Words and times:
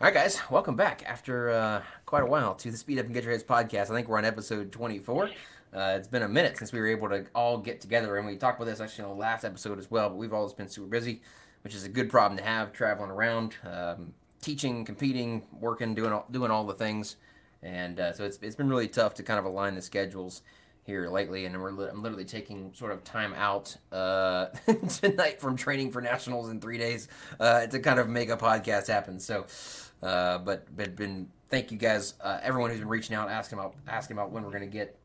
All 0.00 0.04
right, 0.04 0.14
guys, 0.14 0.40
welcome 0.48 0.76
back 0.76 1.02
after 1.04 1.50
uh, 1.50 1.82
quite 2.06 2.22
a 2.22 2.26
while 2.26 2.54
to 2.54 2.70
the 2.70 2.76
Speed 2.76 3.00
Up 3.00 3.06
and 3.06 3.14
Get 3.14 3.24
Your 3.24 3.32
Hits 3.32 3.42
podcast. 3.42 3.90
I 3.90 3.94
think 3.94 4.06
we're 4.06 4.18
on 4.18 4.24
episode 4.24 4.70
24. 4.70 5.24
Uh, 5.24 5.30
it's 5.98 6.06
been 6.06 6.22
a 6.22 6.28
minute 6.28 6.56
since 6.56 6.72
we 6.72 6.78
were 6.78 6.86
able 6.86 7.08
to 7.08 7.26
all 7.34 7.58
get 7.58 7.80
together, 7.80 8.16
and 8.16 8.24
we 8.24 8.36
talked 8.36 8.60
about 8.60 8.70
this 8.70 8.80
actually 8.80 9.06
in 9.06 9.10
the 9.10 9.16
last 9.16 9.44
episode 9.44 9.76
as 9.76 9.90
well. 9.90 10.08
But 10.08 10.14
we've 10.14 10.32
always 10.32 10.52
been 10.52 10.68
super 10.68 10.86
busy, 10.86 11.20
which 11.62 11.74
is 11.74 11.82
a 11.82 11.88
good 11.88 12.10
problem 12.10 12.38
to 12.38 12.44
have, 12.44 12.72
traveling 12.72 13.10
around, 13.10 13.56
um, 13.64 14.14
teaching, 14.40 14.84
competing, 14.84 15.42
working, 15.50 15.96
doing 15.96 16.12
all, 16.12 16.26
doing 16.30 16.52
all 16.52 16.62
the 16.62 16.74
things, 16.74 17.16
and 17.64 17.98
uh, 17.98 18.12
so 18.12 18.24
it's 18.24 18.38
it's 18.40 18.54
been 18.54 18.68
really 18.68 18.86
tough 18.86 19.14
to 19.14 19.24
kind 19.24 19.40
of 19.40 19.46
align 19.46 19.74
the 19.74 19.82
schedules 19.82 20.42
here 20.84 21.08
lately. 21.10 21.44
And 21.44 21.60
we're 21.60 21.72
li- 21.72 21.88
I'm 21.90 22.04
literally 22.04 22.24
taking 22.24 22.72
sort 22.72 22.92
of 22.92 23.02
time 23.02 23.34
out 23.34 23.76
uh, 23.90 24.46
tonight 25.00 25.40
from 25.40 25.56
training 25.56 25.90
for 25.90 26.00
nationals 26.00 26.50
in 26.50 26.60
three 26.60 26.78
days 26.78 27.08
uh, 27.40 27.66
to 27.66 27.80
kind 27.80 27.98
of 27.98 28.08
make 28.08 28.30
a 28.30 28.36
podcast 28.36 28.86
happen. 28.86 29.18
So. 29.18 29.46
Uh, 30.02 30.38
but 30.38 30.66
but 30.76 30.96
been 30.96 31.28
thank 31.48 31.72
you 31.72 31.78
guys, 31.78 32.14
uh, 32.20 32.38
everyone 32.42 32.70
who's 32.70 32.80
been 32.80 32.88
reaching 32.88 33.16
out, 33.16 33.28
asking 33.28 33.58
about 33.58 33.74
asking 33.86 34.16
about 34.16 34.30
when 34.30 34.44
we're 34.44 34.50
going 34.50 34.62
to 34.62 34.66
get 34.66 34.98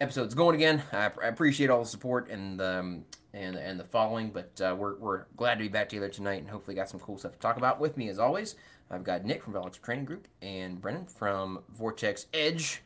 episodes 0.00 0.34
going 0.34 0.54
again. 0.54 0.82
I, 0.92 1.10
I, 1.22 1.26
appreciate 1.26 1.70
all 1.70 1.80
the 1.80 1.88
support 1.88 2.28
and 2.30 2.60
um, 2.60 3.04
and 3.32 3.56
and 3.56 3.78
the 3.78 3.84
following. 3.84 4.30
But 4.30 4.60
uh, 4.60 4.76
we're 4.78 4.96
we're 4.96 5.24
glad 5.36 5.54
to 5.54 5.64
be 5.64 5.68
back 5.68 5.88
together 5.88 6.08
tonight, 6.08 6.40
and 6.40 6.48
hopefully 6.48 6.74
got 6.74 6.88
some 6.88 7.00
cool 7.00 7.18
stuff 7.18 7.32
to 7.32 7.38
talk 7.38 7.56
about. 7.56 7.80
With 7.80 7.96
me 7.96 8.08
as 8.08 8.18
always, 8.18 8.54
I've 8.90 9.04
got 9.04 9.24
Nick 9.24 9.42
from 9.42 9.54
Velox 9.54 9.80
Training 9.80 10.04
Group 10.04 10.28
and 10.40 10.80
Brennan 10.80 11.06
from 11.06 11.60
Vortex 11.70 12.26
Edge. 12.32 12.82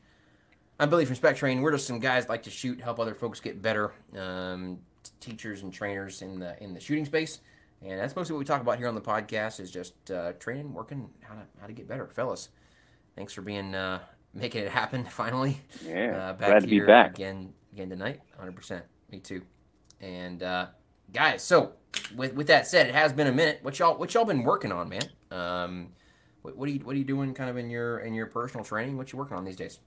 I'm 0.81 0.91
Billy 0.91 1.05
from 1.05 1.17
SpecTrain. 1.17 1.61
We're 1.61 1.73
just 1.73 1.87
some 1.87 2.01
guys 2.01 2.29
like 2.29 2.43
to 2.45 2.51
shoot, 2.51 2.81
help 2.81 2.99
other 2.99 3.15
folks 3.15 3.39
get 3.39 3.63
better, 3.63 3.93
um, 4.19 4.79
teachers 5.21 5.63
and 5.63 5.73
trainers 5.73 6.23
in 6.23 6.39
the 6.39 6.61
in 6.63 6.73
the 6.75 6.81
shooting 6.81 7.05
space. 7.05 7.41
And 7.85 7.99
that's 7.99 8.15
mostly 8.15 8.35
what 8.35 8.39
we 8.39 8.45
talk 8.45 8.61
about 8.61 8.79
here 8.79 8.87
on 8.87 8.95
the 8.95 9.01
podcast 9.01 9.59
is 9.59 9.71
just 9.71 10.11
uh, 10.11 10.33
training, 10.35 10.73
working, 10.73 11.11
how 11.21 11.35
to 11.35 11.43
how 11.61 11.67
to 11.67 11.73
get 11.73 11.89
better, 11.89 12.07
fellas. 12.07 12.49
Thanks 13.17 13.33
for 13.33 13.43
being 13.43 13.75
uh, 13.75 14.01
making 14.33 14.63
it 14.63 14.71
happen 14.71 15.05
finally. 15.11 15.61
Yeah, 15.85 16.17
uh, 16.17 16.33
back 16.35 16.51
glad 16.51 16.63
to 16.63 16.69
be 16.69 16.81
back 16.81 17.11
again 17.15 17.53
again 17.73 17.91
tonight. 17.91 18.21
100. 18.37 18.55
percent 18.55 18.85
Me 19.11 19.19
too. 19.19 19.43
And 20.01 20.43
uh, 20.43 20.67
guys, 21.13 21.43
so 21.43 21.73
with 22.15 22.35
with 22.35 22.47
that 22.47 22.67
said, 22.67 22.87
it 22.89 22.95
has 22.95 23.13
been 23.13 23.27
a 23.27 23.33
minute. 23.33 23.59
What 23.63 23.79
y'all 23.79 23.97
what 23.97 24.15
y'all 24.15 24.25
been 24.25 24.45
working 24.45 24.71
on, 24.71 24.89
man? 24.89 25.03
Um, 25.31 25.89
what, 26.43 26.57
what 26.57 26.69
are 26.69 26.73
you 26.73 26.81
what 26.81 26.95
are 26.95 26.99
you 26.99 27.05
doing 27.05 27.35
kind 27.35 27.51
of 27.51 27.57
in 27.57 27.69
your 27.69 27.99
in 28.01 28.15
your 28.15 28.27
personal 28.27 28.65
training? 28.65 28.97
What 28.97 29.13
you 29.13 29.19
working 29.19 29.37
on 29.37 29.45
these 29.45 29.57
days? 29.57 29.81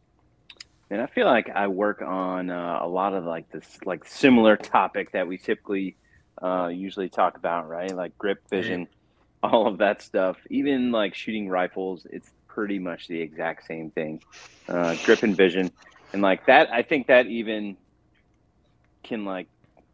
And 0.90 1.02
I 1.02 1.08
feel 1.08 1.26
like 1.26 1.50
I 1.50 1.68
work 1.68 2.02
on 2.02 2.50
uh, 2.50 2.80
a 2.82 2.88
lot 2.88 3.14
of 3.14 3.24
like 3.24 3.50
this 3.52 3.80
like 3.86 4.06
similar 4.06 4.56
topic 4.56 5.12
that 5.14 5.28
we 5.28 5.38
typically 5.38 5.96
uh, 6.42 6.68
usually 6.68 7.10
talk 7.10 7.38
about, 7.38 7.70
right? 7.70 7.96
Like 7.96 8.18
grip 8.18 8.40
vision, 8.50 8.88
all 9.44 9.68
of 9.68 9.78
that 9.80 10.02
stuff. 10.02 10.38
Even 10.50 10.92
like 10.92 11.16
shooting 11.16 11.50
rifles, 11.50 12.06
it's 12.10 12.30
pretty 12.48 12.80
much 12.80 13.08
the 13.08 13.20
exact 13.20 13.66
same 13.66 13.92
thing. 13.92 14.22
Uh, 14.68 14.96
grip 15.06 15.24
and 15.24 15.38
vision, 15.38 15.72
and 16.14 16.22
like 16.22 16.46
that, 16.48 16.72
I 16.72 16.82
think 16.82 17.08
that 17.08 17.28
even 17.28 17.78
can 19.04 19.26
like 19.26 19.48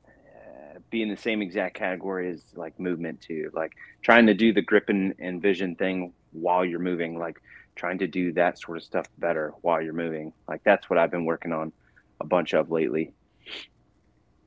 uh, 0.08 0.80
be 0.90 1.02
in 1.02 1.10
the 1.10 1.18
same 1.18 1.42
exact 1.42 1.76
category 1.76 2.32
as 2.32 2.42
like 2.56 2.80
movement 2.80 3.22
too. 3.22 3.52
Like 3.54 3.74
trying 4.02 4.28
to 4.28 4.34
do 4.34 4.54
the 4.54 4.62
grip 4.62 4.90
and, 4.90 5.14
and 5.20 5.42
vision 5.42 5.76
thing 5.76 6.14
while 6.32 6.64
you're 6.64 6.80
moving, 6.80 7.20
like 7.20 7.42
trying 7.76 7.98
to 8.00 8.08
do 8.08 8.32
that 8.34 8.60
sort 8.60 8.78
of 8.78 8.84
stuff 8.84 9.08
better 9.18 9.54
while 9.62 9.82
you're 9.82 9.94
moving. 9.94 10.34
Like 10.48 10.64
that's 10.64 10.90
what 10.90 10.98
I've 10.98 11.12
been 11.12 11.26
working 11.26 11.52
on 11.52 11.74
a 12.22 12.26
bunch 12.26 12.54
of 12.54 12.72
lately. 12.72 13.12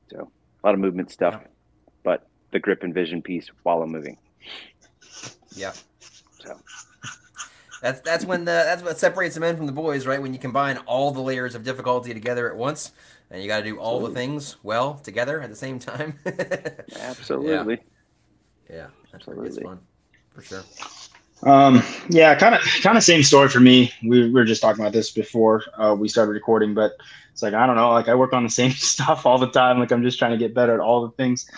So 0.09 0.31
a 0.63 0.67
lot 0.67 0.73
of 0.73 0.79
movement 0.79 1.11
stuff. 1.11 1.39
Yeah 1.41 1.47
the 2.55 2.59
grip 2.61 2.83
and 2.83 2.93
vision 2.93 3.21
piece 3.21 3.49
while 3.63 3.81
I'm 3.81 3.91
moving. 3.91 4.17
Yeah. 5.51 5.73
So 6.39 6.57
that's 7.81 7.99
that's 7.99 8.23
when 8.23 8.45
the 8.45 8.63
that's 8.65 8.81
what 8.81 8.97
separates 8.97 9.35
the 9.35 9.41
men 9.41 9.57
from 9.57 9.65
the 9.65 9.73
boys, 9.73 10.07
right? 10.07 10.21
When 10.21 10.33
you 10.33 10.39
combine 10.39 10.77
all 10.85 11.11
the 11.11 11.19
layers 11.19 11.53
of 11.53 11.63
difficulty 11.63 12.13
together 12.13 12.49
at 12.49 12.55
once, 12.55 12.93
and 13.29 13.41
you 13.41 13.49
got 13.49 13.57
to 13.57 13.63
do 13.65 13.77
all 13.77 13.97
Absolutely. 13.97 14.13
the 14.13 14.19
things 14.19 14.55
well 14.63 14.93
together 14.93 15.41
at 15.41 15.49
the 15.49 15.55
same 15.55 15.79
time. 15.79 16.17
Absolutely. 16.97 17.81
Yeah, 18.69 18.75
yeah 18.75 18.87
that's 19.11 19.27
Absolutely. 19.27 19.47
it's 19.49 19.59
fun 19.59 19.79
for 20.29 20.41
sure. 20.41 20.63
Um, 21.43 21.83
yeah, 22.09 22.33
kind 22.35 22.55
of, 22.55 22.61
kind 22.81 22.97
of 22.97 23.03
same 23.03 23.23
story 23.23 23.49
for 23.49 23.59
me. 23.59 23.93
We, 24.03 24.23
we 24.23 24.31
were 24.31 24.45
just 24.45 24.61
talking 24.61 24.81
about 24.81 24.93
this 24.93 25.11
before 25.11 25.63
uh, 25.77 25.95
we 25.97 26.07
started 26.07 26.31
recording, 26.31 26.73
but 26.73 26.93
it's 27.31 27.41
like 27.41 27.53
I 27.53 27.67
don't 27.67 27.75
know, 27.75 27.91
like 27.91 28.07
I 28.07 28.15
work 28.15 28.33
on 28.33 28.43
the 28.43 28.49
same 28.61 28.71
stuff 28.71 29.25
all 29.25 29.37
the 29.37 29.49
time. 29.49 29.79
Like 29.79 29.91
I'm 29.91 30.03
just 30.03 30.17
trying 30.17 30.31
to 30.31 30.37
get 30.37 30.53
better 30.53 30.73
at 30.73 30.79
all 30.79 31.05
the 31.05 31.11
things. 31.11 31.49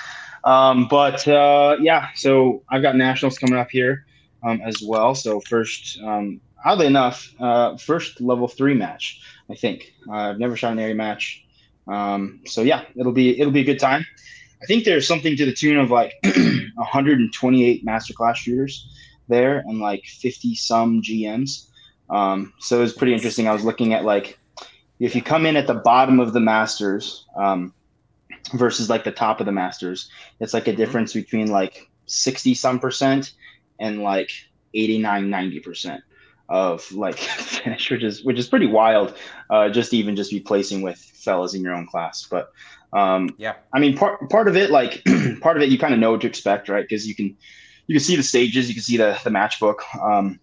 Um, 0.44 0.88
but 0.88 1.28
uh, 1.28 1.78
yeah, 1.80 2.08
so 2.16 2.64
I've 2.70 2.82
got 2.82 2.96
nationals 2.96 3.38
coming 3.38 3.58
up 3.58 3.70
here 3.70 4.06
um, 4.44 4.62
as 4.62 4.82
well. 4.82 5.14
So 5.14 5.40
first, 5.42 6.00
um, 6.02 6.40
oddly 6.66 6.86
enough, 6.88 7.34
uh, 7.40 7.78
first 7.78 8.22
level 8.22 8.48
three 8.48 8.74
match. 8.74 9.22
I 9.50 9.56
think 9.56 9.94
uh, 10.10 10.32
I've 10.32 10.40
never 10.40 10.56
shot 10.56 10.74
an 10.74 10.80
area 10.80 10.96
match. 10.96 11.46
Um, 11.88 12.42
so 12.46 12.62
yeah, 12.62 12.84
it'll 12.96 13.14
be 13.14 13.40
it'll 13.40 13.54
be 13.54 13.62
a 13.62 13.66
good 13.66 13.80
time. 13.80 14.06
I 14.62 14.66
think 14.66 14.86
there's 14.86 15.08
something 15.08 15.38
to 15.38 15.46
the 15.46 15.54
tune 15.54 15.78
of 15.78 15.92
like 15.92 16.14
128 16.24 17.86
masterclass 17.86 18.36
shooters 18.36 18.88
there 19.28 19.60
and 19.60 19.80
like 19.80 20.04
50 20.06 20.56
some 20.56 21.02
GMs. 21.02 21.68
Um, 22.10 22.54
so 22.60 22.78
it 22.78 22.82
was 22.82 22.94
pretty 22.94 23.14
interesting. 23.14 23.48
I 23.48 23.54
was 23.54 23.64
looking 23.64 23.94
at 23.94 24.06
like 24.06 24.40
if 25.00 25.16
you 25.16 25.22
come 25.22 25.46
in 25.46 25.56
at 25.56 25.68
the 25.68 25.76
bottom 25.76 26.20
of 26.20 26.34
the 26.34 26.40
masters, 26.40 27.26
um, 27.36 27.74
versus 28.54 28.90
like 28.90 29.04
the 29.04 29.12
top 29.12 29.40
of 29.40 29.46
the 29.46 29.52
masters 29.52 30.10
it's 30.40 30.54
like 30.54 30.68
a 30.68 30.72
mm-hmm. 30.72 30.78
difference 30.78 31.14
between 31.14 31.48
like 31.48 31.90
60 32.06 32.54
some 32.54 32.80
percent 32.80 33.34
and 33.80 34.02
like 34.02 34.32
89 34.74 35.30
90 35.30 35.60
percent 35.60 36.04
of 36.50 36.90
like 36.92 37.18
finish 37.18 37.92
which 37.92 38.04
is 38.04 38.24
which 38.24 38.40
is 38.40 38.48
pretty 38.48 38.68
wild 38.68 39.16
uh 39.50 39.70
just 39.70 39.94
even 39.94 40.16
just 40.16 40.32
be 40.32 40.40
placing 40.40 40.82
with 40.82 40.98
fellas 40.98 41.54
in 41.54 41.62
your 41.62 41.74
own 41.74 41.88
class 41.88 42.26
but 42.30 42.52
um 42.94 43.30
yeah 43.38 43.56
i 43.74 43.80
mean 43.80 43.98
part 43.98 44.30
part 44.30 44.48
of 44.48 44.56
it 44.56 44.72
like 44.72 45.04
part 45.42 45.58
of 45.58 45.64
it 45.64 45.70
you 45.70 45.78
kind 45.78 45.94
of 45.94 46.00
know 46.00 46.12
what 46.12 46.22
to 46.22 46.28
expect 46.28 46.70
right 46.70 46.86
because 46.88 47.06
you 47.06 47.16
can 47.16 47.36
you 47.88 47.96
can 47.96 48.04
see 48.04 48.16
the 48.16 48.24
stages 48.24 48.68
you 48.68 48.76
can 48.76 48.84
see 48.84 48.98
the 48.98 49.20
the 49.24 49.30
matchbook. 49.30 49.80
Um 50.02 50.40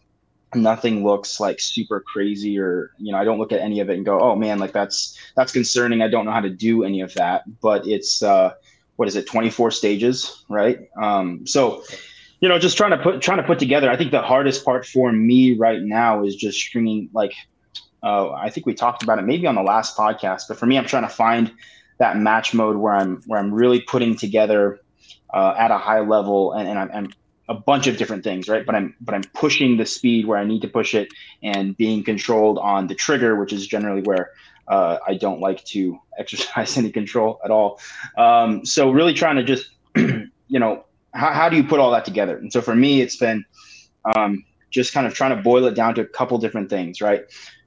nothing 0.55 1.03
looks 1.03 1.41
like 1.41 1.59
super 1.61 2.01
crazy 2.01 2.57
or 2.61 2.93
you 2.99 3.11
know 3.11 3.19
i 3.19 3.25
don't 3.25 3.41
look 3.41 3.51
at 3.51 3.59
any 3.59 3.81
of 3.81 3.91
it 3.91 3.97
and 3.97 4.05
go 4.05 4.21
oh 4.21 4.37
man 4.37 4.61
like 4.61 4.73
that's 4.73 5.19
that's 5.37 5.53
concerning. 5.53 6.01
I 6.01 6.09
don't 6.09 6.25
know 6.25 6.31
how 6.31 6.41
to 6.41 6.51
do 6.51 6.85
any 6.85 7.01
of 7.01 7.13
that. 7.15 7.43
But 7.61 7.87
it's 7.87 8.23
uh 8.23 8.55
what 8.97 9.09
is 9.09 9.17
it 9.17 9.27
24 9.27 9.73
stages 9.73 10.45
right? 10.49 10.89
Um 11.01 11.47
so 11.47 11.83
you 12.45 12.51
know 12.51 12.59
just 12.59 12.77
trying 12.77 12.91
to 12.91 12.99
put 12.99 13.23
trying 13.23 13.39
to 13.39 13.43
put 13.43 13.59
together 13.59 13.91
i 13.91 13.97
think 13.97 14.11
the 14.11 14.21
hardest 14.21 14.67
part 14.67 14.85
for 14.85 15.11
me 15.11 15.55
right 15.55 15.81
now 15.81 16.23
is 16.23 16.37
just 16.37 16.59
stringing 16.59 17.09
like 17.15 17.33
uh, 18.03 18.33
i 18.33 18.51
think 18.51 18.67
we 18.67 18.75
talked 18.75 19.03
about 19.03 19.19
it 19.19 19.23
maybe 19.23 19.47
on 19.47 19.55
the 19.55 19.63
last 19.63 19.97
podcast 19.97 20.43
but 20.47 20.59
for 20.59 20.67
me 20.67 20.77
i'm 20.77 20.85
trying 20.85 21.05
to 21.05 21.09
find 21.09 21.51
that 21.99 22.19
match 22.19 22.53
mode 22.53 22.77
where 22.77 22.95
i'm 22.95 23.23
where 23.27 23.41
i'm 23.41 23.53
really 23.53 23.81
putting 23.81 24.15
together 24.15 24.79
uh, 25.33 25.55
at 25.57 25.71
a 25.71 25.79
high 25.79 26.01
level 26.01 26.53
and, 26.53 26.69
and 26.69 26.79
I'm, 26.79 26.91
I'm 26.93 27.09
a 27.49 27.55
bunch 27.55 27.87
of 27.87 27.97
different 27.97 28.25
things, 28.25 28.49
right? 28.49 28.65
But 28.65 28.75
I'm 28.75 28.95
but 29.01 29.15
I'm 29.15 29.23
pushing 29.35 29.77
the 29.77 29.87
speed 29.87 30.27
where 30.27 30.39
I 30.39 30.45
need 30.45 30.63
to 30.63 30.69
push 30.69 30.95
it 30.95 31.09
and 31.43 31.77
being 31.77 32.03
controlled 32.03 32.59
on 32.59 32.87
the 32.87 32.95
trigger, 32.95 33.37
which 33.37 33.53
is 33.53 33.67
generally 33.67 34.03
where 34.03 34.31
uh, 34.69 34.99
I 35.07 35.15
don't 35.15 35.41
like 35.41 35.65
to 35.67 35.99
exercise 36.19 36.77
any 36.77 36.91
control 36.91 37.41
at 37.45 37.51
all. 37.51 37.81
Um, 38.17 38.65
so 38.65 38.91
really 38.91 39.15
trying 39.15 39.37
to 39.37 39.45
just 39.45 39.71
you 39.97 40.31
know 40.49 40.85
how, 41.13 41.33
how 41.33 41.49
do 41.49 41.57
you 41.57 41.65
put 41.65 41.81
all 41.81 41.91
that 41.93 42.05
together? 42.05 42.37
And 42.37 42.53
so 42.53 42.61
for 42.61 42.75
me, 42.75 43.01
it's 43.01 43.17
been 43.17 43.45
um, 44.17 44.45
just 44.71 44.93
kind 44.93 45.07
of 45.07 45.15
trying 45.15 45.37
to 45.37 45.43
boil 45.43 45.65
it 45.67 45.75
down 45.75 45.95
to 45.95 46.01
a 46.01 46.07
couple 46.07 46.37
different 46.39 46.71
things, 46.71 47.01
right? 47.01 47.25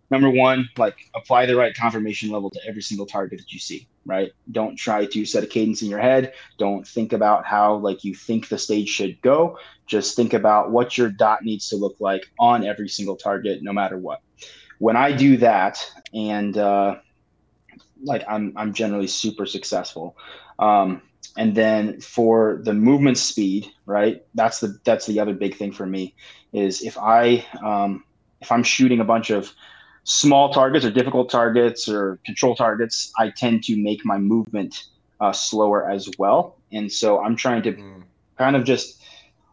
Number 0.10 0.30
one, 0.30 0.70
like 0.78 0.96
apply 1.16 1.46
the 1.46 1.56
right 1.56 1.76
confirmation 1.76 2.30
level 2.30 2.50
to 2.50 2.60
every 2.68 2.82
single 2.82 3.06
target 3.06 3.40
that 3.40 3.52
you 3.52 3.60
see 3.60 3.88
right? 4.08 4.32
Don't 4.52 4.76
try 4.76 5.06
to 5.06 5.26
set 5.26 5.44
a 5.44 5.48
cadence 5.48 5.82
in 5.82 5.90
your 5.90 6.00
head. 6.00 6.34
Don't 6.58 6.88
think 6.88 7.14
about 7.14 7.46
how 7.46 7.76
like 7.76 8.04
you 8.04 8.16
think 8.16 8.48
the 8.48 8.58
stage 8.58 8.90
should 8.90 9.22
go. 9.22 9.60
Just 9.86 10.16
think 10.16 10.34
about 10.34 10.72
what 10.72 10.98
your 10.98 11.10
dot 11.10 11.44
needs 11.44 11.70
to 11.70 11.76
look 11.76 11.98
like 12.00 12.26
on 12.40 12.66
every 12.66 12.90
single 12.90 13.18
target, 13.18 13.62
no 13.62 13.74
matter 13.74 13.98
what. 13.98 14.22
When 14.80 14.96
I 14.96 15.12
do 15.12 15.38
that, 15.38 15.86
and 16.14 16.58
uh, 16.58 16.96
like 18.04 18.24
I'm, 18.28 18.54
I'm 18.56 18.74
generally 18.74 19.08
super 19.08 19.46
successful. 19.46 20.16
Um, 20.60 21.02
and 21.38 21.54
then 21.54 22.02
for 22.02 22.62
the 22.64 22.74
movement 22.74 23.18
speed, 23.18 23.68
right? 23.86 24.24
That's 24.34 24.60
the 24.60 24.80
that's 24.84 25.06
the 25.06 25.20
other 25.20 25.34
big 25.34 25.56
thing 25.56 25.72
for 25.72 25.86
me 25.86 26.16
is 26.54 26.82
if 26.82 26.98
I 26.98 27.46
um, 27.64 28.04
if 28.42 28.52
I'm 28.52 28.64
shooting 28.64 29.00
a 29.00 29.06
bunch 29.06 29.30
of 29.30 29.52
small 30.08 30.54
targets 30.54 30.86
or 30.86 30.90
difficult 30.90 31.30
targets 31.30 31.90
or 31.90 32.18
control 32.26 32.56
targets, 32.56 33.12
I 33.20 33.30
tend 33.30 33.64
to 33.66 33.76
make 33.76 34.06
my 34.06 34.18
movement 34.18 34.86
uh, 35.20 35.34
slower 35.34 35.90
as 35.90 36.10
well. 36.18 36.56
And 36.72 36.90
so 36.92 37.22
I'm 37.22 37.36
trying 37.36 37.62
to 37.64 37.74
mm. 37.74 38.04
kind 38.38 38.56
of 38.56 38.64
just 38.64 39.04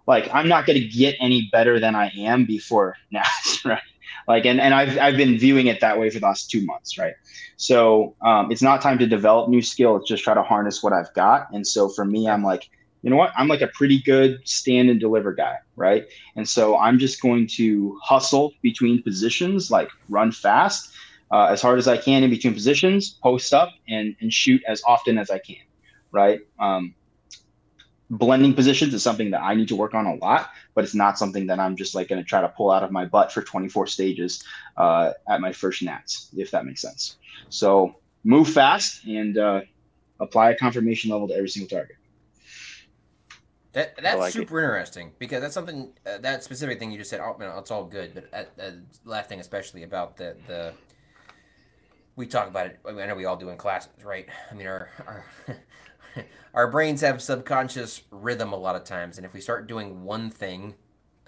like 0.07 0.33
I'm 0.33 0.49
not 0.49 0.65
going 0.65 0.81
to 0.81 0.87
get 0.87 1.17
any 1.19 1.49
better 1.51 1.81
than 1.81 1.97
I 1.97 2.13
am 2.17 2.45
before 2.45 2.97
now, 3.11 3.25
right? 3.65 3.83
Like, 4.29 4.47
and, 4.47 4.61
and 4.61 4.73
I've, 4.73 4.97
I've 4.99 5.17
been 5.17 5.37
viewing 5.37 5.67
it 5.67 5.81
that 5.81 5.99
way 5.99 6.09
for 6.09 6.21
the 6.21 6.27
last 6.27 6.51
two 6.51 6.65
months, 6.65 6.97
right? 6.97 7.15
So 7.57 8.15
um, 8.25 8.51
it's 8.51 8.63
not 8.63 8.81
time 8.81 8.99
to 8.99 9.07
develop 9.07 9.51
new 9.51 9.61
skill. 9.61 9.97
It's 9.97 10.09
just 10.09 10.23
try 10.23 10.35
to 10.35 10.43
harness 10.43 10.83
what 10.83 10.93
I've 10.93 11.13
got. 11.15 11.49
And 11.53 11.67
so 11.67 11.89
for 11.89 12.05
me, 12.05 12.29
I'm 12.29 12.43
like, 12.43 12.71
you 13.05 13.11
know 13.11 13.17
what? 13.17 13.33
I'm 13.37 13.49
like 13.49 13.61
a 13.61 13.67
pretty 13.67 14.01
good 14.01 14.41
stand 14.49 14.89
and 14.89 14.99
deliver 14.99 15.35
guy, 15.35 15.59
right? 15.77 16.07
And 16.37 16.49
so 16.49 16.79
I'm 16.79 16.99
just 16.99 17.21
going 17.21 17.47
to 17.49 17.99
hustle 18.03 18.55
between 18.63 19.03
positions, 19.03 19.71
like 19.71 19.91
run 20.09 20.33
fast 20.33 20.91
uh, 21.31 21.49
as 21.51 21.61
hard 21.61 21.79
as 21.79 21.87
I 21.87 21.99
can 21.99 22.23
in 22.23 22.31
between 22.31 22.55
positions, 22.55 23.19
post 23.23 23.53
up, 23.53 23.69
and 23.89 24.17
and 24.23 24.33
shoot 24.33 24.63
as 24.67 24.83
often 24.87 25.19
as 25.19 25.31
I 25.31 25.39
can, 25.39 25.63
right? 26.13 26.41
Um, 26.59 26.95
blending 28.09 28.55
positions 28.55 28.95
is 28.95 29.03
something 29.03 29.31
that 29.33 29.43
I 29.43 29.55
need 29.55 29.69
to 29.69 29.77
work 29.77 29.93
on 29.93 30.07
a 30.07 30.15
lot, 30.15 30.49
but 30.75 30.83
it's 30.83 30.95
not 30.95 31.19
something 31.19 31.47
that 31.49 31.59
I'm 31.59 31.77
just 31.77 31.95
like 31.95 32.09
going 32.09 32.23
to 32.23 32.27
try 32.27 32.41
to 32.41 32.49
pull 32.49 32.71
out 32.71 32.83
of 32.83 32.91
my 32.91 33.05
butt 33.05 33.33
for 33.33 33.43
24 33.43 33.87
stages 33.87 34.43
uh, 34.79 35.13
at 35.29 35.43
my 35.43 35.53
first 35.53 35.83
nats, 35.83 36.31
if 36.37 36.51
that 36.53 36.65
makes 36.65 36.81
sense. 36.81 37.17
So 37.51 37.97
move 38.25 38.49
fast 38.49 39.05
and 39.05 39.37
uh, 39.37 39.61
apply 40.21 40.53
a 40.53 40.57
confirmation 40.57 41.11
level 41.11 41.29
to 41.29 41.35
every 41.35 41.51
single 41.51 41.69
target. 41.69 41.97
That 43.75 43.97
that's 44.01 44.19
like 44.19 44.33
super 44.33 44.61
it. 44.61 44.65
interesting 44.65 45.11
because 45.19 45.43
that's 45.43 45.53
something 45.53 45.93
uh, 46.07 46.19
that 46.19 46.45
specific 46.45 46.79
thing 46.79 46.93
you 46.93 46.99
just 46.99 47.11
said. 47.11 47.21
Oh, 47.21 47.37
man, 47.39 47.53
it's 47.59 47.73
all 47.73 47.85
good, 47.85 48.15
but 48.15 48.29
uh, 48.33 48.63
uh, 48.63 48.71
last 49.05 49.29
thing 49.29 49.41
especially 49.41 49.83
about 49.83 50.17
the 50.17 50.37
the 50.47 50.73
we 52.17 52.27
talk 52.27 52.47
about 52.47 52.67
it. 52.67 52.79
I, 52.89 52.93
mean, 52.93 53.01
I 53.01 53.07
know 53.07 53.17
we 53.17 53.25
all 53.25 53.37
do 53.37 53.49
in 53.49 53.57
classes, 53.57 53.91
right? 54.05 54.29
I 54.49 54.55
mean, 54.55 54.69
our 54.69 54.89
our 55.07 55.27
our 56.55 56.71
brains 56.71 57.01
have 57.01 57.21
subconscious 57.21 58.03
rhythm 58.13 58.53
a 58.53 58.57
lot 58.57 58.77
of 58.77 58.85
times, 58.85 59.19
and 59.19 59.27
if 59.27 59.35
we 59.35 59.41
start 59.41 59.67
doing 59.67 60.05
one 60.05 60.31
thing 60.31 60.75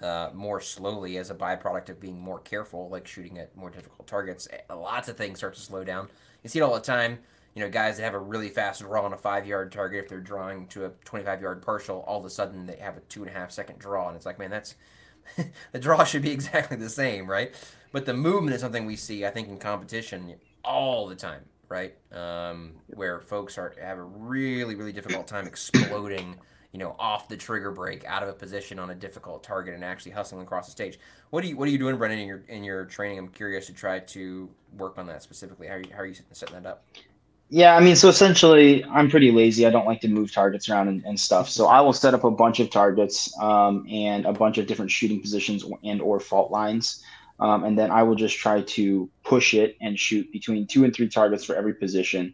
uh, 0.01 0.29
more 0.33 0.61
slowly 0.61 1.17
as 1.17 1.29
a 1.29 1.35
byproduct 1.35 1.89
of 1.89 1.99
being 1.99 2.17
more 2.17 2.39
careful, 2.39 2.87
like 2.87 3.07
shooting 3.07 3.37
at 3.39 3.57
more 3.57 3.69
difficult 3.69 4.07
targets, 4.07 4.47
eh, 4.51 4.73
lots 4.73 5.09
of 5.09 5.17
things 5.17 5.39
start 5.39 5.53
to 5.55 5.59
slow 5.59 5.83
down. 5.83 6.07
You 6.43 6.49
see 6.49 6.59
it 6.59 6.61
all 6.61 6.75
the 6.75 6.79
time. 6.79 7.19
You 7.57 7.63
know, 7.63 7.71
guys 7.71 7.97
that 7.97 8.03
have 8.03 8.13
a 8.13 8.19
really 8.19 8.49
fast 8.49 8.81
draw 8.81 9.03
on 9.03 9.13
a 9.13 9.17
five 9.17 9.47
yard 9.47 9.71
target, 9.71 10.03
if 10.03 10.09
they're 10.09 10.19
drawing 10.19 10.67
to 10.67 10.85
a 10.85 10.89
25 11.05 11.41
yard 11.41 11.63
partial, 11.63 12.03
all 12.05 12.19
of 12.19 12.25
a 12.25 12.29
sudden 12.29 12.67
they 12.67 12.75
have 12.75 12.97
a 12.97 12.99
two 12.99 13.23
and 13.23 13.31
a 13.31 13.33
half 13.33 13.51
second 13.51 13.79
draw. 13.79 14.07
And 14.07 14.15
it's 14.15 14.27
like, 14.27 14.37
man, 14.37 14.51
that's 14.51 14.75
the 15.71 15.79
draw 15.79 16.03
should 16.03 16.21
be 16.21 16.29
exactly 16.39 16.77
the 16.77 16.87
same, 16.87 17.25
right? 17.25 17.55
But 17.91 18.05
the 18.05 18.13
movement 18.13 18.53
is 18.53 18.61
something 18.61 18.85
we 18.85 18.95
see, 18.95 19.25
I 19.25 19.31
think, 19.31 19.47
in 19.47 19.57
competition 19.57 20.35
all 20.63 21.07
the 21.07 21.15
time, 21.15 21.45
right? 21.67 21.95
Um, 22.11 22.73
where 22.89 23.21
folks 23.21 23.57
are 23.57 23.73
have 23.81 23.97
a 23.97 24.03
really, 24.03 24.75
really 24.75 24.93
difficult 24.93 25.25
time 25.25 25.47
exploding 25.47 26.35
you 26.73 26.79
know, 26.79 26.95
off 26.99 27.27
the 27.27 27.37
trigger 27.37 27.71
break, 27.71 28.05
out 28.05 28.21
of 28.21 28.29
a 28.29 28.33
position 28.33 28.77
on 28.77 28.91
a 28.91 28.95
difficult 28.95 29.43
target, 29.43 29.73
and 29.73 29.83
actually 29.83 30.11
hustling 30.11 30.43
across 30.43 30.65
the 30.67 30.71
stage. 30.71 30.99
What 31.31 31.43
are 31.43 31.47
you 31.47 31.57
What 31.57 31.67
are 31.67 31.71
you 31.71 31.79
doing, 31.79 31.97
Brennan, 31.97 32.19
in 32.19 32.27
your 32.27 32.43
in 32.49 32.63
your 32.63 32.85
training? 32.85 33.17
I'm 33.17 33.29
curious 33.29 33.65
to 33.65 33.73
try 33.73 33.97
to 33.99 34.47
work 34.77 34.99
on 34.99 35.07
that 35.07 35.23
specifically. 35.23 35.65
How 35.65 35.75
are 35.75 35.79
you, 35.79 35.89
how 35.91 35.99
are 36.01 36.05
you 36.05 36.13
setting 36.33 36.53
that 36.53 36.69
up? 36.69 36.85
Yeah, 37.49 37.77
I 37.77 37.79
mean, 37.79 37.95
so 37.95 38.09
essentially, 38.09 38.83
I'm 38.83 39.09
pretty 39.09 39.31
lazy. 39.31 39.65
I 39.65 39.69
don't 39.69 39.85
like 39.85 40.01
to 40.01 40.09
move 40.09 40.33
targets 40.33 40.67
around 40.67 40.89
and, 40.89 41.03
and 41.05 41.17
stuff. 41.17 41.49
So 41.49 41.67
I 41.67 41.79
will 41.79 41.93
set 41.93 42.13
up 42.13 42.25
a 42.25 42.31
bunch 42.31 42.59
of 42.59 42.69
targets 42.69 43.33
um, 43.39 43.85
and 43.89 44.25
a 44.25 44.33
bunch 44.33 44.57
of 44.57 44.67
different 44.67 44.91
shooting 44.91 45.21
positions 45.21 45.63
and 45.83 46.01
or 46.01 46.19
fault 46.19 46.51
lines, 46.51 47.01
um, 47.39 47.63
and 47.63 47.79
then 47.79 47.89
I 47.89 48.03
will 48.03 48.15
just 48.15 48.37
try 48.37 48.63
to 48.63 49.09
push 49.23 49.53
it 49.53 49.77
and 49.79 49.97
shoot 49.97 50.29
between 50.33 50.67
two 50.67 50.83
and 50.83 50.93
three 50.93 51.07
targets 51.07 51.45
for 51.45 51.55
every 51.55 51.73
position 51.73 52.33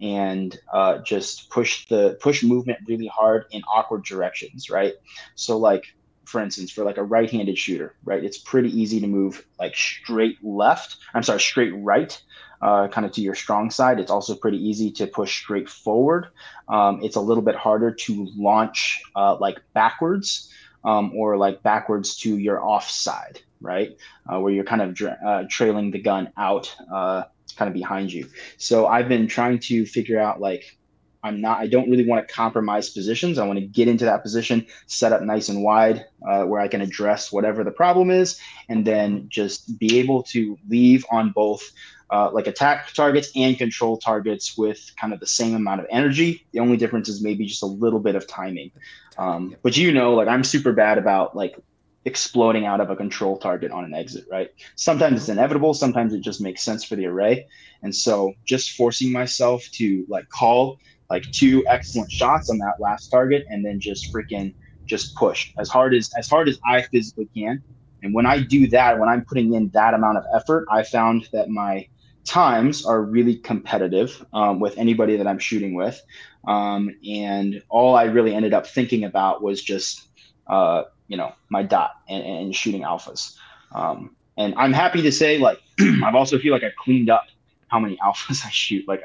and 0.00 0.58
uh, 0.72 0.98
just 0.98 1.50
push 1.50 1.86
the 1.88 2.18
push 2.20 2.42
movement 2.42 2.78
really 2.88 3.06
hard 3.06 3.44
in 3.50 3.62
awkward 3.64 4.04
directions, 4.04 4.70
right? 4.70 4.94
So 5.34 5.58
like 5.58 5.84
for 6.24 6.40
instance, 6.40 6.70
for 6.70 6.84
like 6.84 6.96
a 6.96 7.02
right-handed 7.02 7.58
shooter, 7.58 7.94
right? 8.04 8.22
It's 8.24 8.38
pretty 8.38 8.68
easy 8.68 9.00
to 9.00 9.06
move 9.06 9.44
like 9.58 9.74
straight 9.74 10.38
left. 10.42 10.96
I'm 11.14 11.22
sorry, 11.22 11.40
straight 11.40 11.72
right, 11.76 12.20
uh, 12.62 12.88
kind 12.88 13.06
of 13.06 13.12
to 13.12 13.20
your 13.20 13.34
strong 13.34 13.70
side. 13.70 14.00
It's 14.00 14.10
also 14.10 14.34
pretty 14.34 14.58
easy 14.58 14.90
to 14.92 15.06
push 15.06 15.42
straight 15.42 15.68
forward. 15.68 16.28
Um, 16.68 17.00
it's 17.02 17.16
a 17.16 17.20
little 17.20 17.42
bit 17.42 17.54
harder 17.54 17.92
to 17.92 18.28
launch 18.36 19.00
uh, 19.14 19.36
like 19.36 19.58
backwards 19.74 20.50
um, 20.84 21.12
or 21.16 21.36
like 21.36 21.62
backwards 21.62 22.16
to 22.18 22.38
your 22.38 22.62
off 22.62 22.88
side, 22.88 23.40
right? 23.60 23.96
Uh, 24.30 24.40
where 24.40 24.52
you're 24.52 24.64
kind 24.64 24.82
of 24.82 24.94
dra- 24.94 25.18
uh, 25.24 25.44
trailing 25.48 25.90
the 25.90 26.00
gun 26.00 26.32
out 26.36 26.74
uh, 26.92 27.24
kind 27.56 27.68
of 27.68 27.74
behind 27.74 28.12
you. 28.12 28.28
So 28.56 28.86
I've 28.86 29.08
been 29.08 29.26
trying 29.26 29.58
to 29.60 29.86
figure 29.86 30.18
out 30.18 30.40
like 30.40 30.76
I'm 31.24 31.40
not 31.40 31.58
I 31.58 31.66
don't 31.66 31.90
really 31.90 32.06
want 32.06 32.26
to 32.26 32.32
compromise 32.32 32.90
positions. 32.90 33.38
I 33.38 33.46
want 33.46 33.58
to 33.58 33.64
get 33.64 33.88
into 33.88 34.04
that 34.04 34.22
position, 34.22 34.66
set 34.86 35.12
up 35.12 35.22
nice 35.22 35.48
and 35.48 35.64
wide 35.64 36.04
uh, 36.28 36.44
where 36.44 36.60
I 36.60 36.68
can 36.68 36.82
address 36.82 37.32
whatever 37.32 37.64
the 37.64 37.70
problem 37.70 38.10
is, 38.10 38.38
and 38.68 38.86
then 38.86 39.26
just 39.28 39.78
be 39.78 39.98
able 39.98 40.22
to 40.24 40.56
leave 40.68 41.04
on 41.10 41.32
both 41.32 41.72
uh, 42.10 42.30
like 42.30 42.46
attack 42.46 42.92
targets 42.92 43.32
and 43.34 43.56
control 43.56 43.96
targets 43.96 44.56
with 44.56 44.92
kind 45.00 45.12
of 45.12 45.20
the 45.20 45.26
same 45.26 45.54
amount 45.54 45.80
of 45.80 45.86
energy. 45.90 46.46
The 46.52 46.60
only 46.60 46.76
difference 46.76 47.08
is 47.08 47.22
maybe 47.22 47.46
just 47.46 47.62
a 47.62 47.66
little 47.66 48.00
bit 48.00 48.14
of 48.14 48.26
timing. 48.26 48.70
Um, 49.18 49.56
but 49.62 49.76
you 49.76 49.92
know, 49.92 50.14
like 50.14 50.28
I'm 50.28 50.44
super 50.44 50.72
bad 50.72 50.98
about 50.98 51.34
like 51.34 51.56
exploding 52.04 52.66
out 52.66 52.80
of 52.80 52.90
a 52.90 52.96
control 52.96 53.38
target 53.38 53.72
on 53.72 53.84
an 53.84 53.94
exit, 53.94 54.26
right? 54.30 54.50
Sometimes 54.76 55.20
it's 55.20 55.28
inevitable, 55.28 55.72
sometimes 55.72 56.12
it 56.12 56.20
just 56.20 56.40
makes 56.40 56.62
sense 56.62 56.84
for 56.84 56.96
the 56.96 57.06
array. 57.06 57.46
And 57.82 57.94
so 57.94 58.34
just 58.44 58.72
forcing 58.72 59.10
myself 59.10 59.64
to 59.72 60.04
like 60.08 60.28
call 60.28 60.78
like 61.10 61.24
two 61.32 61.64
excellent 61.68 62.10
shots 62.10 62.50
on 62.50 62.58
that 62.58 62.74
last 62.80 63.08
target 63.08 63.44
and 63.48 63.64
then 63.64 63.80
just 63.80 64.12
freaking 64.12 64.54
just 64.86 65.14
push 65.16 65.50
as 65.58 65.68
hard 65.68 65.94
as 65.94 66.10
as 66.16 66.28
hard 66.28 66.48
as 66.48 66.58
I 66.66 66.82
physically 66.82 67.28
can. 67.36 67.62
And 68.02 68.14
when 68.14 68.26
I 68.26 68.40
do 68.42 68.66
that, 68.68 68.98
when 68.98 69.08
I'm 69.08 69.24
putting 69.24 69.54
in 69.54 69.70
that 69.72 69.94
amount 69.94 70.18
of 70.18 70.24
effort, 70.34 70.66
I 70.70 70.82
found 70.82 71.28
that 71.32 71.48
my 71.48 71.86
times 72.26 72.84
are 72.84 73.02
really 73.02 73.36
competitive 73.36 74.24
um, 74.32 74.60
with 74.60 74.76
anybody 74.76 75.16
that 75.16 75.26
I'm 75.26 75.38
shooting 75.38 75.74
with. 75.74 76.00
Um, 76.46 76.90
and 77.08 77.62
all 77.70 77.96
I 77.96 78.04
really 78.04 78.34
ended 78.34 78.52
up 78.52 78.66
thinking 78.66 79.04
about 79.04 79.42
was 79.42 79.62
just 79.62 80.06
uh, 80.46 80.82
you 81.08 81.16
know 81.16 81.32
my 81.48 81.62
dot 81.62 81.92
and, 82.08 82.24
and 82.24 82.54
shooting 82.54 82.82
alphas. 82.82 83.34
Um, 83.74 84.16
and 84.36 84.54
I'm 84.56 84.72
happy 84.72 85.02
to 85.02 85.12
say 85.12 85.38
like 85.38 85.58
I've 86.04 86.14
also 86.14 86.38
feel 86.38 86.52
like 86.52 86.64
I've 86.64 86.76
cleaned 86.76 87.10
up 87.10 87.24
how 87.68 87.78
many 87.78 87.96
alphas 88.04 88.44
I 88.44 88.50
shoot. 88.50 88.86
Like 88.86 89.02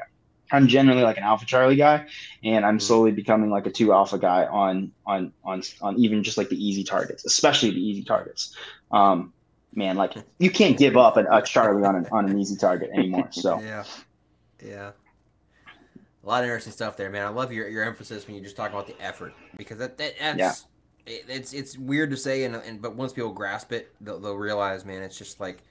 I'm 0.52 0.66
generally 0.66 1.02
like 1.02 1.16
an 1.16 1.22
alpha 1.22 1.46
Charlie 1.46 1.76
guy, 1.76 2.06
and 2.42 2.64
I'm 2.64 2.78
mm-hmm. 2.78 2.86
slowly 2.86 3.12
becoming 3.12 3.50
like 3.50 3.66
a 3.66 3.70
two 3.70 3.92
alpha 3.92 4.18
guy 4.18 4.46
on 4.46 4.92
on 5.06 5.32
on 5.44 5.62
on 5.80 5.98
even 5.98 6.22
just 6.22 6.38
like 6.38 6.48
the 6.48 6.64
easy 6.64 6.84
targets, 6.84 7.24
especially 7.24 7.70
the 7.70 7.80
easy 7.80 8.02
targets. 8.02 8.54
Um, 8.90 9.32
man, 9.74 9.96
like 9.96 10.14
you 10.38 10.50
can't 10.50 10.78
give 10.78 10.96
up 10.96 11.16
a, 11.16 11.24
a 11.30 11.42
Charlie 11.42 11.84
on 11.84 11.96
an 11.96 12.06
on 12.12 12.28
an 12.28 12.38
easy 12.38 12.56
target 12.56 12.90
anymore. 12.92 13.28
So 13.32 13.60
yeah, 13.60 13.84
yeah. 14.64 14.90
A 16.22 16.26
lot 16.28 16.42
of 16.42 16.44
interesting 16.44 16.74
stuff 16.74 16.98
there, 16.98 17.08
man. 17.08 17.24
I 17.24 17.30
love 17.30 17.50
your, 17.50 17.66
your 17.68 17.82
emphasis 17.82 18.26
when 18.26 18.36
you 18.36 18.42
just 18.42 18.54
talk 18.54 18.70
about 18.70 18.86
the 18.86 19.00
effort 19.00 19.32
because 19.56 19.78
that, 19.78 19.96
that 19.96 20.14
that's 20.18 20.38
yeah 20.38 20.52
it, 21.06 21.24
it's 21.28 21.52
it's 21.52 21.76
weird 21.76 22.10
to 22.10 22.16
say, 22.16 22.44
and, 22.44 22.54
and 22.56 22.80
but 22.80 22.94
once 22.94 23.12
people 23.12 23.32
grasp 23.32 23.72
it, 23.72 23.92
they'll, 24.00 24.18
they'll 24.18 24.36
realize, 24.36 24.84
man, 24.84 25.02
it's 25.02 25.18
just 25.18 25.40
like 25.40 25.62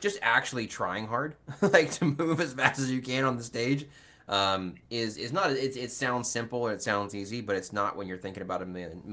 just 0.00 0.18
actually 0.22 0.66
trying 0.66 1.06
hard, 1.06 1.36
like 1.60 1.90
to 1.92 2.04
move 2.04 2.40
as 2.40 2.54
fast 2.54 2.80
as 2.80 2.90
you 2.90 3.00
can 3.00 3.24
on 3.24 3.36
the 3.36 3.44
stage. 3.44 3.86
Um, 4.28 4.76
is 4.90 5.16
is 5.16 5.32
not 5.32 5.50
it, 5.50 5.76
it 5.76 5.90
sounds 5.90 6.30
simple 6.30 6.60
or 6.60 6.72
it 6.72 6.82
sounds 6.82 7.14
easy, 7.14 7.40
but 7.40 7.56
it's 7.56 7.72
not 7.72 7.96
when 7.96 8.06
you're 8.06 8.18
thinking 8.18 8.42
about 8.42 8.62
a 8.62 8.66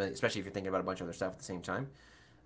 especially 0.03 0.39
if 0.39 0.45
you're 0.45 0.53
thinking 0.53 0.69
about 0.69 0.81
a 0.81 0.83
bunch 0.83 1.01
of 1.01 1.07
other 1.07 1.13
stuff 1.13 1.33
at 1.33 1.39
the 1.39 1.45
same 1.45 1.61
time. 1.61 1.87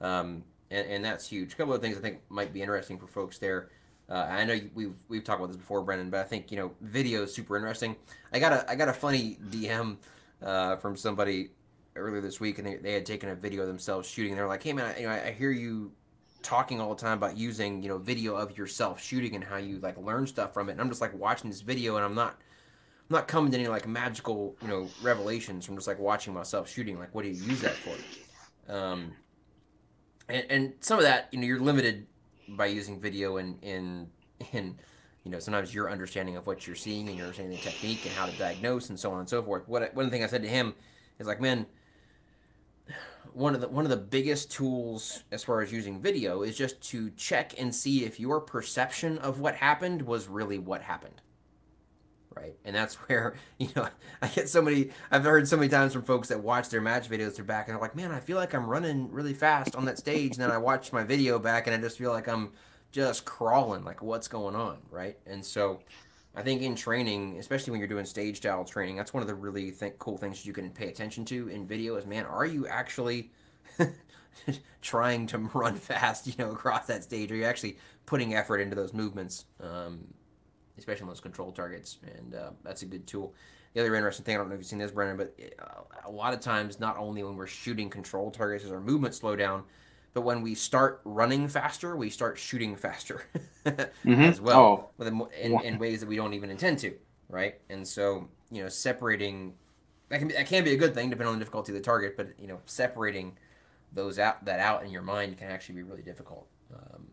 Um, 0.02 0.44
and, 0.72 0.88
and 0.88 1.06
that's 1.06 1.28
huge. 1.28 1.54
A 1.54 1.56
couple 1.56 1.74
of 1.74 1.82
things 1.82 1.98
I 1.98 2.02
think 2.02 2.22
might 2.30 2.54
be 2.54 2.62
interesting 2.62 2.98
for 2.98 3.08
folks 3.08 3.38
there. 3.38 3.70
Uh, 4.10 4.28
I 4.30 4.44
know 4.44 4.60
we've 4.74 4.96
we've 5.08 5.24
talked 5.24 5.40
about 5.40 5.48
this 5.48 5.58
before, 5.58 5.82
Brennan, 5.82 6.10
but 6.10 6.20
I 6.20 6.24
think 6.24 6.52
you 6.52 6.58
know 6.58 6.72
video 6.82 7.24
is 7.24 7.34
super 7.34 7.56
interesting. 7.56 7.96
I 8.34 8.40
got 8.40 8.52
a 8.52 8.70
I 8.70 8.76
got 8.76 8.90
a 8.90 8.94
funny 8.94 9.38
DM 9.50 9.98
uh, 10.42 10.76
from 10.78 10.96
somebody 10.98 11.52
earlier 11.96 12.22
this 12.22 12.40
week, 12.40 12.58
and 12.58 12.68
they, 12.68 12.76
they 12.76 12.94
had 12.94 13.06
taken 13.06 13.30
a 13.30 13.36
video 13.36 13.62
of 13.62 13.68
themselves 13.68 14.10
shooting. 14.10 14.36
They're 14.36 14.48
like, 14.48 14.64
"Hey 14.64 14.74
man, 14.74 14.94
I, 14.94 15.00
you 15.00 15.08
know, 15.08 15.14
I 15.14 15.32
hear 15.32 15.52
you 15.52 15.92
talking 16.42 16.82
all 16.82 16.94
the 16.94 17.02
time 17.02 17.18
about 17.18 17.38
using 17.38 17.82
you 17.82 17.88
know 17.88 17.98
video 17.98 18.36
of 18.36 18.58
yourself 18.58 19.02
shooting 19.02 19.36
and 19.36 19.44
how 19.44 19.58
you 19.58 19.80
like 19.80 19.98
learn 19.98 20.28
stuff 20.28 20.54
from 20.54 20.68
it." 20.68 20.74
And 20.74 20.82
I'm 20.82 20.90
just 20.90 21.02
like 21.02 21.18
watching 21.18 21.50
this 21.50 21.62
video, 21.62 21.96
and 21.96 22.04
I'm 22.04 22.16
not 22.16 22.38
I'm 23.10 23.16
not 23.16 23.28
coming 23.28 23.52
to 23.52 23.58
any 23.58 23.68
like 23.68 23.88
magical 23.88 24.56
you 24.62 24.68
know 24.68 24.90
revelations 25.02 25.66
from 25.66 25.76
just 25.76 25.88
like 25.88 26.00
watching 26.00 26.34
myself 26.34 26.70
shooting. 26.70 26.98
Like, 26.98 27.14
what 27.14 27.24
do 27.24 27.30
you 27.30 27.44
use 27.44 27.62
that 27.62 27.76
for? 27.76 28.74
Um, 28.74 29.12
and, 30.30 30.46
and 30.50 30.74
some 30.80 30.98
of 30.98 31.04
that, 31.04 31.28
you 31.32 31.40
know, 31.40 31.46
you're 31.46 31.60
limited 31.60 32.08
by 32.48 32.68
using 32.68 33.00
video 33.00 33.38
and 33.38 33.62
in 33.62 34.08
in 34.54 34.78
you 35.24 35.32
know 35.32 35.40
sometimes 35.40 35.74
your 35.74 35.90
understanding 35.90 36.38
of 36.38 36.48
what 36.48 36.66
you're 36.66 36.76
seeing 36.76 37.08
and 37.10 37.18
your 37.18 37.26
understanding 37.26 37.58
the 37.58 37.64
technique 37.64 38.06
and 38.06 38.14
how 38.14 38.26
to 38.26 38.38
diagnose 38.38 38.90
and 38.90 39.00
so 39.00 39.12
on 39.12 39.20
and 39.20 39.30
so 39.30 39.44
forth. 39.44 39.68
What 39.68 39.94
one 39.94 40.10
thing 40.10 40.24
I 40.24 40.28
said 40.28 40.44
to 40.44 40.50
him 40.50 40.74
is 41.20 41.28
like, 41.28 41.42
man, 41.42 41.66
one 43.34 43.54
of 43.54 43.62
the 43.62 43.68
one 43.68 43.84
of 43.84 43.92
the 43.92 43.98
biggest 43.98 44.50
tools 44.50 45.24
as 45.32 45.44
far 45.44 45.62
as 45.62 45.74
using 45.74 46.00
video 46.00 46.42
is 46.42 46.58
just 46.58 46.82
to 46.92 47.10
check 47.12 47.54
and 47.60 47.76
see 47.76 48.06
if 48.06 48.18
your 48.20 48.40
perception 48.40 49.18
of 49.18 49.40
what 49.40 49.56
happened 49.56 50.02
was 50.04 50.28
really 50.28 50.58
what 50.58 50.82
happened 50.82 51.22
right 52.36 52.56
and 52.66 52.76
that's 52.76 52.96
where 53.08 53.36
you 53.58 53.70
know 53.76 53.88
i 54.22 54.28
get 54.28 54.50
so 54.50 54.62
many 54.62 54.90
i've 55.12 55.24
heard 55.24 55.48
so 55.48 55.58
many 55.58 55.70
times 55.70 55.94
from 55.94 56.04
folks 56.04 56.28
that 56.30 56.42
watch 56.42 56.70
their 56.70 56.82
match 56.82 57.10
videos 57.10 57.36
they're 57.36 57.46
back 57.46 57.68
and 57.68 57.76
they're 57.76 57.82
like 57.82 57.96
man 57.96 58.12
i 58.12 58.20
feel 58.20 58.38
like 58.38 58.54
i'm 58.54 58.66
running 58.66 59.12
really 59.12 59.34
fast 59.34 59.76
on 59.76 59.86
that 59.86 59.98
stage 59.98 60.34
and 60.34 60.42
then 60.42 60.52
i 60.52 60.58
watch 60.58 60.92
my 60.94 61.04
video 61.04 61.40
back 61.40 61.68
and 61.68 61.76
i 61.76 61.80
just 61.80 61.98
feel 61.98 62.12
like 62.12 62.28
i'm 62.28 62.52
just 62.92 63.26
crawling 63.26 63.84
like 63.84 64.02
what's 64.02 64.28
going 64.28 64.56
on 64.56 64.78
right 64.92 65.18
and 65.26 65.44
so 65.44 65.80
I 66.36 66.42
think 66.42 66.62
in 66.62 66.76
training, 66.76 67.38
especially 67.38 67.72
when 67.72 67.80
you're 67.80 67.88
doing 67.88 68.06
stage 68.06 68.38
style 68.38 68.66
training, 68.66 68.96
that's 68.96 69.14
one 69.14 69.22
of 69.22 69.28
the 69.28 69.36
really 69.36 69.72
th- 69.72 69.94
cool 70.00 70.18
things 70.18 70.46
you 70.46 70.54
can 70.54 70.72
pay 70.72 70.88
attention 70.90 71.26
to 71.26 71.48
in 71.48 71.68
video. 71.68 71.96
Is 71.96 72.08
man, 72.08 72.26
are 72.26 72.46
you 72.46 72.68
actually 72.68 73.32
trying 74.82 75.28
to 75.28 75.38
run 75.54 75.76
fast, 75.76 76.26
you 76.26 76.34
know, 76.40 76.52
across 76.52 76.88
that 76.88 77.04
stage? 77.04 77.32
Are 77.32 77.36
you 77.36 77.44
actually 77.44 77.78
putting 78.06 78.34
effort 78.34 78.58
into 78.58 78.76
those 78.76 78.94
movements, 78.94 79.46
um, 79.62 80.08
especially 80.78 81.04
on 81.04 81.10
those 81.10 81.20
control 81.20 81.52
targets? 81.52 82.00
And 82.18 82.36
uh, 82.36 82.52
that's 82.64 82.82
a 82.82 82.86
good 82.86 83.08
tool. 83.08 83.34
The 83.74 83.82
other 83.82 83.96
interesting 83.96 84.24
thing, 84.24 84.36
I 84.36 84.38
don't 84.38 84.50
know 84.50 84.56
if 84.56 84.60
you've 84.60 84.68
seen 84.68 84.80
this, 84.80 84.92
Brennan, 84.92 85.18
but 85.18 85.36
uh, 85.60 86.08
a 86.08 86.12
lot 86.12 86.34
of 86.34 86.40
times, 86.40 86.80
not 86.80 86.98
only 86.98 87.24
when 87.24 87.36
we're 87.36 87.48
shooting 87.48 87.90
control 87.90 88.30
targets, 88.30 88.64
does 88.64 88.72
our 88.72 88.80
movement 88.80 89.16
slow 89.16 89.36
down, 89.36 89.64
but 90.14 90.22
when 90.22 90.44
we 90.44 90.54
start 90.54 91.02
running 91.06 91.48
faster, 91.48 91.96
we 91.96 92.12
start 92.12 92.38
shooting 92.38 92.76
faster 92.76 93.26
mm-hmm. 93.66 94.22
as 94.22 94.40
well, 94.40 94.92
oh. 95.00 95.06
in, 95.06 95.60
in, 95.64 95.80
ways 95.80 96.02
that 96.02 96.08
we 96.08 96.16
don't 96.16 96.36
even 96.36 96.52
intend 96.52 96.78
to, 96.80 96.94
right? 97.30 97.56
And 97.70 97.88
so, 97.88 98.30
you 98.52 98.62
know, 98.62 98.70
separating 98.70 99.54
that 100.10 100.20
can 100.20 100.28
be, 100.28 100.36
that 100.36 100.46
can 100.46 100.64
be 100.64 100.74
a 100.74 100.78
good 100.78 100.94
thing 100.94 101.10
depending 101.10 101.34
on 101.34 101.40
the 101.40 101.44
difficulty 101.44 101.72
of 101.72 101.76
the 101.76 101.82
target, 101.82 102.16
but 102.16 102.28
you 102.38 102.48
know, 102.48 102.60
separating 102.66 103.36
those 103.94 104.20
out 104.20 104.46
that 104.46 104.60
out 104.60 104.84
in 104.84 104.92
your 104.92 105.02
mind 105.02 105.38
can 105.38 105.48
actually 105.48 105.76
be 105.76 105.84
really 105.84 106.04
difficult. 106.04 106.48
Um, 106.72 107.08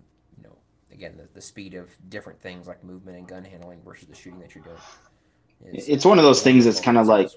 again, 1.00 1.16
the, 1.16 1.26
the 1.32 1.40
speed 1.40 1.72
of 1.72 1.88
different 2.10 2.38
things 2.42 2.66
like 2.66 2.84
movement 2.84 3.16
and 3.16 3.26
gun 3.26 3.42
handling 3.42 3.80
versus 3.82 4.06
the 4.06 4.14
shooting 4.14 4.38
that 4.38 4.54
you're 4.54 4.64
doing. 4.64 4.76
Is, 5.72 5.88
it's 5.88 6.04
one 6.04 6.18
of 6.18 6.24
those 6.24 6.42
things 6.42 6.66
that's 6.66 6.80
kind 6.80 6.98
of 6.98 7.06
like 7.06 7.30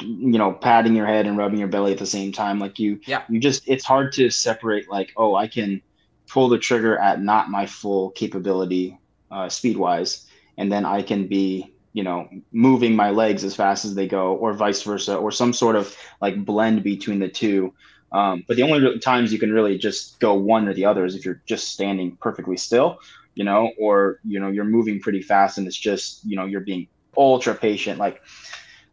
you 0.00 0.38
know 0.38 0.54
patting 0.54 0.96
your 0.96 1.04
head 1.06 1.26
and 1.26 1.36
rubbing 1.36 1.58
your 1.58 1.68
belly 1.68 1.92
at 1.92 1.98
the 1.98 2.06
same 2.06 2.32
time 2.32 2.58
like 2.58 2.78
you 2.78 2.98
yeah 3.06 3.24
you 3.28 3.38
just 3.38 3.62
it's 3.66 3.84
hard 3.84 4.10
to 4.10 4.30
separate 4.30 4.88
like 4.88 5.12
oh 5.18 5.34
i 5.34 5.46
can 5.46 5.82
pull 6.28 6.48
the 6.48 6.58
trigger 6.58 6.96
at 6.98 7.22
not 7.22 7.50
my 7.50 7.66
full 7.66 8.10
capability 8.12 8.98
uh, 9.30 9.50
speed 9.50 9.76
wise 9.76 10.26
and 10.56 10.72
then 10.72 10.86
i 10.86 11.02
can 11.02 11.26
be 11.26 11.74
you 11.92 12.02
know 12.02 12.26
moving 12.52 12.96
my 12.96 13.10
legs 13.10 13.44
as 13.44 13.54
fast 13.54 13.84
as 13.84 13.94
they 13.94 14.06
go 14.06 14.34
or 14.36 14.54
vice 14.54 14.82
versa 14.82 15.14
or 15.14 15.30
some 15.30 15.52
sort 15.52 15.76
of 15.76 15.94
like 16.22 16.42
blend 16.42 16.82
between 16.82 17.18
the 17.18 17.28
two 17.28 17.72
um, 18.12 18.44
but 18.46 18.56
the 18.56 18.62
only 18.62 18.98
times 19.00 19.32
you 19.32 19.38
can 19.38 19.52
really 19.52 19.78
just 19.78 20.18
go 20.20 20.34
one 20.34 20.68
or 20.68 20.74
the 20.74 20.84
other 20.84 21.04
is 21.04 21.14
if 21.14 21.24
you're 21.24 21.42
just 21.46 21.68
standing 21.68 22.16
perfectly 22.20 22.56
still 22.56 22.98
you 23.34 23.44
know 23.44 23.70
or 23.78 24.18
you 24.24 24.40
know 24.40 24.48
you're 24.48 24.64
moving 24.64 25.00
pretty 25.00 25.22
fast 25.22 25.58
and 25.58 25.66
it's 25.66 25.76
just 25.76 26.24
you 26.24 26.36
know 26.36 26.44
you're 26.44 26.60
being 26.60 26.86
ultra 27.16 27.54
patient 27.54 27.98
like 27.98 28.20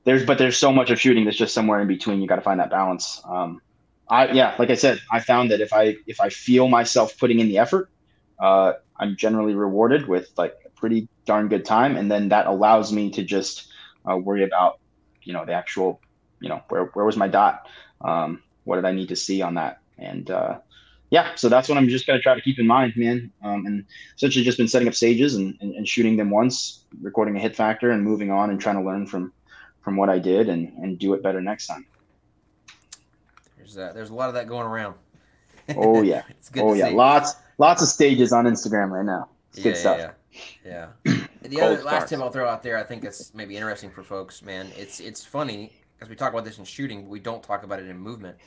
there's 0.04 0.26
but 0.26 0.38
there's 0.38 0.58
so 0.58 0.72
much 0.72 0.90
of 0.90 1.00
shooting 1.00 1.26
that's 1.26 1.38
just 1.38 1.54
somewhere 1.54 1.80
in 1.82 1.88
between. 1.88 2.22
You 2.22 2.28
got 2.28 2.36
to 2.36 2.42
find 2.42 2.60
that 2.60 2.70
balance. 2.70 3.22
Um, 3.26 3.62
I 4.10 4.32
yeah, 4.32 4.56
like 4.60 4.70
I 4.70 4.76
said, 4.76 5.00
I 5.12 5.20
found 5.20 5.52
that 5.52 5.62
if 5.62 5.74
I 5.74 5.96
if 6.08 6.20
I 6.20 6.30
feel 6.30 6.68
myself 6.68 7.18
putting 7.18 7.40
in 7.40 7.48
the 7.48 7.58
effort, 7.58 7.90
uh, 8.40 8.74
I'm 8.98 9.16
generally 9.16 9.56
rewarded 9.56 10.08
with 10.08 10.30
like 10.38 10.56
a 10.66 10.70
pretty 10.72 11.08
darn 11.26 11.48
good 11.48 11.66
time, 11.66 11.96
and 11.96 12.12
then 12.12 12.30
that 12.30 12.48
allows 12.48 12.92
me 12.92 13.12
to 13.12 13.24
just 13.24 13.72
uh, 14.10 14.18
worry 14.18 14.44
about 14.44 14.80
you 15.24 15.34
know 15.34 15.46
the 15.46 15.54
actual 15.54 16.02
you 16.42 16.50
know 16.50 16.62
where 16.70 16.86
where 16.86 17.06
was 17.06 17.16
my 17.16 17.30
dot, 17.30 17.68
um, 18.02 18.44
what 18.64 18.76
did 18.76 18.86
I 18.86 18.92
need 18.92 19.10
to 19.10 19.16
see 19.16 19.42
on 19.42 19.56
that, 19.56 19.82
and 19.98 20.30
uh, 20.30 20.60
yeah, 21.14 21.36
so 21.36 21.48
that's 21.48 21.70
what 21.70 21.78
I'm 21.78 21.88
just 21.90 22.08
gonna 22.08 22.20
try 22.20 22.34
to 22.34 22.42
keep 22.42 22.58
in 22.58 22.66
mind, 22.66 22.94
man. 22.96 23.32
Um, 23.44 23.68
and 23.68 23.86
essentially 24.16 24.44
just 24.44 24.58
been 24.58 24.68
setting 24.68 24.88
up 24.88 24.96
stages 24.96 25.36
and, 25.36 25.56
and, 25.62 25.76
and 25.76 25.88
shooting 25.88 26.18
them 26.18 26.32
once, 26.32 26.86
recording 27.04 27.36
a 27.36 27.40
hit 27.40 27.56
factor, 27.56 27.92
and 27.92 28.04
moving 28.04 28.32
on 28.32 28.50
and 28.50 28.60
trying 28.60 28.78
to 28.78 28.82
learn 28.82 29.06
from 29.06 29.32
from 29.82 29.96
what 29.96 30.10
I 30.10 30.18
did 30.18 30.50
and 30.50 30.74
and 30.80 30.98
do 30.98 31.14
it 31.14 31.22
better 31.22 31.40
next 31.40 31.68
time. 31.68 31.86
There's 33.58 33.78
uh, 33.78 33.92
there's 33.94 34.10
a 34.10 34.16
lot 34.16 34.30
of 34.30 34.34
that 34.34 34.48
going 34.48 34.66
around. 34.66 34.96
oh 35.78 36.02
yeah, 36.02 36.24
it's 36.30 36.50
good. 36.50 36.64
Oh 36.64 36.74
yeah, 36.74 36.90
see. 36.90 36.96
lots 36.96 37.36
lots 37.60 37.84
of 37.84 37.90
stages 37.90 38.34
on 38.34 38.46
Instagram 38.46 38.90
right 38.90 39.06
now. 39.06 39.30
It's 39.50 39.60
yeah, 39.60 39.64
good 39.64 39.78
stuff. 39.78 40.16
Yeah, 40.66 40.88
yeah. 41.06 41.28
the 41.44 41.62
other 41.62 41.84
last 41.84 42.10
tip 42.10 42.22
I'll 42.22 42.32
throw 42.32 42.50
out 42.50 42.64
there, 42.64 42.76
I 42.76 42.84
think 42.84 43.04
it's 43.04 43.36
maybe 43.36 43.56
interesting 43.56 43.92
for 43.92 44.02
folks, 44.02 44.42
man. 44.42 44.72
It's 44.76 45.00
it's 45.00 45.24
funny 45.24 45.74
as 46.04 46.10
we 46.10 46.16
talk 46.16 46.34
about 46.34 46.44
this 46.46 46.60
in 46.60 46.66
shooting, 46.66 47.04
but 47.04 47.10
we 47.10 47.20
don't 47.20 47.42
talk 47.42 47.64
about 47.64 47.80
it 47.80 47.88
in 47.88 47.98
movement. 47.98 48.38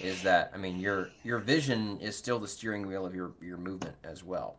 Is 0.00 0.22
that 0.22 0.52
I 0.54 0.58
mean 0.58 0.78
your 0.78 1.10
your 1.24 1.38
vision 1.38 1.98
is 2.00 2.16
still 2.16 2.38
the 2.38 2.46
steering 2.46 2.86
wheel 2.86 3.06
of 3.06 3.14
your 3.14 3.32
your 3.40 3.56
movement 3.56 3.96
as 4.04 4.22
well, 4.22 4.58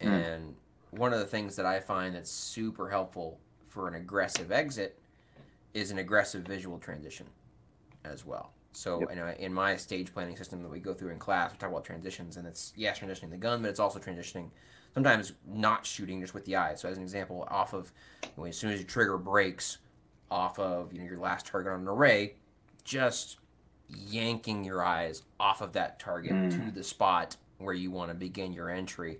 mm. 0.00 0.08
and 0.08 0.54
one 0.90 1.12
of 1.12 1.18
the 1.18 1.26
things 1.26 1.56
that 1.56 1.66
I 1.66 1.80
find 1.80 2.14
that's 2.14 2.30
super 2.30 2.88
helpful 2.88 3.40
for 3.66 3.88
an 3.88 3.94
aggressive 3.94 4.52
exit 4.52 5.00
is 5.74 5.90
an 5.90 5.98
aggressive 5.98 6.42
visual 6.42 6.78
transition 6.78 7.26
as 8.04 8.24
well. 8.24 8.52
So 8.72 9.00
yep. 9.00 9.10
you 9.10 9.16
know, 9.16 9.34
in 9.38 9.52
my 9.52 9.76
stage 9.76 10.14
planning 10.14 10.36
system 10.36 10.62
that 10.62 10.70
we 10.70 10.78
go 10.78 10.94
through 10.94 11.10
in 11.10 11.18
class, 11.18 11.50
we 11.50 11.58
talk 11.58 11.70
about 11.70 11.84
transitions, 11.84 12.36
and 12.36 12.46
it's 12.46 12.72
yes, 12.76 13.00
transitioning 13.00 13.30
the 13.30 13.36
gun, 13.36 13.60
but 13.60 13.68
it's 13.68 13.80
also 13.80 13.98
transitioning 13.98 14.50
sometimes 14.94 15.32
not 15.48 15.84
shooting 15.84 16.20
just 16.20 16.32
with 16.32 16.44
the 16.44 16.54
eye. 16.54 16.76
So 16.76 16.88
as 16.88 16.96
an 16.96 17.02
example, 17.02 17.46
off 17.50 17.72
of 17.72 17.90
you 18.22 18.28
know, 18.36 18.44
as 18.44 18.56
soon 18.56 18.70
as 18.70 18.78
your 18.78 18.86
trigger 18.86 19.18
breaks 19.18 19.78
off 20.30 20.58
of 20.58 20.92
you 20.92 21.00
know 21.00 21.04
your 21.06 21.18
last 21.18 21.46
target 21.46 21.72
on 21.72 21.80
an 21.80 21.88
array, 21.88 22.34
just 22.84 23.38
yanking 23.88 24.64
your 24.64 24.82
eyes 24.82 25.22
off 25.38 25.60
of 25.60 25.72
that 25.72 25.98
target 25.98 26.32
mm. 26.32 26.50
to 26.50 26.70
the 26.70 26.84
spot 26.84 27.36
where 27.58 27.74
you 27.74 27.90
want 27.90 28.10
to 28.10 28.14
begin 28.14 28.52
your 28.52 28.70
entry 28.70 29.18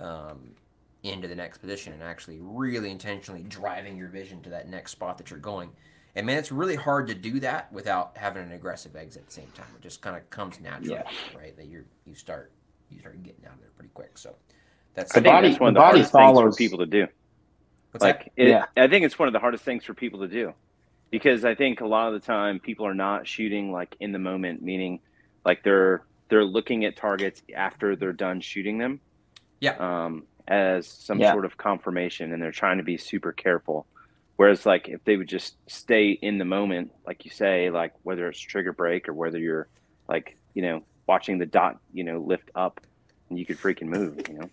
um, 0.00 0.54
into 1.02 1.28
the 1.28 1.34
next 1.34 1.58
position 1.58 1.92
and 1.92 2.02
actually 2.02 2.38
really 2.40 2.90
intentionally 2.90 3.42
driving 3.42 3.96
your 3.96 4.08
vision 4.08 4.40
to 4.42 4.50
that 4.50 4.68
next 4.68 4.92
spot 4.92 5.18
that 5.18 5.30
you're 5.30 5.38
going. 5.38 5.70
And 6.16 6.26
man, 6.26 6.38
it's 6.38 6.52
really 6.52 6.76
hard 6.76 7.08
to 7.08 7.14
do 7.14 7.40
that 7.40 7.72
without 7.72 8.16
having 8.16 8.42
an 8.44 8.52
aggressive 8.52 8.94
exit 8.94 9.22
at 9.22 9.26
the 9.26 9.32
same 9.32 9.48
time. 9.54 9.66
It 9.76 9.82
just 9.82 10.00
kind 10.00 10.16
of 10.16 10.28
comes 10.30 10.60
naturally, 10.60 10.94
yeah. 10.94 11.38
right? 11.38 11.56
That 11.56 11.66
you 11.66 11.84
you 12.06 12.14
start 12.14 12.52
you 12.90 13.00
start 13.00 13.20
getting 13.22 13.44
out 13.46 13.54
of 13.54 13.60
there 13.60 13.70
pretty 13.76 13.90
quick. 13.94 14.16
So 14.16 14.36
that's 14.94 15.12
the 15.12 15.20
body. 15.20 15.48
That's 15.48 15.60
one 15.60 15.70
of 15.70 15.74
the, 15.74 15.80
the 15.80 15.84
hardest 15.84 16.12
follows. 16.12 16.42
things 16.42 16.54
for 16.54 16.58
people 16.58 16.78
to 16.78 16.86
do. 16.86 17.06
What's 17.94 18.02
like, 18.02 18.32
it, 18.36 18.48
yeah. 18.48 18.64
I 18.76 18.88
think 18.88 19.04
it's 19.04 19.20
one 19.20 19.28
of 19.28 19.32
the 19.32 19.38
hardest 19.38 19.62
things 19.62 19.84
for 19.84 19.94
people 19.94 20.20
to 20.20 20.28
do 20.28 20.52
because 21.12 21.44
I 21.44 21.54
think 21.54 21.80
a 21.80 21.86
lot 21.86 22.08
of 22.08 22.20
the 22.20 22.26
time 22.26 22.58
people 22.58 22.86
are 22.86 22.94
not 22.94 23.28
shooting 23.28 23.70
like 23.70 23.94
in 24.00 24.10
the 24.10 24.18
moment, 24.18 24.62
meaning 24.62 24.98
like 25.44 25.62
they're 25.62 26.02
they're 26.28 26.44
looking 26.44 26.84
at 26.84 26.96
targets 26.96 27.40
after 27.54 27.94
they're 27.94 28.12
done 28.12 28.40
shooting 28.40 28.78
them. 28.78 29.00
Yeah. 29.60 29.76
Um, 29.76 30.24
as 30.48 30.88
some 30.88 31.20
yeah. 31.20 31.30
sort 31.30 31.44
of 31.44 31.56
confirmation 31.56 32.32
and 32.32 32.42
they're 32.42 32.50
trying 32.50 32.78
to 32.78 32.82
be 32.82 32.96
super 32.96 33.30
careful. 33.30 33.86
Whereas 34.34 34.66
like 34.66 34.88
if 34.88 35.04
they 35.04 35.16
would 35.16 35.28
just 35.28 35.54
stay 35.68 36.10
in 36.10 36.38
the 36.38 36.44
moment, 36.44 36.90
like 37.06 37.24
you 37.24 37.30
say, 37.30 37.70
like 37.70 37.92
whether 38.02 38.28
it's 38.28 38.40
trigger 38.40 38.72
break 38.72 39.08
or 39.08 39.14
whether 39.14 39.38
you're 39.38 39.68
like, 40.08 40.36
you 40.52 40.62
know, 40.62 40.82
watching 41.06 41.38
the 41.38 41.46
dot, 41.46 41.78
you 41.92 42.02
know, 42.02 42.18
lift 42.18 42.50
up 42.56 42.80
and 43.30 43.38
you 43.38 43.46
could 43.46 43.58
freaking 43.58 43.86
move, 43.86 44.20
you 44.28 44.34
know. 44.34 44.50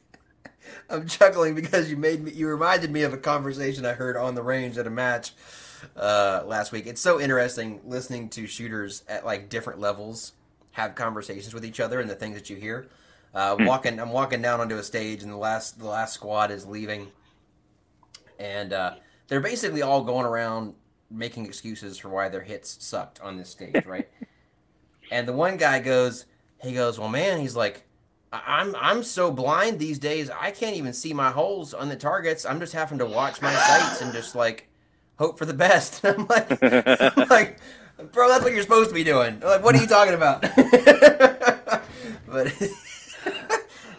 I'm 0.89 1.07
chuckling 1.07 1.55
because 1.55 1.89
you 1.89 1.97
made 1.97 2.23
me 2.23 2.31
you 2.31 2.47
reminded 2.47 2.91
me 2.91 3.03
of 3.03 3.13
a 3.13 3.17
conversation 3.17 3.85
I 3.85 3.93
heard 3.93 4.17
on 4.17 4.35
the 4.35 4.43
range 4.43 4.77
at 4.77 4.87
a 4.87 4.91
match 4.91 5.33
uh, 5.95 6.43
last 6.45 6.71
week. 6.71 6.87
It's 6.87 7.01
so 7.01 7.19
interesting 7.19 7.81
listening 7.85 8.29
to 8.29 8.47
shooters 8.47 9.03
at 9.07 9.25
like 9.25 9.49
different 9.49 9.79
levels 9.79 10.33
have 10.73 10.95
conversations 10.95 11.53
with 11.53 11.65
each 11.65 11.79
other 11.79 11.99
and 11.99 12.09
the 12.09 12.15
things 12.15 12.35
that 12.35 12.49
you 12.49 12.55
hear. 12.55 12.87
Uh, 13.33 13.55
hmm. 13.55 13.65
walking, 13.65 13.99
I'm 13.99 14.11
walking 14.11 14.41
down 14.41 14.59
onto 14.59 14.75
a 14.77 14.83
stage, 14.83 15.23
and 15.23 15.31
the 15.31 15.37
last 15.37 15.79
the 15.79 15.87
last 15.87 16.13
squad 16.13 16.51
is 16.51 16.65
leaving, 16.65 17.07
and 18.39 18.73
uh, 18.73 18.95
they're 19.27 19.39
basically 19.39 19.81
all 19.81 20.03
going 20.03 20.25
around 20.25 20.73
making 21.09 21.45
excuses 21.45 21.97
for 21.97 22.09
why 22.09 22.29
their 22.29 22.41
hits 22.41 22.77
sucked 22.83 23.19
on 23.21 23.37
this 23.37 23.49
stage, 23.49 23.85
right? 23.85 24.09
and 25.11 25.27
the 25.27 25.33
one 25.33 25.57
guy 25.57 25.79
goes, 25.79 26.25
he 26.61 26.73
goes, 26.73 26.97
well, 26.97 27.09
man, 27.09 27.39
he's 27.39 27.55
like, 27.55 27.83
I'm 28.31 28.75
I'm 28.79 29.03
so 29.03 29.29
blind 29.29 29.79
these 29.79 29.99
days, 29.99 30.29
I 30.29 30.51
can't 30.51 30.75
even 30.77 30.93
see 30.93 31.13
my 31.13 31.31
holes 31.31 31.73
on 31.73 31.89
the 31.89 31.97
targets. 31.97 32.45
I'm 32.45 32.59
just 32.59 32.73
having 32.73 32.97
to 32.99 33.05
watch 33.05 33.41
my 33.41 33.53
sights 33.53 34.01
and 34.01 34.13
just 34.13 34.35
like 34.35 34.69
hope 35.17 35.37
for 35.37 35.45
the 35.45 35.53
best. 35.53 36.05
I'm 36.05 36.27
like, 36.27 36.63
I'm 36.63 37.27
like, 37.29 37.59
bro, 38.11 38.29
that's 38.29 38.43
what 38.43 38.53
you're 38.53 38.63
supposed 38.63 38.89
to 38.89 38.95
be 38.95 39.03
doing. 39.03 39.39
like, 39.41 39.63
what 39.63 39.75
are 39.75 39.81
you 39.81 39.87
talking 39.87 40.13
about? 40.13 40.41
but 42.27 42.53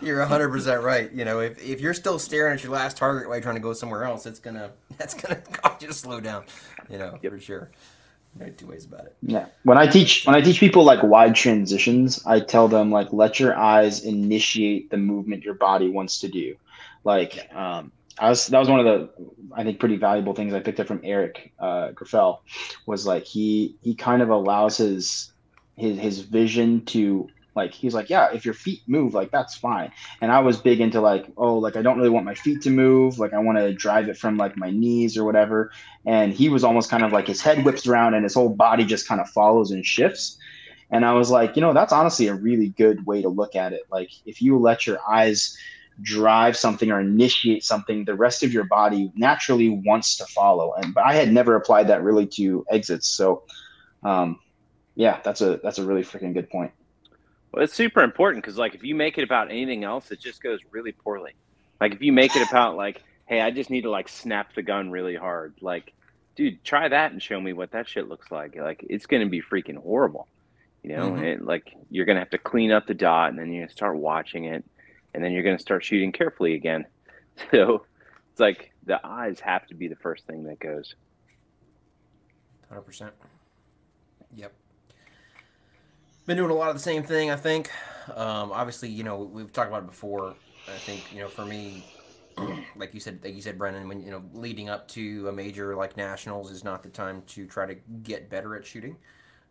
you're 0.01 0.25
100% 0.25 0.83
right. 0.83 1.13
You 1.13 1.25
know, 1.25 1.41
if, 1.41 1.63
if 1.63 1.81
you're 1.81 1.95
still 1.95 2.19
staring 2.19 2.55
at 2.55 2.63
your 2.63 2.73
last 2.73 2.97
target 2.97 3.29
while 3.29 3.37
you're 3.37 3.43
trying 3.43 3.57
to 3.57 3.61
go 3.61 3.73
somewhere 3.75 4.05
else, 4.05 4.25
it's 4.27 4.41
going 4.41 4.57
to 4.57 4.71
that's 4.97 5.15
to 5.15 5.37
cause 5.37 5.83
you 5.83 5.89
to 5.89 5.95
slow 5.95 6.21
down, 6.21 6.45
you 6.91 6.99
know, 6.99 7.19
yep. 7.23 7.33
for 7.33 7.39
sure. 7.39 7.71
No 8.39 8.49
two 8.49 8.67
ways 8.67 8.85
about 8.87 9.07
it. 9.07 9.17
Yeah. 9.23 9.47
When 9.65 9.79
I 9.79 9.87
teach 9.87 10.25
when 10.27 10.35
I 10.35 10.41
teach 10.41 10.59
people 10.59 10.85
like 10.85 11.03
wide 11.03 11.35
transitions, 11.35 12.23
I 12.25 12.41
tell 12.41 12.69
them 12.69 12.91
like 12.91 13.13
let 13.13 13.39
your 13.39 13.57
eyes 13.57 14.05
initiate 14.05 14.91
the 14.91 14.97
movement 14.97 15.45
your 15.45 15.55
body 15.55 15.89
wants 15.89 16.21
to 16.21 16.29
do. 16.29 16.57
Like 17.05 17.53
um 17.55 17.93
I 18.19 18.31
was 18.31 18.47
that 18.49 18.59
was 18.59 18.69
one 18.69 18.81
of 18.81 18.87
the 18.87 19.11
I 19.55 19.65
think 19.65 19.81
pretty 19.81 19.97
valuable 19.97 20.35
things 20.35 20.55
I 20.55 20.61
picked 20.61 20.81
up 20.81 20.87
from 20.87 21.01
Eric 21.05 21.53
uh, 21.59 21.93
Grauffel 21.93 22.43
was 22.87 23.07
like 23.07 23.25
he 23.25 23.77
he 23.83 23.95
kind 23.95 24.23
of 24.23 24.31
allows 24.31 24.79
his 24.79 25.33
his 25.77 25.99
his 25.99 26.21
vision 26.21 26.85
to 26.87 27.29
like 27.55 27.73
he's 27.73 27.95
like 27.95 28.09
yeah 28.09 28.31
if 28.33 28.45
your 28.45 28.55
feet 28.55 28.83
move 28.87 29.15
like 29.15 29.31
that's 29.31 29.57
fine 29.57 29.91
and 30.21 30.33
i 30.33 30.41
was 30.41 30.57
big 30.57 30.81
into 30.81 31.01
like 31.01 31.27
oh 31.37 31.57
like 31.59 31.77
i 31.77 31.83
don't 31.83 31.97
really 31.99 32.11
want 32.11 32.25
my 32.25 32.35
feet 32.35 32.63
to 32.63 32.71
move 32.71 33.19
like 33.19 33.33
i 33.33 33.39
want 33.39 33.59
to 33.59 33.73
drive 33.73 34.09
it 34.09 34.17
from 34.17 34.37
like 34.37 34.57
my 34.57 34.71
knees 34.71 35.17
or 35.17 35.25
whatever 35.25 35.71
and 36.07 36.33
he 36.33 36.49
was 36.49 36.65
almost 36.65 36.91
kind 36.91 37.05
of 37.05 37.13
like 37.13 37.27
his 37.27 37.41
head 37.41 37.65
whips 37.65 37.87
around 37.87 38.15
and 38.15 38.25
his 38.25 38.35
whole 38.35 38.49
body 38.49 38.85
just 38.85 39.07
kind 39.07 39.21
of 39.21 39.29
follows 39.31 39.71
and 39.71 39.85
shifts 39.85 40.39
and 40.91 41.05
i 41.05 41.13
was 41.13 41.31
like 41.31 41.57
you 41.57 41.63
know 41.63 41.73
that's 41.73 41.93
honestly 41.93 42.29
a 42.29 42.35
really 42.35 42.69
good 42.71 43.05
way 43.07 43.23
to 43.23 43.29
look 43.29 43.55
at 43.55 43.73
it 43.73 43.83
like 43.91 44.11
if 44.27 44.41
you 44.41 44.59
let 44.59 44.87
your 44.87 44.99
eyes 45.09 45.57
drive 46.01 46.57
something 46.57 46.91
or 46.91 47.01
initiate 47.01 47.65
something, 47.65 48.05
the 48.05 48.15
rest 48.15 48.43
of 48.43 48.53
your 48.53 48.65
body 48.65 49.13
naturally 49.15 49.69
wants 49.69 50.17
to 50.17 50.27
follow. 50.27 50.73
And 50.75 50.95
but 50.95 51.05
I 51.05 51.15
had 51.15 51.33
never 51.33 51.57
applied 51.57 51.89
that 51.89 52.03
really 52.03 52.27
to 52.29 52.65
exits. 52.71 53.09
So 53.09 53.43
um, 54.03 54.39
yeah, 54.95 55.21
that's 55.23 55.41
a 55.41 55.61
that's 55.63 55.79
a 55.79 55.85
really 55.85 56.03
freaking 56.03 56.35
good 56.35 56.51
point. 56.51 56.73
Well, 57.53 57.65
it's 57.65 57.75
super 57.75 58.03
important 58.03 58.43
because 58.43 58.57
like 58.57 58.75
if 58.75 58.83
you 58.83 58.95
make 58.95 59.19
it 59.19 59.25
about 59.25 59.51
anything 59.51 59.85
else, 59.85 60.11
it 60.11 60.21
just 60.21 60.43
goes 60.43 60.61
really 60.71 60.93
poorly. 60.93 61.33
Like 61.81 61.93
if 61.93 62.01
you 62.01 62.13
make 62.13 62.35
it 62.35 62.49
about 62.49 62.77
like, 62.77 63.03
hey, 63.27 63.41
I 63.41 63.51
just 63.51 63.71
need 63.71 63.83
to 63.83 63.91
like 63.91 64.09
snap 64.09 64.55
the 64.55 64.63
gun 64.63 64.91
really 64.91 65.17
hard, 65.17 65.55
like, 65.61 65.93
dude, 66.35 66.65
try 66.65 66.89
that 66.89 67.13
and 67.13 67.23
show 67.23 67.41
me 67.41 67.53
what 67.53 67.73
that 67.73 67.89
shit 67.89 68.09
looks 68.09 68.31
like. 68.31 68.57
Like 68.57 68.85
it's 68.89 69.07
gonna 69.07 69.29
be 69.29 69.43
freaking 69.43 69.77
horrible. 69.77 70.29
You 70.83 70.97
know, 70.97 71.11
mm-hmm. 71.11 71.25
it, 71.25 71.45
like 71.45 71.77
you're 71.91 72.07
gonna 72.07 72.21
have 72.21 72.31
to 72.31 72.39
clean 72.39 72.73
up 72.73 72.87
the 72.87 72.95
dot 72.95 73.31
and 73.31 73.39
then 73.39 73.53
you're 73.53 73.65
gonna 73.65 73.73
start 73.73 73.97
watching 73.97 74.47
it 74.47 74.65
and 75.13 75.23
then 75.23 75.33
you're 75.33 75.43
gonna 75.43 75.59
start 75.59 75.85
shooting 75.85 76.13
carefully 76.13 76.55
again. 76.55 76.87
So 77.51 77.87
it's 78.31 78.41
like 78.41 78.73
the 78.85 79.01
eyes 79.03 79.41
have 79.41 79.67
to 79.69 79.75
be 79.75 79.89
the 79.89 79.97
first 79.97 80.27
thing 80.27 80.45
that 80.45 80.61
goes. 80.61 80.95
Hundred 82.69 82.83
percent. 82.83 83.13
Yep. 84.35 84.53
Been 86.33 86.39
doing 86.39 86.51
a 86.51 86.55
lot 86.55 86.71
of 86.71 86.77
the 86.77 86.83
same 86.83 87.03
thing, 87.03 87.31
I 87.31 87.37
think. 87.37 87.71
Um, 88.17 88.53
obviously, 88.53 88.89
you 88.89 89.05
know, 89.05 89.19
we've 89.19 89.53
talked 89.53 89.69
about 89.69 89.83
it 89.83 89.87
before. 89.87 90.35
I 90.67 90.79
think, 90.79 91.13
you 91.13 91.21
know, 91.21 91.29
for 91.29 91.45
me, 91.45 91.85
like 92.75 92.95
you 92.95 93.01
said, 93.01 93.21
like 93.23 93.35
you 93.35 93.43
said, 93.43 93.59
Brennan, 93.59 93.87
when 93.87 94.03
you 94.03 94.11
know, 94.11 94.23
leading 94.33 94.71
up 94.71 94.89
to 94.93 95.29
a 95.29 95.33
major 95.33 95.77
like 95.77 95.95
nationals 95.95 96.51
is 96.51 96.65
not 96.65 96.83
the 96.83 96.89
time 96.89 97.23
to 97.27 97.47
try 97.47 97.67
to 97.67 97.75
get 98.03 98.31
better 98.31 98.57
at 98.57 98.65
shooting. 98.65 98.97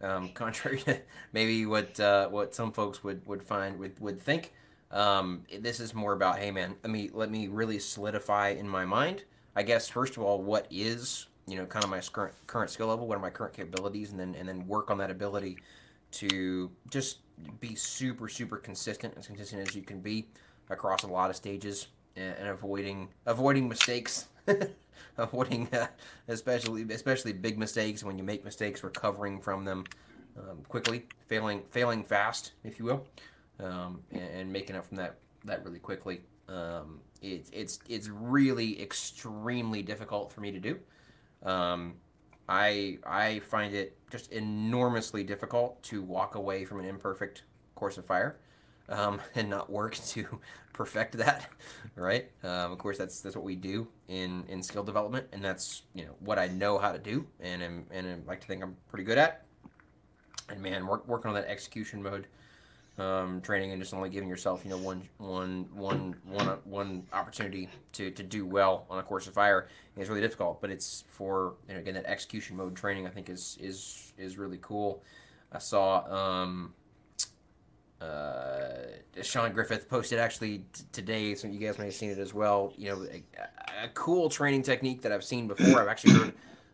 Um, 0.01 0.29
contrary 0.33 0.79
to 0.79 0.99
maybe 1.33 1.67
what 1.67 1.99
uh, 1.99 2.29
what 2.29 2.55
some 2.55 2.71
folks 2.71 3.03
would 3.03 3.23
would 3.27 3.43
find 3.43 3.77
would 3.77 3.99
would 3.99 4.19
think. 4.19 4.51
Um, 4.89 5.43
this 5.59 5.79
is 5.79 5.93
more 5.93 6.13
about, 6.13 6.39
hey 6.39 6.49
man, 6.49 6.77
let 6.83 6.89
me 6.89 7.11
let 7.13 7.29
me 7.29 7.47
really 7.47 7.77
solidify 7.77 8.55
in 8.57 8.67
my 8.67 8.85
mind. 8.85 9.25
I 9.55 9.61
guess 9.61 9.87
first 9.87 10.17
of 10.17 10.23
all, 10.23 10.41
what 10.41 10.65
is 10.71 11.27
you 11.45 11.57
know 11.57 11.67
kind 11.67 11.85
of 11.85 11.91
my 11.91 11.99
current 11.99 12.33
current 12.47 12.71
skill 12.71 12.87
level 12.87 13.07
what 13.07 13.17
are 13.17 13.21
my 13.21 13.29
current 13.29 13.53
capabilities 13.53 14.09
and 14.09 14.19
then 14.19 14.33
and 14.33 14.47
then 14.47 14.67
work 14.67 14.89
on 14.89 14.97
that 14.97 15.11
ability 15.11 15.57
to 16.11 16.71
just 16.89 17.19
be 17.59 17.75
super 17.75 18.27
super 18.27 18.57
consistent 18.57 19.13
as 19.17 19.27
consistent 19.27 19.67
as 19.67 19.75
you 19.75 19.81
can 19.81 19.99
be 19.99 20.27
across 20.69 21.03
a 21.03 21.07
lot 21.07 21.29
of 21.29 21.35
stages 21.35 21.87
and, 22.15 22.35
and 22.37 22.47
avoiding 22.49 23.09
avoiding 23.25 23.67
mistakes. 23.67 24.27
Avoiding 25.17 25.67
uh, 25.73 25.87
especially 26.29 26.83
especially 26.89 27.33
big 27.33 27.57
mistakes 27.57 28.01
when 28.03 28.17
you 28.17 28.23
make 28.23 28.45
mistakes 28.45 28.81
recovering 28.81 29.41
from 29.41 29.65
them 29.65 29.83
um, 30.37 30.59
quickly 30.69 31.05
failing 31.27 31.63
failing 31.69 32.03
fast 32.03 32.53
if 32.63 32.79
you 32.79 32.85
will 32.85 33.05
um, 33.59 34.01
and, 34.11 34.21
and, 34.21 34.53
making 34.53 34.75
up 34.75 34.85
from 34.85 34.97
that 34.97 35.17
that 35.45 35.63
really 35.65 35.79
quickly. 35.79 36.21
Um, 36.47 36.99
it, 37.21 37.49
it's 37.51 37.79
it's 37.87 38.09
really 38.09 38.81
extremely 38.81 39.81
difficult 39.81 40.31
for 40.31 40.41
me 40.41 40.51
to 40.51 40.59
do. 40.59 40.79
Um, 41.43 41.95
I 42.49 42.99
I 43.05 43.39
find 43.39 43.73
it 43.73 43.97
just 44.11 44.31
enormously 44.31 45.23
difficult 45.23 45.81
to 45.83 46.01
walk 46.01 46.35
away 46.35 46.65
from 46.65 46.79
an 46.79 46.85
imperfect 46.85 47.43
course 47.75 47.97
of 47.97 48.05
fire, 48.05 48.37
um, 48.89 49.21
and 49.35 49.49
not 49.49 49.69
work 49.69 49.95
to 50.07 50.39
perfect 50.73 51.17
that. 51.17 51.49
Right? 51.95 52.29
Um, 52.43 52.71
of 52.71 52.77
course, 52.77 52.97
that's 52.97 53.21
that's 53.21 53.35
what 53.35 53.45
we 53.45 53.55
do 53.55 53.87
in 54.07 54.43
in 54.47 54.61
skill 54.61 54.83
development, 54.83 55.27
and 55.31 55.43
that's 55.43 55.83
you 55.93 56.05
know 56.05 56.15
what 56.19 56.37
I 56.37 56.47
know 56.47 56.77
how 56.77 56.91
to 56.91 56.99
do, 56.99 57.25
and 57.39 57.63
I'm, 57.63 57.85
and 57.91 58.07
I 58.07 58.15
like 58.27 58.41
to 58.41 58.47
think 58.47 58.63
I'm 58.63 58.75
pretty 58.89 59.05
good 59.05 59.17
at. 59.17 59.45
And 60.49 60.61
man, 60.61 60.85
work, 60.85 61.07
working 61.07 61.29
on 61.29 61.35
that 61.35 61.47
execution 61.47 62.03
mode 62.03 62.27
um, 62.97 63.41
training 63.41 63.71
and 63.71 63.81
just 63.81 63.93
only 63.93 64.09
giving 64.09 64.29
yourself, 64.29 64.63
you 64.63 64.69
know, 64.69 64.77
one, 64.77 65.07
one, 65.17 65.67
one, 65.73 66.15
one, 66.25 66.47
one 66.65 67.03
opportunity 67.13 67.69
to, 67.93 68.11
to 68.11 68.23
do 68.23 68.45
well 68.45 68.85
on 68.89 68.99
a 68.99 69.03
course 69.03 69.27
of 69.27 69.33
fire 69.33 69.67
is 69.97 70.09
really 70.09 70.21
difficult. 70.21 70.61
But 70.61 70.69
it's 70.69 71.03
for, 71.07 71.55
you 71.67 71.73
know, 71.73 71.79
again, 71.79 71.93
that 71.95 72.05
execution 72.05 72.57
mode 72.57 72.75
training, 72.75 73.07
I 73.07 73.09
think 73.09 73.29
is, 73.29 73.57
is, 73.61 74.13
is 74.17 74.37
really 74.37 74.59
cool. 74.61 75.03
I 75.51 75.59
saw, 75.59 76.05
um, 76.05 76.73
uh, 78.01 79.21
Sean 79.21 79.51
Griffith 79.53 79.87
posted 79.87 80.17
actually 80.17 80.59
t- 80.73 80.83
today, 80.91 81.35
so 81.35 81.47
you 81.47 81.59
guys 81.59 81.77
may 81.77 81.85
have 81.85 81.93
seen 81.93 82.09
it 82.09 82.17
as 82.17 82.33
well. 82.33 82.73
You 82.75 82.89
know, 82.89 83.03
a, 83.03 83.85
a 83.85 83.87
cool 83.93 84.29
training 84.29 84.63
technique 84.63 85.01
that 85.03 85.11
I've 85.11 85.23
seen 85.23 85.47
before. 85.47 85.81
I've 85.81 85.87
actually 85.87 86.13
heard 86.13 86.33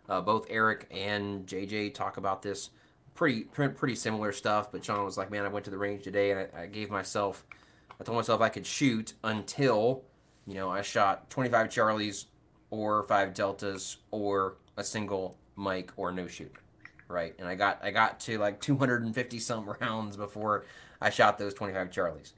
uh, 0.10 0.22
both 0.22 0.46
Eric 0.50 0.88
and 0.90 1.46
JJ 1.46 1.94
talk 1.94 2.18
about 2.18 2.42
this 2.42 2.70
pretty 3.18 3.44
pretty 3.44 3.96
similar 3.96 4.32
stuff. 4.32 4.72
But 4.72 4.86
Sean 4.86 5.04
was 5.04 5.18
like, 5.18 5.30
"Man, 5.30 5.44
I 5.44 5.50
went 5.50 5.66
to 5.66 5.72
the 5.72 5.78
range 5.78 6.04
today, 6.04 6.32
and 6.32 6.40
I, 6.40 6.64
I 6.64 6.66
gave 6.68 6.90
myself, 6.90 7.46
I 8.00 8.04
told 8.06 8.16
myself 8.16 8.40
I 8.40 8.48
could 8.48 8.66
shoot 8.66 9.14
until, 9.24 10.04
you 10.46 10.54
know, 10.54 10.70
I 10.70 10.82
shot 10.82 11.30
25 11.30 11.68
Charlies, 11.68 12.26
or 12.70 13.04
five 13.04 13.34
Deltas, 13.34 13.98
or 14.12 14.56
a 14.78 14.84
single 14.84 15.38
Mike, 15.56 15.92
or 15.98 16.12
no 16.12 16.28
shoot, 16.28 16.54
right? 17.10 17.36
And 17.40 17.48
I 17.48 17.56
got 17.56 17.84
I 17.84 17.92
got 17.92 18.22
to 18.22 18.38
like 18.38 18.62
250 18.62 19.40
some 19.40 19.76
rounds 19.82 20.16
before 20.16 20.66
I 21.02 21.10
shot 21.10 21.38
those 21.38 21.54
25 21.54 21.90
Charlies. 21.90 22.32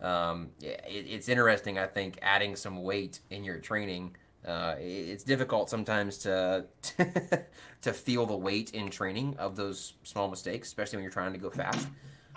Um, 0.00 0.48
it, 0.62 0.80
it's 0.88 1.28
interesting, 1.28 1.78
I 1.78 1.86
think, 1.86 2.18
adding 2.22 2.56
some 2.56 2.82
weight 2.82 3.20
in 3.28 3.44
your 3.44 3.58
training 3.58 4.16
uh, 4.46 4.74
it's 4.78 5.22
difficult 5.22 5.68
sometimes 5.68 6.18
to 6.18 6.64
to 7.82 7.92
feel 7.92 8.26
the 8.26 8.36
weight 8.36 8.70
in 8.70 8.90
training 8.90 9.36
of 9.38 9.54
those 9.56 9.94
small 10.02 10.28
mistakes, 10.28 10.68
especially 10.68 10.96
when 10.96 11.02
you're 11.02 11.12
trying 11.12 11.32
to 11.32 11.38
go 11.38 11.50
fast. 11.50 11.88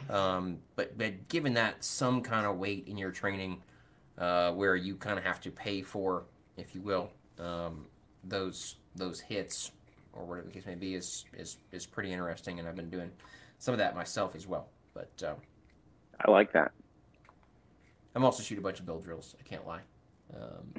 Um, 0.09 0.59
but 0.75 0.97
but 0.97 1.27
given 1.29 1.53
that 1.53 1.83
some 1.83 2.21
kind 2.21 2.45
of 2.45 2.57
weight 2.57 2.87
in 2.87 2.97
your 2.97 3.11
training, 3.11 3.61
uh, 4.17 4.51
where 4.51 4.75
you 4.75 4.95
kind 4.95 5.17
of 5.17 5.23
have 5.23 5.39
to 5.41 5.51
pay 5.51 5.81
for, 5.81 6.25
if 6.57 6.75
you 6.75 6.81
will, 6.81 7.09
um, 7.39 7.85
those 8.25 8.75
those 8.95 9.21
hits 9.21 9.71
or 10.11 10.25
whatever 10.25 10.47
the 10.47 10.53
case 10.53 10.65
may 10.65 10.75
be, 10.75 10.95
is 10.95 11.23
is 11.37 11.57
is 11.71 11.85
pretty 11.85 12.11
interesting, 12.11 12.59
and 12.59 12.67
I've 12.67 12.75
been 12.75 12.89
doing 12.89 13.11
some 13.59 13.73
of 13.73 13.77
that 13.77 13.95
myself 13.95 14.35
as 14.35 14.45
well. 14.45 14.67
But 14.93 15.23
um, 15.25 15.35
I 16.25 16.29
like 16.29 16.51
that. 16.51 16.73
I'm 18.13 18.25
also 18.25 18.43
shoot 18.43 18.57
a 18.59 18.61
bunch 18.61 18.79
of 18.79 18.85
Bill 18.85 18.99
drills. 18.99 19.35
I 19.39 19.43
can't 19.43 19.65
lie. 19.65 19.81
Um, 20.35 20.73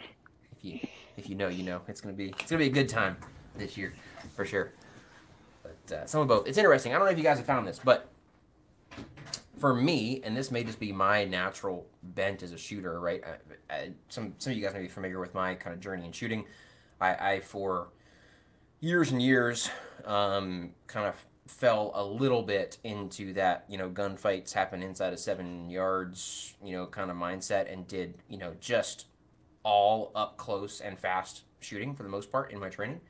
you 0.60 0.80
if 1.16 1.28
you 1.28 1.34
know, 1.34 1.48
you 1.48 1.62
know. 1.62 1.80
It's 1.88 2.00
gonna 2.00 2.14
be 2.14 2.28
it's 2.40 2.50
gonna 2.50 2.60
be 2.60 2.66
a 2.66 2.70
good 2.70 2.88
time 2.88 3.16
this 3.56 3.76
year 3.76 3.92
for 4.34 4.44
sure. 4.44 4.72
But 5.62 5.94
uh, 5.94 6.06
some 6.06 6.20
of 6.20 6.28
both. 6.28 6.46
It's 6.46 6.58
interesting. 6.58 6.92
I 6.92 6.98
don't 6.98 7.06
know 7.06 7.12
if 7.12 7.18
you 7.18 7.24
guys 7.24 7.38
have 7.38 7.46
found 7.46 7.66
this, 7.66 7.80
but 7.82 8.10
for 9.58 9.74
me, 9.74 10.20
and 10.24 10.36
this 10.36 10.50
may 10.50 10.64
just 10.64 10.80
be 10.80 10.92
my 10.92 11.24
natural 11.24 11.86
bent 12.02 12.42
as 12.42 12.52
a 12.52 12.58
shooter, 12.58 13.00
right? 13.00 13.22
I, 13.70 13.74
I, 13.74 13.90
some 14.08 14.34
some 14.38 14.52
of 14.52 14.58
you 14.58 14.64
guys 14.64 14.74
may 14.74 14.82
be 14.82 14.88
familiar 14.88 15.20
with 15.20 15.34
my 15.34 15.54
kind 15.54 15.74
of 15.74 15.80
journey 15.80 16.04
in 16.04 16.12
shooting. 16.12 16.44
I, 17.00 17.34
I 17.34 17.40
for 17.40 17.88
years 18.80 19.10
and 19.10 19.22
years, 19.22 19.70
um, 20.04 20.70
kind 20.86 21.06
of 21.06 21.14
fell 21.46 21.92
a 21.94 22.04
little 22.04 22.42
bit 22.42 22.78
into 22.84 23.32
that, 23.34 23.64
you 23.68 23.76
know, 23.76 23.90
gunfights 23.90 24.52
happen 24.52 24.82
inside 24.82 25.12
of 25.12 25.18
seven 25.18 25.68
yards, 25.68 26.54
you 26.62 26.72
know, 26.72 26.86
kind 26.86 27.10
of 27.10 27.16
mindset, 27.16 27.72
and 27.72 27.86
did 27.86 28.14
you 28.28 28.38
know 28.38 28.54
just 28.60 29.06
all 29.64 30.12
up 30.14 30.36
close 30.36 30.80
and 30.80 30.98
fast 30.98 31.42
shooting 31.60 31.94
for 31.94 32.02
the 32.04 32.08
most 32.08 32.30
part 32.30 32.52
in 32.52 32.60
my 32.60 32.68
training, 32.68 33.00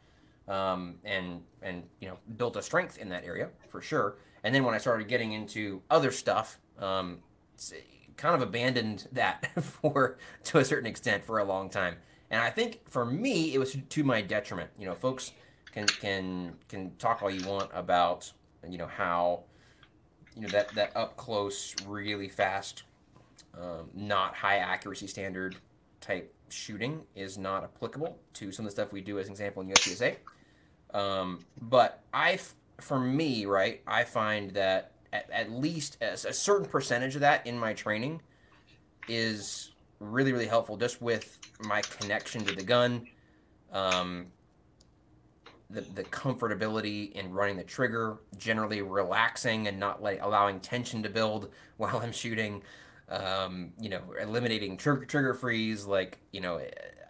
um, 0.48 0.96
and 1.04 1.42
and 1.60 1.82
you 2.00 2.08
know 2.08 2.16
built 2.36 2.56
a 2.56 2.62
strength 2.62 2.96
in 2.98 3.10
that 3.10 3.24
area 3.24 3.50
for 3.68 3.82
sure. 3.82 4.16
And 4.42 4.54
then 4.54 4.64
when 4.64 4.74
I 4.74 4.78
started 4.78 5.08
getting 5.08 5.32
into 5.32 5.82
other 5.90 6.10
stuff, 6.10 6.58
um, 6.78 7.18
kind 8.16 8.34
of 8.34 8.42
abandoned 8.42 9.08
that 9.12 9.50
for 9.62 10.18
to 10.44 10.58
a 10.58 10.64
certain 10.64 10.86
extent 10.86 11.24
for 11.24 11.38
a 11.38 11.44
long 11.44 11.68
time. 11.68 11.96
And 12.30 12.40
I 12.40 12.50
think 12.50 12.88
for 12.88 13.04
me 13.04 13.54
it 13.54 13.58
was 13.58 13.76
to 13.88 14.04
my 14.04 14.22
detriment. 14.22 14.70
You 14.78 14.86
know, 14.86 14.94
folks 14.94 15.32
can 15.72 15.86
can 15.86 16.54
can 16.68 16.92
talk 16.96 17.22
all 17.22 17.30
you 17.30 17.46
want 17.48 17.70
about 17.74 18.32
you 18.68 18.78
know 18.78 18.86
how 18.86 19.44
you 20.34 20.42
know 20.42 20.48
that 20.48 20.74
that 20.74 20.96
up 20.96 21.16
close 21.16 21.74
really 21.86 22.28
fast 22.28 22.84
um, 23.60 23.90
not 23.94 24.34
high 24.34 24.58
accuracy 24.58 25.06
standard 25.06 25.56
type 26.00 26.33
shooting 26.48 27.02
is 27.14 27.38
not 27.38 27.64
applicable 27.64 28.18
to 28.34 28.52
some 28.52 28.64
of 28.64 28.70
the 28.70 28.74
stuff 28.74 28.92
we 28.92 29.00
do 29.00 29.18
as 29.18 29.26
an 29.26 29.32
example 29.32 29.62
in 29.62 29.68
USPSA. 29.68 30.16
Um, 30.92 31.40
but 31.60 32.02
I, 32.12 32.38
for 32.80 32.98
me, 32.98 33.46
right, 33.46 33.82
I 33.86 34.04
find 34.04 34.50
that 34.52 34.92
at, 35.12 35.28
at 35.30 35.50
least 35.50 35.98
a, 36.00 36.12
a 36.12 36.32
certain 36.32 36.66
percentage 36.66 37.14
of 37.14 37.20
that 37.22 37.46
in 37.46 37.58
my 37.58 37.72
training 37.72 38.20
is 39.08 39.72
really, 40.00 40.32
really 40.32 40.46
helpful 40.46 40.76
just 40.76 41.00
with 41.00 41.38
my 41.60 41.82
connection 41.82 42.44
to 42.44 42.54
the 42.54 42.62
gun, 42.62 43.06
um, 43.72 44.26
the, 45.70 45.80
the 45.80 46.04
comfortability 46.04 47.12
in 47.12 47.32
running 47.32 47.56
the 47.56 47.64
trigger, 47.64 48.18
generally 48.36 48.82
relaxing 48.82 49.66
and 49.66 49.78
not 49.78 50.02
like 50.02 50.20
allowing 50.22 50.60
tension 50.60 51.02
to 51.02 51.08
build 51.08 51.50
while 51.76 51.98
I'm 51.98 52.12
shooting 52.12 52.62
um, 53.08 53.72
you 53.80 53.88
know, 53.88 54.00
eliminating 54.20 54.76
tr- 54.76 55.04
trigger 55.04 55.34
freeze, 55.34 55.86
like, 55.86 56.18
you 56.32 56.40
know, 56.40 56.60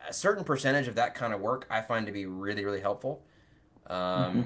a 0.09 0.13
certain 0.13 0.45
percentage 0.45 0.89
of 0.89 0.97
that 0.97 1.15
kind 1.15 1.33
of 1.33 1.41
work 1.41 1.67
I 1.71 1.81
find 1.81 2.07
to 2.07 2.13
be 2.13 2.27
really, 2.27 2.65
really 2.65 2.81
helpful. 2.81 3.25
Um, 3.87 3.99
mm-hmm. 3.99 4.43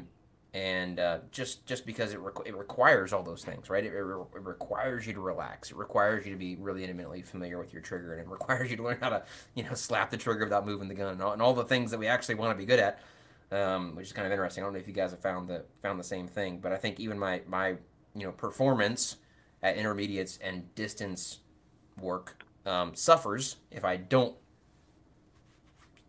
and 0.53 0.99
uh, 0.99 1.19
just 1.31 1.65
just 1.65 1.87
because 1.87 2.13
it, 2.13 2.19
requ- 2.19 2.47
it 2.47 2.57
requires 2.57 3.13
all 3.13 3.23
those 3.23 3.45
things, 3.45 3.71
right? 3.71 3.85
It, 3.85 3.93
it, 3.93 4.01
re- 4.01 4.25
it 4.35 4.43
requires 4.43 5.07
you 5.07 5.13
to 5.15 5.21
relax. 5.21 5.71
It 5.71 5.77
requires 5.77 6.27
you 6.27 6.33
to 6.33 6.39
be 6.39 6.57
really 6.57 6.83
intimately 6.83 7.23
familiar 7.23 7.59
with 7.59 7.73
your 7.73 7.83
trigger, 7.83 8.13
and 8.15 8.21
it 8.21 8.29
requires 8.29 8.71
you 8.71 8.77
to 8.77 8.83
learn 8.83 8.99
how 9.01 9.11
to 9.11 9.23
you 9.55 9.63
know 9.63 9.75
slap 9.75 10.11
the 10.11 10.17
trigger 10.17 10.45
without 10.45 10.67
moving 10.67 10.89
the 10.89 10.95
gun, 10.95 11.13
and 11.13 11.23
all, 11.23 11.33
and 11.33 11.41
all 11.41 11.55
the 11.55 11.65
things 11.65 11.91
that 11.93 11.99
we 11.99 12.09
actually 12.09 12.35
want 12.35 12.53
to 12.53 12.59
be 12.59 12.67
good 12.67 12.81
at, 12.81 13.01
um, 13.53 13.95
which 13.95 14.07
is 14.07 14.13
kind 14.13 14.27
of 14.27 14.33
interesting. 14.33 14.65
I 14.65 14.67
don't 14.67 14.75
know 14.75 14.81
if 14.81 14.89
you 14.89 14.95
guys 14.95 15.13
have 15.13 15.21
found 15.21 15.49
the 15.49 15.65
found 15.83 16.01
the 16.01 16.05
same 16.05 16.27
thing, 16.27 16.59
but 16.59 16.73
I 16.73 16.77
think 16.77 16.99
even 16.99 17.19
my 17.19 17.43
my 17.47 17.77
you 18.15 18.25
know 18.25 18.33
performance 18.33 19.17
at 19.63 19.77
intermediates 19.77 20.39
and 20.39 20.73
distance 20.75 21.41
work 22.01 22.45
um, 22.67 22.95
suffers 22.95 23.57
if 23.71 23.85
I 23.85 23.97
don't 23.97 24.37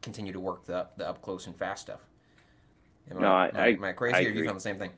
continue 0.02 0.32
to 0.34 0.40
work 0.40 0.66
the 0.66 0.88
the 0.98 1.08
up 1.08 1.22
close 1.22 1.48
and 1.48 1.56
fast 1.56 1.84
stuff. 1.84 2.00
Am 3.12 3.20
No, 3.20 3.32
I- 3.32 3.48
am 3.50 3.56
I, 3.58 3.68
am 3.70 3.84
I 3.84 3.92
crazy 3.94 4.16
I 4.18 4.20
or 4.26 4.30
you 4.30 4.46
found 4.46 4.58
the 4.58 4.62
same 4.62 4.78
thing? 4.78 4.92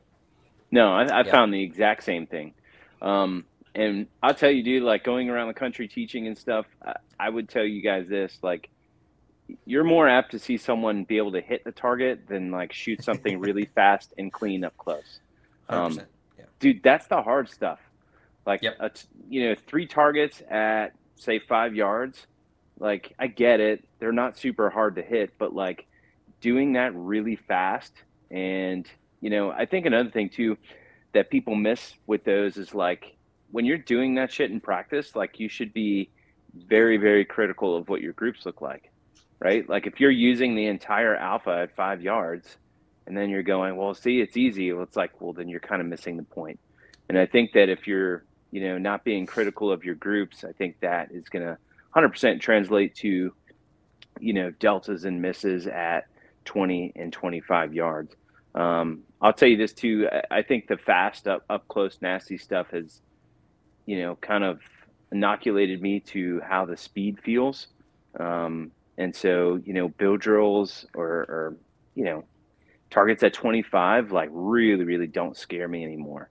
No, 0.71 0.91
I, 0.93 1.03
I 1.05 1.23
Yeah. 1.23 1.31
found 1.31 1.53
the 1.53 1.61
exact 1.61 2.03
same 2.03 2.27
thing. 2.27 2.53
Um, 3.01 3.45
and 3.73 4.07
I'll 4.21 4.33
tell 4.33 4.51
you, 4.51 4.63
dude, 4.63 4.83
like 4.83 5.03
going 5.03 5.29
around 5.29 5.47
the 5.47 5.53
country 5.53 5.87
teaching 5.87 6.27
and 6.27 6.37
stuff, 6.37 6.65
I, 6.85 6.95
I 7.19 7.29
would 7.29 7.49
tell 7.49 7.63
you 7.63 7.81
guys 7.81 8.07
this, 8.07 8.37
like, 8.41 8.69
you're 9.65 9.83
more 9.83 10.07
apt 10.07 10.31
to 10.31 10.39
see 10.39 10.55
someone 10.57 11.03
be 11.03 11.17
able 11.17 11.33
to 11.33 11.41
hit 11.41 11.63
the 11.65 11.71
target 11.73 12.21
than 12.27 12.51
like 12.51 12.71
shoot 12.71 13.03
something 13.03 13.39
really 13.39 13.65
fast 13.65 14.13
and 14.17 14.31
clean 14.31 14.63
up 14.63 14.75
close. 14.77 15.19
Um, 15.67 15.99
yeah. 16.37 16.45
dude, 16.59 16.83
that's 16.83 17.07
the 17.07 17.21
hard 17.21 17.49
stuff. 17.49 17.79
Like, 18.45 18.61
Yep. 18.63 18.77
a 18.79 18.89
t- 18.89 19.07
you 19.29 19.49
know, 19.49 19.55
three 19.67 19.85
targets 19.87 20.41
at 20.49 20.93
say 21.15 21.39
five 21.39 21.75
yards. 21.75 22.27
Like, 22.79 23.13
I 23.19 23.27
get 23.27 23.59
it; 23.59 23.87
they're 23.99 24.11
not 24.11 24.37
super 24.37 24.69
hard 24.69 24.95
to 24.95 25.01
hit, 25.03 25.33
but 25.37 25.53
like 25.53 25.87
doing 26.41 26.73
that 26.73 26.93
really 26.95 27.35
fast, 27.35 27.93
and 28.31 28.89
you 29.21 29.29
know, 29.29 29.51
I 29.51 29.65
think 29.65 29.85
another 29.85 30.09
thing 30.09 30.29
too 30.29 30.57
that 31.13 31.29
people 31.29 31.55
miss 31.55 31.93
with 32.07 32.23
those 32.23 32.57
is 32.57 32.73
like 32.73 33.17
when 33.51 33.65
you're 33.65 33.77
doing 33.77 34.15
that 34.15 34.31
shit 34.31 34.49
in 34.51 34.59
practice, 34.61 35.15
like 35.15 35.39
you 35.39 35.49
should 35.49 35.73
be 35.73 36.09
very, 36.55 36.97
very 36.97 37.25
critical 37.25 37.75
of 37.75 37.89
what 37.89 38.01
your 38.01 38.13
groups 38.13 38.45
look 38.45 38.61
like, 38.61 38.91
right? 39.39 39.67
Like 39.69 39.87
if 39.87 39.99
you're 39.99 40.09
using 40.11 40.55
the 40.55 40.67
entire 40.67 41.15
alpha 41.15 41.51
at 41.63 41.75
five 41.75 42.01
yards, 42.01 42.57
and 43.07 43.17
then 43.17 43.29
you're 43.29 43.43
going, 43.43 43.75
well, 43.75 43.93
see, 43.93 44.21
it's 44.21 44.37
easy. 44.37 44.71
Well, 44.71 44.83
it's 44.83 44.95
like, 44.95 45.19
well, 45.19 45.33
then 45.33 45.49
you're 45.49 45.59
kind 45.59 45.81
of 45.81 45.87
missing 45.87 46.17
the 46.17 46.23
point. 46.23 46.59
And 47.09 47.17
I 47.17 47.25
think 47.25 47.51
that 47.53 47.67
if 47.69 47.87
you're, 47.87 48.23
you 48.51 48.61
know, 48.61 48.77
not 48.77 49.03
being 49.03 49.25
critical 49.25 49.71
of 49.71 49.83
your 49.83 49.95
groups, 49.95 50.43
I 50.43 50.51
think 50.51 50.79
that 50.81 51.11
is 51.11 51.29
going 51.29 51.45
to 51.45 51.57
100% 51.95 52.39
translate 52.39 52.95
to, 52.95 53.33
you 54.19 54.33
know, 54.33 54.51
deltas 54.51 55.05
and 55.05 55.21
misses 55.21 55.67
at 55.67 56.05
20 56.45 56.93
and 56.95 57.11
25 57.11 57.73
yards. 57.73 58.15
Um, 58.53 59.03
I'll 59.21 59.33
tell 59.33 59.49
you 59.49 59.57
this 59.57 59.73
too. 59.73 60.09
I- 60.29 60.41
think 60.41 60.67
the 60.67 60.77
fast 60.77 61.27
up, 61.27 61.43
up 61.49 61.67
close, 61.67 61.99
nasty 62.01 62.37
stuff 62.37 62.71
has, 62.71 63.01
you 63.85 64.01
know, 64.01 64.15
kind 64.17 64.43
of 64.43 64.59
inoculated 65.11 65.81
me 65.81 65.99
to 65.99 66.41
how 66.41 66.65
the 66.65 66.75
speed 66.75 67.19
feels. 67.23 67.67
Um, 68.19 68.71
and 68.97 69.15
so, 69.15 69.59
you 69.63 69.73
know, 69.73 69.89
Bill 69.89 70.17
drills 70.17 70.85
or, 70.93 71.07
or, 71.07 71.57
you 71.95 72.03
know, 72.03 72.25
targets 72.91 73.23
at 73.23 73.33
25 73.33 74.11
like 74.11 74.29
really 74.31 74.83
really 74.83 75.07
don't 75.07 75.35
scare 75.35 75.67
me 75.67 75.83
anymore. 75.83 76.29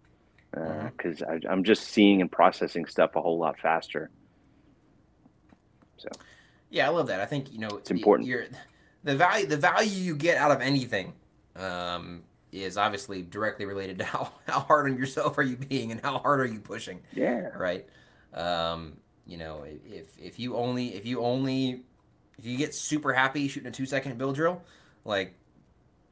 Because 0.52 1.22
I 1.22 1.40
I'm 1.48 1.62
just 1.64 1.84
seeing 1.88 2.20
and 2.20 2.30
processing 2.30 2.86
stuff 2.86 3.16
a 3.16 3.22
whole 3.22 3.38
lot 3.38 3.58
faster. 3.58 4.10
So 5.96 6.08
Yeah, 6.70 6.86
I 6.86 6.90
love 6.90 7.06
that. 7.08 7.20
I 7.20 7.26
think 7.26 7.52
you 7.52 7.58
know 7.58 7.68
it's 7.68 7.90
important. 7.90 8.28
The 9.04 9.16
value 9.16 9.46
the 9.46 9.56
value 9.56 9.90
you 9.90 10.16
get 10.16 10.36
out 10.36 10.50
of 10.50 10.60
anything 10.60 11.14
um, 11.56 12.22
is 12.52 12.76
obviously 12.76 13.22
directly 13.22 13.64
related 13.64 13.98
to 13.98 14.04
how, 14.12 14.32
how 14.46 14.60
hard 14.60 14.90
on 14.90 14.96
yourself 14.96 15.38
are 15.38 15.42
you 15.42 15.56
being 15.56 15.92
and 15.92 16.00
how 16.00 16.18
hard 16.18 16.40
are 16.40 16.46
you 16.46 16.60
pushing, 16.60 17.00
yeah, 17.12 17.48
right? 17.56 17.86
Um, 18.34 18.98
you 19.26 19.36
know, 19.38 19.64
if 19.66 20.18
if 20.18 20.38
you 20.38 20.56
only 20.56 20.94
if 20.94 21.06
you 21.06 21.20
only 21.22 21.82
if 22.38 22.46
you 22.46 22.56
get 22.56 22.74
super 22.74 23.12
happy 23.12 23.48
shooting 23.48 23.68
a 23.68 23.72
two 23.72 23.86
second 23.86 24.18
Bill 24.18 24.32
drill, 24.32 24.62
like 25.04 25.34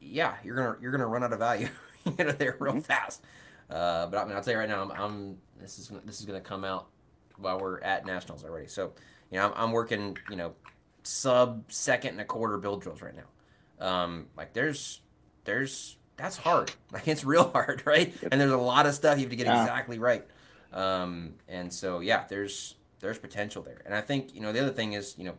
yeah, 0.01 0.35
you're 0.45 0.57
gonna 0.57 0.77
you're 0.81 0.93
gonna 0.93 1.07
run 1.07 1.25
out 1.25 1.33
of 1.33 1.39
value, 1.39 1.69
you 2.19 2.25
know, 2.25 2.33
there 2.33 2.57
real 2.59 2.75
Mhm. 2.75 2.85
fast. 2.85 3.23
Uh, 3.71 4.07
but 4.07 4.19
I 4.19 4.25
mean, 4.25 4.35
I'll 4.37 4.43
tell 4.43 4.55
you 4.55 4.59
right 4.59 4.69
now, 4.69 4.83
I'm, 4.83 4.91
I'm 4.93 5.39
this 5.61 5.79
is 5.79 5.91
this 6.05 6.21
is 6.21 6.27
gonna 6.27 6.41
come 6.41 6.65
out 6.65 6.89
while 7.37 7.61
we're 7.61 7.81
at 7.81 8.07
nationals 8.07 8.45
already. 8.45 8.67
So 8.67 8.93
you 9.31 9.39
know, 9.39 9.47
I'm, 9.47 9.53
I'm 9.57 9.73
working 9.73 10.17
you 10.31 10.37
know 10.37 10.55
sub 11.03 11.65
second 11.69 12.13
and 12.13 12.21
a 12.21 12.25
quarter 12.25 12.59
Bill 12.59 12.77
drills 12.77 13.03
right 13.03 13.15
now. 13.15 13.87
Um, 13.87 14.27
like 14.37 14.53
there's 14.53 15.01
there's 15.45 15.97
that's 16.17 16.37
hard. 16.37 16.73
Like 16.93 17.07
it's 17.07 17.25
real 17.25 17.51
hard, 17.51 17.83
right? 17.87 18.15
And 18.33 18.41
there's 18.41 18.51
a 18.51 18.57
lot 18.57 18.87
of 18.87 18.95
stuff 18.95 19.19
you 19.19 19.25
have 19.25 19.31
to 19.31 19.37
get 19.37 19.47
Yeah. 19.47 19.61
exactly 19.61 19.99
right. 19.99 20.25
Um, 20.73 21.35
and 21.49 21.73
so 21.73 22.01
yeah, 22.01 22.25
there's 22.29 22.77
there's 23.01 23.19
potential 23.19 23.63
there. 23.63 23.83
And 23.85 23.95
I 23.95 24.01
think 24.01 24.35
you 24.35 24.41
know 24.41 24.53
the 24.53 24.61
other 24.61 24.73
thing 24.73 24.95
is 24.95 25.15
you 25.19 25.25
know 25.25 25.35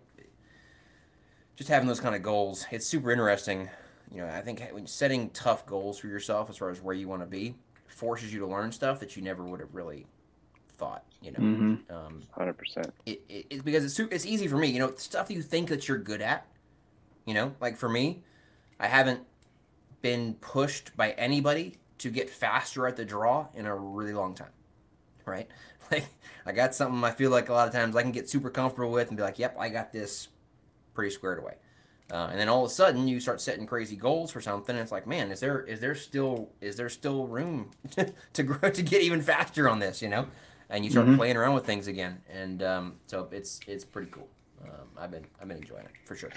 just 1.56 1.70
having 1.70 1.88
those 1.88 2.00
kind 2.00 2.16
of 2.16 2.22
goals. 2.24 2.66
It's 2.72 2.86
super 2.86 3.12
interesting. 3.12 3.70
You 4.12 4.22
know, 4.22 4.28
I 4.28 4.42
think 4.42 4.62
when 4.72 4.88
setting 4.88 5.30
tough 5.32 5.66
goals 5.66 6.00
for 6.00 6.08
yourself 6.08 6.50
as 6.50 6.58
far 6.58 6.70
as 6.70 6.82
where 6.82 6.96
you 6.96 7.08
want 7.08 7.22
to 7.22 7.28
be 7.28 7.56
forces 7.90 8.34
you 8.34 8.40
to 8.40 8.48
learn 8.48 8.72
stuff 8.72 9.00
that 9.00 9.16
you 9.16 9.22
never 9.22 9.44
would 9.44 9.60
have 9.60 9.74
really 9.74 10.06
thought. 10.74 11.04
You 11.22 11.32
know, 11.34 11.40
hmm 11.40 11.76
um, 11.90 12.22
hundred 12.32 12.58
percent. 12.58 12.94
it, 13.06 13.22
it, 13.28 13.46
it's 13.50 13.62
because 13.64 13.84
it's 13.84 14.00
it's 14.00 14.26
easy 14.26 14.48
for 14.48 14.58
me. 14.58 14.68
You 14.68 14.80
know, 14.80 14.94
stuff 14.96 15.30
you 15.30 15.42
think 15.42 15.70
that 15.70 15.88
you're 15.88 15.98
good 15.98 16.22
at. 16.22 16.46
You 17.26 17.34
know, 17.34 17.56
like 17.60 17.78
for 17.78 17.90
me, 17.90 18.24
I 18.80 18.88
haven't 18.88 19.22
been 20.02 20.36
pushed 20.36 20.96
by 20.96 21.12
anybody 21.12 21.78
to 22.00 22.10
get 22.10 22.30
faster 22.30 22.88
at 22.88 22.96
the 22.96 23.04
draw 23.06 23.48
in 23.54 23.66
a 23.66 23.76
really 23.76 24.14
long 24.14 24.34
time. 24.36 24.52
Right? 25.26 25.48
Like 25.92 26.06
I 26.46 26.52
got 26.52 26.76
something 26.76 27.04
I 27.04 27.10
feel 27.10 27.32
like 27.32 27.50
a 27.50 27.54
lot 27.54 27.68
of 27.68 27.74
times 27.74 27.96
I 27.96 28.04
can 28.04 28.12
get 28.12 28.30
super 28.30 28.52
comfortable 28.52 28.92
with 28.92 29.08
and 29.08 29.18
be 29.18 29.24
like, 29.24 29.40
"Yep, 29.40 29.56
I 29.60 29.70
got 29.70 29.92
this 29.92 30.28
pretty 30.94 31.10
squared 31.10 31.40
away." 31.40 31.56
Uh, 32.12 32.28
and 32.32 32.40
then 32.40 32.50
all 32.50 32.66
of 32.66 32.72
a 32.72 32.74
sudden 32.74 33.08
you 33.08 33.20
start 33.20 33.40
setting 33.40 33.66
crazy 33.68 33.96
goals 33.96 34.32
for 34.32 34.42
something 34.42 34.76
and 34.76 34.82
it's 34.82 34.92
like 34.92 35.06
man 35.06 35.32
is 35.32 35.40
there 35.40 35.62
is 35.62 35.80
there 35.80 35.94
still 35.94 36.50
is 36.60 36.76
there 36.76 36.90
still 36.90 37.28
room 37.28 37.70
to 38.34 38.42
grow 38.44 38.70
to 38.70 38.82
get 38.82 39.02
even 39.04 39.22
faster 39.22 39.70
on 39.70 39.78
this 39.80 40.02
you 40.02 40.10
know 40.10 40.26
and 40.72 40.84
you 40.84 40.90
start 40.90 41.06
Mhm. 41.06 41.18
playing 41.18 41.38
around 41.38 41.54
with 41.54 41.66
things 41.66 41.88
again 41.88 42.20
and 42.32 42.64
um, 42.64 42.96
so 43.06 43.28
it's 43.32 43.60
it's 43.68 43.86
pretty 43.86 44.10
cool 44.12 44.28
um, 44.64 44.88
i've 44.98 45.12
been 45.12 45.26
i've 45.40 45.48
been 45.48 45.58
enjoying 45.58 45.86
it 45.86 45.92
for 46.06 46.16
sure 46.16 46.32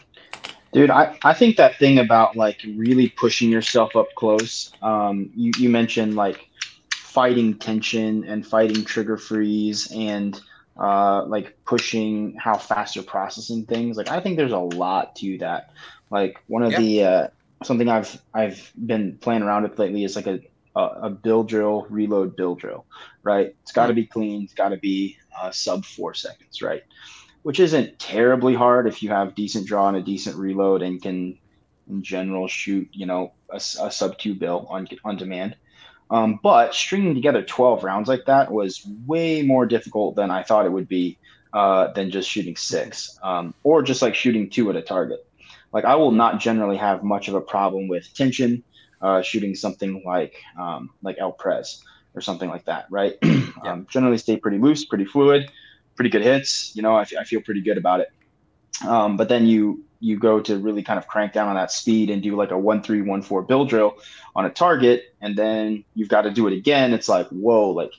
Dude, 0.72 0.88
I, 0.90 1.18
I 1.22 1.34
think 1.34 1.56
that 1.56 1.76
thing 1.78 1.98
about 1.98 2.34
like 2.34 2.58
really 2.76 3.10
pushing 3.10 3.50
yourself 3.50 3.94
up 3.94 4.06
close. 4.16 4.72
Um, 4.80 5.30
you, 5.36 5.52
you 5.58 5.68
mentioned 5.68 6.16
like 6.16 6.48
fighting 6.94 7.58
tension 7.58 8.24
and 8.24 8.46
fighting 8.46 8.82
trigger 8.82 9.18
freeze 9.18 9.92
and 9.94 10.40
uh, 10.80 11.24
like 11.26 11.56
pushing 11.66 12.34
how 12.38 12.58
fast 12.58 12.96
you're 12.96 13.04
processing 13.04 13.66
things. 13.66 13.96
Like 13.96 14.08
I 14.08 14.20
think 14.20 14.36
there's 14.36 14.52
a 14.52 14.58
lot 14.58 15.14
to 15.16 15.38
that. 15.38 15.64
Like 16.10 16.36
one 16.46 16.62
of 16.62 16.74
Yeah. 16.74 16.76
the 16.76 17.04
uh, 17.04 17.28
something 17.64 17.88
I've 17.88 18.20
I've 18.34 18.70
been 18.74 19.18
playing 19.20 19.42
around 19.42 19.64
with 19.64 19.78
lately 19.78 20.04
is 20.04 20.16
like 20.16 20.26
a 20.26 20.40
a, 20.74 20.80
a 21.04 21.10
Bill 21.10 21.44
drill, 21.44 21.86
reload 21.90 22.36
Bill 22.36 22.54
drill, 22.54 22.86
right? 23.22 23.48
It's 23.62 23.72
got 23.72 23.88
to 23.88 23.94
be 23.94 24.06
clean. 24.06 24.44
It's 24.44 24.54
got 24.54 24.70
to 24.70 24.78
be 24.78 25.16
uh, 25.40 25.50
sub 25.52 25.84
four 25.84 26.14
seconds, 26.14 26.62
right? 26.62 26.82
Which 27.42 27.60
isn't 27.60 27.98
terribly 27.98 28.54
hard 28.54 28.86
if 28.88 29.02
you 29.02 29.10
have 29.10 29.34
decent 29.34 29.66
draw 29.66 29.88
and 29.88 29.96
a 29.96 30.02
decent 30.02 30.36
reload 30.36 30.82
and 30.82 31.02
can, 31.02 31.38
in 31.88 32.02
general, 32.02 32.48
shoot 32.48 32.88
you 32.92 33.06
know 33.06 33.34
a 33.52 33.60
sub 33.60 34.18
two 34.18 34.34
bill 34.34 34.66
on 34.70 34.86
on 35.04 35.16
demand. 35.16 35.56
Um, 36.12 36.38
but 36.42 36.74
stringing 36.74 37.14
together 37.14 37.42
12 37.42 37.82
rounds 37.82 38.06
like 38.06 38.26
that 38.26 38.52
was 38.52 38.86
way 39.06 39.40
more 39.40 39.64
difficult 39.64 40.14
than 40.14 40.30
I 40.30 40.42
thought 40.42 40.66
it 40.66 40.72
would 40.72 40.86
be 40.86 41.18
uh, 41.54 41.90
than 41.92 42.10
just 42.10 42.28
shooting 42.28 42.54
six 42.54 43.18
um, 43.22 43.54
or 43.62 43.82
just 43.82 44.02
like 44.02 44.14
shooting 44.14 44.50
two 44.50 44.68
at 44.68 44.76
a 44.76 44.82
target. 44.82 45.26
Like 45.72 45.86
I 45.86 45.94
will 45.94 46.12
not 46.12 46.38
generally 46.38 46.76
have 46.76 47.02
much 47.02 47.28
of 47.28 47.34
a 47.34 47.40
problem 47.40 47.88
with 47.88 48.12
tension, 48.14 48.62
uh, 49.00 49.22
shooting 49.22 49.54
something 49.54 50.02
like 50.04 50.34
um, 50.60 50.90
like 51.02 51.16
El 51.18 51.32
Prez 51.32 51.82
or 52.14 52.20
something 52.20 52.50
like 52.50 52.66
that, 52.66 52.84
right? 52.90 53.14
um, 53.64 53.86
generally 53.88 54.18
stay 54.18 54.36
pretty 54.36 54.58
loose, 54.58 54.84
pretty 54.84 55.06
fluid, 55.06 55.50
pretty 55.96 56.10
good 56.10 56.22
hits. 56.22 56.76
You 56.76 56.82
know, 56.82 56.94
I, 56.94 57.02
f- 57.02 57.14
I 57.18 57.24
feel 57.24 57.40
pretty 57.40 57.62
good 57.62 57.78
about 57.78 58.00
it. 58.00 58.08
Um, 58.86 59.16
but 59.16 59.30
then 59.30 59.46
you 59.46 59.82
you 60.02 60.18
go 60.18 60.40
to 60.40 60.58
really 60.58 60.82
kind 60.82 60.98
of 60.98 61.06
crank 61.06 61.32
down 61.32 61.48
on 61.48 61.54
that 61.54 61.70
speed 61.70 62.10
and 62.10 62.22
do 62.22 62.34
like 62.34 62.50
a 62.50 62.58
one 62.58 62.82
three 62.82 63.02
one 63.02 63.22
four 63.22 63.40
Bill 63.40 63.64
drill 63.64 63.94
on 64.34 64.44
a 64.44 64.50
target, 64.50 65.04
and 65.20 65.36
then 65.36 65.84
you've 65.94 66.08
got 66.08 66.22
to 66.22 66.30
do 66.30 66.48
it 66.48 66.52
again. 66.52 66.92
It's 66.92 67.08
like 67.08 67.28
whoa, 67.28 67.70
like 67.70 67.92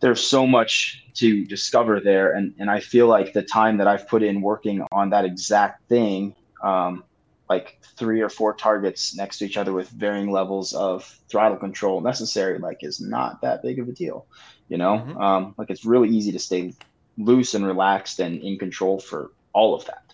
there's 0.00 0.24
so 0.24 0.46
much 0.46 1.02
to 1.14 1.44
discover 1.44 2.00
there, 2.00 2.32
and 2.32 2.54
and 2.60 2.70
I 2.70 2.78
feel 2.78 3.08
like 3.08 3.32
the 3.32 3.42
time 3.42 3.78
that 3.78 3.88
I've 3.88 4.08
put 4.08 4.22
in 4.22 4.40
working 4.40 4.86
on 4.92 5.10
that 5.10 5.24
exact 5.24 5.88
thing, 5.88 6.34
um, 6.62 7.02
like 7.48 7.80
three 7.98 8.20
or 8.20 8.28
four 8.28 8.54
targets 8.54 9.16
next 9.16 9.38
to 9.38 9.46
each 9.46 9.56
other 9.56 9.72
with 9.72 9.88
varying 9.90 10.30
levels 10.30 10.72
of 10.74 11.04
throttle 11.28 11.58
control 11.58 12.00
necessary, 12.00 12.58
like 12.58 12.78
is 12.82 13.00
not 13.00 13.40
that 13.42 13.62
big 13.62 13.80
of 13.80 13.88
a 13.88 13.92
deal. 13.92 14.26
You 14.68 14.78
know, 14.78 15.04
Mhm. 15.04 15.20
um, 15.20 15.54
like 15.58 15.70
it's 15.70 15.84
really 15.84 16.08
easy 16.08 16.30
to 16.30 16.38
stay 16.38 16.72
loose 17.18 17.54
and 17.54 17.66
relaxed 17.66 18.20
and 18.20 18.40
in 18.40 18.58
control 18.58 19.00
for 19.00 19.32
all 19.52 19.74
of 19.74 19.84
that. 19.86 20.09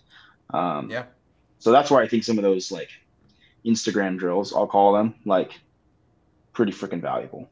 Um, 0.50 0.90
Yeah. 0.90 1.04
So 1.58 1.72
that's 1.72 1.90
where 1.90 2.00
I 2.00 2.08
think 2.08 2.24
some 2.24 2.38
of 2.38 2.44
those 2.44 2.70
like 2.70 2.90
Instagram 3.64 4.18
drills, 4.18 4.54
I'll 4.54 4.66
call 4.66 4.92
them, 4.92 5.14
like 5.24 5.58
pretty 6.52 6.72
freaking 6.72 7.00
valuable. 7.00 7.48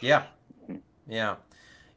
Yeah, 0.00 0.24
yeah, 1.08 1.36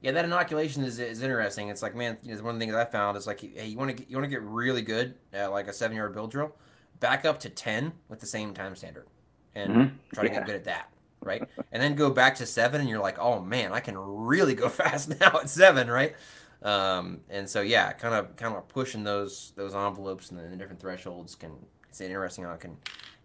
yeah. 0.02 0.12
That 0.12 0.26
inoculation 0.26 0.84
is, 0.84 1.00
is 1.00 1.22
interesting. 1.22 1.70
It's 1.70 1.82
like, 1.82 1.96
man, 1.96 2.18
you 2.24 2.36
know, 2.36 2.42
one 2.44 2.56
of 2.56 2.60
the 2.60 2.66
things 2.66 2.76
I 2.76 2.86
found 2.86 3.18
is 3.18 3.28
like, 3.28 3.42
hey, 3.42 3.68
you 3.68 3.78
want 3.78 3.96
to 3.96 4.10
you 4.10 4.18
want 4.18 4.26
to 4.26 4.30
get 4.30 4.42
really 4.42 4.82
good 4.82 5.16
at 5.32 5.52
like 5.52 5.68
a 5.68 5.74
seven 5.74 5.96
yard 5.96 6.14
Bill 6.14 6.28
drill, 6.28 6.54
back 7.00 7.26
up 7.26 7.40
to 7.42 7.50
ten 7.50 7.94
with 8.10 8.20
the 8.20 8.26
same 8.26 8.54
time 8.54 8.76
standard, 8.76 9.08
and 9.56 9.72
mm-hmm. 9.72 9.96
try 10.14 10.24
to 10.24 10.30
yeah. 10.30 10.40
get 10.40 10.46
good 10.46 10.56
at 10.56 10.64
that. 10.66 10.90
Right, 11.22 11.42
and 11.72 11.82
then 11.82 11.96
go 11.96 12.10
back 12.10 12.36
to 12.36 12.46
seven, 12.46 12.82
and 12.82 12.90
you're 12.90 13.00
like, 13.00 13.18
oh 13.20 13.40
man, 13.40 13.72
I 13.72 13.80
can 13.80 13.98
really 13.98 14.56
go 14.56 14.68
fast 14.70 15.18
now 15.22 15.40
at 15.40 15.50
seven, 15.50 15.90
right? 15.90 16.16
Um, 16.64 17.20
and 17.30 17.50
so 17.50 17.62
yeah, 17.62 17.92
kind 17.92 18.16
of 18.16 18.36
kind 18.38 18.56
of 18.56 18.68
pushing 18.70 19.04
those 19.04 19.52
those 19.56 19.76
envelopes 19.76 20.32
and 20.32 20.40
the 20.40 20.56
different 20.56 20.80
thresholds 20.80 21.36
can 21.36 21.52
it's 21.90 22.02
interesting 22.02 22.44
how 22.44 22.54
it 22.54 22.60
can 22.60 22.78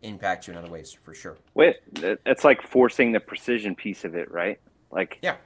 impact 0.02 0.46
you 0.46 0.52
in 0.52 0.58
other 0.58 0.68
ways 0.70 0.92
for 0.92 1.14
sure. 1.14 1.38
Wait, 1.54 1.76
it's 1.94 2.44
like 2.44 2.62
forcing 2.62 3.12
the 3.12 3.20
precision 3.20 3.74
piece 3.74 4.04
of 4.04 4.14
it, 4.14 4.30
right? 4.30 4.60
Like 4.90 5.18
yeah, 5.22 5.36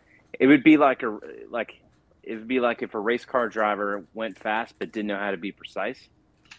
it 0.41 0.47
would 0.47 0.65
be 0.65 0.77
like 0.77 1.03
a 1.03 1.19
like 1.51 1.81
it 2.23 2.35
would 2.35 2.49
be 2.49 2.61
like 2.61 2.83
if 2.83 2.95
a 2.95 2.99
race 2.99 3.25
car 3.25 3.49
driver 3.49 4.05
went 4.15 4.39
fast 4.39 4.75
but 4.79 4.91
didn't 4.91 5.09
know 5.09 5.19
how 5.19 5.31
to 5.31 5.37
be 5.37 5.53
precise. 5.53 6.09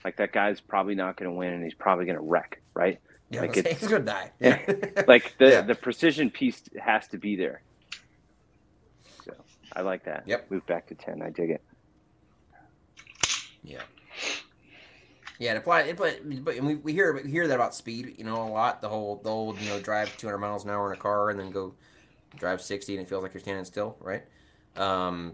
Like 0.05 0.17
that 0.17 0.31
guy's 0.31 0.61
probably 0.61 0.95
not 0.95 1.17
going 1.17 1.29
to 1.29 1.35
win, 1.35 1.53
and 1.53 1.63
he's 1.63 1.73
probably 1.73 2.05
going 2.05 2.17
to 2.17 2.23
wreck, 2.23 2.61
right? 2.73 2.99
Yeah, 3.29 3.41
like 3.41 3.55
he's 3.67 3.87
going 3.87 4.05
to 4.05 4.11
die. 4.11 4.31
Yeah, 4.39 4.59
like 5.07 5.35
the 5.37 5.45
yeah. 5.49 5.61
the 5.61 5.75
precision 5.75 6.29
piece 6.29 6.63
has 6.79 7.07
to 7.09 7.17
be 7.17 7.35
there. 7.35 7.61
I 9.75 9.81
like 9.81 10.03
that. 10.05 10.23
Yep. 10.25 10.51
Move 10.51 10.65
back 10.65 10.87
to 10.87 10.95
ten. 10.95 11.21
I 11.21 11.29
dig 11.29 11.49
it. 11.49 11.61
Yeah. 13.63 13.81
Yeah, 15.39 15.53
it 15.53 15.57
apply, 15.57 15.81
it 15.81 15.91
apply, 15.91 16.19
but 16.41 16.59
we, 16.61 16.75
we 16.75 16.93
hear 16.93 17.13
we 17.13 17.29
hear 17.29 17.47
that 17.47 17.55
about 17.55 17.73
speed, 17.73 18.15
you 18.17 18.23
know, 18.23 18.47
a 18.47 18.49
lot. 18.49 18.81
The 18.81 18.89
whole 18.89 19.19
the 19.23 19.29
old 19.29 19.59
you 19.59 19.69
know 19.69 19.79
drive 19.79 20.15
200 20.17 20.37
miles 20.37 20.63
an 20.63 20.69
hour 20.69 20.91
in 20.91 20.97
a 20.97 21.01
car 21.01 21.29
and 21.29 21.39
then 21.39 21.51
go 21.51 21.73
drive 22.37 22.61
60 22.61 22.93
and 22.93 23.05
it 23.05 23.09
feels 23.09 23.23
like 23.23 23.33
you're 23.33 23.41
standing 23.41 23.65
still, 23.65 23.97
right? 23.99 24.23
Um, 24.75 25.33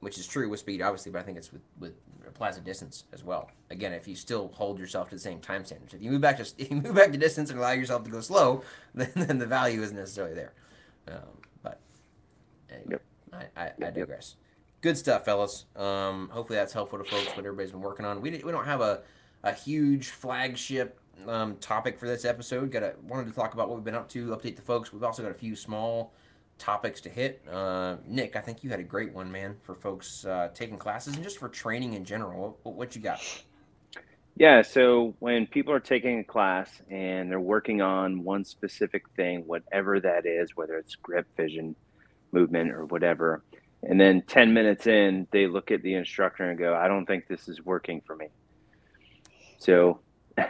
which 0.00 0.18
is 0.18 0.26
true 0.26 0.48
with 0.48 0.60
speed, 0.60 0.82
obviously, 0.82 1.12
but 1.12 1.20
I 1.20 1.22
think 1.22 1.38
it's 1.38 1.52
with 1.52 1.62
with 1.78 1.94
applies 2.26 2.56
to 2.56 2.62
distance 2.62 3.04
as 3.12 3.22
well. 3.22 3.50
Again, 3.70 3.92
if 3.92 4.08
you 4.08 4.14
still 4.14 4.50
hold 4.54 4.78
yourself 4.78 5.08
to 5.10 5.14
the 5.14 5.20
same 5.20 5.40
time 5.40 5.64
standards, 5.64 5.94
if 5.94 6.02
you 6.02 6.10
move 6.10 6.20
back 6.20 6.38
to 6.38 6.42
if 6.58 6.70
you 6.70 6.76
move 6.76 6.94
back 6.94 7.12
to 7.12 7.18
distance 7.18 7.50
and 7.50 7.58
allow 7.58 7.72
yourself 7.72 8.04
to 8.04 8.10
go 8.10 8.20
slow, 8.20 8.62
then, 8.94 9.12
then 9.14 9.38
the 9.38 9.46
value 9.46 9.82
isn't 9.82 9.96
necessarily 9.96 10.34
there. 10.34 10.52
Um, 11.08 11.38
but 11.62 11.80
anyway. 12.70 12.92
yep. 12.92 13.02
I, 13.32 13.46
I, 13.56 13.72
I 13.86 13.90
digress. 13.90 14.36
Good 14.80 14.98
stuff, 14.98 15.24
fellas. 15.24 15.66
Um, 15.76 16.28
hopefully 16.32 16.58
that's 16.58 16.72
helpful 16.72 16.98
to 16.98 17.04
folks. 17.04 17.28
What 17.28 17.38
everybody's 17.38 17.70
been 17.70 17.80
working 17.80 18.04
on. 18.04 18.20
We 18.20 18.30
we 18.30 18.52
don't 18.52 18.64
have 18.64 18.80
a, 18.80 19.02
a 19.44 19.52
huge 19.52 20.08
flagship 20.08 20.98
um, 21.26 21.56
topic 21.56 21.98
for 21.98 22.06
this 22.06 22.24
episode. 22.24 22.72
Got 22.72 22.82
a, 22.82 22.94
wanted 23.06 23.26
to 23.26 23.32
talk 23.32 23.54
about 23.54 23.68
what 23.68 23.76
we've 23.76 23.84
been 23.84 23.94
up 23.94 24.08
to, 24.10 24.28
update 24.30 24.56
the 24.56 24.62
folks. 24.62 24.92
We've 24.92 25.04
also 25.04 25.22
got 25.22 25.30
a 25.30 25.34
few 25.34 25.54
small 25.54 26.12
topics 26.58 27.00
to 27.02 27.08
hit. 27.08 27.42
Uh, 27.50 27.96
Nick, 28.06 28.36
I 28.36 28.40
think 28.40 28.62
you 28.62 28.70
had 28.70 28.80
a 28.80 28.84
great 28.84 29.12
one, 29.12 29.30
man, 29.30 29.56
for 29.62 29.74
folks 29.74 30.24
uh, 30.24 30.48
taking 30.54 30.78
classes 30.78 31.14
and 31.14 31.22
just 31.22 31.38
for 31.38 31.48
training 31.48 31.94
in 31.94 32.04
general. 32.04 32.58
What, 32.62 32.74
what 32.74 32.96
you 32.96 33.02
got? 33.02 33.20
Yeah, 34.36 34.62
so 34.62 35.14
when 35.18 35.46
people 35.46 35.74
are 35.74 35.80
taking 35.80 36.20
a 36.20 36.24
class 36.24 36.70
and 36.90 37.30
they're 37.30 37.40
working 37.40 37.82
on 37.82 38.24
one 38.24 38.44
specific 38.44 39.04
thing, 39.10 39.46
whatever 39.46 40.00
that 40.00 40.24
is, 40.24 40.56
whether 40.56 40.76
it's 40.78 40.94
grip, 40.94 41.26
vision, 41.36 41.76
movement 42.32 42.72
or 42.72 42.84
whatever. 42.86 43.42
And 43.82 44.00
then 44.00 44.22
10 44.22 44.54
minutes 44.54 44.86
in, 44.86 45.26
they 45.32 45.46
look 45.46 45.70
at 45.70 45.82
the 45.82 45.94
instructor 45.94 46.48
and 46.48 46.58
go, 46.58 46.74
I 46.74 46.88
don't 46.88 47.06
think 47.06 47.26
this 47.26 47.48
is 47.48 47.64
working 47.64 48.00
for 48.06 48.14
me. 48.14 48.26
So 49.58 50.00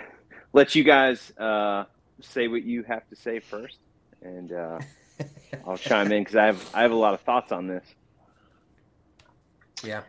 let 0.52 0.74
you 0.74 0.84
guys 0.84 1.32
uh, 1.38 1.84
say 2.20 2.48
what 2.48 2.62
you 2.62 2.82
have 2.84 3.08
to 3.08 3.16
say 3.16 3.40
first. 3.40 3.78
And 4.22 4.52
uh, 4.52 4.78
I'll 5.66 5.78
chime 5.78 6.12
in 6.12 6.22
because 6.22 6.36
I 6.36 6.46
have, 6.46 6.70
I 6.74 6.82
have 6.82 6.92
a 6.92 6.96
lot 6.96 7.14
of 7.14 7.20
thoughts 7.22 7.52
on 7.52 7.66
this. 7.66 7.84
Yeah. 9.82 10.02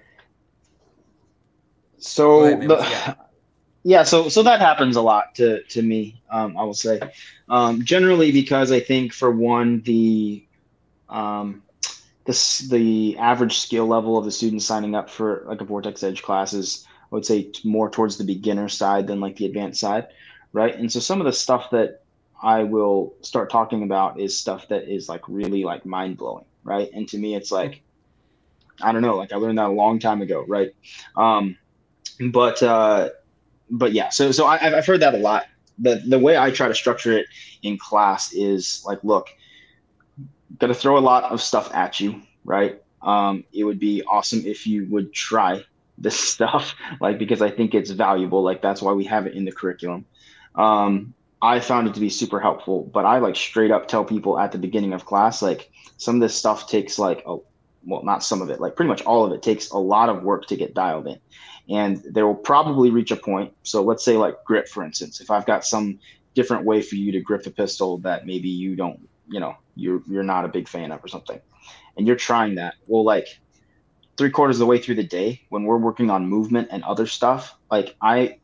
So 1.97 2.43
ahead, 2.43 2.67
the, 2.67 3.17
yeah, 3.83 4.03
so 4.03 4.27
so 4.29 4.43
that 4.43 4.59
happens 4.59 4.97
a 4.97 5.01
lot 5.01 5.36
to 5.36 5.63
to 5.63 5.81
me. 5.81 6.21
Um, 6.29 6.57
I 6.57 6.63
will 6.63 6.73
say, 6.73 6.99
um, 7.49 7.83
generally 7.83 8.31
because 8.31 8.71
I 8.71 8.81
think 8.81 9.13
for 9.13 9.31
one 9.31 9.81
the 9.81 10.45
um, 11.13 11.63
the, 12.26 12.67
the 12.69 13.17
average 13.17 13.60
skill 13.60 13.86
level 13.86 14.17
of 14.17 14.26
the 14.26 14.32
students 14.32 14.65
signing 14.65 14.95
up 14.95 15.10
for 15.10 15.43
like 15.47 15.62
a 15.62 15.65
Vortex 15.65 16.04
Edge 16.04 16.23
classes, 16.23 16.86
I 17.12 17.15
would 17.15 17.26
say 17.26 17.52
more 17.63 17.89
towards 17.89 18.17
the 18.17 18.23
beginner 18.23 18.67
side 18.67 19.08
than 19.08 19.19
like 19.19 19.38
the 19.38 19.45
advanced 19.45 19.80
side, 19.80 20.08
right? 20.52 20.76
And 20.76 20.91
so 20.91 20.99
some 20.99 21.21
of 21.21 21.26
the 21.26 21.34
stuff 21.34 21.69
that 21.71 22.02
I 22.41 22.63
will 22.63 23.13
start 23.21 23.49
talking 23.49 23.84
about 23.84 24.19
is 24.19 24.38
stuff 24.38 24.67
that 24.69 24.91
is 24.91 25.08
like 25.08 25.21
really 25.28 25.63
like 25.63 25.86
mind 25.86 26.17
blowing, 26.17 26.45
right? 26.63 26.89
And 26.93 27.08
to 27.10 27.17
me, 27.17 27.36
it's 27.36 27.52
like, 27.52 27.82
I 28.82 28.91
don't 28.91 29.02
know, 29.02 29.15
like 29.15 29.32
I 29.32 29.36
learned 29.36 29.60
that 29.60 29.67
a 29.67 29.73
long 29.73 29.99
time 29.99 30.21
ago, 30.21 30.43
right? 30.47 30.73
Um, 31.15 31.58
but 32.32 32.62
uh, 32.63 33.10
but 33.69 33.93
yeah, 33.93 34.10
so 34.10 34.32
so 34.32 34.45
I, 34.45 34.78
I've 34.78 34.86
heard 34.86 35.02
that 35.02 35.13
a 35.13 35.19
lot. 35.19 35.45
The 35.80 36.02
the 36.06 36.19
way 36.19 36.38
I 36.38 36.52
try 36.52 36.67
to 36.67 36.76
structure 36.76 37.13
it 37.13 37.28
in 37.62 37.78
class 37.78 38.34
is 38.34 38.84
like, 38.86 39.04
look, 39.04 39.30
to 40.59 40.73
throw 40.73 40.97
a 40.97 40.99
lot 40.99 41.31
of 41.31 41.41
stuff 41.41 41.73
at 41.73 41.99
you, 41.99 42.21
right? 42.45 42.81
Um, 43.01 43.43
it 43.53 43.63
would 43.63 43.79
be 43.79 44.03
awesome 44.03 44.43
if 44.45 44.65
you 44.65 44.87
would 44.89 45.13
try 45.13 45.63
this 45.97 46.19
stuff, 46.33 46.75
like 47.01 47.19
because 47.19 47.41
I 47.41 47.49
think 47.49 47.73
it's 47.73 47.91
valuable. 47.91 48.43
Like 48.43 48.61
that's 48.61 48.81
why 48.81 48.93
we 48.93 49.05
have 49.05 49.27
it 49.27 49.33
in 49.33 49.45
the 49.45 49.51
curriculum. 49.51 50.05
Um, 50.55 51.13
I 51.41 51.59
found 51.59 51.87
it 51.87 51.93
to 51.95 51.99
be 51.99 52.09
super 52.09 52.39
helpful, 52.39 52.89
but 52.93 53.05
I 53.05 53.19
like 53.19 53.35
straight 53.35 53.71
up 53.71 53.87
tell 53.87 54.05
people 54.05 54.39
at 54.39 54.51
the 54.53 54.57
beginning 54.57 54.93
of 54.93 55.05
class, 55.05 55.41
like 55.41 55.69
some 55.97 56.15
of 56.15 56.21
this 56.21 56.35
stuff 56.35 56.69
takes 56.69 56.97
like 56.97 57.23
a 57.25 57.37
well, 57.85 58.03
not 58.03 58.23
some 58.23 58.41
of 58.41 58.49
it, 58.49 58.61
like 58.61 58.77
pretty 58.77 58.87
much 58.87 59.01
all 59.03 59.25
of 59.25 59.33
it 59.33 59.41
takes 59.41 59.69
a 59.71 59.77
lot 59.77 60.07
of 60.07 60.23
work 60.23 60.47
to 60.47 60.55
get 60.55 60.73
dialed 60.73 61.07
in. 61.07 61.19
And 61.69 62.01
there 62.09 62.25
will 62.25 62.35
probably 62.35 62.91
reach 62.91 63.11
a 63.11 63.15
point. 63.17 63.53
So 63.63 63.83
let's 63.83 64.05
say 64.05 64.15
like 64.15 64.41
grip, 64.45 64.69
for 64.69 64.83
instance, 64.83 65.19
if 65.19 65.29
I've 65.29 65.45
got 65.45 65.65
some 65.65 65.99
different 66.33 66.65
way 66.65 66.81
for 66.81 66.95
you 66.95 67.11
to 67.11 67.21
grip 67.21 67.45
a 67.45 67.51
pistol 67.51 67.97
that 67.99 68.25
maybe 68.25 68.49
you 68.49 68.75
don't 68.75 69.07
you 69.27 69.39
know 69.39 69.55
you're 69.75 70.01
you're 70.07 70.23
not 70.23 70.45
a 70.45 70.49
big 70.49 70.67
fan 70.67 70.91
of 70.91 71.03
or 71.03 71.07
something. 71.07 71.39
And 71.97 72.07
you're 72.07 72.15
trying 72.15 72.55
that. 72.55 72.75
Well 72.88 73.03
like 73.03 73.27
three 74.17 74.29
quarters 74.29 74.57
of 74.57 74.59
the 74.59 74.65
way 74.65 74.77
through 74.77 74.95
the 74.95 75.03
day 75.03 75.41
when 75.49 75.63
we're 75.63 75.77
working 75.77 76.09
on 76.09 76.27
movement 76.27 76.67
and 76.71 76.83
other 76.83 77.07
stuff 77.07 77.57
like 77.71 77.95
i 77.99 78.38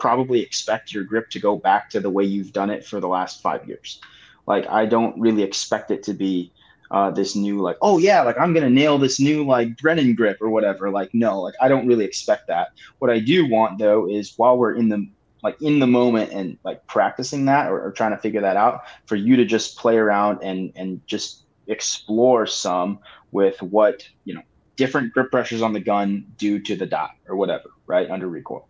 probably 0.00 0.40
expect 0.40 0.92
your 0.92 1.04
grip 1.04 1.30
to 1.30 1.38
go 1.38 1.56
back 1.56 1.90
to 1.90 2.00
the 2.00 2.10
way 2.10 2.24
you've 2.24 2.52
done 2.52 2.70
it 2.70 2.84
for 2.84 2.98
the 3.00 3.06
last 3.06 3.40
five 3.42 3.68
years. 3.68 4.00
Like 4.46 4.66
i 4.68 4.86
don't 4.86 5.20
really 5.20 5.42
expect 5.42 5.92
it 5.92 6.02
to 6.04 6.14
be 6.14 6.52
uh, 6.90 7.08
this 7.08 7.36
new 7.36 7.60
like 7.60 7.76
oh 7.82 7.98
yeah 7.98 8.20
like 8.22 8.36
i'm 8.36 8.52
gonna 8.52 8.68
nail 8.68 8.98
this 8.98 9.20
new 9.20 9.46
like 9.46 9.76
brennan 9.76 10.16
grip 10.16 10.38
or 10.40 10.50
whatever. 10.50 10.90
Like 10.90 11.14
no 11.14 11.40
like 11.40 11.54
i 11.60 11.68
don't 11.68 11.86
really 11.86 12.04
expect 12.04 12.48
that. 12.48 12.72
What 12.98 13.10
i 13.10 13.20
do 13.20 13.48
want 13.48 13.78
though 13.78 14.08
is 14.08 14.34
while 14.36 14.58
we're 14.58 14.74
in 14.74 14.88
the 14.88 15.06
like 15.42 15.60
in 15.62 15.78
the 15.78 15.86
moment 15.86 16.32
and 16.32 16.58
like 16.64 16.86
practicing 16.86 17.44
that 17.46 17.70
or, 17.70 17.80
or, 17.80 17.92
trying 17.92 18.10
to 18.10 18.18
figure 18.18 18.40
that 18.40 18.56
out 18.56 18.82
for 19.06 19.16
you 19.16 19.36
to 19.36 19.44
just 19.44 19.76
play 19.78 19.96
around 19.96 20.42
and 20.42 20.72
and 20.76 21.06
just 21.06 21.44
explore 21.66 22.46
some 22.46 22.98
with 23.32 23.60
what 23.62 24.06
you 24.24 24.34
know 24.34 24.42
different 24.76 25.12
grip 25.12 25.30
pressures 25.30 25.62
on 25.62 25.72
the 25.72 25.80
gun 25.80 26.26
due 26.38 26.58
to 26.58 26.76
the 26.76 26.86
dot 26.86 27.10
or 27.28 27.36
whatever 27.36 27.70
right 27.86 28.10
under 28.10 28.28
recoil. 28.28 28.68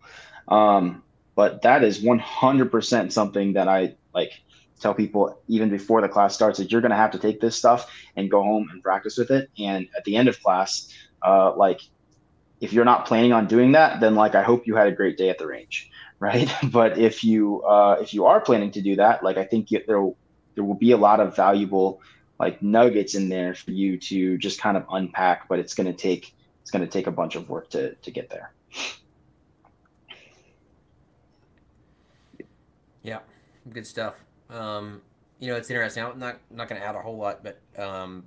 Um, 0.48 1.02
but 1.36 1.62
that 1.62 1.84
is 1.84 2.00
100% 2.00 3.12
something 3.12 3.52
that 3.52 3.68
i 3.68 3.94
like 4.12 4.32
tell 4.80 4.92
people 4.94 5.40
even 5.46 5.70
before 5.70 6.00
the 6.00 6.08
class 6.08 6.34
starts 6.34 6.58
that 6.58 6.72
you're 6.72 6.80
going 6.80 6.90
to 6.90 6.96
have 6.96 7.12
to 7.12 7.18
take 7.18 7.40
this 7.40 7.54
stuff 7.54 7.90
and 8.16 8.30
go 8.30 8.42
home 8.42 8.68
and 8.72 8.82
practice 8.82 9.16
with 9.18 9.30
it. 9.30 9.50
And 9.58 9.88
at 9.96 10.04
the 10.04 10.16
end 10.16 10.28
of 10.28 10.42
class 10.42 10.92
uh, 11.22 11.54
like 11.54 11.80
if 12.60 12.72
you're 12.72 12.84
not 12.84 13.06
planning 13.06 13.32
on 13.32 13.46
doing 13.46 13.72
that 13.72 14.00
then 14.00 14.14
like 14.14 14.34
i 14.34 14.42
hope 14.42 14.66
you 14.66 14.76
had 14.76 14.86
a 14.86 14.92
great 14.92 15.16
day 15.16 15.28
at 15.30 15.38
the 15.38 15.46
range 15.46 15.90
right? 16.20 16.48
But 16.70 16.98
if 16.98 17.24
you 17.24 17.62
uh, 17.62 17.96
if 18.00 18.14
you 18.14 18.26
are 18.26 18.40
planning 18.40 18.70
to 18.72 18.80
do 18.80 18.94
that, 18.96 19.24
like 19.24 19.38
I 19.38 19.44
think 19.44 19.70
there 19.70 19.82
there 20.54 20.64
will 20.64 20.74
be 20.74 20.92
a 20.92 20.96
lot 20.96 21.18
of 21.18 21.34
valuable 21.34 22.00
like 22.38 22.62
nuggets 22.62 23.14
in 23.14 23.28
there 23.28 23.54
for 23.54 23.72
you 23.72 23.98
to 23.98 24.38
just 24.38 24.60
kind 24.60 24.76
of 24.76 24.84
unpack. 24.92 25.48
But 25.48 25.58
it's 25.58 25.74
going 25.74 25.88
to 25.88 25.92
take 25.92 26.34
it's 26.62 26.70
going 26.70 26.84
to 26.84 26.90
take 26.90 27.08
a 27.08 27.10
bunch 27.10 27.34
of 27.34 27.48
work 27.48 27.70
to 27.70 27.94
to 27.94 28.10
get 28.10 28.30
there. 28.30 28.52
Yeah, 33.02 33.20
good 33.72 33.86
stuff. 33.86 34.14
Um, 34.50 35.00
you 35.38 35.48
know, 35.48 35.56
it's 35.56 35.70
interesting. 35.70 36.04
I'm 36.04 36.18
not 36.18 36.38
not 36.50 36.68
going 36.68 36.80
to 36.80 36.86
add 36.86 36.94
a 36.94 37.00
whole 37.00 37.16
lot, 37.16 37.42
but 37.42 37.58
um, 37.82 38.24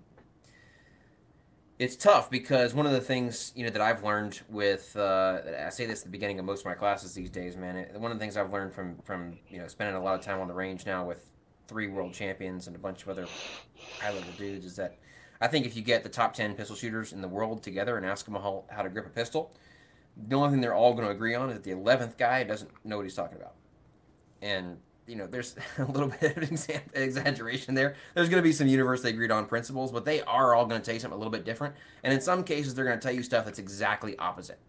it's 1.84 1.98
tough 1.98 2.32
because 2.32 2.74
one 2.74 2.86
of 2.86 2.94
the 2.94 3.02
things 3.02 3.52
you 3.58 3.66
know 3.66 3.70
that 3.70 3.82
I've 3.82 4.06
learned 4.06 4.40
with 4.48 4.96
uh, 4.96 5.40
I 5.66 5.70
say 5.70 5.86
this 5.86 6.00
at 6.00 6.06
the 6.06 6.12
beginning 6.12 6.40
of 6.40 6.46
most 6.46 6.62
of 6.62 6.66
my 6.66 6.76
classes 6.76 7.14
these 7.14 7.30
days, 7.30 7.58
man. 7.58 7.76
It, 7.76 8.00
one 8.00 8.10
of 8.10 8.18
the 8.18 8.24
things 8.24 8.38
I've 8.38 8.54
learned 8.54 8.74
from 8.74 9.00
from 9.04 9.38
you 9.50 9.60
know 9.60 9.68
spending 9.68 9.94
a 9.98 10.02
lot 10.02 10.18
of 10.18 10.22
time 10.22 10.40
on 10.40 10.48
the 10.48 10.54
range 10.54 10.86
now 10.86 11.06
with 11.06 11.30
three 11.68 11.90
world 11.90 12.14
champions 12.14 12.68
and 12.68 12.76
a 12.78 12.80
bunch 12.80 13.04
of 13.04 13.10
other 13.10 13.28
high 14.00 14.14
level 14.14 14.32
dudes 14.38 14.66
is 14.66 14.78
that 14.78 14.98
I 15.42 15.50
think 15.50 15.66
if 15.66 15.76
you 15.76 15.82
get 15.82 16.04
the 16.04 16.10
top 16.10 16.34
ten 16.34 16.56
pistol 16.56 16.78
shooters 16.78 17.12
in 17.12 17.22
the 17.22 17.28
world 17.28 17.62
together 17.64 17.98
and 17.98 18.06
ask 18.06 18.24
them 18.24 18.36
how, 18.36 18.64
how 18.70 18.82
to 18.84 18.90
grip 18.90 19.06
a 19.06 19.10
pistol, 19.10 19.54
the 20.16 20.38
only 20.38 20.52
thing 20.52 20.62
they're 20.62 20.74
all 20.74 20.94
going 20.94 21.06
to 21.06 21.12
agree 21.12 21.36
on 21.36 21.50
is 21.50 21.56
that 21.56 21.66
the 21.66 21.72
eleventh 21.72 22.18
guy 22.18 22.46
doesn't 22.46 22.72
know 22.86 22.96
what 22.96 23.04
he's 23.04 23.16
talking 23.16 23.38
about, 23.38 23.56
and 24.42 24.78
you 25.08 25.16
know, 25.16 25.28
there's 25.28 25.56
a 25.78 25.86
little 25.86 26.10
bit 26.10 26.38
of 26.38 26.44
exaggeration 26.94 27.76
there. 27.76 27.96
There's 28.14 28.30
going 28.30 28.42
to 28.42 28.48
be 28.48 28.54
some 28.54 28.68
universally 28.68 29.12
agreed 29.12 29.32
on 29.32 29.46
principles, 29.46 29.92
but 29.92 30.06
they 30.06 30.22
are 30.22 30.54
all 30.54 30.66
going 30.66 30.82
to 30.82 30.86
tell 30.86 30.94
you 30.94 31.00
something 31.00 31.16
a 31.16 31.20
little 31.20 31.32
bit 31.32 31.46
different. 31.46 31.76
And 32.04 32.14
in 32.14 32.22
some 32.22 32.44
cases, 32.44 32.76
they're 32.76 32.86
going 32.86 33.00
to 33.00 33.04
tell 33.04 33.14
you 33.14 33.24
stuff 33.24 33.46
that's 33.46 33.60
exactly 33.60 34.18
opposite, 34.18 34.60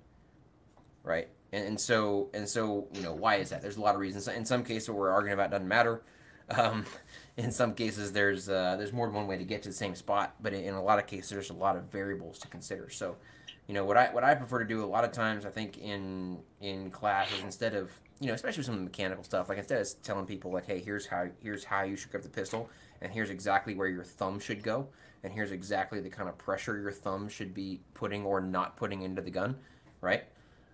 right? 1.02 1.28
And, 1.52 1.66
and 1.66 1.80
so, 1.80 2.30
and 2.34 2.48
so, 2.48 2.88
you 2.92 3.02
know, 3.02 3.14
why 3.14 3.36
is 3.36 3.50
that? 3.50 3.62
There's 3.62 3.76
a 3.76 3.80
lot 3.80 3.94
of 3.94 4.00
reasons. 4.00 4.28
In 4.28 4.44
some 4.44 4.64
cases, 4.64 4.88
what 4.88 4.98
we're 4.98 5.10
arguing 5.10 5.34
about 5.34 5.50
doesn't 5.50 5.68
matter. 5.68 6.02
Um, 6.50 6.84
in 7.38 7.50
some 7.50 7.72
cases, 7.72 8.12
there's 8.12 8.50
uh, 8.50 8.76
there's 8.76 8.92
more 8.92 9.06
than 9.06 9.14
one 9.14 9.26
way 9.26 9.38
to 9.38 9.44
get 9.44 9.62
to 9.62 9.70
the 9.70 9.74
same 9.74 9.94
spot, 9.94 10.34
but 10.42 10.52
in, 10.52 10.64
in 10.64 10.74
a 10.74 10.82
lot 10.82 10.98
of 10.98 11.06
cases, 11.06 11.30
there's 11.30 11.48
a 11.48 11.54
lot 11.54 11.74
of 11.74 11.84
variables 11.84 12.38
to 12.40 12.48
consider. 12.48 12.90
So, 12.90 13.16
you 13.66 13.74
know, 13.74 13.84
what 13.84 13.96
I 13.96 14.12
what 14.12 14.24
I 14.24 14.34
prefer 14.34 14.58
to 14.58 14.64
do 14.64 14.84
a 14.84 14.86
lot 14.86 15.04
of 15.04 15.12
times, 15.12 15.46
I 15.46 15.50
think 15.50 15.78
in 15.78 16.38
in 16.60 16.90
classes, 16.90 17.40
instead 17.42 17.74
of 17.74 17.90
you 18.20 18.28
know, 18.28 18.34
especially 18.34 18.60
with 18.60 18.66
some 18.66 18.74
of 18.74 18.80
the 18.80 18.84
mechanical 18.84 19.24
stuff. 19.24 19.48
Like 19.48 19.58
instead 19.58 19.80
of 19.80 20.02
telling 20.02 20.26
people 20.26 20.52
like, 20.52 20.66
"Hey, 20.66 20.80
here's 20.80 21.06
how 21.06 21.28
here's 21.42 21.64
how 21.64 21.82
you 21.82 21.96
should 21.96 22.10
grip 22.10 22.22
the 22.22 22.28
pistol, 22.28 22.68
and 23.00 23.12
here's 23.12 23.30
exactly 23.30 23.74
where 23.74 23.88
your 23.88 24.04
thumb 24.04 24.38
should 24.38 24.62
go, 24.62 24.88
and 25.22 25.32
here's 25.32 25.50
exactly 25.50 26.00
the 26.00 26.10
kind 26.10 26.28
of 26.28 26.38
pressure 26.38 26.78
your 26.78 26.92
thumb 26.92 27.28
should 27.28 27.54
be 27.54 27.80
putting 27.94 28.24
or 28.24 28.40
not 28.40 28.76
putting 28.76 29.02
into 29.02 29.22
the 29.22 29.30
gun," 29.30 29.56
right? 30.00 30.24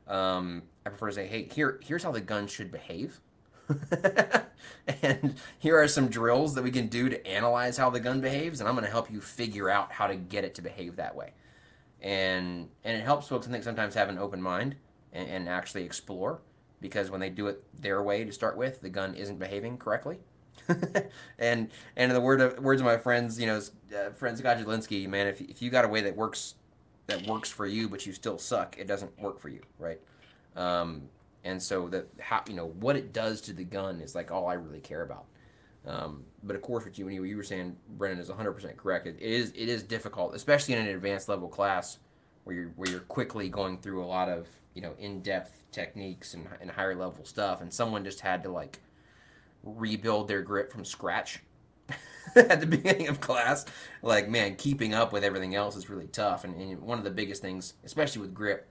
Um, 0.07 0.63
I 0.85 0.91
prefer 0.91 1.09
to 1.09 1.15
say, 1.15 1.27
"Hey, 1.27 1.49
here 1.53 1.79
here's 1.83 2.03
how 2.03 2.13
the 2.13 2.21
gun 2.21 2.47
should 2.47 2.71
behave." 2.71 3.21
and 5.03 5.37
here 5.59 5.79
are 5.81 5.87
some 5.89 6.09
drills 6.09 6.55
that 6.55 6.65
we 6.65 6.73
can 6.73 6.89
do 6.89 7.09
to 7.09 7.25
analyze 7.27 7.77
how 7.79 7.89
the 7.89 8.01
gun 8.01 8.21
behaves, 8.21 8.61
and 8.61 8.69
I'm 8.69 8.75
going 8.75 8.85
to 8.85 8.91
help 8.91 9.11
you 9.11 9.21
figure 9.21 9.71
out 9.71 9.93
how 9.93 10.09
to 10.09 10.17
get 10.17 10.45
it 10.45 10.57
to 10.57 10.63
behave 10.63 10.97
that 10.97 11.15
way. 11.15 11.33
And 12.03 12.69
and 12.85 12.97
it 12.97 13.05
helps 13.05 13.29
folks, 13.29 13.47
I 13.47 13.51
think, 13.51 13.65
sometimes 13.65 13.95
have 13.95 14.09
an 14.09 14.19
open 14.19 14.41
mind 14.41 14.77
and, 15.13 15.29
and 15.29 15.49
actually 15.49 15.85
explore 15.85 16.41
because 16.81 17.11
when 17.11 17.21
they 17.21 17.31
do 17.31 17.47
it 17.47 17.63
their 17.79 18.03
way 18.03 18.25
to 18.25 18.33
start 18.33 18.57
with, 18.57 18.81
the 18.81 18.89
gun 18.89 19.15
isn't 19.15 19.39
behaving 19.39 19.79
correctly. 19.79 20.19
and 20.69 21.09
and 21.39 21.71
in 21.97 22.11
the 22.11 22.21
word 22.21 22.41
of, 22.41 22.59
words 22.59 22.81
of 22.81 22.85
my 22.87 22.97
friends, 22.97 23.39
you 23.41 23.47
know, 23.47 23.61
uh, 23.97 24.11
friend 24.11 24.37
Scott 24.39 24.59
Jedlinski, 24.59 25.09
man, 25.09 25.27
if, 25.27 25.41
if 25.41 25.61
you 25.61 25.71
got 25.71 25.85
a 25.85 25.89
way 25.89 26.01
that 26.01 26.17
works 26.17 26.55
that 27.07 27.27
works 27.27 27.51
for 27.51 27.67
you, 27.67 27.89
but 27.89 28.07
you 28.07 28.13
still 28.13 28.39
suck, 28.39 28.79
it 28.79 28.87
doesn't 28.87 29.19
work 29.21 29.41
for 29.41 29.49
you, 29.49 29.61
right? 29.79 30.01
Um, 30.57 31.09
and 31.45 31.63
so 31.63 31.89
that 31.89 32.09
how 32.21 32.43
you 32.49 32.55
know 32.55 32.67
what 32.67 32.97
it 32.97 33.13
does 33.13 33.41
to 33.43 33.53
the 33.53 33.65
gun 33.65 34.01
is 34.01 34.15
like 34.15 34.31
all 34.31 34.47
I 34.47 34.55
really 34.55 34.81
care 34.81 35.03
about. 35.03 35.25
Um, 35.87 36.25
but 36.43 36.57
of 36.57 36.63
course, 36.63 36.85
what 36.85 36.99
you, 36.99 37.09
you 37.09 37.37
were 37.37 37.43
saying, 37.43 37.77
Brennan, 37.97 38.19
is 38.19 38.29
100% 38.29 38.77
correct. 38.77 39.07
It 39.07 39.21
is 39.21 39.51
it 39.51 39.69
is 39.69 39.83
difficult, 39.83 40.35
especially 40.35 40.75
in 40.75 40.81
an 40.81 40.89
advanced 40.89 41.29
level 41.29 41.49
class 41.49 41.99
where 42.45 42.57
you're 42.57 42.73
where 42.77 42.91
you're 42.91 43.01
quickly 43.01 43.49
going 43.49 43.79
through 43.79 44.05
a 44.05 44.07
lot 44.07 44.29
of 44.29 44.47
you 44.75 44.83
know 44.83 44.95
in 44.99 45.23
depth 45.23 45.63
techniques 45.73 46.35
and, 46.35 46.47
and 46.61 46.71
higher 46.71 46.95
level 46.95 47.25
stuff, 47.25 47.61
and 47.63 47.73
someone 47.73 48.05
just 48.05 48.21
had 48.21 48.43
to 48.43 48.51
like 48.51 48.81
rebuild 49.63 50.29
their 50.29 50.43
grip 50.43 50.73
from 50.73 50.85
scratch 50.85 51.41
at 52.37 52.61
the 52.61 52.67
beginning 52.67 53.09
of 53.09 53.21
class. 53.21 53.67
Like, 54.03 54.29
man, 54.29 54.57
keeping 54.57 54.95
up 54.95 55.13
with 55.13 55.25
everything 55.25 55.55
else 55.55 55.77
is 55.77 55.91
really 55.91 56.07
tough. 56.07 56.45
And, 56.45 56.55
and, 56.61 56.81
one 56.81 56.99
of 56.99 57.05
the 57.05 57.11
biggest 57.11 57.43
things, 57.43 57.75
especially 57.85 58.23
with 58.23 58.35
grip, 58.35 58.69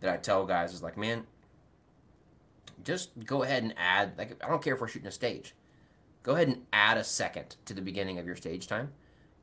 that 0.00 0.12
I 0.12 0.16
tell 0.16 0.46
guys 0.46 0.72
is 0.72 0.82
like, 0.82 0.96
man, 0.96 1.26
just 2.84 3.10
go 3.24 3.42
ahead 3.42 3.62
and 3.62 3.74
add. 3.76 4.12
Like, 4.16 4.42
I 4.44 4.48
don't 4.48 4.62
care 4.62 4.74
if 4.74 4.80
we're 4.80 4.88
shooting 4.88 5.08
a 5.08 5.12
stage. 5.12 5.54
Go 6.22 6.34
ahead 6.34 6.48
and 6.48 6.66
add 6.72 6.96
a 6.98 7.04
second 7.04 7.56
to 7.64 7.74
the 7.74 7.80
beginning 7.80 8.18
of 8.18 8.26
your 8.26 8.36
stage 8.36 8.66
time, 8.66 8.92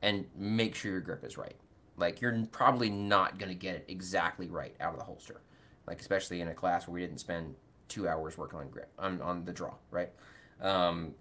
and 0.01 0.25
make 0.35 0.75
sure 0.75 0.91
your 0.91 1.01
grip 1.01 1.23
is 1.23 1.37
right. 1.37 1.55
Like, 1.97 2.21
you're 2.21 2.45
probably 2.51 2.89
not 2.89 3.39
going 3.39 3.49
to 3.49 3.55
get 3.55 3.75
it 3.75 3.85
exactly 3.87 4.47
right 4.47 4.75
out 4.79 4.93
of 4.93 4.99
the 4.99 5.05
holster 5.05 5.41
like 5.87 5.99
especially 5.99 6.41
in 6.41 6.47
a 6.47 6.53
class 6.53 6.87
where 6.87 6.93
we 6.93 7.01
didn't 7.01 7.19
spend 7.19 7.55
two 7.87 8.07
hours 8.07 8.37
working 8.37 8.59
on 8.59 8.69
grip 8.69 8.91
on, 8.97 9.21
on 9.21 9.45
the 9.45 9.53
draw, 9.53 9.73
right? 9.91 10.09
Um, 10.61 11.13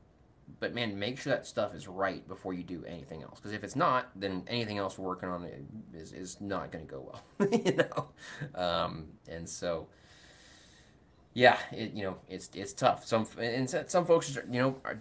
but 0.61 0.75
man, 0.75 0.99
make 0.99 1.19
sure 1.19 1.33
that 1.33 1.47
stuff 1.47 1.75
is 1.75 1.89
right 1.89 2.27
before 2.29 2.53
you 2.53 2.63
do 2.63 2.85
anything 2.87 3.23
else. 3.23 3.39
Because 3.39 3.53
if 3.53 3.65
it's 3.65 3.77
not, 3.77 4.11
then 4.15 4.43
anything 4.47 4.79
else 4.79 4.99
we're 4.99 5.07
working 5.07 5.29
on 5.29 5.49
is, 5.95 6.13
is 6.13 6.41
not 6.41 6.71
going 6.71 6.87
to 6.87 6.91
go 6.91 7.13
well, 7.39 7.49
you 7.65 7.77
know. 7.77 8.09
Um, 8.55 9.07
and 9.29 9.49
so, 9.49 9.89
yeah, 11.33 11.59
it, 11.73 11.93
you 11.93 12.05
know, 12.05 12.17
it's 12.29 12.51
it's 12.55 12.73
tough. 12.75 13.07
Some 13.07 13.27
and 13.39 13.69
some 13.89 14.05
folks, 14.05 14.37
you 14.51 14.61
know, 14.61 14.77
are 14.85 15.01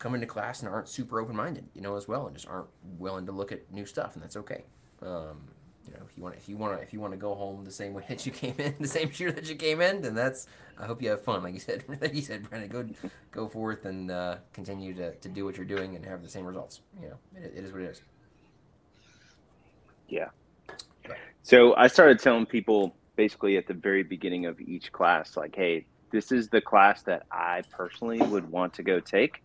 coming 0.00 0.20
to 0.20 0.26
class 0.26 0.60
and 0.60 0.68
aren't 0.68 0.88
super 0.88 1.20
open 1.20 1.36
minded, 1.36 1.68
you 1.74 1.80
know, 1.80 1.94
as 1.94 2.08
well, 2.08 2.26
and 2.26 2.34
just 2.34 2.48
aren't 2.48 2.66
willing 2.98 3.26
to 3.26 3.32
look 3.32 3.52
at 3.52 3.70
new 3.70 3.86
stuff, 3.86 4.14
and 4.14 4.24
that's 4.24 4.36
okay. 4.36 4.64
Um, 5.02 5.42
you 5.86 5.92
know, 5.92 6.00
if 6.08 6.16
you 6.16 6.22
want, 6.22 6.34
if 6.36 6.48
you 6.48 6.56
want 6.56 6.76
to, 6.76 6.82
if 6.82 6.92
you 6.92 7.00
want 7.00 7.12
to 7.12 7.18
go 7.18 7.34
home 7.34 7.64
the 7.64 7.70
same 7.70 7.92
way 7.92 8.04
that 8.08 8.26
you 8.26 8.32
came 8.32 8.54
in, 8.58 8.74
the 8.80 8.88
same 8.88 9.10
year 9.16 9.30
that 9.30 9.48
you 9.48 9.54
came 9.54 9.80
in, 9.80 10.02
then 10.02 10.14
that's. 10.14 10.48
I 10.78 10.86
hope 10.86 11.02
you 11.02 11.10
have 11.10 11.22
fun, 11.22 11.42
like 11.42 11.52
you 11.52 11.60
said. 11.60 11.84
Like 12.00 12.14
you 12.14 12.22
said, 12.22 12.48
Brennan, 12.48 12.68
go 12.68 12.88
go 13.30 13.48
forth 13.48 13.84
and 13.84 14.10
uh, 14.10 14.36
continue 14.52 14.94
to, 14.94 15.14
to 15.14 15.28
do 15.28 15.44
what 15.44 15.56
you're 15.56 15.66
doing 15.66 15.94
and 15.94 16.04
have 16.06 16.22
the 16.22 16.28
same 16.28 16.46
results. 16.46 16.80
You 17.00 17.10
know, 17.10 17.16
it, 17.36 17.52
it 17.54 17.64
is 17.64 17.72
what 17.72 17.82
it 17.82 17.90
is. 17.90 18.02
Yeah. 20.08 20.28
So 21.42 21.74
I 21.76 21.86
started 21.86 22.18
telling 22.18 22.46
people 22.46 22.94
basically 23.16 23.58
at 23.58 23.66
the 23.66 23.74
very 23.74 24.02
beginning 24.02 24.46
of 24.46 24.60
each 24.60 24.92
class, 24.92 25.36
like, 25.36 25.54
hey, 25.54 25.84
this 26.10 26.32
is 26.32 26.48
the 26.48 26.60
class 26.60 27.02
that 27.02 27.26
I 27.30 27.62
personally 27.70 28.20
would 28.22 28.50
want 28.50 28.72
to 28.74 28.82
go 28.82 29.00
take, 29.00 29.42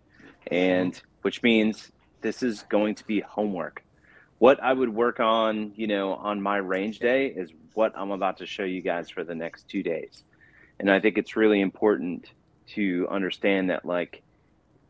and 0.51 1.01
which 1.21 1.43
means 1.43 1.91
this 2.21 2.43
is 2.43 2.63
going 2.69 2.95
to 2.95 3.05
be 3.05 3.19
homework 3.21 3.85
what 4.37 4.61
I 4.61 4.73
would 4.73 4.89
work 4.89 5.19
on, 5.19 5.71
you 5.75 5.87
know, 5.87 6.13
on 6.13 6.41
my 6.41 6.57
range 6.57 6.99
day 6.99 7.27
is 7.27 7.51
what 7.73 7.93
I'm 7.97 8.11
about 8.11 8.37
to 8.37 8.45
show 8.45 8.63
you 8.63 8.81
guys 8.81 9.09
for 9.09 9.23
the 9.23 9.35
next 9.35 9.67
two 9.69 9.81
days. 9.81 10.23
And 10.79 10.91
I 10.91 10.99
think 10.99 11.17
it's 11.17 11.35
really 11.35 11.61
important 11.61 12.29
to 12.73 13.07
understand 13.09 13.69
that, 13.69 13.85
like, 13.85 14.23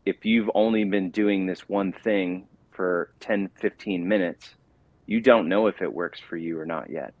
if 0.04 0.24
you've 0.24 0.50
only 0.54 0.84
been 0.84 1.10
doing 1.10 1.46
this 1.46 1.68
one 1.68 1.92
thing 1.92 2.48
for 2.72 3.12
10, 3.20 3.50
15 3.60 4.06
minutes, 4.06 4.54
you 5.06 5.20
don't 5.20 5.48
know 5.48 5.68
if 5.68 5.80
it 5.80 5.92
works 5.92 6.18
for 6.20 6.36
you 6.36 6.58
or 6.58 6.66
not 6.66 6.90
yet. 6.90 7.14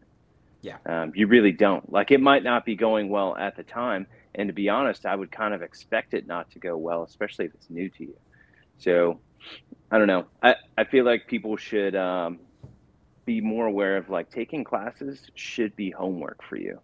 Yeah. 0.62 0.78
Um, 0.84 1.12
you 1.14 1.28
really 1.28 1.52
don't. 1.52 1.92
Like, 1.92 2.10
it 2.10 2.20
might 2.20 2.42
not 2.42 2.64
be 2.64 2.74
going 2.74 3.08
well 3.08 3.36
at 3.36 3.56
the 3.56 3.62
time. 3.62 4.06
And 4.34 4.48
to 4.48 4.52
be 4.52 4.68
honest, 4.68 5.06
I 5.06 5.14
would 5.14 5.30
kind 5.30 5.54
of 5.54 5.62
expect 5.62 6.12
it 6.12 6.26
not 6.26 6.50
to 6.52 6.58
go 6.58 6.76
well, 6.76 7.04
especially 7.04 7.44
if 7.46 7.54
it's 7.54 7.70
new 7.70 7.88
to 7.90 8.02
you. 8.02 8.16
So, 8.78 9.20
I 9.90 9.98
don't 9.98 10.06
know. 10.06 10.26
I, 10.42 10.56
I 10.76 10.84
feel 10.84 11.04
like 11.04 11.26
people 11.26 11.56
should 11.56 11.94
um, 11.96 12.40
be 13.24 13.40
more 13.40 13.66
aware 13.66 13.96
of 13.96 14.08
like 14.08 14.30
taking 14.30 14.64
classes 14.64 15.30
should 15.34 15.74
be 15.76 15.90
homework 15.90 16.42
for 16.48 16.56
you. 16.56 16.80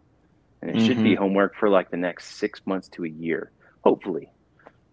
And 0.61 0.71
it 0.71 0.77
mm-hmm. 0.77 0.87
should 0.87 1.03
be 1.03 1.11
mm-hmm. 1.11 1.23
homework 1.23 1.57
for 1.57 1.69
like 1.69 1.91
the 1.91 1.97
next 1.97 2.37
six 2.37 2.61
months 2.67 2.89
to 2.89 3.05
a 3.05 3.09
year, 3.09 3.51
hopefully. 3.83 4.31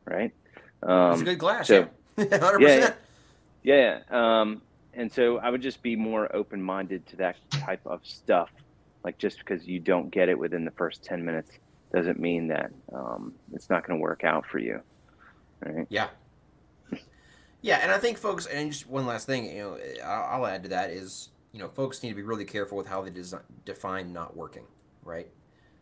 Right. 0.06 0.34
Um, 0.82 1.14
it's 1.14 1.22
a 1.22 1.26
good 1.26 1.40
class. 1.40 1.68
So, 1.68 1.88
yeah. 2.18 2.26
100%. 2.26 2.60
Yeah. 3.64 4.00
Yeah. 4.10 4.42
Um, 4.42 4.62
and 4.94 5.12
so 5.12 5.38
I 5.38 5.50
would 5.50 5.62
just 5.62 5.82
be 5.82 5.96
more 5.96 6.34
open 6.36 6.62
minded 6.62 7.06
to 7.08 7.18
that 7.18 7.36
type 7.52 7.86
of 7.86 8.02
stuff. 8.04 8.50
Like 9.04 9.18
just 9.18 9.40
because 9.40 9.68
you 9.68 9.80
don't 9.80 10.10
get 10.10 10.30
it 10.30 10.38
within 10.38 10.66
the 10.66 10.72
first 10.72 11.04
10 11.04 11.24
minutes 11.24 11.52
doesn't 11.94 12.20
mean 12.20 12.48
that 12.48 12.72
um, 12.94 13.34
it's 13.54 13.70
not 13.70 13.86
going 13.86 14.00
to 14.00 14.02
work 14.02 14.24
out 14.24 14.46
for 14.46 14.60
you. 14.60 14.82
Right. 15.64 15.88
Yeah. 15.90 16.08
Yeah, 17.62 17.80
and 17.82 17.91
I 17.91 17.98
think 17.98 18.17
folks, 18.17 18.45
and 18.45 18.72
just 18.72 18.88
one 18.88 19.06
last 19.06 19.26
thing, 19.26 19.45
you 19.45 19.58
know, 19.58 19.78
I'll, 20.06 20.45
add 20.45 20.63
to 20.63 20.69
that 20.69 20.91
is, 20.91 21.30
you 21.52 21.60
know, 21.60 21.67
folks 21.67 22.02
need 22.02 22.10
to 22.10 22.15
be 22.15 22.22
really 22.22 22.45
careful 22.45 22.78
with 22.78 22.88
how 22.88 23.02
they 23.02 23.10
design, 23.10 23.41
define 23.65 24.13
not 24.13 24.36
working, 24.36 24.63
right? 25.04 25.28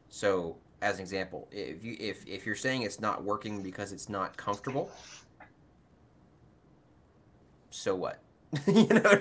So, 0.10 0.58
as 0.82 0.96
an 0.96 1.02
example, 1.02 1.48
if 1.52 1.84
you 1.84 1.96
if 2.00 2.26
if 2.28 2.46
you're 2.46 2.56
saying 2.56 2.84
it's 2.84 3.00
not 3.00 3.24
working 3.24 3.62
because 3.62 3.92
it's 3.92 4.10
not 4.10 4.38
comfortable, 4.38 4.92
so 7.70 7.96
what? 7.96 8.22
you 8.68 8.88
know, 8.88 9.16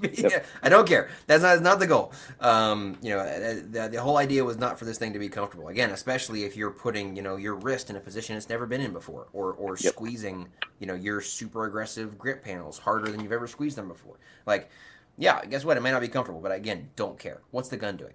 be, 0.00 0.10
yep. 0.18 0.44
I 0.62 0.68
don't 0.68 0.86
care. 0.86 1.08
That's 1.26 1.42
not 1.42 1.62
not 1.62 1.78
the 1.78 1.86
goal. 1.86 2.12
Um, 2.40 2.98
you 3.00 3.10
know, 3.10 3.24
the, 3.24 3.88
the 3.88 4.02
whole 4.02 4.18
idea 4.18 4.44
was 4.44 4.58
not 4.58 4.78
for 4.78 4.84
this 4.84 4.98
thing 4.98 5.14
to 5.14 5.18
be 5.18 5.30
comfortable. 5.30 5.68
Again, 5.68 5.90
especially 5.90 6.44
if 6.44 6.56
you're 6.58 6.70
putting, 6.70 7.16
you 7.16 7.22
know, 7.22 7.36
your 7.36 7.54
wrist 7.54 7.88
in 7.88 7.96
a 7.96 8.00
position 8.00 8.36
it's 8.36 8.50
never 8.50 8.66
been 8.66 8.82
in 8.82 8.92
before, 8.92 9.28
or 9.32 9.54
or 9.54 9.78
yep. 9.80 9.94
squeezing, 9.94 10.48
you 10.78 10.86
know, 10.86 10.94
your 10.94 11.22
super 11.22 11.64
aggressive 11.64 12.18
grip 12.18 12.44
panels 12.44 12.78
harder 12.78 13.10
than 13.10 13.20
you've 13.20 13.32
ever 13.32 13.46
squeezed 13.46 13.78
them 13.78 13.88
before. 13.88 14.18
Like, 14.44 14.68
yeah, 15.16 15.42
guess 15.46 15.64
what? 15.64 15.78
It 15.78 15.80
may 15.80 15.90
not 15.90 16.02
be 16.02 16.08
comfortable, 16.08 16.42
but 16.42 16.52
again, 16.52 16.90
don't 16.96 17.18
care. 17.18 17.40
What's 17.52 17.70
the 17.70 17.78
gun 17.78 17.96
doing? 17.96 18.14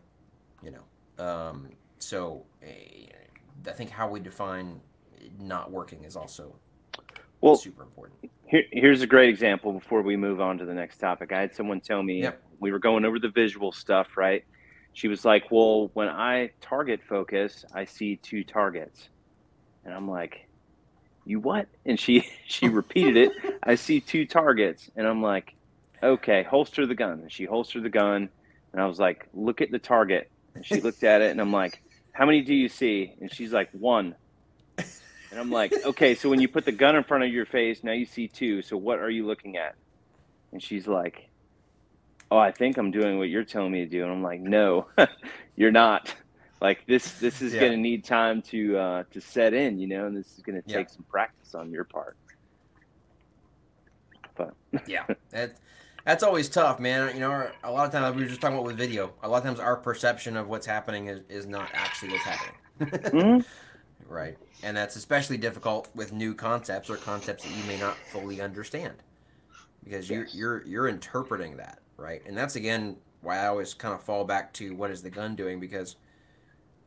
You 0.61 0.71
know. 0.71 1.23
Um, 1.23 1.69
so, 1.97 2.45
eh, 2.61 3.07
I 3.67 3.71
think 3.71 3.89
how 3.89 4.07
we 4.07 4.19
define 4.19 4.79
not 5.39 5.71
working 5.71 6.03
is 6.03 6.15
also 6.15 6.55
well, 7.41 7.55
super 7.55 7.83
important. 7.83 8.31
Here, 8.45 8.63
here's 8.71 9.01
a 9.01 9.07
great 9.07 9.29
example 9.29 9.73
before 9.73 10.01
we 10.01 10.15
move 10.15 10.39
on 10.39 10.57
to 10.59 10.65
the 10.65 10.73
next 10.73 10.97
topic. 10.97 11.31
I 11.31 11.41
had 11.41 11.55
someone 11.55 11.81
tell 11.81 12.03
me 12.03 12.21
yep. 12.21 12.41
we 12.59 12.71
were 12.71 12.79
going 12.79 13.05
over 13.05 13.19
the 13.19 13.29
visual 13.29 13.71
stuff, 13.71 14.15
right? 14.15 14.43
She 14.93 15.07
was 15.07 15.25
like, 15.25 15.49
"Well, 15.51 15.89
when 15.93 16.09
I 16.09 16.51
target 16.61 17.01
focus, 17.07 17.65
I 17.73 17.85
see 17.85 18.17
two 18.17 18.43
targets," 18.43 19.09
and 19.85 19.93
I'm 19.93 20.09
like, 20.09 20.47
"You 21.25 21.39
what?" 21.39 21.67
And 21.85 21.99
she 21.99 22.27
she 22.45 22.67
repeated 22.67 23.17
it. 23.17 23.31
I 23.63 23.75
see 23.75 23.99
two 23.99 24.25
targets, 24.25 24.91
and 24.95 25.07
I'm 25.07 25.21
like, 25.21 25.55
"Okay, 26.03 26.43
holster 26.43 26.85
the 26.85 26.95
gun." 26.95 27.21
And 27.21 27.31
she 27.31 27.45
holstered 27.45 27.83
the 27.83 27.89
gun, 27.89 28.29
and 28.73 28.81
I 28.81 28.85
was 28.85 28.99
like, 28.99 29.27
"Look 29.33 29.61
at 29.61 29.71
the 29.71 29.79
target." 29.79 30.29
And 30.53 30.65
she 30.65 30.81
looked 30.81 31.03
at 31.03 31.21
it, 31.21 31.31
and 31.31 31.39
I'm 31.39 31.53
like, 31.53 31.81
"How 32.11 32.25
many 32.25 32.41
do 32.41 32.53
you 32.53 32.67
see?" 32.67 33.15
And 33.21 33.33
she's 33.33 33.53
like, 33.53 33.69
"One." 33.71 34.15
And 35.31 35.39
I'm 35.39 35.49
like, 35.49 35.73
okay, 35.85 36.13
so 36.15 36.29
when 36.29 36.41
you 36.41 36.47
put 36.49 36.65
the 36.65 36.71
gun 36.73 36.95
in 36.95 37.03
front 37.03 37.23
of 37.23 37.31
your 37.31 37.45
face, 37.45 37.83
now 37.83 37.93
you 37.93 38.05
see 38.05 38.27
two. 38.27 38.61
So 38.61 38.75
what 38.75 38.99
are 38.99 39.09
you 39.09 39.25
looking 39.25 39.57
at? 39.57 39.75
And 40.51 40.61
she's 40.61 40.87
like, 40.87 41.29
oh, 42.29 42.37
I 42.37 42.51
think 42.51 42.77
I'm 42.77 42.91
doing 42.91 43.17
what 43.17 43.29
you're 43.29 43.45
telling 43.45 43.71
me 43.71 43.79
to 43.85 43.89
do. 43.89 44.03
And 44.03 44.11
I'm 44.11 44.21
like, 44.23 44.41
no, 44.41 44.87
you're 45.55 45.71
not. 45.71 46.13
Like 46.61 46.85
this, 46.85 47.13
this 47.19 47.41
is 47.41 47.53
Yeah. 47.53 47.61
going 47.61 47.71
to 47.71 47.77
need 47.77 48.03
time 48.03 48.41
to 48.43 48.77
uh, 48.77 49.03
to 49.11 49.21
set 49.21 49.53
in, 49.53 49.79
you 49.79 49.87
know, 49.87 50.05
and 50.05 50.15
this 50.15 50.37
is 50.37 50.43
going 50.43 50.61
to 50.61 50.69
Yeah. 50.69 50.77
take 50.77 50.89
some 50.89 51.05
practice 51.09 51.55
on 51.55 51.71
your 51.71 51.85
part. 51.85 52.17
But 54.35 54.53
Yeah, 54.85 55.05
that 55.31 55.55
that's 56.05 56.23
always 56.23 56.49
tough, 56.49 56.79
man. 56.79 57.13
You 57.15 57.21
know, 57.21 57.31
our- 57.31 57.53
a 57.63 57.71
lot 57.71 57.85
of 57.85 57.91
times 57.93 58.15
we 58.15 58.23
were 58.23 58.27
just 58.29 58.41
talking 58.41 58.57
about 58.57 58.65
with 58.65 58.77
video. 58.77 59.13
A 59.23 59.29
lot 59.29 59.37
of 59.37 59.43
times 59.43 59.59
our 59.59 59.77
perception 59.77 60.35
of 60.35 60.47
what's 60.49 60.65
happening 60.65 61.07
is, 61.07 61.21
is 61.29 61.45
not 61.47 61.69
actually 61.73 62.09
what's 62.09 62.25
happening. 62.25 62.55
Mhm. 62.81 63.45
Right, 64.11 64.37
and 64.63 64.75
that's 64.77 64.95
especially 64.95 65.37
difficult 65.37 65.89
with 65.95 66.13
new 66.13 66.33
concepts 66.35 66.89
or 66.89 66.97
concepts 66.97 67.43
that 67.43 67.51
you 67.51 67.63
may 67.63 67.77
not 67.77 68.05
fully 68.05 68.41
understand 68.41 69.03
because 69.83 70.09
you're 70.09 70.25
Yes. 70.25 70.33
you're 70.33 70.65
you're 70.65 70.87
interpreting 70.87 71.57
that 71.57 71.79
right, 71.97 72.21
and 72.25 72.37
that's 72.37 72.55
again 72.55 72.97
why 73.21 73.37
I 73.39 73.47
always 73.47 73.73
kind 73.73 73.93
of 73.93 74.03
fall 74.03 74.25
back 74.25 74.53
to 74.53 74.75
what 74.75 74.91
is 74.91 75.03
the 75.03 75.09
gun 75.11 75.35
doing 75.35 75.59
because 75.59 75.95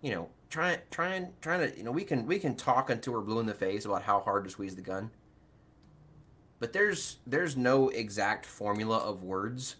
you 0.03 0.13
know 0.13 0.31
trying 0.51 0.81
trying 0.91 1.35
trying 1.41 1.71
to 1.71 1.77
you 1.77 1.85
know 1.85 1.93
we 1.93 2.05
can 2.05 2.27
we 2.27 2.39
can 2.39 2.57
talk 2.57 2.91
until 2.91 3.15
we're 3.15 3.23
blue 3.23 3.41
in 3.41 3.47
the 3.47 3.55
face 3.55 3.85
about 3.85 4.03
how 4.05 4.21
hard 4.21 4.45
to 4.45 4.51
squeeze 4.51 4.77
the 4.77 4.83
gun. 4.83 5.11
But 6.59 6.73
there's 6.73 7.19
there's 7.27 7.57
no 7.57 7.89
exact 7.91 8.47
formula 8.47 8.99
of 8.99 9.23
words 9.23 9.77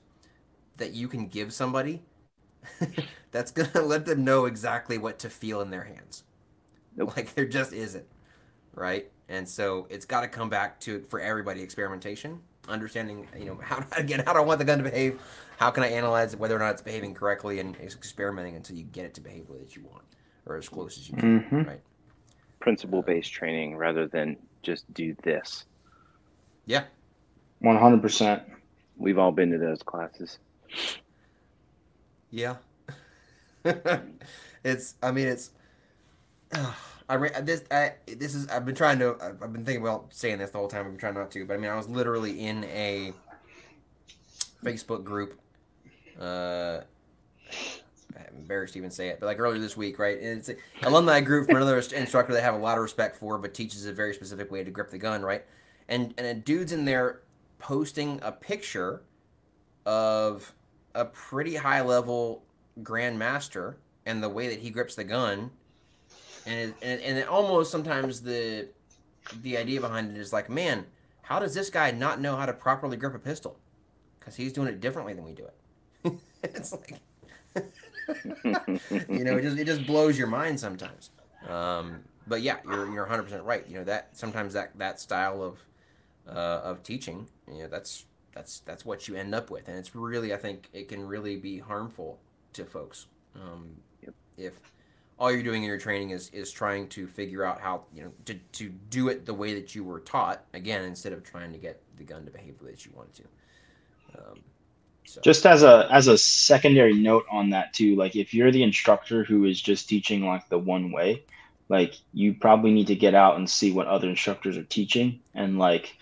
that 0.79 0.93
you 0.93 1.09
can 1.09 1.29
give 1.29 1.53
somebody 1.53 2.05
that's 3.33 3.51
gonna 3.53 3.87
let 3.87 4.07
them 4.07 4.25
know 4.25 4.47
exactly 4.47 4.99
what 4.99 5.19
to 5.21 5.31
feel 5.31 5.61
in 5.61 5.71
their 5.71 5.85
hands 5.85 6.25
Nope. 6.97 7.13
like 7.17 7.35
there 7.35 7.45
just 7.47 7.73
isn't 7.73 8.07
right 8.75 9.11
and 9.29 9.49
so 9.49 9.87
it's 9.91 10.05
got 10.05 10.21
to 10.23 10.29
come 10.29 10.49
back 10.49 10.81
to 10.81 11.01
for 11.09 11.21
everybody 11.21 11.63
experimentation 11.63 12.41
understanding 12.69 13.29
you 13.39 13.45
know 13.47 13.59
how 13.63 13.85
again 13.97 14.23
how 14.27 14.33
do 14.33 14.39
i 14.39 14.43
want 14.43 14.59
the 14.59 14.65
gun 14.65 14.79
to 14.79 14.85
behave 14.85 15.21
how 15.59 15.71
can 15.71 15.83
i 15.83 15.89
analyze 15.89 16.35
whether 16.37 16.57
or 16.57 16.59
not 16.59 16.71
it's 16.71 16.83
behaving 16.83 17.15
correctly 17.15 17.59
and 17.61 17.77
experimenting 17.77 18.57
until 18.57 18.77
you 18.77 18.85
get 18.85 19.05
it 19.05 19.15
to 19.15 19.21
behave 19.21 19.47
the 19.47 19.53
way 19.53 19.59
that 19.59 19.77
you 19.77 19.83
want 19.85 20.05
or 20.47 20.57
as 20.57 20.69
close 20.69 20.99
as 20.99 21.09
you 21.09 21.17
can 21.17 21.41
Mhm. 21.45 21.67
right 21.67 21.81
principle 22.61 23.03
based 23.03 23.31
training 23.33 23.77
rather 23.77 24.07
than 24.07 24.37
just 24.63 24.93
do 24.95 25.15
this. 25.23 25.67
yeah 26.65 26.85
One 27.59 27.77
hundred 27.77 28.01
percent. 28.01 28.43
We've 28.97 29.19
all 29.19 29.33
been 29.33 29.51
to 29.51 29.59
those 29.59 29.83
classes. 29.83 30.39
Yeah. 32.31 32.57
it's. 34.65 34.95
I 35.03 35.11
mean, 35.13 35.29
it's. 35.29 35.51
I 37.09 37.15
re- 37.15 37.31
this. 37.43 37.65
I 37.71 37.95
this 38.07 38.35
is. 38.35 38.49
I've 38.49 38.65
been 38.65 38.75
trying 38.75 38.99
to. 39.01 39.17
I've 39.21 39.53
been 39.53 39.65
thinking 39.65 39.83
about 39.83 40.07
saying 40.11 40.39
this 40.39 40.51
the 40.51 40.59
whole 40.59 40.69
time. 40.69 40.87
I've 40.87 40.93
been 40.93 40.99
trying 40.99 41.15
not 41.15 41.31
to, 41.33 41.45
but 41.45 41.55
I 41.55 41.57
mean, 41.59 41.71
I 41.71 41.77
was 41.77 41.89
literally 41.89 42.41
in 42.41 42.65
a 42.65 43.13
Facebook 44.65 45.05
group. 45.05 45.39
Uh, 46.19 46.81
I'm 48.17 48.37
embarrassed 48.39 48.75
to 48.75 48.79
even 48.79 48.91
say 48.91 49.09
it, 49.09 49.21
but 49.21 49.27
like 49.27 49.39
earlier 49.39 49.61
this 49.61 49.77
week, 49.77 49.99
right? 49.99 50.19
And 50.19 50.39
it's 50.39 50.49
an 50.49 50.57
alumni 50.83 51.21
group 51.21 51.47
from 51.47 51.57
another 51.57 51.77
instructor 51.95 52.37
I 52.37 52.41
have 52.41 52.55
a 52.55 52.59
lot 52.59 52.79
of 52.79 52.83
respect 52.83 53.17
for, 53.17 53.39
but 53.39 53.53
teaches 53.53 53.85
a 53.87 53.93
very 53.93 54.15
specific 54.15 54.51
way 54.51 54.65
to 54.65 54.71
grip 54.71 54.91
the 54.91 54.99
gun, 54.99 55.23
right? 55.23 55.45
And 55.89 56.15
and 56.17 56.27
a 56.27 56.35
dude's 56.35 56.73
in 56.73 56.87
there 56.87 57.21
posting 57.59 58.19
a 58.23 58.33
picture 58.33 59.03
of 59.85 60.55
a 60.95 61.05
pretty 61.05 61.57
high 61.57 61.83
level 61.83 62.45
grandmaster 62.83 63.75
and 64.07 64.23
the 64.23 64.29
way 64.29 64.49
that 64.49 64.61
he 64.61 64.71
grips 64.71 64.95
the 64.95 65.05
gun 65.05 65.51
and 66.47 66.71
it, 66.71 66.77
and, 66.83 67.01
and 67.01 67.19
it 67.19 67.29
almost 67.29 67.71
sometimes 67.71 68.23
the 68.23 68.69
the 69.43 69.57
idea 69.57 69.81
behind 69.81 70.11
it 70.17 70.21
is 70.21 70.33
like 70.33 70.49
man 70.51 70.87
how 71.23 71.39
does 71.39 71.55
this 71.55 71.71
guy 71.71 71.91
not 71.91 72.21
know 72.21 72.37
how 72.37 72.47
to 72.47 72.53
properly 72.53 72.99
grip 72.99 73.15
a 73.15 73.19
pistol? 73.19 73.59
Because 74.21 74.37
he's 74.37 74.53
doing 74.53 74.69
it 74.69 74.81
differently 74.81 75.15
than 75.15 75.25
we 75.25 75.33
do 75.33 75.47
it. 75.47 76.15
It's 76.45 76.73
like 76.73 77.01
you 79.11 79.25
know 79.25 79.37
it 79.37 79.43
just 79.43 79.59
it 79.59 79.65
just 79.67 79.87
blows 79.87 80.19
your 80.19 80.29
mind 80.29 80.61
sometimes. 80.61 81.11
Um, 81.49 82.05
but 82.27 82.43
yeah 82.43 82.59
you're 82.65 82.91
you're 82.93 83.05
100% 83.05 83.45
right. 83.45 83.67
You 83.69 83.79
know 83.79 83.85
that 83.85 84.11
sometimes 84.17 84.55
that 84.55 84.79
that 84.79 85.01
style 85.01 85.43
of 85.43 85.59
uh, 86.29 86.61
of 86.65 86.83
teaching 86.83 87.29
you 87.49 87.63
know 87.65 87.69
that's 87.69 88.07
that's 88.35 88.61
that's 88.61 88.85
what 88.85 89.09
you 89.09 89.17
end 89.17 89.35
up 89.35 89.51
with. 89.51 89.69
And 89.69 89.79
it's 89.79 89.95
really 89.95 90.35
i 90.35 90.37
think 90.37 90.69
it 90.73 90.89
can 90.89 91.07
really 91.07 91.37
be 91.37 91.59
harmful 91.59 92.21
to 92.55 92.65
folks 92.65 93.07
um, 93.37 93.77
Yep. 94.03 94.15
if 94.37 94.55
all 95.19 95.31
you're 95.31 95.43
doing 95.43 95.63
in 95.63 95.69
your 95.69 95.79
training 95.79 96.11
is 96.11 96.31
is 96.31 96.51
trying 96.51 96.89
to 96.89 97.07
figure 97.07 97.45
out 97.45 97.61
how 97.61 97.85
you 97.93 98.03
know 98.03 98.13
to, 98.25 98.35
to 98.53 98.69
do 98.91 99.09
it 99.09 99.27
the 99.27 99.35
way 99.35 99.55
that 99.55 99.75
you 99.75 99.85
were 99.85 100.01
taught 100.01 100.45
again 100.55 100.85
instead 100.85 101.13
of 101.13 101.23
trying 101.23 101.53
to 101.53 101.59
get 101.59 101.83
the 101.97 102.05
gun 102.05 102.25
to 102.25 102.31
behave 102.31 102.59
the 102.59 102.65
way 102.65 102.71
that 102.71 102.85
you 102.85 102.93
want 102.95 103.13
to 103.15 103.23
um, 104.17 104.39
so 105.07 105.21
Just 105.21 105.47
as 105.47 105.63
a 105.63 105.87
as 105.91 106.09
a 106.09 106.17
secondary 106.17 106.95
note 106.95 107.27
on 107.31 107.51
that 107.51 107.73
too, 107.73 107.95
like 107.95 108.17
if 108.17 108.33
you're 108.33 108.51
the 108.51 108.63
instructor 108.63 109.23
who 109.23 109.45
is 109.45 109.61
just 109.61 109.89
teaching 109.89 110.25
like 110.27 110.49
the 110.49 110.59
one 110.59 110.93
way, 110.93 111.23
like 111.69 111.95
you 112.13 112.35
probably 112.35 112.73
need 112.73 112.87
to 112.87 112.95
get 112.95 113.15
out 113.15 113.37
and 113.37 113.49
see 113.49 113.71
what 113.71 113.87
other 113.87 114.09
instructors 114.09 114.57
are 114.57 114.65
teaching 114.65 115.21
and 115.35 115.59
like 115.59 115.97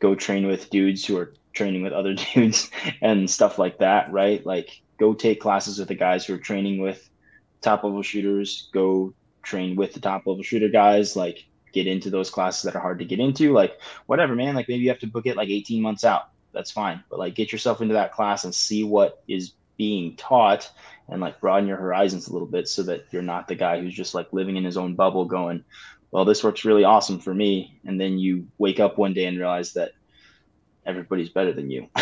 go 0.00 0.14
train 0.14 0.46
with 0.46 0.70
dudes 0.70 1.04
who 1.04 1.16
are 1.18 1.34
training 1.52 1.82
with 1.82 1.92
other 1.92 2.14
dudes 2.34 2.70
and 3.02 3.30
stuff 3.30 3.58
like 3.58 3.78
that, 3.78 4.10
right? 4.10 4.44
Like 4.46 4.80
go 4.98 5.12
take 5.12 5.40
classes 5.40 5.78
with 5.78 5.88
the 5.88 5.94
guys 5.94 6.24
who 6.24 6.34
are 6.34 6.38
training 6.38 6.80
with 6.80 7.08
top 7.60 7.84
level 7.84 8.02
shooters, 8.02 8.68
go 8.72 9.12
train 9.42 9.76
with 9.76 9.94
the 9.94 10.00
top 10.00 10.26
level 10.26 10.42
shooter 10.42 10.68
guys, 10.68 11.16
like 11.16 11.46
get 11.72 11.86
into 11.86 12.10
those 12.10 12.30
classes 12.30 12.62
that 12.62 12.74
are 12.74 12.80
hard 12.80 12.98
to 12.98 13.04
get 13.04 13.20
into, 13.20 13.52
like 13.52 13.78
whatever, 14.06 14.34
man. 14.34 14.54
Like 14.54 14.68
maybe 14.68 14.82
you 14.82 14.88
have 14.88 14.98
to 15.00 15.06
book 15.06 15.26
it 15.26 15.36
like 15.36 15.48
18 15.48 15.82
months 15.82 16.04
out. 16.04 16.30
That's 16.52 16.70
fine. 16.70 17.02
But 17.10 17.18
like 17.18 17.34
get 17.34 17.52
yourself 17.52 17.80
into 17.80 17.94
that 17.94 18.12
class 18.12 18.44
and 18.44 18.54
see 18.54 18.84
what 18.84 19.22
is 19.28 19.52
being 19.76 20.16
taught 20.16 20.70
and 21.08 21.20
like 21.20 21.40
broaden 21.40 21.68
your 21.68 21.76
horizons 21.76 22.28
a 22.28 22.32
little 22.32 22.48
bit 22.48 22.66
so 22.66 22.82
that 22.84 23.04
you're 23.10 23.22
not 23.22 23.46
the 23.46 23.54
guy 23.54 23.80
who's 23.80 23.94
just 23.94 24.14
like 24.14 24.32
living 24.32 24.56
in 24.56 24.64
his 24.64 24.76
own 24.76 24.94
bubble 24.94 25.26
going, 25.26 25.62
well, 26.10 26.24
this 26.24 26.42
works 26.42 26.64
really 26.64 26.84
awesome 26.84 27.18
for 27.18 27.34
me. 27.34 27.78
And 27.84 28.00
then 28.00 28.18
you 28.18 28.46
wake 28.58 28.80
up 28.80 28.96
one 28.96 29.12
day 29.12 29.26
and 29.26 29.38
realize 29.38 29.74
that 29.74 29.92
everybody's 30.84 31.28
better 31.30 31.52
than 31.52 31.70
you. 31.70 31.88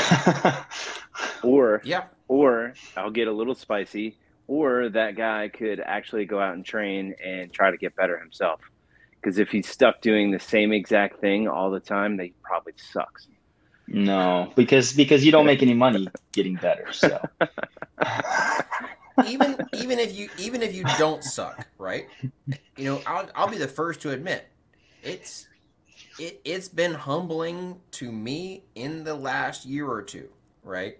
Or 1.42 1.82
yeah 1.84 2.04
or 2.28 2.74
I'll 2.96 3.10
get 3.10 3.28
a 3.28 3.32
little 3.32 3.54
spicy, 3.54 4.16
or 4.46 4.88
that 4.90 5.16
guy 5.16 5.48
could 5.48 5.80
actually 5.80 6.26
go 6.26 6.40
out 6.40 6.54
and 6.54 6.64
train 6.64 7.14
and 7.24 7.52
try 7.52 7.70
to 7.70 7.76
get 7.76 7.96
better 7.96 8.18
himself. 8.18 8.60
Because 9.20 9.38
if 9.38 9.48
he's 9.48 9.68
stuck 9.68 10.00
doing 10.02 10.30
the 10.30 10.38
same 10.38 10.72
exact 10.72 11.20
thing 11.20 11.48
all 11.48 11.70
the 11.70 11.80
time, 11.80 12.18
that 12.18 12.24
he 12.24 12.34
probably 12.42 12.74
sucks. 12.76 13.26
no, 13.86 14.52
because 14.54 14.92
because 14.92 15.24
you 15.24 15.32
don't 15.32 15.46
make 15.46 15.62
any 15.62 15.74
money 15.74 16.08
getting 16.32 16.56
better. 16.56 16.92
So 16.92 17.18
even 19.26 19.56
even 19.72 19.98
if 19.98 20.14
you 20.14 20.28
even 20.38 20.62
if 20.62 20.74
you 20.74 20.84
don't 20.98 21.22
suck, 21.22 21.66
right? 21.78 22.06
You 22.76 22.84
know, 22.84 23.00
I'll 23.06 23.28
I'll 23.34 23.48
be 23.48 23.58
the 23.58 23.68
first 23.68 24.00
to 24.02 24.10
admit 24.10 24.46
it's 25.02 25.48
it 26.18 26.40
it's 26.44 26.68
been 26.68 26.94
humbling 26.94 27.80
to 27.92 28.10
me 28.10 28.64
in 28.74 29.04
the 29.04 29.14
last 29.14 29.64
year 29.64 29.88
or 29.88 30.02
two, 30.02 30.28
right? 30.62 30.98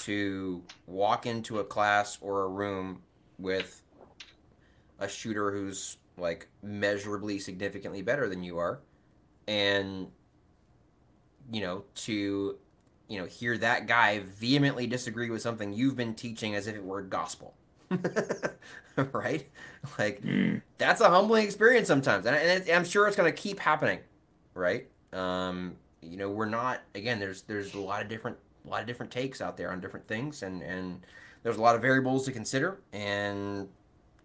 To 0.00 0.62
walk 0.86 1.26
into 1.26 1.58
a 1.58 1.64
class 1.64 2.18
or 2.20 2.44
a 2.44 2.48
room 2.48 3.02
with 3.38 3.82
a 4.98 5.08
shooter 5.08 5.50
who's 5.50 5.96
like 6.16 6.48
measurably 6.62 7.38
significantly 7.38 8.02
better 8.02 8.28
than 8.28 8.42
you 8.42 8.58
are 8.58 8.80
and 9.46 10.08
you 11.52 11.60
know 11.60 11.84
to 11.94 12.56
you 13.08 13.20
know 13.20 13.26
hear 13.26 13.56
that 13.58 13.86
guy 13.86 14.20
vehemently 14.20 14.86
disagree 14.86 15.30
with 15.30 15.42
something 15.42 15.72
you've 15.72 15.96
been 15.96 16.14
teaching 16.14 16.54
as 16.54 16.66
if 16.66 16.74
it 16.74 16.84
were 16.84 17.02
gospel. 17.02 17.54
Right? 19.12 19.46
Like 19.98 20.22
mm, 20.22 20.62
that's 20.78 21.02
a 21.02 21.10
humbling 21.10 21.44
experience 21.44 21.86
sometimes 21.86 22.24
and, 22.24 22.34
and 22.34 22.66
it, 22.66 22.74
i'm 22.74 22.84
sure 22.84 23.06
it's 23.06 23.16
going 23.16 23.30
to 23.30 23.36
keep 23.36 23.60
happening 23.60 23.98
right? 24.54 24.88
Um 25.12 25.76
you 26.00 26.16
know 26.16 26.30
we're 26.30 26.48
not 26.48 26.80
again 26.94 27.20
there's 27.20 27.42
there's 27.42 27.74
a 27.74 27.80
lot 27.80 28.00
of 28.00 28.08
different 28.08 28.38
a 28.66 28.70
lot 28.70 28.80
of 28.80 28.86
different 28.86 29.12
takes 29.12 29.40
out 29.40 29.56
there 29.56 29.70
on 29.70 29.80
different 29.80 30.06
things 30.08 30.42
and 30.42 30.62
and 30.62 31.00
there's 31.42 31.56
a 31.56 31.62
lot 31.62 31.74
of 31.76 31.82
variables 31.82 32.24
to 32.24 32.32
consider 32.32 32.80
and 32.92 33.68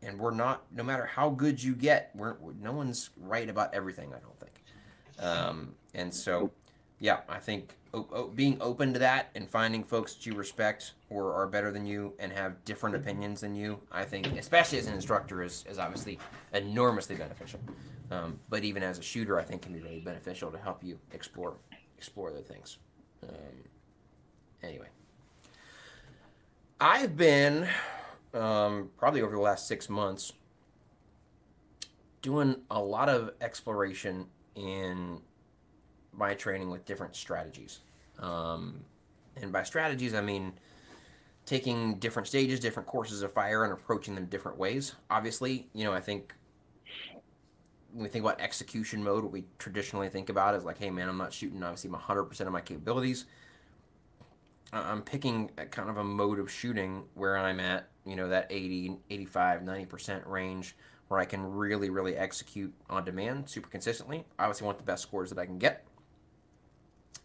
and 0.02 0.20
we're 0.20 0.32
not 0.34 0.64
no 0.76 0.84
matter 0.84 1.06
how 1.06 1.30
good 1.30 1.62
you 1.62 1.76
get 1.76 2.12
we're 2.16 2.36
no 2.62 2.72
one's 2.72 3.12
right 3.18 3.50
about 3.50 3.74
everything 3.74 4.10
i 4.14 4.20
don't 4.20 4.40
think. 4.40 4.64
Um 5.20 5.76
and 5.94 6.14
so 6.14 6.52
yeah 7.00 7.20
i 7.30 7.38
think 7.38 7.78
o- 7.94 8.08
o- 8.12 8.28
being 8.28 8.58
open 8.62 8.94
to 8.94 9.00
that 9.00 9.30
and 9.36 9.50
finding 9.50 9.84
folks 9.84 10.14
that 10.16 10.26
you 10.26 10.34
respect 10.34 10.94
or 11.10 11.34
are 11.34 11.48
better 11.48 11.72
than 11.72 11.86
you 11.86 12.14
and 12.20 12.32
have 12.32 12.64
different 12.66 12.96
opinions 12.96 13.42
than 13.42 13.56
you 13.56 13.80
i 13.92 14.04
think 14.04 14.26
especially 14.38 14.80
as 14.80 14.88
an 14.88 14.94
instructor 14.96 15.44
is, 15.44 15.66
is 15.70 15.78
obviously 15.78 16.18
enormously 16.54 17.16
beneficial. 17.16 17.60
Um, 18.10 18.40
but 18.50 18.64
even 18.66 18.84
as 18.84 18.98
a 19.00 19.02
shooter 19.04 19.40
i 19.40 19.44
think 19.44 19.62
can 19.62 19.74
be 19.74 19.80
really 19.82 20.00
beneficial 20.00 20.50
to 20.52 20.58
help 20.58 20.84
you 20.84 20.98
explore 21.12 21.54
explore 21.98 22.30
other 22.32 22.42
things. 22.42 22.78
Um, 23.22 23.30
anyway 24.64 24.88
i've 26.80 27.16
been 27.16 27.68
um, 28.34 28.90
probably 28.98 29.22
over 29.22 29.36
the 29.36 29.42
last 29.42 29.68
six 29.68 29.90
months 29.90 30.34
doing 32.22 32.56
a 32.70 32.80
lot 32.80 33.10
of 33.10 33.32
exploration 33.42 34.26
in 34.56 35.20
my 36.14 36.34
training 36.34 36.70
with 36.70 36.86
different 36.86 37.16
strategies. 37.16 37.80
Um, 38.20 38.82
and 39.36 39.52
by 39.52 39.64
strategies, 39.64 40.14
I 40.14 40.22
mean 40.22 40.54
taking 41.46 41.96
different 41.96 42.28
stages, 42.28 42.60
different 42.60 42.88
courses 42.88 43.24
of 43.24 43.34
fire, 43.34 43.64
and 43.64 43.74
approaching 43.74 44.14
them 44.16 44.26
different 44.26 44.58
ways. 44.58 44.94
Obviously, 45.10 45.68
you 45.74 45.84
know, 45.84 45.94
I 45.94 46.00
think 46.00 46.36
when 47.92 48.04
we 48.04 48.10
think 48.10 48.24
about 48.24 48.40
execution 48.40 49.04
mode, 49.04 49.24
what 49.24 49.34
we 49.34 49.46
traditionally 49.58 50.08
think 50.08 50.30
about 50.30 50.54
is 50.56 50.64
like, 50.64 50.78
hey, 50.78 50.92
man, 50.92 51.10
I'm 51.10 51.18
not 51.18 51.34
shooting 51.34 51.64
obviously 51.64 51.90
100% 51.90 52.42
of 52.42 52.52
my 52.52 52.62
capabilities. 52.62 53.26
I'm 54.74 55.02
picking 55.02 55.50
kind 55.72 55.90
of 55.90 55.98
a 55.98 56.04
mode 56.04 56.40
of 56.40 56.50
shooting 56.50 57.04
where 57.14 57.38
I'm 57.38 57.60
at, 57.60 57.90
you 58.06 58.16
know, 58.16 58.30
that 58.30 58.48
80, 58.50 58.98
85, 59.10 59.62
90% 59.62 60.28
range 60.28 60.76
where 61.10 61.20
I 61.20 61.26
can 61.26 61.44
really, 61.44 61.90
really 61.90 62.16
execute 62.16 62.74
on 62.90 63.04
demand 63.04 63.50
super 63.50 63.68
consistently. 63.68 64.24
I 64.40 64.44
obviously 64.46 64.66
want 64.66 64.78
the 64.78 64.86
best 64.86 65.04
scores 65.04 65.30
that 65.30 65.38
I 65.38 65.46
can 65.46 65.58
get. 65.58 65.86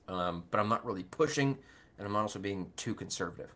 Um, 0.08 0.44
but 0.50 0.58
I'm 0.58 0.68
not 0.68 0.84
really 0.84 1.04
pushing, 1.04 1.56
and 1.98 2.06
I'm 2.06 2.16
also 2.16 2.40
being 2.40 2.72
too 2.76 2.94
conservative. 2.94 3.54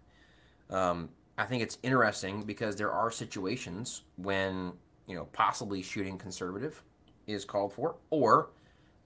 Um, 0.69 1.09
I 1.37 1.45
think 1.47 1.63
it's 1.63 1.79
interesting 1.83 2.43
because 2.43 2.77
there 2.77 2.93
are 2.93 3.11
situations 3.11 4.03
when, 4.17 4.73
you 5.07 5.17
know, 5.17 5.25
possibly 5.33 5.83
shooting 5.83 6.17
conservative 6.17 6.83
is 7.27 7.45
called 7.45 7.73
for, 7.73 7.97
or 8.11 8.51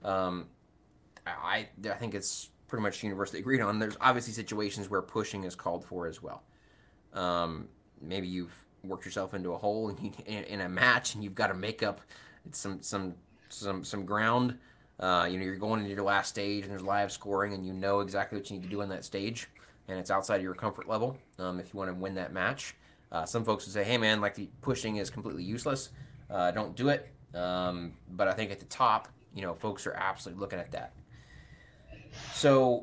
um, 0.03 0.47
I, 1.25 1.69
I 1.89 1.93
think 1.93 2.13
it's 2.13 2.49
pretty 2.67 2.83
much 2.83 3.03
universally 3.03 3.39
agreed 3.39 3.61
on. 3.61 3.79
There's 3.79 3.97
obviously 4.01 4.33
situations 4.33 4.89
where 4.89 5.01
pushing 5.01 5.43
is 5.43 5.55
called 5.55 5.85
for 5.85 6.07
as 6.07 6.21
well. 6.21 6.43
Um, 7.13 7.69
maybe 8.01 8.27
you've 8.27 8.65
worked 8.83 9.05
yourself 9.05 9.33
into 9.33 9.53
a 9.53 9.57
hole 9.57 9.89
and 9.89 9.99
you, 10.01 10.11
in, 10.25 10.43
in, 10.45 10.61
a 10.61 10.69
match 10.69 11.15
and 11.15 11.23
you've 11.23 11.35
got 11.35 11.47
to 11.47 11.53
make 11.53 11.83
up 11.83 12.01
some 12.51 12.81
some 12.81 13.15
some 13.49 13.83
some 13.83 14.05
ground. 14.05 14.57
Uh, 14.99 15.27
you 15.29 15.37
know, 15.37 15.43
you're 15.43 15.57
going 15.57 15.81
into 15.81 15.93
your 15.93 16.03
last 16.03 16.29
stage 16.29 16.63
and 16.63 16.71
there's 16.71 16.81
live 16.81 17.11
scoring 17.11 17.53
and 17.53 17.65
you 17.65 17.73
know 17.73 17.99
exactly 17.99 18.37
what 18.37 18.49
you 18.49 18.57
need 18.57 18.63
to 18.63 18.69
do 18.69 18.81
in 18.81 18.89
that 18.89 19.03
stage 19.03 19.49
and 19.87 19.99
it's 19.99 20.09
outside 20.09 20.37
of 20.37 20.43
your 20.43 20.53
comfort 20.53 20.87
level 20.87 21.17
um, 21.39 21.59
if 21.59 21.73
you 21.73 21.77
want 21.77 21.89
to 21.89 21.95
win 21.95 22.15
that 22.15 22.33
match. 22.33 22.75
Uh, 23.11 23.25
some 23.25 23.43
folks 23.43 23.65
would 23.65 23.73
say, 23.73 23.83
hey 23.83 23.97
man, 23.97 24.19
like 24.19 24.35
the 24.35 24.49
pushing 24.61 24.97
is 24.97 25.09
completely 25.09 25.43
useless. 25.43 25.89
Uh, 26.29 26.51
don't 26.51 26.75
do 26.75 26.89
it. 26.89 27.07
Um, 27.33 27.93
but 28.11 28.27
I 28.27 28.33
think 28.33 28.51
at 28.51 28.59
the 28.59 28.65
top, 28.65 29.09
you 29.33 29.41
know, 29.41 29.53
folks 29.53 29.85
are 29.85 29.93
absolutely 29.93 30.41
looking 30.41 30.59
at 30.59 30.71
that. 30.71 30.93
So 32.33 32.81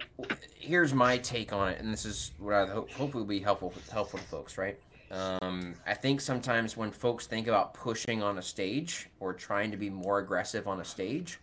here's 0.55 0.95
my 0.95 1.19
take 1.19 1.53
on 1.53 1.71
it, 1.71 1.81
and 1.81 1.93
this 1.93 2.05
is 2.05 2.33
what 2.39 2.55
I 2.55 2.67
hope 2.67 2.91
hopefully 2.93 3.23
will 3.23 3.29
be 3.29 3.41
helpful 3.41 3.73
helpful 3.91 4.19
to 4.19 4.25
folks, 4.25 4.59
right? 4.59 4.79
Um, 5.11 5.75
I 5.87 5.95
think 5.95 6.23
sometimes 6.23 6.77
when 6.77 6.91
folks 6.91 7.27
think 7.27 7.47
about 7.47 7.75
pushing 7.75 8.23
on 8.23 8.39
a 8.39 8.43
stage 8.43 9.11
or 9.21 9.35
trying 9.35 9.71
to 9.71 9.77
be 9.77 9.91
more 9.91 10.19
aggressive 10.19 10.67
on 10.67 10.81
a 10.81 10.85
stage, 10.85 11.39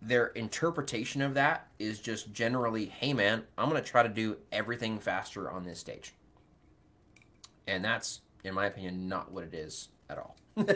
their 0.00 0.28
interpretation 0.28 1.20
of 1.20 1.34
that 1.34 1.66
is 1.78 1.98
just 1.98 2.32
generally, 2.32 2.86
hey 2.86 3.12
man, 3.12 3.42
I'm 3.58 3.68
going 3.68 3.82
to 3.82 3.88
try 3.88 4.02
to 4.02 4.08
do 4.08 4.36
everything 4.52 4.98
faster 4.98 5.50
on 5.50 5.64
this 5.64 5.80
stage. 5.80 6.14
And 7.66 7.84
that's, 7.84 8.20
in 8.44 8.54
my 8.54 8.66
opinion, 8.66 9.08
not 9.08 9.32
what 9.32 9.44
it 9.44 9.54
is 9.54 9.88
at 10.08 10.18
all. 10.18 10.36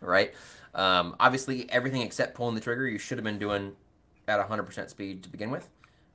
right? 0.00 0.32
Um, 0.74 1.16
obviously, 1.20 1.70
everything 1.70 2.02
except 2.02 2.34
pulling 2.34 2.54
the 2.54 2.60
trigger, 2.60 2.88
you 2.88 2.98
should 2.98 3.18
have 3.18 3.24
been 3.24 3.38
doing 3.38 3.76
at 4.28 4.48
100% 4.48 4.90
speed 4.90 5.22
to 5.22 5.28
begin 5.28 5.50
with. 5.50 5.68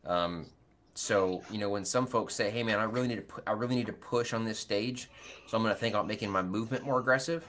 Um, 0.06 0.48
so 0.94 1.44
you 1.52 1.58
know 1.58 1.70
when 1.70 1.84
some 1.84 2.08
folks 2.08 2.34
say, 2.34 2.50
"Hey 2.50 2.64
man, 2.64 2.80
I 2.80 2.84
really 2.84 3.10
need 3.10 3.16
to 3.18 3.22
pu- 3.22 3.42
I 3.46 3.52
really 3.52 3.76
need 3.76 3.88
to 3.88 3.94
push 3.94 4.34
on 4.34 4.46
this 4.46 4.58
stage, 4.58 5.10
so 5.46 5.58
I'm 5.58 5.64
going 5.64 5.76
to 5.76 5.80
think 5.80 5.94
about 5.94 6.08
making 6.08 6.30
my 6.30 6.42
movement 6.42 6.86
more 6.86 7.00
aggressive," 7.00 7.46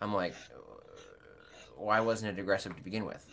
I'm 0.00 0.14
like, 0.14 0.34
why 1.76 2.00
wasn't 2.00 2.36
it 2.36 2.40
aggressive 2.40 2.76
to 2.76 2.82
begin 2.82 3.04
with? 3.04 3.28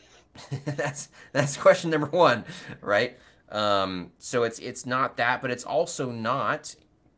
that's 0.66 1.10
that's 1.32 1.58
question 1.58 1.92
number 1.92 2.08
one, 2.08 2.46
right? 2.82 3.18
Um, 3.50 4.12
so 4.18 4.44
it's 4.44 4.60
it's 4.60 4.86
not 4.86 5.18
that, 5.18 5.42
but 5.42 5.52
it's 5.52 5.66
also 5.66 6.12
not, 6.12 6.76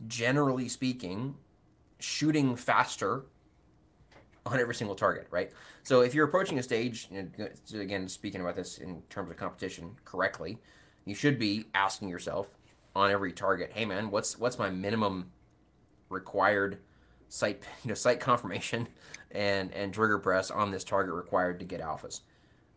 generally 0.07 0.67
speaking, 0.67 1.35
shooting 1.99 2.55
faster 2.55 3.23
on 4.45 4.59
every 4.59 4.75
single 4.75 4.95
target, 4.95 5.27
right? 5.31 5.51
So 5.83 6.01
if 6.01 6.13
you're 6.13 6.25
approaching 6.25 6.59
a 6.59 6.63
stage, 6.63 7.07
again, 7.73 8.07
speaking 8.07 8.41
about 8.41 8.55
this 8.55 8.77
in 8.77 9.01
terms 9.09 9.31
of 9.31 9.37
competition 9.37 9.95
correctly, 10.05 10.57
you 11.05 11.15
should 11.15 11.39
be 11.39 11.65
asking 11.73 12.09
yourself 12.09 12.57
on 12.95 13.09
every 13.09 13.31
target, 13.31 13.71
hey 13.73 13.85
man, 13.85 14.11
what's 14.11 14.37
what's 14.37 14.59
my 14.59 14.69
minimum 14.69 15.31
required 16.09 16.79
sight 17.29 17.63
you 17.83 17.89
know 17.89 17.95
sight 17.95 18.19
confirmation 18.19 18.87
and 19.31 19.73
and 19.73 19.93
trigger 19.93 20.19
press 20.19 20.51
on 20.51 20.71
this 20.71 20.83
target 20.83 21.13
required 21.13 21.59
to 21.59 21.65
get 21.65 21.81
alphas. 21.81 22.21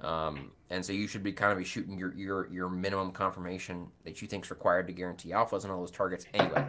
Um, 0.00 0.50
and 0.68 0.84
so 0.84 0.92
you 0.92 1.06
should 1.06 1.22
be 1.22 1.32
kind 1.32 1.52
of 1.52 1.58
be 1.58 1.64
shooting 1.64 1.98
your, 1.98 2.14
your 2.14 2.48
your 2.48 2.68
minimum 2.68 3.12
confirmation 3.12 3.88
that 4.04 4.20
you 4.20 4.28
think 4.28 4.44
is 4.44 4.50
required 4.50 4.86
to 4.88 4.92
guarantee 4.92 5.30
alphas 5.30 5.64
on 5.64 5.70
all 5.70 5.80
those 5.80 5.90
targets 5.90 6.26
anyway. 6.34 6.66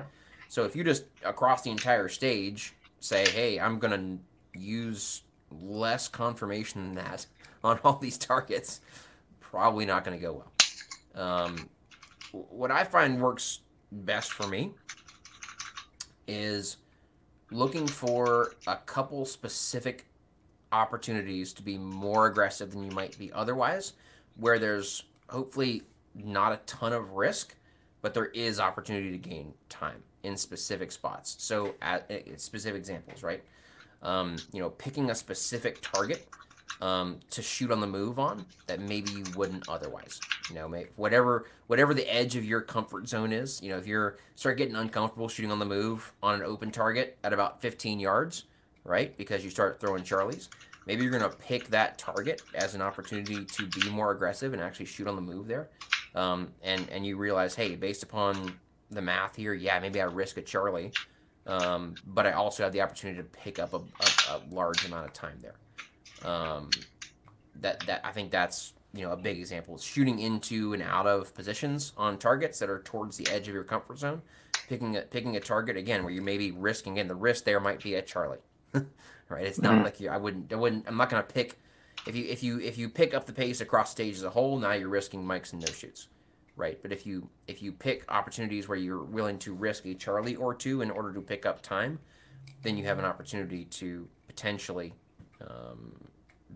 So 0.50 0.64
if 0.64 0.76
you 0.76 0.84
just 0.84 1.06
across 1.24 1.62
the 1.62 1.72
entire 1.72 2.08
stage 2.08 2.74
say, 3.00 3.30
hey, 3.30 3.60
I'm 3.60 3.80
gonna 3.80 4.18
use 4.58 5.24
less 5.52 6.08
confirmation 6.08 6.84
than 6.84 6.96
that 7.06 7.26
on 7.64 7.80
all 7.84 7.98
these 7.98 8.18
targets, 8.18 8.82
probably 9.40 9.86
not 9.86 10.04
going 10.04 10.18
to 10.18 10.22
go 10.22 10.34
well. 10.34 10.52
Um, 11.16 11.70
what 12.32 12.72
I 12.72 12.84
find 12.84 13.22
works 13.22 13.62
best 13.92 14.32
for 14.32 14.48
me 14.48 14.72
is 16.28 16.78
looking 17.52 17.88
for 17.88 18.54
a 18.68 18.76
couple 18.76 19.26
specific 19.26 20.06
opportunities 20.72 21.54
to 21.54 21.64
be 21.64 21.78
more 21.78 22.28
aggressive 22.28 22.72
than 22.72 22.84
you 22.84 22.92
might 22.92 23.18
be 23.18 23.32
otherwise, 23.32 23.94
where 24.36 24.60
there's 24.60 25.04
hopefully 25.30 25.84
not 26.14 26.52
a 26.52 26.58
ton 26.66 26.94
of 26.94 27.14
risk, 27.14 27.56
but 28.02 28.14
there 28.14 28.26
is 28.28 28.60
opportunity 28.60 29.12
to 29.12 29.18
gain 29.18 29.54
time 29.70 30.04
in 30.24 30.36
specific 30.36 30.92
spots. 30.92 31.36
So, 31.40 31.76
at, 31.82 32.10
at 32.12 32.40
specific 32.42 32.80
examples, 32.80 33.24
right? 33.24 33.44
Um, 34.02 34.38
you 34.52 34.60
know, 34.60 34.70
picking 34.70 35.10
a 35.10 35.16
specific 35.16 35.82
target 35.82 36.28
um, 36.82 37.20
to 37.32 37.42
shoot 37.42 37.72
on 37.72 37.80
the 37.80 37.88
move 37.88 38.20
on 38.20 38.46
that 38.68 38.80
maybe 38.80 39.12
you 39.12 39.24
wouldn't 39.36 39.68
otherwise. 39.68 40.20
You 40.50 40.56
know, 40.56 40.84
whatever 40.96 41.46
whatever 41.68 41.94
the 41.94 42.14
edge 42.14 42.36
of 42.36 42.46
your 42.46 42.62
comfort 42.62 43.08
zone 43.08 43.32
is. 43.32 43.62
You 43.62 43.72
know, 43.72 43.78
if 43.78 43.88
you're 43.88 44.18
start 44.36 44.58
getting 44.58 44.76
uncomfortable 44.76 45.28
shooting 45.28 45.52
on 45.52 45.60
the 45.60 45.66
move 45.66 46.14
on 46.22 46.36
an 46.36 46.44
open 46.44 46.72
target 46.72 47.18
at 47.24 47.34
about 47.34 47.62
15 47.62 48.00
yards, 48.00 48.46
right? 48.84 49.18
Because 49.18 49.44
you 49.44 49.50
start 49.50 49.80
throwing 49.80 50.04
charlies. 50.04 50.50
Maybe 50.86 51.04
you're 51.04 51.20
to 51.20 51.30
pick 51.30 51.68
that 51.70 51.98
target 51.98 52.42
as 52.56 52.74
an 52.74 52.82
opportunity 52.82 53.44
to 53.44 53.66
be 53.66 53.90
more 53.90 54.12
aggressive 54.12 54.54
and 54.54 54.62
actually 54.62 54.86
shoot 54.86 55.08
on 55.08 55.16
the 55.16 55.22
move 55.22 55.48
there. 55.48 55.70
Um, 56.16 56.54
and 56.64 56.90
and 56.90 57.06
you 57.06 57.18
realize, 57.18 57.56
hey, 57.56 57.76
based 57.76 58.04
upon 58.04 58.54
the 58.90 59.02
math 59.02 59.36
here, 59.36 59.54
yeah, 59.54 59.80
maybe 59.80 60.00
I 60.00 60.06
risk 60.06 60.38
a 60.38 60.42
Charlie 60.42 60.94
um, 61.48 61.96
but 62.06 62.28
I 62.28 62.34
also 62.34 62.64
have 62.64 62.74
the 62.74 62.82
opportunity 62.82 63.18
to 63.18 63.24
pick 63.24 63.58
up 63.58 63.74
a, 63.74 63.78
a, 63.78 64.36
a 64.36 64.42
large 64.52 64.86
amount 64.86 65.06
of 65.06 65.14
time 65.14 65.40
there. 65.42 65.56
Um, 66.30 66.70
that 67.56 67.80
that 67.88 68.02
I 68.04 68.12
think 68.12 68.32
that's 68.32 68.74
you 68.94 69.04
know 69.04 69.12
a 69.12 69.18
big 69.18 69.40
example. 69.40 69.78
Shooting 69.78 70.20
into 70.20 70.74
and 70.74 70.84
out 70.84 71.08
of 71.08 71.34
positions 71.34 71.94
on 71.98 72.18
targets 72.18 72.60
that 72.60 72.70
are 72.70 72.82
towards 72.82 73.18
the 73.18 73.28
edge 73.30 73.48
of 73.48 73.54
your 73.54 73.64
comfort 73.64 74.00
zone, 74.00 74.22
picking 74.68 74.98
a 74.98 75.02
picking 75.02 75.36
a 75.38 75.40
target 75.40 75.78
again 75.78 76.04
where 76.04 76.14
you 76.14 76.22
may 76.22 76.38
be 76.38 76.52
risking. 76.52 77.00
and 77.00 77.10
the 77.10 77.16
risk 77.16 77.46
there 77.46 77.60
might 77.60 77.82
be 77.82 77.96
a 77.96 78.02
Charlie, 78.02 78.40
right? 78.74 79.46
It's 79.46 79.62
not 79.62 79.74
mm-hmm. 79.74 79.84
like 79.84 80.00
you. 80.00 80.10
I 80.10 80.18
wouldn't. 80.18 80.52
I 80.52 80.58
wouldn't. 80.58 80.88
I'm 80.88 80.98
not 80.98 81.10
going 81.10 81.24
to 81.24 81.34
pick. 81.34 81.58
If 82.06 82.16
you 82.16 82.26
if 82.26 82.44
you 82.44 82.60
if 82.60 82.78
you 82.78 82.90
pick 82.90 83.14
up 83.14 83.26
the 83.26 83.34
pace 83.34 83.62
across 83.62 83.94
the 83.94 84.04
stage 84.04 84.16
as 84.16 84.24
a 84.24 84.30
whole, 84.30 84.60
now 84.60 84.74
you're 84.74 84.90
risking 84.90 85.24
mics 85.24 85.54
and 85.54 85.62
no 85.62 85.72
shoots 85.72 86.08
right? 86.58 86.80
But 86.82 86.92
if 86.92 87.06
you 87.06 87.30
if 87.48 87.62
you 87.62 87.72
pick 87.72 88.04
opportunities 88.10 88.68
where 88.68 88.78
you're 88.78 89.04
willing 89.04 89.38
to 89.40 89.54
risk 89.54 89.86
a 89.86 89.94
Charlie 89.94 90.36
or 90.36 90.54
two 90.54 90.82
in 90.82 90.92
order 90.92 91.14
to 91.14 91.22
pick 91.22 91.46
up 91.46 91.62
time, 91.62 92.00
then 92.64 92.76
you 92.76 92.84
have 92.86 93.00
an 93.00 93.06
opportunity 93.06 93.66
to 93.66 94.08
potentially 94.28 94.94
um, 95.42 95.94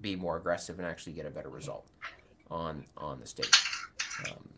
be 0.01 0.15
more 0.15 0.37
aggressive 0.37 0.79
and 0.79 0.87
actually 0.87 1.13
get 1.13 1.25
a 1.25 1.29
better 1.29 1.49
result 1.49 1.87
on 2.49 2.83
on 2.97 3.19
the 3.19 3.27
stage. 3.27 3.53
Um, 4.27 4.49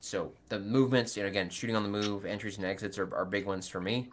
so 0.00 0.32
the 0.50 0.58
movements, 0.58 1.16
know, 1.22 1.28
again, 1.28 1.48
shooting 1.48 1.76
on 1.76 1.82
the 1.82 1.88
move, 1.88 2.26
entries 2.26 2.58
and 2.58 2.66
exits 2.66 2.98
are, 2.98 3.14
are 3.14 3.24
big 3.24 3.46
ones 3.46 3.66
for 3.68 3.80
me. 3.80 4.10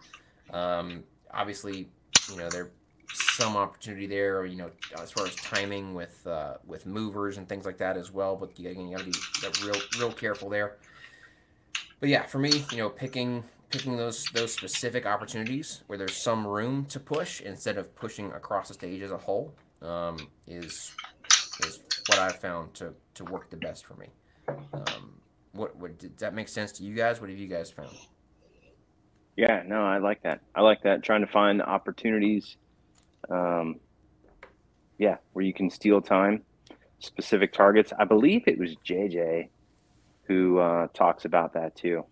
Um, 0.51 1.03
obviously, 1.34 1.89
you 2.30 2.38
know, 2.38 2.49
they're 2.49 2.72
some 3.14 3.57
opportunity 3.57 4.07
there, 4.07 4.45
you 4.45 4.57
know, 4.57 4.72
as 5.01 5.12
far 5.12 5.26
as 5.26 5.36
timing 5.36 5.93
with 5.93 6.26
uh, 6.28 6.55
with 6.66 6.86
movers 6.86 7.38
and 7.38 7.47
things 7.47 7.66
like 7.66 7.78
that 7.78 7.97
as 7.97 8.12
well. 8.12 8.36
But 8.36 8.57
again, 8.57 8.89
you 8.89 8.97
got 8.97 9.05
to 9.05 9.12
be 9.12 9.66
real 9.66 9.82
real 9.99 10.12
careful 10.12 10.49
there. 10.49 10.78
But 11.99 12.09
yeah, 12.09 12.24
for 12.24 12.39
me, 12.39 12.64
you 12.72 12.78
know, 12.78 12.89
picking 12.89 13.43
picking 13.70 13.97
those 13.97 14.26
those 14.34 14.53
specific 14.53 15.05
opportunities 15.05 15.84
where 15.88 15.97
there's 15.97 16.16
some 16.16 16.45
room 16.45 16.86
to 16.86 16.99
push 16.99 17.41
instead 17.41 17.78
of 17.78 17.95
pushing 17.95 18.32
across 18.32 18.68
the 18.68 18.74
stage 18.74 19.01
as 19.01 19.12
a 19.12 19.18
whole 19.18 19.53
um, 19.82 20.18
is 20.47 20.93
is 21.66 21.80
what 22.07 22.20
I've 22.20 22.39
found 22.39 22.74
to 22.76 22.93
to 23.16 23.24
work 23.26 23.49
the 23.49 23.57
best 23.57 23.86
for 23.86 23.95
me. 23.95 24.07
Um, 24.47 25.22
what 25.53 25.76
what 25.78 25.97
did 25.97 26.18
that 26.20 26.34
make 26.34 26.47
sense 26.47 26.72
to 26.74 26.84
you 26.84 26.95
guys? 26.95 27.22
What 27.22 27.30
have 27.30 27.39
you 27.39 27.47
guys 27.47 27.72
found? 27.72 27.95
Yeah, 29.38 29.64
no, 29.66 29.82
I 29.82 29.97
like 29.97 30.24
that. 30.24 30.41
I 30.53 30.62
like 30.62 30.84
that. 30.84 31.03
Trying 31.03 31.22
to 31.22 31.32
find 31.32 31.62
opportunities 31.62 32.57
um, 33.30 33.80
yeah, 34.97 35.17
where 35.34 35.43
you 35.43 35.53
can 35.53 35.69
steal 35.69 36.01
time, 36.01 36.43
specific 36.99 37.53
targets. 37.53 37.91
I 37.97 38.05
believe 38.05 38.43
it 38.47 38.57
was 38.57 38.76
JJ 38.86 39.49
who 40.24 40.59
uh, 40.59 40.88
talks 40.93 41.26
about 41.26 41.53
that 41.53 41.76
too. 41.76 42.05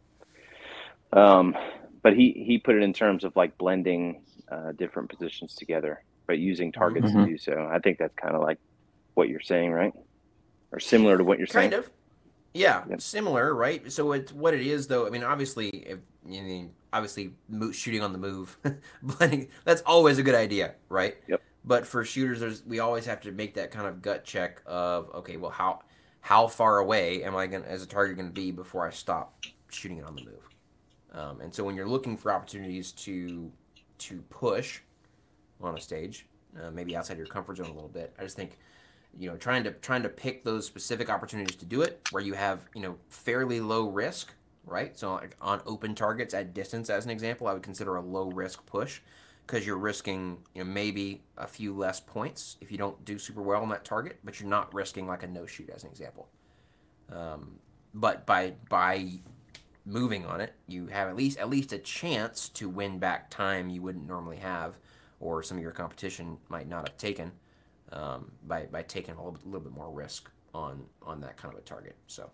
Um, 1.14 1.55
but 2.01 2.16
he 2.16 2.32
he 2.45 2.57
put 2.57 2.76
it 2.76 2.84
in 2.84 2.93
terms 2.93 3.24
of 3.24 3.36
like 3.36 3.57
blending 3.57 4.22
uh, 4.51 4.72
different 4.74 5.10
positions 5.10 5.55
together, 5.55 6.03
but 6.28 6.39
using 6.39 6.72
targets 6.72 7.07
mm-hmm. 7.07 7.26
to 7.26 7.32
do 7.32 7.38
so. 7.38 7.70
I 7.72 7.80
think 7.80 7.97
that's 7.97 8.16
kind 8.16 8.36
of 8.36 8.41
like 8.41 8.57
what 9.14 9.30
you're 9.30 9.39
saying, 9.39 9.72
right? 9.72 9.93
Or 10.72 10.80
similar 10.80 11.18
to 11.18 11.24
what 11.24 11.38
you're 11.38 11.47
kind 11.47 11.72
saying. 11.72 11.84
Kind 11.84 11.86
of. 11.86 11.91
Yeah, 12.54 12.84
similar, 12.97 13.54
right? 13.54 13.91
So 13.91 14.12
it's 14.14 14.34
what 14.34 14.54
it 14.54 14.62
is, 14.62 14.88
though. 14.88 15.06
I 15.06 15.10
mean, 15.10 15.24
obviously, 15.24 15.70
if 15.70 16.00
you 16.28 16.41
mean 16.41 16.72
obviously 16.91 17.34
shooting 17.72 18.02
on 18.02 18.12
the 18.12 18.18
move, 18.18 18.58
blending 19.04 19.50
that's 19.66 19.82
always 19.84 20.18
a 20.18 20.24
good 20.24 20.36
idea, 20.36 20.76
right? 20.89 21.18
Yep. 21.28 21.41
But 21.66 21.86
for 21.86 22.04
shooters, 22.04 22.39
there's 22.39 22.66
we 22.66 22.80
always 22.80 23.06
have 23.06 23.22
to 23.22 23.32
make 23.32 23.54
that 23.56 23.72
kind 23.72 23.88
of 23.88 24.02
gut 24.02 24.24
check 24.24 24.62
of 24.66 25.14
okay, 25.16 25.38
well, 25.38 25.52
how 25.52 25.82
how 26.22 26.47
far 26.47 26.80
away 26.80 27.24
am 27.24 27.36
I 27.36 27.47
going 27.47 27.64
as 27.64 27.84
a 27.84 27.88
target 27.88 28.18
going 28.18 28.30
to 28.30 28.34
be 28.34 28.52
before 28.52 28.86
I 28.88 28.91
stop 28.91 29.43
shooting 29.70 29.97
it 29.97 30.06
on 30.06 30.16
the 30.16 30.22
move? 30.22 30.50
Um, 31.14 31.41
and 31.41 31.54
so 31.54 31.64
when 31.64 31.76
you're 31.76 31.88
looking 31.88 32.18
for 32.18 32.32
opportunities 32.32 32.91
to 32.93 33.52
to 34.00 34.22
push 34.30 34.80
on 35.62 35.78
a 35.78 35.82
stage, 35.82 36.26
uh, 36.62 36.72
maybe 36.72 36.95
outside 36.95 37.18
your 37.18 37.28
comfort 37.28 37.58
zone 37.58 37.68
a 37.68 37.74
little 37.74 37.89
bit, 37.89 38.14
I 38.18 38.24
just 38.24 38.36
think 38.36 38.58
you 39.20 39.30
know 39.30 39.38
trying 39.38 39.63
to 39.65 39.72
trying 39.72 40.01
to 40.01 40.09
pick 40.09 40.43
those 40.43 40.65
specific 40.65 41.09
opportunities 41.09 41.55
to 41.57 41.65
do 41.65 41.82
it 41.82 42.07
where 42.11 42.24
you 42.24 42.34
have 42.34 42.65
you 42.74 42.82
know 42.82 42.95
fairly 43.09 43.59
low 43.59 43.88
risk 43.88 44.34
right? 44.65 44.97
So 44.97 45.13
like 45.13 45.36
on 45.41 45.61
open 45.65 45.95
targets 45.95 46.34
at 46.34 46.53
distance 46.53 46.89
as 46.89 47.05
an 47.05 47.11
example 47.11 47.47
i 47.47 47.53
would 47.53 47.63
consider 47.63 47.95
a 47.95 48.01
low 48.01 48.30
risk 48.30 48.65
push 48.65 49.01
because 49.45 49.65
you're 49.65 49.78
risking 49.78 50.38
you 50.53 50.63
know 50.63 50.70
maybe 50.70 51.22
a 51.38 51.47
few 51.47 51.74
less 51.74 51.99
points 51.99 52.57
if 52.61 52.72
you 52.72 52.78
don't 52.78 53.03
do 53.03 53.17
super 53.17 53.41
well 53.41 53.61
on 53.61 53.70
that 53.70 53.84
target 53.84 54.20
but 54.24 54.39
you're 54.39 54.49
not 54.49 54.74
risking 54.74 55.07
like 55.07 55.24
a 55.24 55.28
no 55.28 55.45
shoot 55.45 55.70
as 55.70 55.84
an 55.84 55.89
example. 55.89 56.28
Um, 57.11 57.59
but 57.93 58.26
by 58.26 58.53
by 58.70 59.07
moving 59.86 60.26
on 60.26 60.39
it 60.39 60.53
you 60.67 60.88
have 60.88 61.09
at 61.09 61.15
least 61.15 61.39
at 61.39 61.49
least 61.49 61.74
a 61.74 61.80
chance 61.80 62.47
to 62.49 62.70
win 62.70 62.99
back 62.99 63.32
time 63.32 63.70
you 63.70 63.82
wouldn't 63.82 64.07
normally 64.07 64.38
have 64.38 64.78
or 65.20 65.41
some 65.41 65.57
of 65.57 65.63
your 65.63 65.72
competition 65.72 66.38
might 66.47 66.67
not 66.67 66.88
have 66.88 66.97
taken 66.97 67.32
um, 67.92 68.32
by 68.48 68.66
by 68.66 68.84
taking 68.84 69.16
a 69.16 69.18
little 69.18 69.34
bit, 69.34 69.46
little 69.46 69.62
bit 69.62 69.74
more 69.74 69.92
risk 69.92 70.30
on 70.54 70.86
on 71.02 71.22
that 71.22 71.38
kind 71.38 71.54
of 71.54 71.60
a 71.60 71.64
target. 71.64 71.96
So. 72.08 72.30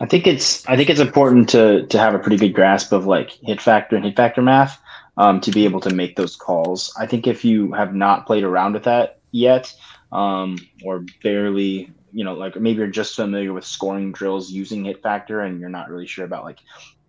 I 0.00 0.06
think 0.06 0.26
it's 0.26 0.66
I 0.66 0.76
think 0.76 0.88
it's 0.88 1.00
important 1.00 1.50
to 1.50 1.86
to 1.86 1.98
have 1.98 2.14
a 2.14 2.18
pretty 2.18 2.38
good 2.38 2.54
grasp 2.54 2.92
of 2.92 3.06
like 3.06 3.32
hit 3.42 3.60
factor 3.60 3.94
and 3.94 4.04
hit 4.04 4.16
factor 4.16 4.40
math 4.40 4.80
um, 5.16 5.40
to 5.42 5.50
be 5.50 5.64
able 5.64 5.80
to 5.80 5.94
make 5.94 6.16
those 6.16 6.34
calls. 6.34 6.92
I 6.98 7.06
think 7.06 7.26
if 7.26 7.44
you 7.44 7.72
have 7.72 7.94
not 7.94 8.26
played 8.26 8.42
around 8.42 8.72
with 8.72 8.84
that 8.84 9.20
yet, 9.32 9.72
um, 10.10 10.58
or 10.84 11.04
barely, 11.22 11.92
you 12.12 12.24
know, 12.24 12.34
like 12.34 12.56
maybe 12.56 12.78
you're 12.78 12.86
just 12.86 13.16
familiar 13.16 13.52
with 13.52 13.64
scoring 13.64 14.12
drills 14.12 14.50
using 14.50 14.84
hit 14.84 15.02
factor 15.02 15.40
and 15.40 15.60
you're 15.60 15.68
not 15.68 15.90
really 15.90 16.06
sure 16.06 16.24
about 16.24 16.44
like 16.44 16.60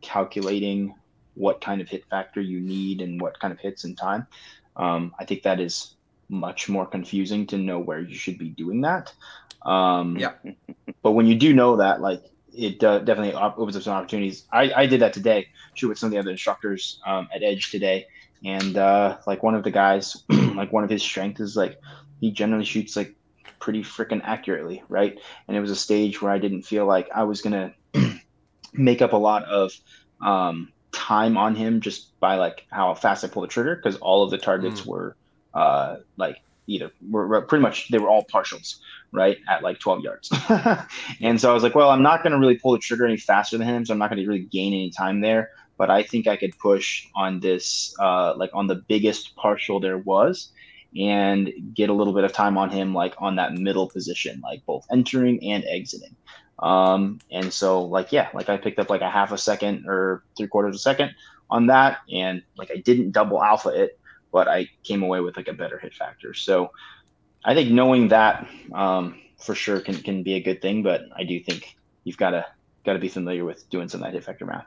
calculating 0.02 0.94
what 1.36 1.62
kind 1.62 1.82
of 1.82 1.90
hit 1.90 2.06
factor 2.10 2.42
you 2.42 2.60
need 2.60 3.02
and 3.02 3.20
what 3.20 3.40
kind 3.40 3.52
of 3.54 3.60
hits 3.60 3.86
in 3.86 3.96
time. 3.96 4.28
Um, 4.76 5.14
I 5.20 5.26
think 5.26 5.44
that 5.44 5.60
is 5.60 5.96
much 6.34 6.68
more 6.68 6.86
confusing 6.86 7.48
to 7.48 7.58
know 7.58 7.80
where 7.80 8.02
you 8.02 8.16
should 8.16 8.38
be 8.38 8.50
doing 8.50 8.82
that. 8.82 9.14
Um, 9.62 10.18
yeah. 10.18 10.34
But 11.02 11.12
when 11.12 11.28
you 11.28 11.36
do 11.36 11.54
know 11.54 11.78
that, 11.78 12.02
like 12.02 12.24
it 12.54 12.84
uh, 12.84 13.00
definitely 13.00 13.34
opens 13.34 13.78
up 13.78 13.84
some 13.84 13.94
opportunities. 13.94 14.46
I, 14.52 14.72
I 14.74 14.86
did 14.86 15.02
that 15.02 15.14
today, 15.14 15.48
shoot 15.74 15.90
with 15.90 15.98
some 15.98 16.08
of 16.08 16.12
the 16.12 16.20
other 16.20 16.32
instructors 16.32 17.00
um, 17.06 17.28
at 17.34 17.44
Edge 17.44 17.72
today, 17.72 18.08
and 18.44 18.78
uh, 18.78 19.18
like 19.26 19.44
one 19.44 19.56
of 19.56 19.64
the 19.64 19.72
guys, 19.72 20.24
like 20.30 20.74
one 20.74 20.84
of 20.84 20.90
his 20.90 21.02
strengths 21.02 21.40
is 21.40 21.56
like 21.56 21.80
he 22.20 22.32
generally 22.32 22.66
shoots 22.66 22.96
like 22.96 23.16
pretty 23.60 23.82
freaking 23.82 24.22
accurately, 24.24 24.84
right? 24.90 25.18
And 25.48 25.56
it 25.56 25.62
was 25.62 25.72
a 25.72 25.76
stage 25.76 26.22
where 26.22 26.32
I 26.32 26.38
didn't 26.38 26.64
feel 26.64 26.86
like 26.86 27.10
I 27.14 27.24
was 27.24 27.42
gonna 27.42 27.74
make 28.74 29.02
up 29.02 29.14
a 29.14 29.18
lot 29.18 29.46
of 29.46 29.74
um, 30.22 30.72
time 30.92 31.38
on 31.38 31.56
him 31.56 31.82
just 31.82 32.18
by 32.20 32.36
like 32.36 32.66
how 32.72 32.94
fast 32.94 33.24
I 33.24 33.28
pull 33.28 33.42
the 33.42 33.48
trigger 33.48 33.76
because 33.76 33.98
all 33.98 34.24
of 34.24 34.32
the 34.32 34.38
targets 34.38 34.82
mm. 34.82 34.88
were 34.88 35.16
uh, 35.54 35.98
like 36.18 36.38
either 36.68 36.92
were 37.10 37.42
pretty 37.42 37.62
much 37.62 37.90
they 37.90 37.98
were 37.98 38.10
all 38.10 38.26
partials 38.26 38.78
right 39.12 39.38
at 39.50 39.64
like 39.64 39.80
12 39.80 40.04
yards. 40.04 40.32
And 41.22 41.40
so 41.40 41.52
i 41.52 41.54
was 41.54 41.64
like 41.64 41.76
well 41.76 41.90
i'm 41.90 42.02
not 42.02 42.24
going 42.24 42.32
to 42.32 42.40
really 42.40 42.58
pull 42.58 42.72
the 42.72 42.80
trigger 42.80 43.06
any 43.06 43.18
faster 43.18 43.58
than 43.58 43.68
him 43.68 43.86
so 43.86 43.94
i'm 43.94 44.00
not 44.00 44.10
going 44.10 44.22
to 44.22 44.28
really 44.28 44.46
gain 44.46 44.74
any 44.74 44.90
time 44.90 45.22
there 45.22 45.52
but 45.78 45.90
i 45.90 46.04
think 46.04 46.28
i 46.28 46.36
could 46.36 46.58
push 46.58 47.06
on 47.16 47.40
this 47.40 47.94
uh, 48.00 48.34
like 48.36 48.50
on 48.54 48.68
the 48.68 48.76
biggest 48.76 49.36
partial 49.36 49.80
there 49.80 49.98
was 49.98 50.52
and 50.96 51.52
get 51.74 51.90
a 51.90 51.94
little 51.94 52.14
bit 52.14 52.24
of 52.24 52.32
time 52.32 52.58
on 52.58 52.70
him 52.70 52.94
like 52.94 53.16
on 53.18 53.36
that 53.36 53.54
middle 53.54 53.90
position 53.90 54.40
like 54.44 54.66
both 54.66 54.86
entering 54.92 55.44
and 55.44 55.64
exiting. 55.66 56.16
Um, 56.60 57.20
and 57.32 57.52
so 57.52 57.84
like 57.84 58.12
yeah 58.12 58.30
like 58.34 58.48
i 58.48 58.58
picked 58.58 58.80
up 58.80 58.90
like 58.90 59.02
a 59.02 59.10
half 59.10 59.32
a 59.32 59.38
second 59.38 59.86
or 59.88 60.24
three 60.38 60.48
quarters 60.48 60.76
of 60.76 60.80
a 60.80 60.80
second 60.80 61.16
on 61.50 61.68
that 61.68 61.98
and 62.12 62.44
like 62.58 62.72
i 62.72 62.78
didn't 62.78 63.12
double 63.12 63.44
alpha 63.44 63.70
it 63.70 64.00
but 64.34 64.50
I 64.50 64.68
came 64.84 65.04
away 65.04 65.22
with 65.22 65.38
like 65.38 65.48
a 65.48 65.54
better 65.54 65.78
hit 65.78 65.94
factor. 65.94 66.34
So 66.34 66.72
I 67.46 67.54
think 67.54 67.72
knowing 67.72 68.10
that 68.10 68.50
um, 68.74 69.22
for 69.38 69.56
sure 69.56 69.80
can, 69.80 69.96
can 69.96 70.24
be 70.24 70.34
a 70.34 70.42
good 70.42 70.62
thing, 70.62 70.84
but 70.84 71.04
I 71.16 71.24
do 71.24 71.40
think 71.40 71.78
you've 72.04 72.18
got 72.18 72.32
to 72.32 72.46
got 72.84 72.94
to 72.94 73.00
be 73.00 73.08
familiar 73.08 73.46
with 73.46 73.70
doing 73.70 73.88
some 73.88 74.02
of 74.02 74.08
that 74.08 74.14
hit 74.14 74.26
factor 74.26 74.46
math. 74.46 74.66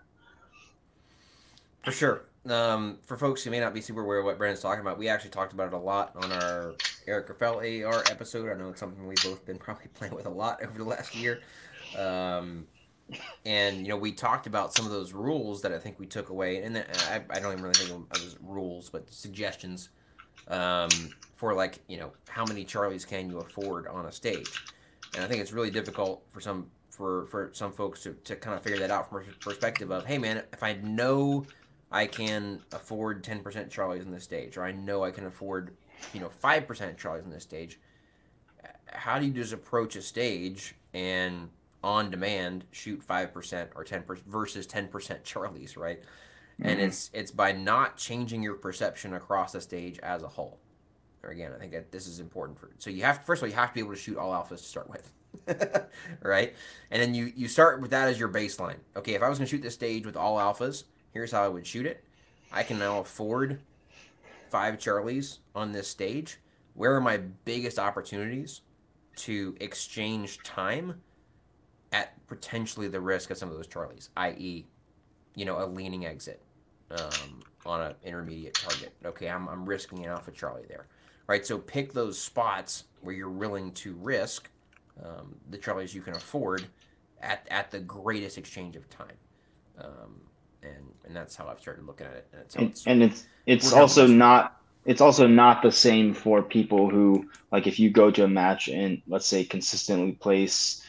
For 1.85 1.93
sure. 1.93 2.25
Um, 2.49 2.99
for 3.05 3.17
folks 3.17 3.43
who 3.43 3.51
may 3.51 3.59
not 3.59 3.75
be 3.75 3.81
super 3.81 4.03
aware 4.03 4.21
of 4.21 4.25
what 4.25 4.39
Brennan's 4.39 4.61
talking 4.61 4.81
about, 4.81 4.99
we 4.99 5.09
actually 5.09 5.31
talked 5.31 5.53
about 5.53 5.67
it 5.67 5.73
a 5.73 5.79
lot 5.79 6.13
on 6.23 6.31
our 6.31 6.77
Eric 7.09 7.29
Raffel 7.29 7.57
AR 7.59 8.05
episode. 8.09 8.49
I 8.49 8.55
know 8.55 8.71
it's 8.71 8.81
something 8.81 9.05
we've 9.07 9.23
both 9.23 9.45
been 9.45 9.59
probably 9.59 9.89
playing 9.95 10.15
with 10.15 10.27
a 10.27 10.31
lot 10.31 10.63
over 10.63 10.79
the 10.79 10.85
last 10.85 11.15
year. 11.17 11.41
Um, 11.99 12.67
and 13.45 13.79
you 13.79 13.89
know 13.89 13.97
we 13.97 14.13
talked 14.13 14.47
about 14.47 14.75
some 14.75 14.87
of 14.87 14.93
those 14.93 15.13
rules 15.13 15.63
that 15.63 15.73
I 15.73 15.79
think 15.79 15.99
we 15.99 16.07
took 16.07 16.31
away, 16.31 16.63
and 16.63 16.79
I, 16.79 17.23
I 17.31 17.41
don't 17.41 17.53
even 17.53 17.63
really 17.63 17.75
think 17.75 17.91
of 17.91 18.23
as 18.23 18.37
rules, 18.41 18.91
but 18.91 19.11
suggestions 19.11 19.91
um, 20.49 20.91
for 21.35 21.55
like 21.55 21.81
you 21.89 21.99
know 21.99 22.13
how 22.29 22.45
many 22.45 22.65
Charlies 22.65 23.07
can 23.07 23.31
you 23.31 23.39
afford 23.39 23.87
on 23.87 24.07
a 24.07 24.13
stage, 24.13 24.65
and 25.15 25.25
I 25.25 25.29
think 25.29 25.41
it's 25.41 25.53
really 25.53 25.71
difficult 25.71 26.25
for 26.31 26.41
some 26.41 26.71
for 26.91 27.27
for 27.27 27.51
some 27.53 27.73
folks 27.73 28.03
to, 28.05 28.15
to 28.25 28.37
kind 28.37 28.57
of 28.57 28.63
figure 28.63 28.79
that 28.81 28.91
out 28.91 29.09
from 29.09 29.23
a 29.23 29.45
perspective 29.45 29.91
of 29.91 30.07
hey 30.07 30.19
man 30.19 30.43
if 30.53 30.63
I 30.63 30.75
know 30.75 31.45
I 31.93 32.07
can 32.07 32.63
afford 32.73 33.23
ten 33.23 33.41
percent 33.41 33.71
Charlies 33.71 34.05
on 34.05 34.11
this 34.11 34.25
stage, 34.25 34.57
or 34.57 34.65
I 34.65 34.73
know 34.73 35.05
I 35.05 35.11
can 35.11 35.27
afford 35.27 35.77
you 36.13 36.21
know 36.21 36.29
five 36.29 36.67
percent 36.67 36.99
Charlies 36.99 37.25
on 37.25 37.31
this 37.31 37.45
stage, 37.45 37.79
how 38.89 39.19
do 39.19 39.27
you 39.27 39.33
just 39.33 39.53
approach 39.53 39.95
a 39.95 40.03
stage 40.03 40.75
and 40.93 41.51
on 41.87 42.11
demand 42.11 42.65
shoot 42.73 43.07
5% 43.07 43.69
or 43.77 43.85
10% 43.85 44.19
versus 44.27 44.67
10% 44.67 44.91
charlies 45.25 45.77
right? 45.77 46.03
Mm-hmm. 46.03 46.69
and 46.69 46.81
it's 46.81 47.11
it's 47.13 47.31
by 47.31 47.53
not 47.53 47.99
changing 47.99 48.43
your 48.43 48.55
perception 48.55 49.13
across 49.13 49.53
the 49.53 49.61
stage 49.61 49.99
as 49.99 50.23
a 50.23 50.29
whole. 50.29 50.59
Or 51.23 51.31
again 51.31 51.53
i 51.55 51.59
think 51.59 51.73
that 51.73 51.93
this 51.93 52.07
is 52.07 52.21
important 52.21 52.59
for 52.59 52.71
so 52.79 52.89
you 52.89 53.03
have 53.03 53.25
first 53.25 53.43
of 53.43 53.47
all 53.47 53.51
you 53.51 53.57
have 53.57 53.71
to 53.71 53.75
be 53.75 53.81
able 53.81 53.93
to 53.93 53.99
shoot 53.99 54.17
all 54.17 54.33
alphas 54.33 54.59
to 54.59 54.65
start 54.65 54.89
with 54.89 55.13
right? 56.23 56.55
And 56.91 57.03
then 57.03 57.15
you 57.15 57.33
you 57.37 57.49
start 57.49 57.81
with 57.81 57.91
that 57.91 58.09
as 58.09 58.19
your 58.19 58.29
baseline. 58.29 58.79
Okay 58.97 59.15
if 59.15 59.23
i 59.23 59.29
was 59.29 59.39
going 59.39 59.47
to 59.47 59.51
shoot 59.51 59.63
this 59.63 59.75
stage 59.75 60.07
with 60.07 60.17
all 60.17 60.39
alphas 60.39 60.85
here's 61.13 61.33
how 61.33 61.43
i 61.45 61.49
would 61.49 61.67
shoot 61.67 61.87
it. 61.87 62.05
I 62.53 62.63
can 62.63 62.79
now 62.79 63.01
afford 63.01 63.61
five 64.51 64.79
charlies 64.79 65.39
on 65.55 65.73
this 65.73 65.89
stage. 65.89 66.39
Where 66.75 66.95
are 66.95 67.01
my 67.01 67.19
biggest 67.45 67.79
opportunities 67.79 68.63
to 69.17 69.57
exchange 69.61 70.43
time 70.43 71.03
at 71.93 72.27
potentially 72.27 72.89
the 72.89 73.01
risk 73.01 73.31
of 73.31 73.39
some 73.39 73.49
of 73.49 73.57
those 73.57 73.67
Charlies, 73.67 74.09
i.e., 74.17 74.67
you 75.35 75.45
know, 75.45 75.63
a 75.63 75.67
leaning 75.67 76.07
exit 76.07 76.43
um, 76.91 77.43
on 77.65 77.81
an 77.83 77.95
intermediate 78.03 78.55
target. 78.55 78.93
Okay, 79.05 79.29
I'm, 79.29 79.49
I'm 79.49 79.67
risking 79.67 80.05
an 80.05 80.11
alpha 80.11 80.31
Charlie 80.31 80.65
there, 80.69 80.87
right? 81.27 81.45
So 81.47 81.59
pick 81.59 81.93
those 81.93 82.19
spots 82.19 82.85
where 83.03 83.15
you're 83.15 83.29
willing 83.29 83.73
to 83.73 83.95
risk 83.95 84.51
um, 85.05 85.37
the 85.51 85.59
Charlies 85.59 85.95
you 85.95 86.01
can 86.01 86.17
afford 86.17 86.67
at, 87.21 87.47
at 87.51 87.71
the 87.71 87.81
greatest 87.81 88.39
exchange 88.39 88.77
of 88.77 88.89
time. 88.89 89.17
Um, 89.79 90.21
and, 90.63 90.91
and 91.05 91.15
that's 91.15 91.37
how 91.37 91.49
I've 91.49 91.61
started 91.61 91.87
looking 91.87 92.07
at 92.07 92.15
it. 92.15 92.29
And 92.33 92.43
it's, 92.43 92.57
it's, 92.57 92.87
and 92.87 93.03
it's, 93.03 93.27
it's 93.47 93.73
also 93.73 94.07
not, 94.07 94.61
it's 94.87 95.01
also 95.01 95.27
not 95.27 95.63
the 95.63 95.73
same 95.73 96.15
for 96.15 96.43
people 96.43 96.89
who 96.89 97.29
like 97.53 97.67
if 97.67 97.79
you 97.79 97.91
go 97.91 98.11
to 98.11 98.25
a 98.25 98.29
match 98.29 98.69
and 98.69 99.03
let's 99.07 99.27
say 99.27 99.45
consistently 99.45 100.13
place 100.13 100.83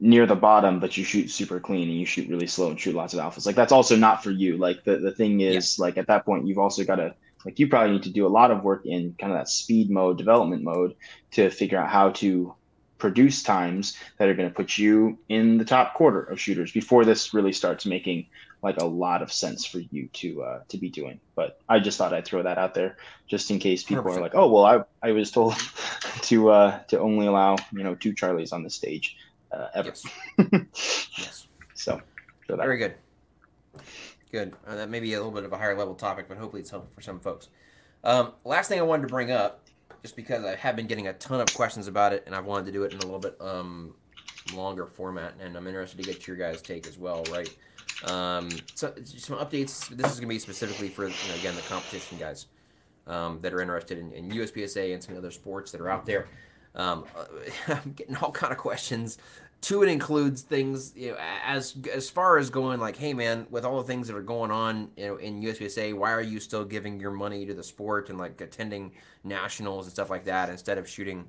near 0.00 0.26
the 0.26 0.36
bottom, 0.36 0.78
but 0.78 0.96
you 0.96 1.04
shoot 1.04 1.30
super 1.30 1.58
clean 1.58 1.88
and 1.88 1.98
you 1.98 2.06
shoot 2.06 2.28
really 2.28 2.46
slow 2.46 2.70
and 2.70 2.80
shoot 2.80 2.94
lots 2.94 3.14
of 3.14 3.20
alphas. 3.20 3.46
Like 3.46 3.56
that's 3.56 3.72
also 3.72 3.96
not 3.96 4.22
for 4.22 4.30
you. 4.30 4.56
Like 4.56 4.84
the, 4.84 4.98
the 4.98 5.12
thing 5.12 5.40
is 5.40 5.78
yeah. 5.78 5.84
like 5.84 5.98
at 5.98 6.06
that 6.06 6.24
point 6.24 6.46
you've 6.46 6.58
also 6.58 6.84
got 6.84 6.96
to 6.96 7.14
like 7.44 7.58
you 7.58 7.68
probably 7.68 7.92
need 7.92 8.02
to 8.04 8.10
do 8.10 8.26
a 8.26 8.28
lot 8.28 8.50
of 8.50 8.62
work 8.62 8.84
in 8.84 9.14
kind 9.18 9.32
of 9.32 9.38
that 9.38 9.48
speed 9.48 9.90
mode, 9.90 10.18
development 10.18 10.62
mode 10.62 10.94
to 11.32 11.50
figure 11.50 11.78
out 11.78 11.88
how 11.88 12.10
to 12.10 12.54
produce 12.98 13.42
times 13.44 13.96
that 14.18 14.28
are 14.28 14.34
going 14.34 14.48
to 14.48 14.54
put 14.54 14.76
you 14.76 15.16
in 15.28 15.56
the 15.56 15.64
top 15.64 15.94
quarter 15.94 16.22
of 16.24 16.40
shooters 16.40 16.72
before 16.72 17.04
this 17.04 17.32
really 17.32 17.52
starts 17.52 17.86
making 17.86 18.26
like 18.60 18.76
a 18.78 18.84
lot 18.84 19.22
of 19.22 19.32
sense 19.32 19.64
for 19.64 19.78
you 19.78 20.08
to 20.12 20.42
uh, 20.42 20.60
to 20.68 20.78
be 20.78 20.90
doing. 20.90 21.20
But 21.36 21.60
I 21.68 21.78
just 21.78 21.96
thought 21.96 22.12
I'd 22.12 22.24
throw 22.24 22.42
that 22.42 22.58
out 22.58 22.74
there 22.74 22.96
just 23.28 23.50
in 23.50 23.60
case 23.60 23.84
people 23.84 24.04
100%. 24.04 24.16
are 24.16 24.20
like, 24.20 24.34
oh 24.34 24.48
well, 24.48 24.64
I 24.64 25.08
I 25.08 25.12
was 25.12 25.30
told 25.30 25.54
to 26.22 26.50
uh, 26.50 26.78
to 26.88 26.98
only 26.98 27.26
allow 27.26 27.56
you 27.72 27.84
know 27.84 27.94
two 27.94 28.12
Charlies 28.14 28.52
on 28.52 28.64
the 28.64 28.70
stage 28.70 29.16
uh, 29.52 29.68
ever. 29.74 29.92
Yes. 30.38 31.08
yes. 31.18 31.46
So 31.74 32.00
very 32.48 32.78
good. 32.78 32.94
Good. 34.30 34.54
Uh, 34.66 34.76
that 34.76 34.90
may 34.90 35.00
be 35.00 35.14
a 35.14 35.16
little 35.16 35.32
bit 35.32 35.44
of 35.44 35.52
a 35.52 35.56
higher 35.56 35.76
level 35.76 35.94
topic, 35.94 36.26
but 36.28 36.36
hopefully 36.36 36.60
it's 36.60 36.70
helpful 36.70 36.92
for 36.94 37.00
some 37.00 37.20
folks. 37.20 37.48
Um, 38.04 38.32
last 38.44 38.68
thing 38.68 38.78
I 38.78 38.82
wanted 38.82 39.02
to 39.02 39.08
bring 39.08 39.30
up, 39.30 39.64
just 40.02 40.16
because 40.16 40.44
I 40.44 40.54
have 40.54 40.76
been 40.76 40.86
getting 40.86 41.08
a 41.08 41.12
ton 41.14 41.40
of 41.40 41.52
questions 41.54 41.88
about 41.88 42.12
it, 42.12 42.24
and 42.26 42.34
I've 42.34 42.44
wanted 42.44 42.66
to 42.66 42.72
do 42.72 42.84
it 42.84 42.92
in 42.92 42.98
a 42.98 43.02
little 43.02 43.18
bit 43.18 43.36
um, 43.40 43.94
longer 44.54 44.86
format, 44.86 45.34
and 45.40 45.56
I'm 45.56 45.66
interested 45.66 45.96
to 46.02 46.02
get 46.02 46.26
your 46.26 46.36
guys' 46.36 46.62
take 46.62 46.86
as 46.86 46.98
well, 46.98 47.24
right? 47.30 47.54
Um, 48.04 48.50
so 48.74 48.92
some 49.04 49.38
updates. 49.38 49.88
This 49.88 50.12
is 50.12 50.20
going 50.20 50.28
to 50.28 50.34
be 50.34 50.38
specifically 50.38 50.88
for 50.88 51.08
you 51.08 51.14
know, 51.28 51.34
again 51.34 51.56
the 51.56 51.62
competition 51.62 52.18
guys 52.18 52.46
um, 53.06 53.40
that 53.40 53.52
are 53.52 53.60
interested 53.60 53.98
in, 53.98 54.12
in, 54.12 54.30
USPSA 54.30 54.92
and 54.92 55.02
some 55.02 55.16
other 55.16 55.30
sports 55.30 55.72
that 55.72 55.80
are 55.80 55.88
out 55.88 56.06
there. 56.06 56.28
Um, 56.78 57.04
I'm 57.68 57.92
getting 57.92 58.16
all 58.16 58.32
kind 58.32 58.52
of 58.52 58.58
questions. 58.58 59.18
Two, 59.60 59.82
it 59.82 59.88
includes 59.88 60.42
things 60.42 60.92
you 60.96 61.10
know 61.10 61.16
as 61.44 61.74
as 61.92 62.08
far 62.08 62.38
as 62.38 62.48
going 62.48 62.78
like, 62.80 62.96
hey 62.96 63.12
man, 63.12 63.46
with 63.50 63.64
all 63.64 63.78
the 63.78 63.86
things 63.86 64.06
that 64.06 64.16
are 64.16 64.22
going 64.22 64.50
on 64.50 64.90
you 64.96 65.06
know 65.06 65.16
in 65.16 65.42
USPSA, 65.42 65.94
why 65.94 66.12
are 66.12 66.22
you 66.22 66.38
still 66.38 66.64
giving 66.64 67.00
your 67.00 67.10
money 67.10 67.44
to 67.44 67.54
the 67.54 67.64
sport 67.64 68.08
and 68.08 68.18
like 68.18 68.40
attending 68.40 68.92
nationals 69.24 69.86
and 69.86 69.92
stuff 69.92 70.10
like 70.10 70.24
that 70.24 70.48
instead 70.48 70.78
of 70.78 70.88
shooting 70.88 71.28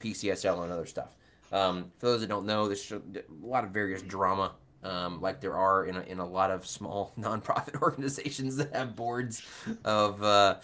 PCSL 0.00 0.64
and 0.64 0.72
other 0.72 0.86
stuff? 0.86 1.14
Um, 1.52 1.92
for 1.96 2.06
those 2.06 2.20
that 2.20 2.26
don't 2.26 2.46
know, 2.46 2.66
there's 2.66 2.90
a 2.92 3.00
lot 3.40 3.64
of 3.64 3.70
various 3.70 4.02
drama 4.02 4.52
um, 4.82 5.20
like 5.20 5.40
there 5.40 5.56
are 5.56 5.86
in 5.86 5.96
a, 5.96 6.00
in 6.02 6.18
a 6.18 6.26
lot 6.26 6.50
of 6.50 6.66
small 6.66 7.12
nonprofit 7.18 7.80
organizations 7.82 8.56
that 8.56 8.74
have 8.74 8.96
boards 8.96 9.42
of 9.84 10.22
uh, 10.22 10.56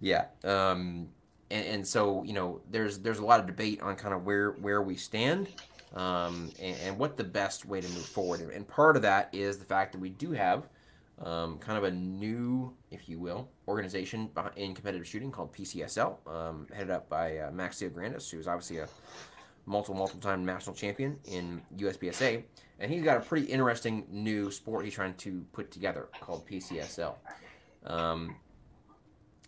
yeah 0.00 0.26
um, 0.44 1.08
and, 1.50 1.66
and, 1.66 1.86
so 1.86 2.22
you 2.24 2.32
know 2.32 2.60
there's 2.70 2.98
there's 2.98 3.18
a 3.18 3.24
lot 3.24 3.40
of 3.40 3.46
debate 3.46 3.80
on 3.82 3.96
kind 3.96 4.14
of 4.14 4.24
where 4.24 4.52
where 4.52 4.82
we 4.82 4.96
stand 4.96 5.48
um, 5.94 6.50
and, 6.60 6.76
and, 6.84 6.98
what 6.98 7.16
the 7.16 7.24
best 7.24 7.64
way 7.66 7.80
to 7.80 7.88
move 7.88 8.04
forward 8.04 8.40
and 8.40 8.66
part 8.66 8.96
of 8.96 9.02
that 9.02 9.28
is 9.32 9.58
the 9.58 9.64
fact 9.64 9.92
that 9.92 10.00
we 10.00 10.10
do 10.10 10.32
have 10.32 10.68
um, 11.22 11.58
kind 11.58 11.78
of 11.78 11.84
a 11.84 11.90
new 11.90 12.72
if 12.90 13.08
you 13.08 13.18
will 13.18 13.48
organization 13.68 14.28
in 14.56 14.74
competitive 14.74 15.06
shooting 15.06 15.30
called 15.30 15.52
PCSL 15.52 16.16
um, 16.26 16.66
headed 16.72 16.90
up 16.90 17.08
by 17.08 17.38
uh, 17.38 17.50
Max 17.50 17.80
Leograndis 17.80 18.30
who's 18.30 18.48
obviously 18.48 18.78
a 18.78 18.88
multiple 19.66 19.94
multiple 19.94 20.20
time 20.20 20.44
national 20.44 20.74
champion 20.74 21.18
in 21.24 21.62
USPSA 21.76 22.42
and 22.80 22.90
he's 22.90 23.02
got 23.02 23.16
a 23.16 23.20
pretty 23.20 23.46
interesting 23.46 24.04
new 24.10 24.50
sport 24.50 24.84
he's 24.84 24.94
trying 24.94 25.14
to 25.14 25.44
put 25.52 25.70
together 25.70 26.08
called 26.20 26.46
PCSL. 26.46 27.14
Um, 27.86 28.36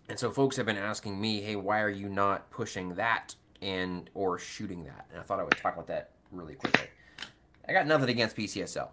and 0.08 0.18
so 0.18 0.30
folks 0.30 0.56
have 0.56 0.66
been 0.66 0.76
asking 0.76 1.20
me, 1.20 1.40
hey, 1.40 1.56
why 1.56 1.80
are 1.80 1.90
you 1.90 2.08
not 2.08 2.50
pushing 2.50 2.94
that 2.94 3.34
and 3.60 4.08
or 4.14 4.38
shooting 4.38 4.84
that? 4.84 5.06
And 5.10 5.20
I 5.20 5.22
thought 5.22 5.40
I 5.40 5.44
would 5.44 5.56
talk 5.56 5.74
about 5.74 5.88
that 5.88 6.10
really 6.30 6.54
quickly. 6.54 6.86
I 7.68 7.72
got 7.72 7.86
nothing 7.86 8.08
against 8.08 8.36
PCSL. 8.36 8.88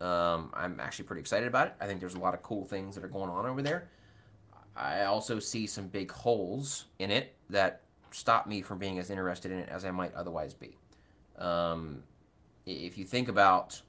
Um, 0.00 0.50
I'm 0.54 0.80
actually 0.80 1.04
pretty 1.06 1.20
excited 1.20 1.48
about 1.48 1.68
it. 1.68 1.74
I 1.80 1.86
think 1.86 2.00
there's 2.00 2.14
a 2.14 2.20
lot 2.20 2.34
of 2.34 2.42
cool 2.42 2.64
things 2.64 2.94
that 2.94 3.04
are 3.04 3.08
going 3.08 3.30
on 3.30 3.46
over 3.46 3.62
there. 3.62 3.88
I 4.76 5.04
also 5.04 5.38
see 5.38 5.66
some 5.66 5.88
big 5.88 6.10
holes 6.10 6.86
in 6.98 7.10
it 7.10 7.34
that 7.50 7.82
stop 8.10 8.46
me 8.46 8.62
from 8.62 8.78
being 8.78 8.98
as 8.98 9.10
interested 9.10 9.50
in 9.50 9.58
it 9.58 9.68
as 9.68 9.84
I 9.84 9.90
might 9.90 10.14
otherwise 10.14 10.54
be. 10.54 10.76
Um, 11.38 12.02
if 12.66 12.96
you 12.96 13.04
think 13.04 13.28
about 13.28 13.80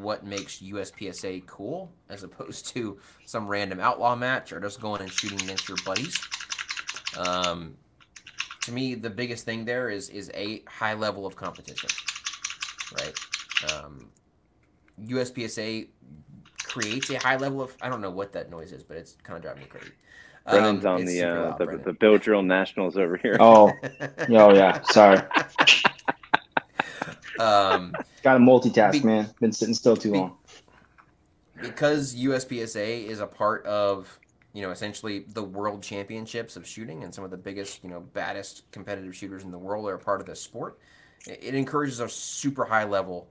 what 0.00 0.24
makes 0.24 0.58
USPSA 0.58 1.46
cool 1.46 1.92
as 2.08 2.22
opposed 2.22 2.68
to 2.68 2.98
some 3.26 3.46
random 3.48 3.80
outlaw 3.80 4.14
match 4.16 4.52
or 4.52 4.60
just 4.60 4.80
going 4.80 5.00
and 5.00 5.10
shooting 5.10 5.40
against 5.42 5.68
your 5.68 5.78
buddies. 5.84 6.16
Um, 7.18 7.76
to 8.62 8.72
me, 8.72 8.94
the 8.94 9.10
biggest 9.10 9.44
thing 9.44 9.64
there 9.64 9.90
is 9.90 10.08
is 10.10 10.30
a 10.34 10.62
high 10.68 10.94
level 10.94 11.26
of 11.26 11.36
competition, 11.36 11.88
right? 12.98 13.18
Um, 13.72 14.10
USPSA 15.04 15.88
creates 16.64 17.10
a 17.10 17.18
high 17.18 17.36
level 17.36 17.62
of 17.62 17.76
I 17.80 17.88
don't 17.88 18.00
know 18.00 18.10
what 18.10 18.32
that 18.34 18.50
noise 18.50 18.72
is, 18.72 18.82
but 18.82 18.96
it's 18.96 19.12
kind 19.22 19.36
of 19.36 19.42
driving 19.42 19.62
me 19.62 19.68
crazy. 19.68 19.92
Brennan's 20.48 20.84
um, 20.84 20.96
on 20.96 21.04
the 21.04 21.22
uh, 21.22 21.34
loud, 21.34 21.58
the, 21.58 21.80
the 21.84 21.92
Bill 21.92 22.18
Drill 22.18 22.42
Nationals 22.42 22.96
over 22.96 23.16
here. 23.16 23.36
Oh, 23.40 23.72
oh 24.30 24.54
yeah. 24.54 24.80
Sorry. 24.82 25.20
Um, 27.38 27.94
Got 28.22 28.34
to 28.34 28.40
multitask, 28.40 28.92
be, 28.92 29.00
man. 29.00 29.30
Been 29.40 29.52
sitting 29.52 29.74
still 29.74 29.96
too 29.96 30.12
be, 30.12 30.18
long. 30.18 30.36
Because 31.60 32.14
USPSA 32.14 33.06
is 33.06 33.20
a 33.20 33.26
part 33.26 33.64
of, 33.66 34.18
you 34.52 34.62
know, 34.62 34.70
essentially 34.70 35.20
the 35.28 35.42
world 35.42 35.82
championships 35.82 36.56
of 36.56 36.66
shooting, 36.66 37.04
and 37.04 37.14
some 37.14 37.24
of 37.24 37.30
the 37.30 37.36
biggest, 37.36 37.84
you 37.84 37.90
know, 37.90 38.00
baddest 38.00 38.70
competitive 38.72 39.14
shooters 39.14 39.44
in 39.44 39.50
the 39.50 39.58
world 39.58 39.86
are 39.88 39.94
a 39.94 39.98
part 39.98 40.20
of 40.20 40.26
this 40.26 40.40
sport. 40.40 40.78
It 41.26 41.54
encourages 41.54 42.00
a 42.00 42.08
super 42.08 42.64
high 42.64 42.84
level 42.84 43.28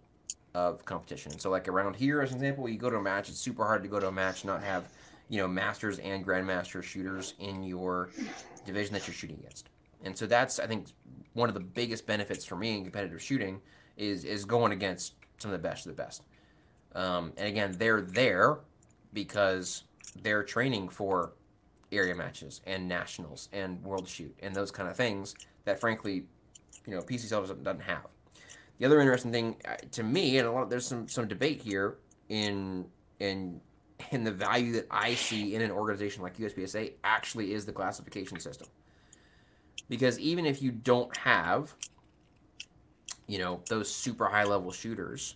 of 0.53 0.85
competition. 0.85 1.37
So, 1.39 1.49
like 1.49 1.67
around 1.67 1.95
here, 1.95 2.21
as 2.21 2.31
an 2.31 2.37
example, 2.37 2.69
you 2.69 2.77
go 2.77 2.89
to 2.89 2.97
a 2.97 3.01
match, 3.01 3.29
it's 3.29 3.39
super 3.39 3.65
hard 3.65 3.83
to 3.83 3.89
go 3.89 3.99
to 3.99 4.07
a 4.07 4.11
match 4.11 4.45
not 4.45 4.63
have, 4.63 4.89
you 5.27 5.37
know, 5.37 5.47
masters 5.47 5.99
and 5.99 6.25
grandmaster 6.25 6.83
shooters 6.83 7.33
in 7.39 7.63
your 7.63 8.09
division 8.65 8.93
that 8.93 9.07
you're 9.07 9.13
shooting 9.13 9.37
against. 9.39 9.69
And 10.03 10.17
so 10.17 10.25
that's, 10.25 10.59
I 10.59 10.67
think, 10.67 10.87
one 11.33 11.49
of 11.49 11.53
the 11.53 11.61
biggest 11.61 12.07
benefits 12.07 12.45
for 12.45 12.55
me 12.55 12.77
in 12.77 12.83
competitive 12.83 13.21
shooting 13.21 13.61
is 13.99 14.23
is 14.25 14.45
going 14.45 14.71
against 14.71 15.13
some 15.37 15.51
of 15.51 15.61
the 15.61 15.67
best 15.67 15.85
of 15.85 15.95
the 15.95 16.01
best. 16.01 16.23
Um, 16.95 17.33
and 17.37 17.47
again, 17.47 17.75
they're 17.77 18.01
there 18.01 18.59
because 19.13 19.83
they're 20.23 20.43
training 20.43 20.89
for 20.89 21.33
area 21.91 22.15
matches 22.15 22.61
and 22.65 22.87
nationals 22.87 23.49
and 23.51 23.81
world 23.83 24.07
shoot 24.07 24.35
and 24.41 24.55
those 24.55 24.71
kind 24.71 24.89
of 24.89 24.95
things 24.95 25.35
that 25.65 25.79
frankly, 25.79 26.25
you 26.85 26.95
know, 26.95 27.01
PC 27.01 27.31
PCSL 27.31 27.63
doesn't 27.63 27.81
have. 27.81 28.07
The 28.79 28.85
other 28.85 29.01
interesting 29.01 29.31
thing 29.31 29.57
uh, 29.67 29.75
to 29.91 30.03
me, 30.03 30.37
and 30.37 30.47
a 30.47 30.51
lot 30.51 30.63
of, 30.63 30.69
there's 30.69 30.87
some 30.87 31.07
some 31.07 31.27
debate 31.27 31.61
here 31.61 31.97
in 32.29 32.85
in 33.19 33.61
in 34.11 34.23
the 34.23 34.31
value 34.31 34.73
that 34.73 34.87
I 34.89 35.13
see 35.15 35.55
in 35.55 35.61
an 35.61 35.71
organization 35.71 36.23
like 36.23 36.37
USPSA 36.37 36.93
actually 37.03 37.53
is 37.53 37.65
the 37.65 37.73
classification 37.73 38.39
system. 38.39 38.67
Because 39.89 40.19
even 40.19 40.45
if 40.45 40.61
you 40.61 40.71
don't 40.71 41.15
have 41.17 41.75
you 43.29 43.37
know 43.37 43.61
those 43.69 43.93
super 43.93 44.27
high 44.27 44.43
level 44.43 44.71
shooters 44.71 45.35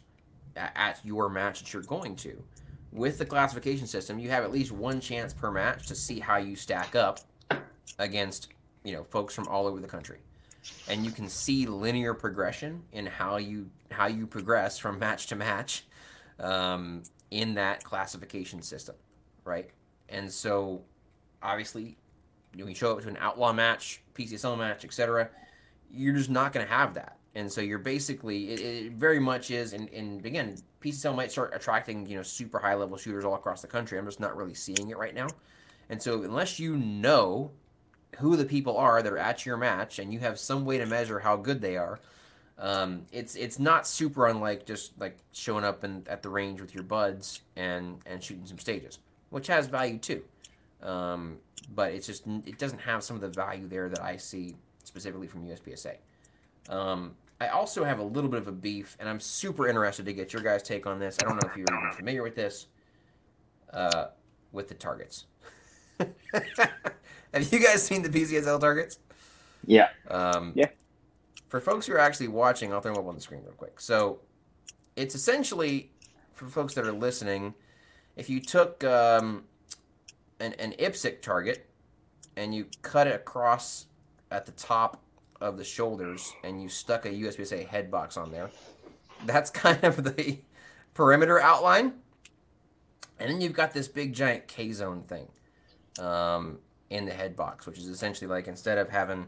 at, 0.56 1.00
your 1.04 1.30
match 1.30 1.60
that 1.60 1.74
you're 1.74 1.84
going 1.84 2.16
to. 2.18 2.44
With 2.91 3.18
the 3.18 3.26
classification 3.26 3.88
system 3.88 4.20
you 4.20 4.30
have 4.32 4.44
at 4.44 4.52
least 4.52 4.72
one 4.72 5.00
chance 5.00 5.34
per 5.34 5.52
match 5.52 5.88
to 5.88 5.96
see 5.96 6.20
how 6.20 6.38
you 6.38 6.56
stack 6.56 6.96
up 6.96 7.20
against 8.00 8.50
you 8.84 8.94
know 8.94 9.04
folks 9.04 9.34
from 9.34 9.48
all 9.48 9.68
over 9.68 9.80
the 9.80 9.88
country. 9.88 10.20
And 10.88 11.06
you 11.06 11.12
can 11.12 11.30
see 11.30 11.66
linear 11.66 12.14
progression 12.14 12.84
in 12.91 13.06
how 13.06 13.38
you 13.38 13.70
how 13.91 14.08
you 14.08 14.28
progress 14.28 14.78
from 14.80 14.98
match 15.00 15.28
to 15.28 15.36
match 15.36 15.86
um, 16.39 17.04
in 17.32 17.54
that 17.56 17.84
classification 17.84 18.62
system 18.62 18.96
right? 19.46 19.70
And 20.10 20.32
so 20.32 20.84
obviously 21.44 21.98
when 22.56 22.70
you 22.70 22.76
show 22.76 22.94
up 22.94 23.02
to 23.02 23.10
an 23.10 23.18
outlaw 23.20 23.52
match 23.52 24.02
pcsl 24.14 24.58
match 24.58 24.86
etc 24.86 25.30
you're 25.91 26.14
just 26.14 26.30
not 26.30 26.54
going 26.54 26.66
to 26.66 26.72
have 26.72 26.94
that 26.94 27.18
and 27.36 27.52
so 27.52 27.62
you're 27.62 27.80
basically 27.80 28.50
it, 28.50 28.60
it 28.60 28.94
very 28.94 29.20
much 29.20 29.52
is 29.52 29.74
and, 29.74 29.90
and 29.90 30.26
again 30.26 30.56
PCSL 30.82 31.16
might 31.16 31.32
start 31.32 31.54
attracting 31.56 32.08
you 32.08 32.18
know 32.18 32.24
super 32.24 32.60
high 32.60 32.76
level 32.76 32.98
shooters 32.98 33.26
all 33.26 33.36
across 33.36 33.62
the 33.62 33.68
country. 33.68 33.98
I'm 33.98 34.06
just 34.06 34.20
not 34.20 34.36
really 34.36 34.54
seeing 34.54 34.90
it 34.90 34.98
right 34.98 35.16
now. 35.16 35.28
And 35.90 36.02
so 36.02 36.24
unless 36.24 36.60
you 36.60 36.78
know 36.78 37.52
who 38.20 38.36
the 38.36 38.46
people 38.46 38.78
are 38.78 39.02
that 39.02 39.12
are 39.12 39.18
at 39.18 39.46
your 39.46 39.58
match 39.58 40.00
and 40.00 40.14
you 40.14 40.20
have 40.20 40.40
some 40.40 40.66
way 40.66 40.78
to 40.78 40.86
measure 40.86 41.20
how 41.20 41.36
good 41.36 41.62
they 41.62 41.78
are 41.78 42.00
um, 42.60 43.08
it's 43.12 43.36
it's 43.36 43.58
not 43.58 43.88
super 43.88 44.28
unlike 44.28 44.66
just 44.66 45.00
like 45.00 45.18
showing 45.32 45.64
up 45.64 45.84
in, 45.84 46.04
at 46.08 46.22
the 46.22 46.30
range 46.30 46.62
with 46.62 46.76
your 46.76 46.84
buds 46.84 47.42
and 47.56 48.00
and 48.06 48.24
shooting 48.24 48.46
some 48.46 48.60
stages 48.60 49.00
which 49.32 49.48
has 49.48 49.66
value 49.66 49.98
too. 49.98 50.24
Um, 50.84 51.40
but 51.74 51.94
it's 51.94 52.06
just 52.06 52.28
it 52.46 52.58
doesn't 52.58 52.82
have 52.82 53.04
some 53.04 53.16
of 53.16 53.22
the 53.22 53.30
value 53.30 53.68
there 53.68 53.90
that 53.90 54.02
i 54.02 54.18
see 54.18 54.56
specifically 54.84 55.28
from 55.28 55.46
uspsa 55.46 55.96
um, 56.70 57.16
I 57.44 57.50
also 57.50 57.84
have 57.84 58.00
a 58.00 58.04
little 58.04 58.30
bit 58.30 58.39
of 58.39 58.48
a 58.48 58.54
beef, 58.54 58.96
and 59.02 59.10
I'm 59.10 59.20
super 59.20 59.68
interested 59.68 60.06
to 60.06 60.14
get 60.14 60.32
your 60.32 60.41
guys' 60.41 60.64
take 60.64 60.88
on 60.88 60.98
this. 60.98 61.18
I 61.22 61.26
don't 61.26 61.36
know 61.36 61.50
if 61.50 61.58
you're 61.58 61.66
even 61.70 61.91
familiar 61.96 62.24
with 62.24 62.36
this, 62.36 62.68
uh, 63.74 64.06
with 64.54 64.70
the 64.70 64.76
targets. 64.76 65.26
have 66.00 67.52
you 67.52 67.60
guys 67.60 67.84
seen 67.84 68.02
the 68.02 68.08
PCSL 68.08 68.62
targets? 68.62 69.00
Yeah. 69.66 69.89
Um, 70.10 70.54
yeah. 70.56 70.68
For 71.50 71.60
folks 71.60 71.86
who 71.86 71.94
are 71.94 72.00
actually 72.00 72.30
watching, 72.30 72.72
I'll 72.72 72.80
throw 72.80 72.94
them 72.94 73.04
up 73.04 73.10
on 73.10 73.16
the 73.16 73.22
screen 73.22 73.41
real 73.44 73.52
quick. 73.52 73.82
So, 73.82 74.22
it's 74.96 75.14
essentially 75.14 75.91
for 76.32 76.48
folks 76.48 76.76
that 76.76 76.86
are 76.86 76.94
listening. 76.94 77.56
If 78.16 78.30
you 78.30 78.39
took 78.39 78.86
um, 78.86 79.44
an, 80.39 80.54
an 80.54 80.76
IPSC 80.80 81.22
target 81.22 81.68
and 82.38 82.56
you 82.56 82.68
cut 82.84 83.08
it 83.08 83.16
across 83.16 83.88
at 84.32 84.46
the 84.46 84.54
top 84.54 85.03
of 85.44 85.58
the 85.58 85.64
shoulders 85.64 86.34
and 86.44 86.64
you 86.64 86.70
stuck 86.70 87.06
a 87.06 87.10
USPSA 87.10 87.68
head 87.68 87.91
box 87.91 88.16
on 88.16 88.32
there. 88.32 88.50
That's 89.26 89.50
kind 89.52 89.84
of 89.84 90.04
the 90.04 90.39
perimeter 90.94 91.39
outline. 91.39 91.96
And 93.20 93.30
then 93.30 93.41
you've 93.41 93.54
got 93.54 93.74
this 93.74 93.88
big 93.88 94.14
giant 94.14 94.48
K 94.48 94.72
zone 94.72 95.04
thing 95.04 95.28
um, 96.00 96.60
in 96.89 97.06
the 97.06 97.14
head 97.14 97.36
box, 97.36 97.66
which 97.66 97.78
is 97.78 97.88
essentially 97.88 98.28
like 98.28 98.48
instead 98.48 98.78
of 98.78 98.89
having, 98.89 99.28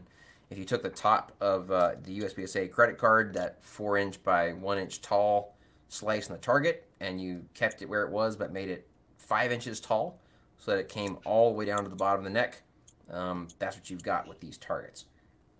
if 0.50 0.58
you 0.58 0.64
took 0.64 0.82
the 0.82 0.88
top 0.88 1.32
of 1.40 1.70
uh, 1.70 1.92
the 2.02 2.20
USPSA 2.20 2.70
credit 2.72 2.98
card, 2.98 3.34
that 3.34 3.62
four 3.62 3.98
inch 3.98 4.22
by 4.24 4.52
one 4.52 4.78
inch 4.78 5.02
tall 5.02 5.56
slice 5.88 6.28
in 6.28 6.34
the 6.34 6.40
target, 6.40 6.88
and 6.98 7.20
you 7.20 7.44
kept 7.54 7.82
it 7.82 7.88
where 7.88 8.02
it 8.02 8.10
was 8.10 8.36
but 8.36 8.52
made 8.52 8.70
it 8.70 8.88
five 9.18 9.52
inches 9.52 9.80
tall 9.80 10.18
so 10.58 10.70
that 10.70 10.78
it 10.78 10.88
came 10.88 11.18
all 11.24 11.50
the 11.50 11.56
way 11.56 11.66
down 11.66 11.84
to 11.84 11.90
the 11.90 11.96
bottom 11.96 12.20
of 12.20 12.24
the 12.24 12.30
neck. 12.30 12.62
Um, 13.10 13.48
that's 13.58 13.76
what 13.76 13.88
you've 13.90 14.02
got 14.02 14.26
with 14.26 14.40
these 14.40 14.56
targets. 14.56 15.04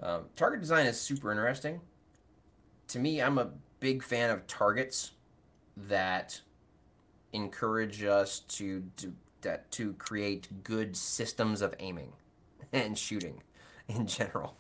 Um, 0.01 0.25
target 0.37 0.61
design 0.61 0.87
is 0.87 1.01
super 1.01 1.31
interesting. 1.31 1.81
To 2.89 2.99
me, 2.99 3.21
I'm 3.21 3.39
a 3.39 3.51
big 3.81 4.03
fan 4.03 4.31
of 4.31 4.47
targets 4.47 5.13
that 5.77 6.41
encourage 7.33 8.03
us 8.03 8.41
to 8.41 8.85
to, 8.97 9.13
that, 9.43 9.71
to 9.73 9.93
create 9.95 10.65
good 10.65 10.97
systems 10.97 11.61
of 11.63 11.75
aiming 11.79 12.13
and 12.73 12.97
shooting 12.97 13.43
in 13.89 14.07
general, 14.07 14.57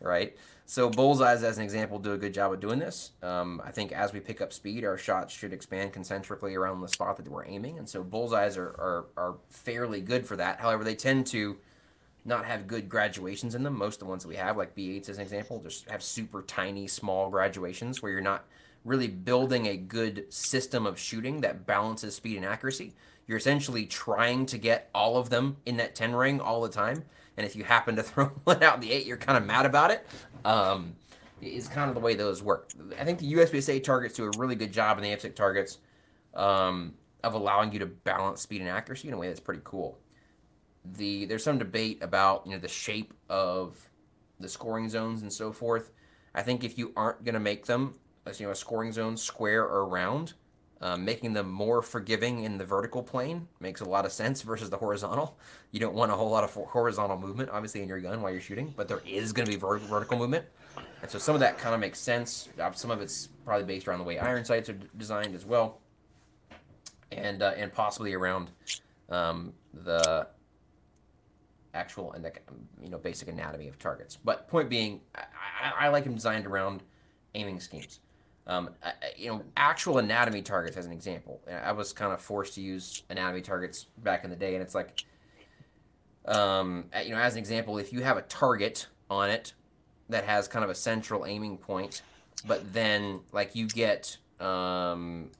right? 0.00 0.36
So 0.66 0.90
bullseyes, 0.90 1.42
as 1.42 1.56
an 1.56 1.64
example, 1.64 1.98
do 1.98 2.12
a 2.12 2.18
good 2.18 2.34
job 2.34 2.52
of 2.52 2.60
doing 2.60 2.78
this. 2.78 3.12
Um, 3.22 3.62
I 3.64 3.70
think 3.70 3.90
as 3.90 4.12
we 4.12 4.20
pick 4.20 4.42
up 4.42 4.52
speed, 4.52 4.84
our 4.84 4.98
shots 4.98 5.32
should 5.32 5.54
expand 5.54 5.94
concentrically 5.94 6.54
around 6.54 6.82
the 6.82 6.88
spot 6.88 7.16
that 7.16 7.26
we're 7.26 7.46
aiming, 7.46 7.78
and 7.78 7.88
so 7.88 8.04
bullseyes 8.04 8.58
are, 8.58 8.68
are, 8.68 9.06
are 9.16 9.36
fairly 9.48 10.02
good 10.02 10.26
for 10.26 10.36
that. 10.36 10.60
However, 10.60 10.84
they 10.84 10.94
tend 10.94 11.26
to 11.28 11.56
not 12.28 12.44
have 12.44 12.66
good 12.66 12.88
graduations 12.88 13.54
in 13.54 13.62
them. 13.62 13.76
Most 13.76 13.96
of 13.96 14.00
the 14.00 14.06
ones 14.06 14.22
that 14.22 14.28
we 14.28 14.36
have, 14.36 14.56
like 14.56 14.76
B8s 14.76 15.08
as 15.08 15.16
an 15.16 15.22
example, 15.22 15.60
just 15.60 15.88
have 15.90 16.02
super 16.02 16.42
tiny, 16.42 16.86
small 16.86 17.30
graduations 17.30 18.02
where 18.02 18.12
you're 18.12 18.20
not 18.20 18.44
really 18.84 19.08
building 19.08 19.66
a 19.66 19.76
good 19.76 20.32
system 20.32 20.86
of 20.86 20.98
shooting 20.98 21.40
that 21.40 21.66
balances 21.66 22.14
speed 22.14 22.36
and 22.36 22.44
accuracy. 22.44 22.94
You're 23.26 23.38
essentially 23.38 23.86
trying 23.86 24.46
to 24.46 24.58
get 24.58 24.88
all 24.94 25.16
of 25.16 25.30
them 25.30 25.56
in 25.66 25.76
that 25.78 25.94
10 25.94 26.14
ring 26.14 26.40
all 26.40 26.62
the 26.62 26.68
time. 26.68 27.04
And 27.36 27.44
if 27.46 27.56
you 27.56 27.64
happen 27.64 27.96
to 27.96 28.02
throw 28.04 28.26
one 28.44 28.62
out 28.62 28.76
in 28.76 28.80
the 28.80 28.92
eight, 28.92 29.06
you're 29.06 29.16
kind 29.16 29.36
of 29.36 29.44
mad 29.44 29.66
about 29.66 29.90
it. 29.90 30.06
Um, 30.44 30.94
is 31.40 31.68
kind 31.68 31.88
of 31.88 31.94
the 31.94 32.00
way 32.00 32.14
those 32.14 32.42
work. 32.42 32.70
I 32.98 33.04
think 33.04 33.20
the 33.20 33.32
USPSA 33.34 33.84
targets 33.84 34.14
do 34.14 34.24
a 34.24 34.30
really 34.36 34.56
good 34.56 34.72
job 34.72 34.98
in 34.98 35.04
the 35.04 35.10
IPSC 35.10 35.34
targets 35.34 35.78
um, 36.34 36.94
of 37.22 37.34
allowing 37.34 37.72
you 37.72 37.78
to 37.78 37.86
balance 37.86 38.42
speed 38.42 38.60
and 38.60 38.68
accuracy 38.68 39.08
in 39.08 39.14
a 39.14 39.16
way 39.16 39.28
that's 39.28 39.40
pretty 39.40 39.60
cool. 39.64 39.98
The 40.84 41.26
there's 41.26 41.44
some 41.44 41.58
debate 41.58 42.02
about 42.02 42.46
you 42.46 42.52
know 42.52 42.58
the 42.58 42.68
shape 42.68 43.12
of 43.28 43.90
the 44.40 44.48
scoring 44.48 44.88
zones 44.88 45.22
and 45.22 45.32
so 45.32 45.52
forth. 45.52 45.90
I 46.34 46.42
think 46.42 46.64
if 46.64 46.78
you 46.78 46.92
aren't 46.96 47.24
going 47.24 47.34
to 47.34 47.40
make 47.40 47.66
them, 47.66 47.94
you 48.38 48.46
know, 48.46 48.52
a 48.52 48.56
scoring 48.56 48.92
zone 48.92 49.16
square 49.16 49.64
or 49.64 49.86
round, 49.86 50.34
um, 50.80 51.04
making 51.04 51.32
them 51.32 51.50
more 51.50 51.82
forgiving 51.82 52.44
in 52.44 52.58
the 52.58 52.64
vertical 52.64 53.02
plane 53.02 53.48
makes 53.58 53.80
a 53.80 53.84
lot 53.84 54.04
of 54.04 54.12
sense 54.12 54.42
versus 54.42 54.70
the 54.70 54.76
horizontal. 54.76 55.36
You 55.72 55.80
don't 55.80 55.94
want 55.94 56.12
a 56.12 56.14
whole 56.14 56.30
lot 56.30 56.44
of 56.44 56.54
horizontal 56.54 57.18
movement, 57.18 57.50
obviously, 57.50 57.82
in 57.82 57.88
your 57.88 58.00
gun 58.00 58.22
while 58.22 58.30
you're 58.30 58.40
shooting, 58.40 58.72
but 58.76 58.86
there 58.86 59.02
is 59.04 59.32
going 59.32 59.46
to 59.46 59.50
be 59.50 59.58
ver- 59.58 59.78
vertical 59.78 60.18
movement. 60.18 60.44
And 61.02 61.10
so 61.10 61.18
some 61.18 61.34
of 61.34 61.40
that 61.40 61.58
kind 61.58 61.74
of 61.74 61.80
makes 61.80 61.98
sense. 61.98 62.48
Uh, 62.60 62.70
some 62.72 62.90
of 62.90 63.00
it's 63.00 63.28
probably 63.44 63.66
based 63.66 63.88
around 63.88 63.98
the 63.98 64.04
way 64.04 64.18
iron 64.18 64.44
sights 64.44 64.68
are 64.68 64.74
d- 64.74 64.86
designed 64.96 65.34
as 65.34 65.44
well, 65.44 65.80
and 67.10 67.42
uh, 67.42 67.54
and 67.56 67.72
possibly 67.72 68.14
around 68.14 68.50
um, 69.08 69.52
the 69.72 70.28
actual 71.78 72.12
and 72.12 72.24
the 72.24 72.32
you 72.82 72.90
know 72.90 72.98
basic 72.98 73.28
anatomy 73.28 73.68
of 73.68 73.78
targets. 73.78 74.16
But 74.16 74.48
point 74.48 74.68
being, 74.68 75.00
I, 75.14 75.86
I, 75.86 75.88
like 75.88 76.04
them 76.04 76.14
designed 76.14 76.46
around 76.46 76.82
aiming 77.34 77.60
schemes. 77.60 78.00
Um, 78.46 78.70
I, 78.82 78.92
you 79.16 79.28
know, 79.28 79.42
actual 79.56 79.98
anatomy 79.98 80.42
targets 80.42 80.76
as 80.76 80.86
an 80.86 80.92
example. 80.92 81.40
I 81.50 81.72
was 81.72 81.92
kind 81.92 82.12
of 82.12 82.20
forced 82.20 82.54
to 82.54 82.60
use 82.60 83.02
anatomy 83.10 83.42
targets 83.42 83.86
back 83.98 84.24
in 84.24 84.30
the 84.30 84.36
day, 84.36 84.54
and 84.54 84.62
it's 84.62 84.74
like, 84.74 85.04
um, 86.26 86.86
you 87.04 87.10
know, 87.10 87.18
as 87.18 87.34
an 87.34 87.38
example, 87.38 87.78
if 87.78 87.92
you 87.92 88.02
have 88.02 88.16
a 88.16 88.22
target 88.22 88.86
on 89.10 89.30
it 89.30 89.52
that 90.08 90.24
has 90.24 90.48
kind 90.48 90.64
of 90.64 90.70
a 90.70 90.74
central 90.74 91.26
aiming 91.26 91.58
point, 91.58 92.02
but 92.46 92.72
then 92.72 93.20
like 93.32 93.54
you 93.54 93.66
get, 93.66 94.16
um, 94.40 95.30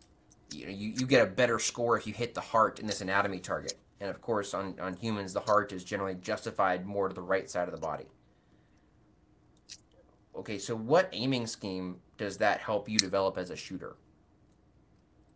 you 0.53 0.67
know, 0.67 0.73
you, 0.73 0.89
you 0.91 1.07
get 1.07 1.23
a 1.23 1.31
better 1.31 1.59
score 1.59 1.97
if 1.97 2.07
you 2.07 2.13
hit 2.13 2.35
the 2.35 2.41
heart 2.41 2.79
in 2.79 2.87
this 2.87 3.01
anatomy 3.01 3.39
target. 3.39 3.75
And 4.01 4.11
of 4.11 4.21
course, 4.21 4.55
on, 4.55 4.79
on 4.81 4.95
humans, 4.95 5.33
the 5.33 5.41
heart 5.41 5.73
is 5.73 5.83
generally 5.85 6.15
justified 6.15 6.87
more 6.87 7.09
to 7.09 7.15
the 7.15 7.23
right 7.23 7.51
side 7.51 7.69
of 7.69 7.75
the 7.75 7.81
body. 7.81 8.07
Okay, 10.37 10.59
so 10.59 10.77
what 10.77 11.09
aiming 11.13 11.49
scheme 11.49 11.97
does 12.17 12.39
that 12.39 12.61
help 12.61 12.89
you 12.89 12.99
develop 12.99 13.37
as 13.37 13.51
a 13.51 13.57
shooter? 13.57 13.97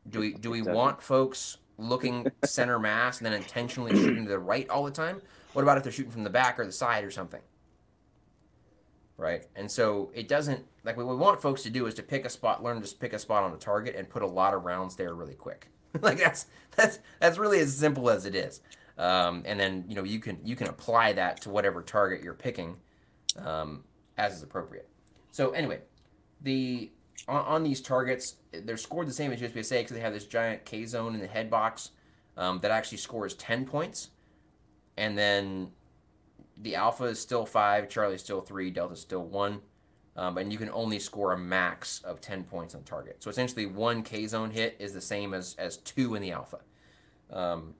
Do 0.09 0.21
we 0.21 0.35
do 0.35 0.51
we 0.51 0.63
want 0.63 1.03
folks 1.03 1.59
looking 1.79 2.27
center 2.45 2.79
mass 2.79 3.19
and 3.19 3.27
then 3.27 3.33
intentionally 3.33 3.97
shooting 3.97 4.25
to 4.25 4.31
the 4.31 4.39
right 4.39 4.69
all 4.69 4.85
the 4.85 4.91
time? 4.91 5.21
What 5.53 5.63
about 5.63 5.77
if 5.77 5.83
they're 5.83 5.93
shooting 5.93 6.13
from 6.13 6.25
the 6.25 6.31
back 6.31 6.59
or 6.59 6.65
the 6.65 6.73
side 6.73 7.05
or 7.05 7.11
something? 7.11 7.41
Right, 9.17 9.47
and 9.55 9.71
so 9.71 10.11
it 10.15 10.27
doesn't 10.27 10.65
like 10.85 10.97
what 10.97 11.07
we 11.07 11.15
want 11.15 11.41
folks 11.41 11.63
to 11.65 11.71
do 11.71 11.87
is 11.87 11.95
to 11.95 12.03
pick 12.03 12.25
a 12.25 12.31
spot, 12.31 12.63
learn 12.63 12.81
to 12.81 12.97
pick 12.97 13.13
a 13.13 13.19
spot 13.19 13.45
on 13.45 13.53
the 13.53 13.59
target, 13.59 13.95
and 13.97 14.09
put 14.09 14.23
a 14.23 14.27
lot 14.27 14.55
of 14.55 14.65
rounds 14.65 14.97
there 14.97 15.15
really 15.15 15.35
quick. 15.35 15.69
like 16.01 16.19
that's 16.19 16.47
that's 16.77 16.99
that's 17.21 17.39
really 17.39 17.61
as 17.61 17.77
simple 17.77 18.11
as 18.11 18.27
it 18.27 18.35
is. 18.35 18.61
Um, 18.99 19.43
and 19.47 19.59
then 19.59 19.85
you 19.89 19.95
know 19.95 20.05
you 20.05 20.21
can 20.21 20.39
you 20.45 20.57
can 20.57 20.69
apply 20.69 21.13
that 21.15 21.41
to 21.43 21.51
whatever 21.51 21.83
target 21.83 22.23
you're 22.23 22.35
picking 22.35 22.79
um, 23.39 23.85
as 24.17 24.37
is 24.37 24.43
appropriate. 24.43 24.89
So 25.31 25.51
anyway, 25.51 25.81
the 26.41 26.91
on, 27.29 27.45
on, 27.45 27.63
these 27.63 27.81
targets, 27.81 28.37
they're 28.53 28.77
scored 28.77 29.07
the 29.07 29.13
same 29.13 29.33
as 29.33 29.41
USPSA 29.41 29.81
because 29.81 29.97
they 29.97 30.01
have 30.01 30.13
this 30.13 30.27
giant 30.27 30.65
K 30.65 30.85
zone 30.87 31.15
in 31.15 31.21
the 31.21 31.27
head 31.27 31.51
box 31.51 31.91
um, 32.37 32.61
that 32.61 32.71
actually 32.71 32.99
scores 32.99 33.35
10 33.35 33.65
points. 33.65 34.11
And 34.97 35.17
then 35.17 35.71
the 36.57 36.75
alpha 36.77 37.05
is 37.05 37.21
still 37.21 37.47
5, 37.47 37.89
Charlie 37.89 38.17
is 38.17 38.23
still 38.23 38.41
3, 38.41 38.71
Delta 38.71 38.95
is 38.95 39.01
still 39.01 39.25
1. 39.25 39.61
Um, 40.15 40.37
and 40.37 40.53
you 40.53 40.59
can 40.59 40.69
only 40.71 40.99
score 40.99 41.33
a 41.33 41.39
max 41.39 42.03
of 42.03 42.21
10 42.21 42.45
points 42.45 42.75
on 42.75 42.83
target. 42.83 43.23
So 43.23 43.31
essentially, 43.31 43.65
one 43.65 44.03
K 44.03 44.27
zone 44.27 44.51
hit 44.51 44.77
is 44.79 44.93
the 44.93 45.01
same 45.01 45.33
as, 45.33 45.57
as 45.59 45.79
two 45.79 46.15
in 46.15 46.23
the 46.23 46.33
alpha. 46.33 46.59
Um, 47.31 47.75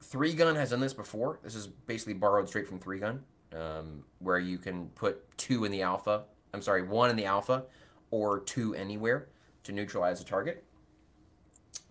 three 0.00 0.34
gun 0.34 0.54
has 0.54 0.70
done 0.70 0.80
this 0.80 0.94
before. 0.94 1.40
This 1.42 1.56
is 1.56 1.66
basically 1.66 2.14
borrowed 2.14 2.48
straight 2.48 2.68
from 2.68 2.78
three 2.78 3.00
gun, 3.00 3.24
um, 3.52 4.04
where 4.20 4.38
you 4.38 4.56
can 4.56 4.86
put 4.90 5.36
two 5.36 5.64
in 5.64 5.72
the 5.72 5.82
alpha 5.82 6.24
I'm 6.54 6.62
sorry, 6.62 6.82
one 6.82 7.10
in 7.10 7.16
the 7.16 7.24
alpha 7.24 7.64
or 8.10 8.40
two 8.40 8.74
anywhere 8.76 9.26
to 9.64 9.72
neutralize 9.72 10.20
the 10.20 10.24
target. 10.24 10.64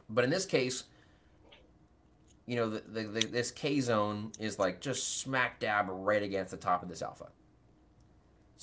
But 0.09 0.23
in 0.23 0.29
this 0.29 0.45
case, 0.45 0.85
you 2.47 2.55
know, 2.55 2.69
the, 2.69 2.81
the, 2.87 3.03
the, 3.03 3.27
this 3.27 3.51
K 3.51 3.81
zone 3.81 4.31
is 4.39 4.57
like 4.57 4.79
just 4.79 5.19
smack 5.19 5.59
dab 5.59 5.87
right 5.89 6.23
against 6.23 6.51
the 6.51 6.57
top 6.57 6.81
of 6.81 6.87
this 6.87 7.01
alpha. 7.01 7.27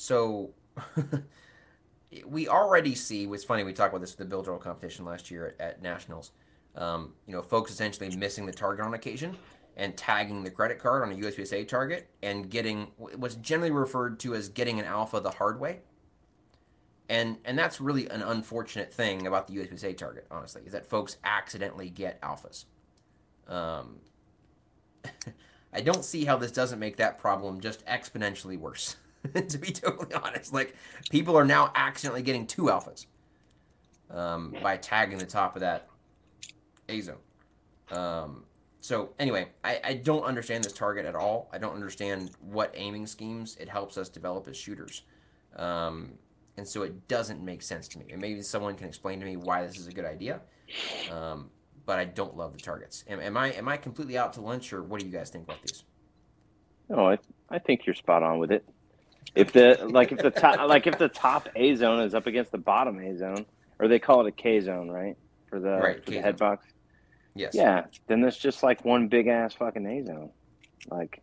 So 0.00 0.54
we 2.26 2.48
already 2.48 2.94
see, 2.94 3.26
what's 3.26 3.44
funny, 3.44 3.64
we 3.64 3.74
talked 3.74 3.92
about 3.92 4.00
this 4.00 4.12
at 4.12 4.18
the 4.18 4.24
Bill 4.24 4.42
Drill 4.42 4.56
competition 4.56 5.04
last 5.04 5.30
year 5.30 5.54
at, 5.58 5.60
at 5.60 5.82
Nationals. 5.82 6.32
Um, 6.74 7.12
you 7.26 7.34
know, 7.34 7.42
folks 7.42 7.70
essentially 7.70 8.08
missing 8.16 8.46
the 8.46 8.52
target 8.52 8.86
on 8.86 8.94
occasion 8.94 9.36
and 9.76 9.94
tagging 9.98 10.42
the 10.42 10.50
credit 10.50 10.78
card 10.78 11.02
on 11.02 11.12
a 11.12 11.14
USPSA 11.16 11.68
target 11.68 12.08
and 12.22 12.48
getting 12.48 12.88
what's 12.96 13.34
generally 13.34 13.70
referred 13.70 14.18
to 14.20 14.34
as 14.34 14.48
getting 14.48 14.78
an 14.78 14.86
alpha 14.86 15.20
the 15.20 15.32
hard 15.32 15.60
way 15.60 15.80
and 17.10 17.38
and 17.44 17.58
that's 17.58 17.80
really 17.80 18.08
an 18.08 18.22
unfortunate 18.22 18.94
thing 18.94 19.26
about 19.26 19.48
the 19.48 19.56
USPSA 19.56 19.96
target, 19.96 20.26
honestly, 20.30 20.62
is 20.64 20.72
that 20.72 20.86
folks 20.88 21.16
accidentally 21.24 21.90
get 21.90 22.22
alphas. 22.22 22.64
Um, 23.48 23.96
I 25.72 25.80
don't 25.82 26.04
see 26.04 26.24
how 26.24 26.36
this 26.36 26.52
doesn't 26.52 26.78
make 26.78 26.96
that 26.96 27.18
problem 27.18 27.60
just 27.60 27.84
exponentially 27.84 28.56
worse. 28.56 28.96
to 29.48 29.58
be 29.58 29.70
totally 29.72 30.14
honest, 30.14 30.52
like 30.52 30.74
people 31.10 31.36
are 31.36 31.44
now 31.44 31.72
accidentally 31.74 32.22
getting 32.22 32.46
two 32.46 32.64
alphas 32.64 33.06
um, 34.10 34.54
by 34.62 34.76
tagging 34.76 35.18
the 35.18 35.26
top 35.26 35.56
of 35.56 35.60
that 35.60 35.88
A 36.88 37.00
zone. 37.00 37.16
Um, 37.90 38.44
so 38.80 39.10
anyway, 39.18 39.48
I, 39.62 39.80
I 39.84 39.94
don't 39.94 40.24
understand 40.24 40.64
this 40.64 40.72
target 40.72 41.04
at 41.04 41.14
all. 41.14 41.50
I 41.52 41.58
don't 41.58 41.74
understand 41.74 42.30
what 42.40 42.72
aiming 42.74 43.06
schemes 43.06 43.56
it 43.60 43.68
helps 43.68 43.98
us 43.98 44.08
develop 44.08 44.48
as 44.48 44.56
shooters. 44.56 45.02
Um, 45.56 46.12
and 46.56 46.66
so 46.66 46.82
it 46.82 47.08
doesn't 47.08 47.42
make 47.42 47.62
sense 47.62 47.88
to 47.88 47.98
me. 47.98 48.06
And 48.10 48.20
maybe 48.20 48.42
someone 48.42 48.74
can 48.74 48.86
explain 48.86 49.20
to 49.20 49.26
me 49.26 49.36
why 49.36 49.66
this 49.66 49.78
is 49.78 49.86
a 49.86 49.92
good 49.92 50.04
idea. 50.04 50.40
Um, 51.10 51.50
but 51.86 51.98
I 51.98 52.04
don't 52.04 52.36
love 52.36 52.52
the 52.52 52.60
targets. 52.60 53.04
Am, 53.08 53.20
am, 53.20 53.36
I 53.36 53.48
am 53.52 53.68
I 53.68 53.76
completely 53.76 54.16
out 54.16 54.32
to 54.34 54.40
lunch, 54.40 54.72
or 54.72 54.82
what 54.82 55.00
do 55.00 55.06
you 55.06 55.12
guys 55.12 55.30
think 55.30 55.44
about 55.44 55.60
these? 55.62 55.84
No, 56.88 57.08
I 57.08 57.18
I 57.48 57.58
think 57.58 57.86
you're 57.86 57.94
spot 57.94 58.22
on 58.22 58.38
with 58.38 58.52
it. 58.52 58.64
If 59.34 59.52
the 59.52 59.78
like 59.88 60.12
if 60.12 60.18
the 60.18 60.30
top 60.30 60.68
like 60.68 60.86
if 60.86 60.98
the 60.98 61.08
top 61.08 61.48
A 61.54 61.74
zone 61.76 62.00
is 62.00 62.14
up 62.14 62.26
against 62.26 62.50
the 62.52 62.58
bottom 62.58 62.98
A 62.98 63.16
zone, 63.16 63.46
or 63.78 63.88
they 63.88 63.98
call 63.98 64.20
it 64.26 64.28
a 64.28 64.32
K 64.32 64.60
zone, 64.60 64.90
right? 64.90 65.16
For 65.48 65.60
the 65.60 65.76
right, 65.76 66.04
for 66.04 66.10
the 66.10 66.20
head 66.20 66.36
box. 66.36 66.66
Yes. 67.34 67.54
Yeah. 67.54 67.84
Then 68.08 68.20
there's 68.20 68.36
just 68.36 68.62
like 68.62 68.84
one 68.84 69.08
big 69.08 69.28
ass 69.28 69.54
fucking 69.54 69.86
A 69.86 70.04
zone. 70.04 70.30
Like 70.90 71.22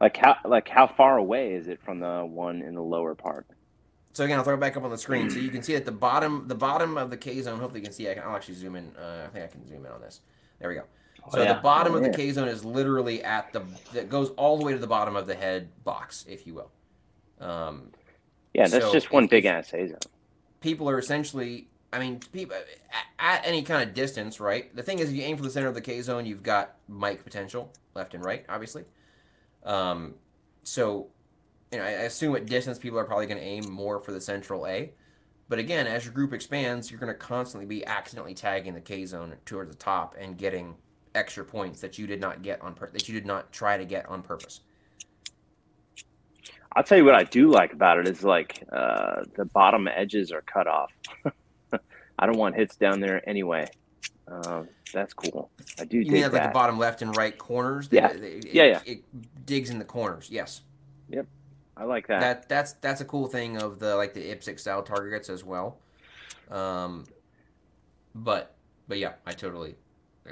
Like 0.00 0.16
how 0.16 0.36
like 0.44 0.68
how 0.68 0.86
far 0.86 1.16
away 1.16 1.54
is 1.54 1.68
it 1.68 1.80
from 1.82 2.00
the 2.00 2.24
one 2.26 2.62
in 2.62 2.74
the 2.74 2.82
lower 2.82 3.14
part? 3.14 3.46
So 4.12 4.24
again, 4.24 4.38
I'll 4.38 4.44
throw 4.44 4.54
it 4.54 4.60
back 4.60 4.76
up 4.76 4.82
on 4.82 4.90
the 4.90 4.98
screen 4.98 5.28
so 5.28 5.38
you 5.38 5.50
can 5.50 5.62
see 5.62 5.74
at 5.76 5.84
the 5.84 5.92
bottom, 5.92 6.48
the 6.48 6.54
bottom 6.54 6.96
of 6.96 7.10
the 7.10 7.18
K 7.18 7.40
zone. 7.42 7.60
Hopefully, 7.60 7.80
you 7.80 7.84
can 7.84 7.92
see. 7.92 8.10
I 8.10 8.14
can, 8.14 8.22
I'll 8.22 8.34
actually 8.34 8.54
zoom 8.54 8.74
in. 8.74 8.90
Uh, 8.96 9.26
I 9.26 9.28
think 9.30 9.44
I 9.44 9.48
can 9.48 9.66
zoom 9.68 9.84
in 9.84 9.92
on 9.92 10.00
this. 10.00 10.20
There 10.58 10.68
we 10.70 10.74
go. 10.74 10.84
So 11.30 11.38
Oh, 11.38 11.42
yeah. 11.42 11.52
the 11.54 11.60
bottom 11.60 11.94
of 11.94 12.02
the 12.02 12.10
K 12.10 12.32
zone 12.32 12.48
is 12.48 12.64
literally 12.64 13.22
at 13.22 13.52
the 13.52 13.62
that 13.92 14.08
goes 14.08 14.30
all 14.30 14.56
the 14.58 14.64
way 14.64 14.72
to 14.72 14.78
the 14.78 14.86
bottom 14.86 15.16
of 15.16 15.26
the 15.26 15.34
head 15.34 15.68
box, 15.84 16.24
if 16.28 16.46
you 16.46 16.54
will. 16.54 16.70
Um, 17.40 17.90
Yeah, 18.54 18.66
that's 18.68 18.84
So, 18.86 18.92
just 18.92 19.12
one 19.12 19.24
if- 19.24 19.30
big 19.30 19.44
ass 19.44 19.72
A 19.74 19.88
zone. 19.88 19.98
people 20.60 20.88
are 20.88 20.98
essentially 20.98 21.68
i 21.92 21.98
mean 22.00 22.18
people 22.32 22.56
at, 22.56 22.64
at 23.18 23.46
any 23.46 23.62
kind 23.62 23.86
of 23.88 23.94
distance 23.94 24.40
right? 24.40 24.74
The 24.74 24.82
thing 24.82 24.98
is 24.98 25.10
if 25.10 25.14
you 25.14 25.22
aim 25.22 25.36
for 25.36 25.42
the 25.44 25.50
center 25.50 25.68
of 25.68 25.74
the 25.74 25.80
k 25.80 26.00
zone 26.02 26.26
you've 26.26 26.42
got 26.42 26.76
mic 26.88 27.22
potential 27.22 27.72
left 27.94 28.14
and 28.14 28.24
right 28.24 28.44
obviously. 28.48 28.84
Um, 29.64 30.14
so 30.64 31.08
you 31.72 31.78
know 31.78 31.84
I, 31.84 31.88
I 31.88 32.02
assume 32.10 32.34
at 32.36 32.46
distance 32.46 32.78
people 32.78 32.98
are 32.98 33.04
probably 33.04 33.26
going 33.26 33.38
to 33.40 33.44
aim 33.46 33.70
more 33.70 34.00
for 34.00 34.12
the 34.12 34.20
central 34.20 34.66
a. 34.66 34.92
But 35.48 35.58
again 35.60 35.86
as 35.86 36.04
your 36.04 36.12
group 36.14 36.32
expands 36.32 36.90
you're 36.90 37.00
going 37.00 37.12
to 37.12 37.18
constantly 37.18 37.66
be 37.66 37.84
accidentally 37.86 38.34
tagging 38.34 38.74
the 38.74 38.80
k 38.80 39.04
zone 39.06 39.34
towards 39.44 39.70
the 39.70 39.76
top 39.76 40.16
and 40.18 40.36
getting 40.38 40.74
extra 41.14 41.44
points 41.44 41.80
that 41.80 41.98
you 41.98 42.06
did 42.06 42.20
not 42.20 42.42
get 42.42 42.60
on 42.62 42.74
pur- 42.74 42.90
that 42.92 43.08
you 43.08 43.14
did 43.14 43.26
not 43.26 43.52
try 43.52 43.76
to 43.76 43.84
get 43.84 44.06
on 44.06 44.22
purpose 44.22 44.60
I'll 46.76 46.84
tell 46.84 46.98
you 46.98 47.04
what 47.06 47.14
I 47.14 47.24
do 47.24 47.50
like 47.50 47.72
about 47.72 47.98
it 47.98 48.06
is 48.06 48.22
like 48.22 48.62
uh, 48.70 49.22
the 49.34 49.46
bottom 49.46 49.88
edges 49.88 50.30
are 50.30 50.42
cut 50.42 50.66
off. 50.66 50.92
I 52.18 52.26
don't 52.26 52.36
want 52.36 52.54
hits 52.54 52.76
down 52.76 53.00
there 53.00 53.26
anyway. 53.28 53.66
Um, 54.28 54.68
that's 54.92 55.14
cool. 55.14 55.50
I 55.80 55.84
do 55.86 55.98
you 55.98 56.12
mean 56.12 56.24
at, 56.24 56.32
like 56.34 56.42
the 56.42 56.48
bottom 56.50 56.78
left 56.78 57.00
and 57.00 57.16
right 57.16 57.36
corners 57.36 57.88
Yeah. 57.90 58.08
They- 58.12 58.18
they- 58.18 58.26
it, 58.28 58.54
Yeah, 58.54 58.64
yeah. 58.64 58.80
it 58.84 59.02
digs 59.46 59.70
in 59.70 59.78
the 59.78 59.84
corners 59.84 60.28
yes 60.30 60.62
Yep. 61.08 61.26
I 61.78 61.84
like 61.84 62.06
that. 62.08 62.20
that 62.20 62.48
that's 62.48 62.72
that's 62.74 63.00
a 63.00 63.04
cool 63.04 63.26
thing 63.26 63.56
of 63.60 63.78
the 63.78 63.94
like 63.96 64.12
the 64.14 64.20
IPSC 64.34 64.58
style 64.60 64.82
targets 64.82 65.28
as 65.30 65.44
well. 65.44 65.78
Um, 66.50 67.04
but 68.14 68.54
but 68.88 68.98
yeah, 68.98 69.12
I 69.26 69.32
totally 69.32 69.76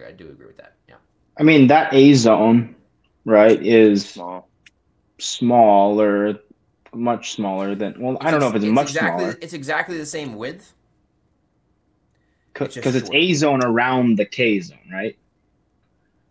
I 0.07 0.13
do 0.13 0.29
agree 0.29 0.47
with 0.47 0.57
that. 0.57 0.75
Yeah, 0.89 0.97
I 1.39 1.43
mean, 1.43 1.67
that 1.69 1.93
A 1.95 2.15
zone, 2.15 2.75
right, 3.25 3.61
is 3.65 4.09
Small. 4.09 4.49
Smaller, 5.19 6.39
much 6.93 7.33
smaller 7.33 7.75
than. 7.75 7.95
Well, 7.99 8.17
I 8.21 8.31
don't 8.31 8.41
know 8.41 8.49
if 8.49 8.55
it's, 8.55 8.65
much 8.65 8.89
exactly 8.91 9.25
smaller 9.25 9.39
it's 9.41 9.53
exactly 9.53 9.99
the 9.99 10.07
same 10.07 10.37
width. 10.37 10.75
because 12.53 12.77
it's 12.77 13.07
short. 13.07 13.15
A 13.17 13.35
zone 13.35 13.65
around 13.65 14.17
the 14.17 14.25
K 14.25 14.61
zone, 14.61 14.79
right? 14.93 15.17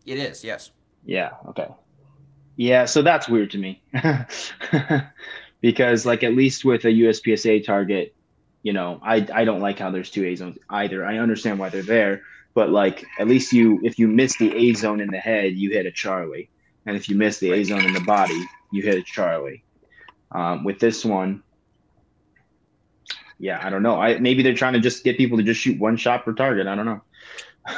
It 0.05 0.17
is 0.17 0.43
yes. 0.43 0.71
Yeah. 1.05 1.31
Okay. 1.49 1.67
Yeah. 2.55 2.86
So 2.86 3.01
that's 3.01 3.27
weird 3.27 3.51
to 3.51 3.57
me, 3.57 3.81
because 5.61 6.05
like 6.05 6.23
at 6.23 6.36
least 6.36 6.65
with 6.65 6.86
a 6.86 6.89
USPSA 6.89 7.65
target, 7.65 8.15
you 8.63 8.73
know, 8.73 8.99
I 9.03 9.27
I 9.34 9.45
don't 9.45 9.61
like 9.61 9.79
how 9.79 9.91
there's 9.91 10.11
two 10.11 10.25
A 10.25 10.36
zones 10.36 10.57
either. 10.69 11.05
I 11.05 11.17
understand 11.17 11.59
why 11.59 11.69
they're 11.69 11.84
there, 11.84 12.21
but 12.53 12.69
like 12.69 13.05
at 13.19 13.27
least 13.27 13.53
you 13.53 13.79
if 13.84 13.97
you 13.97 14.07
miss 14.07 14.38
the 14.38 14.53
A 14.55 14.73
zone 14.73 15.01
in 15.01 15.09
the 15.09 15.17
head, 15.17 15.53
you 15.53 15.71
hit 15.71 15.86
a 15.86 15.91
Charlie, 15.91 16.49
and 16.86 16.95
if 16.95 17.07
you 17.09 17.15
miss 17.15 17.39
the 17.39 17.51
A 17.53 17.63
zone 17.63 17.86
in 17.86 17.93
the 17.93 18.01
body, 18.01 18.41
you 18.71 18.81
hit 18.84 18.97
a 18.97 19.03
Charlie. 19.03 19.63
Um, 20.31 20.63
with 20.63 20.79
this 20.79 21.05
one, 21.05 21.43
yeah, 23.39 23.59
I 23.65 23.69
don't 23.69 23.84
know. 23.84 23.99
I 23.99 24.17
maybe 24.19 24.41
they're 24.43 24.53
trying 24.55 24.73
to 24.73 24.79
just 24.79 25.03
get 25.03 25.17
people 25.17 25.38
to 25.38 25.43
just 25.43 25.59
shoot 25.61 25.79
one 25.79 25.97
shot 25.97 26.25
per 26.25 26.34
target. 26.34 26.67
I 26.67 26.75
don't 26.75 26.86
know. 26.86 27.01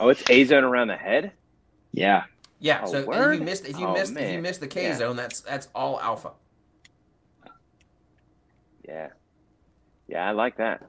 Oh, 0.00 0.08
it's 0.08 0.22
A 0.30 0.42
zone 0.44 0.64
around 0.64 0.88
the 0.88 0.96
head. 0.96 1.30
Yeah. 1.92 2.24
Yeah. 2.58 2.80
Oh, 2.82 2.90
so 2.90 3.12
if 3.12 3.38
you 3.38 3.44
missed 3.44 3.66
if 3.68 3.78
you 3.78 3.86
Oh, 3.86 3.92
missed 3.92 4.12
if 4.12 4.18
you 4.18 4.24
man. 4.34 4.42
missed 4.42 4.60
the 4.60 4.66
K 4.66 4.84
Yeah. 4.84 4.96
zone, 4.96 5.14
that's 5.14 5.42
that's 5.42 5.68
all 5.76 6.00
alpha. 6.00 6.32
Yeah. 8.88 9.10
Yeah, 10.08 10.28
I 10.28 10.32
like 10.32 10.56
that. 10.56 10.82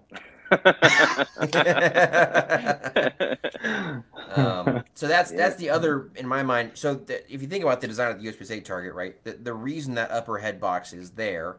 Um, 4.35 4.83
so 4.93 5.07
that's 5.07 5.31
Yeah. 5.31 5.37
that's 5.37 5.55
the 5.57 5.69
other 5.69 6.09
in 6.15 6.27
my 6.27 6.43
mind. 6.43 6.71
So 6.75 6.95
the, 6.95 7.23
if 7.33 7.41
you 7.41 7.47
think 7.47 7.63
about 7.63 7.81
the 7.81 7.87
design 7.87 8.11
of 8.11 8.21
the 8.21 8.31
USPSA 8.31 8.63
target, 8.65 8.93
right, 8.93 9.21
the, 9.23 9.33
the 9.33 9.53
reason 9.53 9.95
that 9.95 10.11
upper 10.11 10.37
head 10.37 10.59
box 10.59 10.93
is 10.93 11.11
there, 11.11 11.57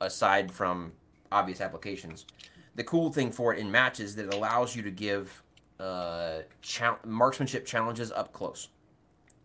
aside 0.00 0.52
from 0.52 0.92
obvious 1.32 1.60
applications, 1.60 2.26
the 2.74 2.84
cool 2.84 3.12
thing 3.12 3.32
for 3.32 3.52
it 3.54 3.58
in 3.58 3.70
matches 3.70 4.10
is 4.10 4.16
that 4.16 4.26
it 4.28 4.34
allows 4.34 4.74
you 4.76 4.82
to 4.82 4.90
give 4.90 5.42
uh, 5.80 6.38
chal- 6.62 6.98
marksmanship 7.04 7.66
challenges 7.66 8.12
up 8.12 8.32
close. 8.32 8.68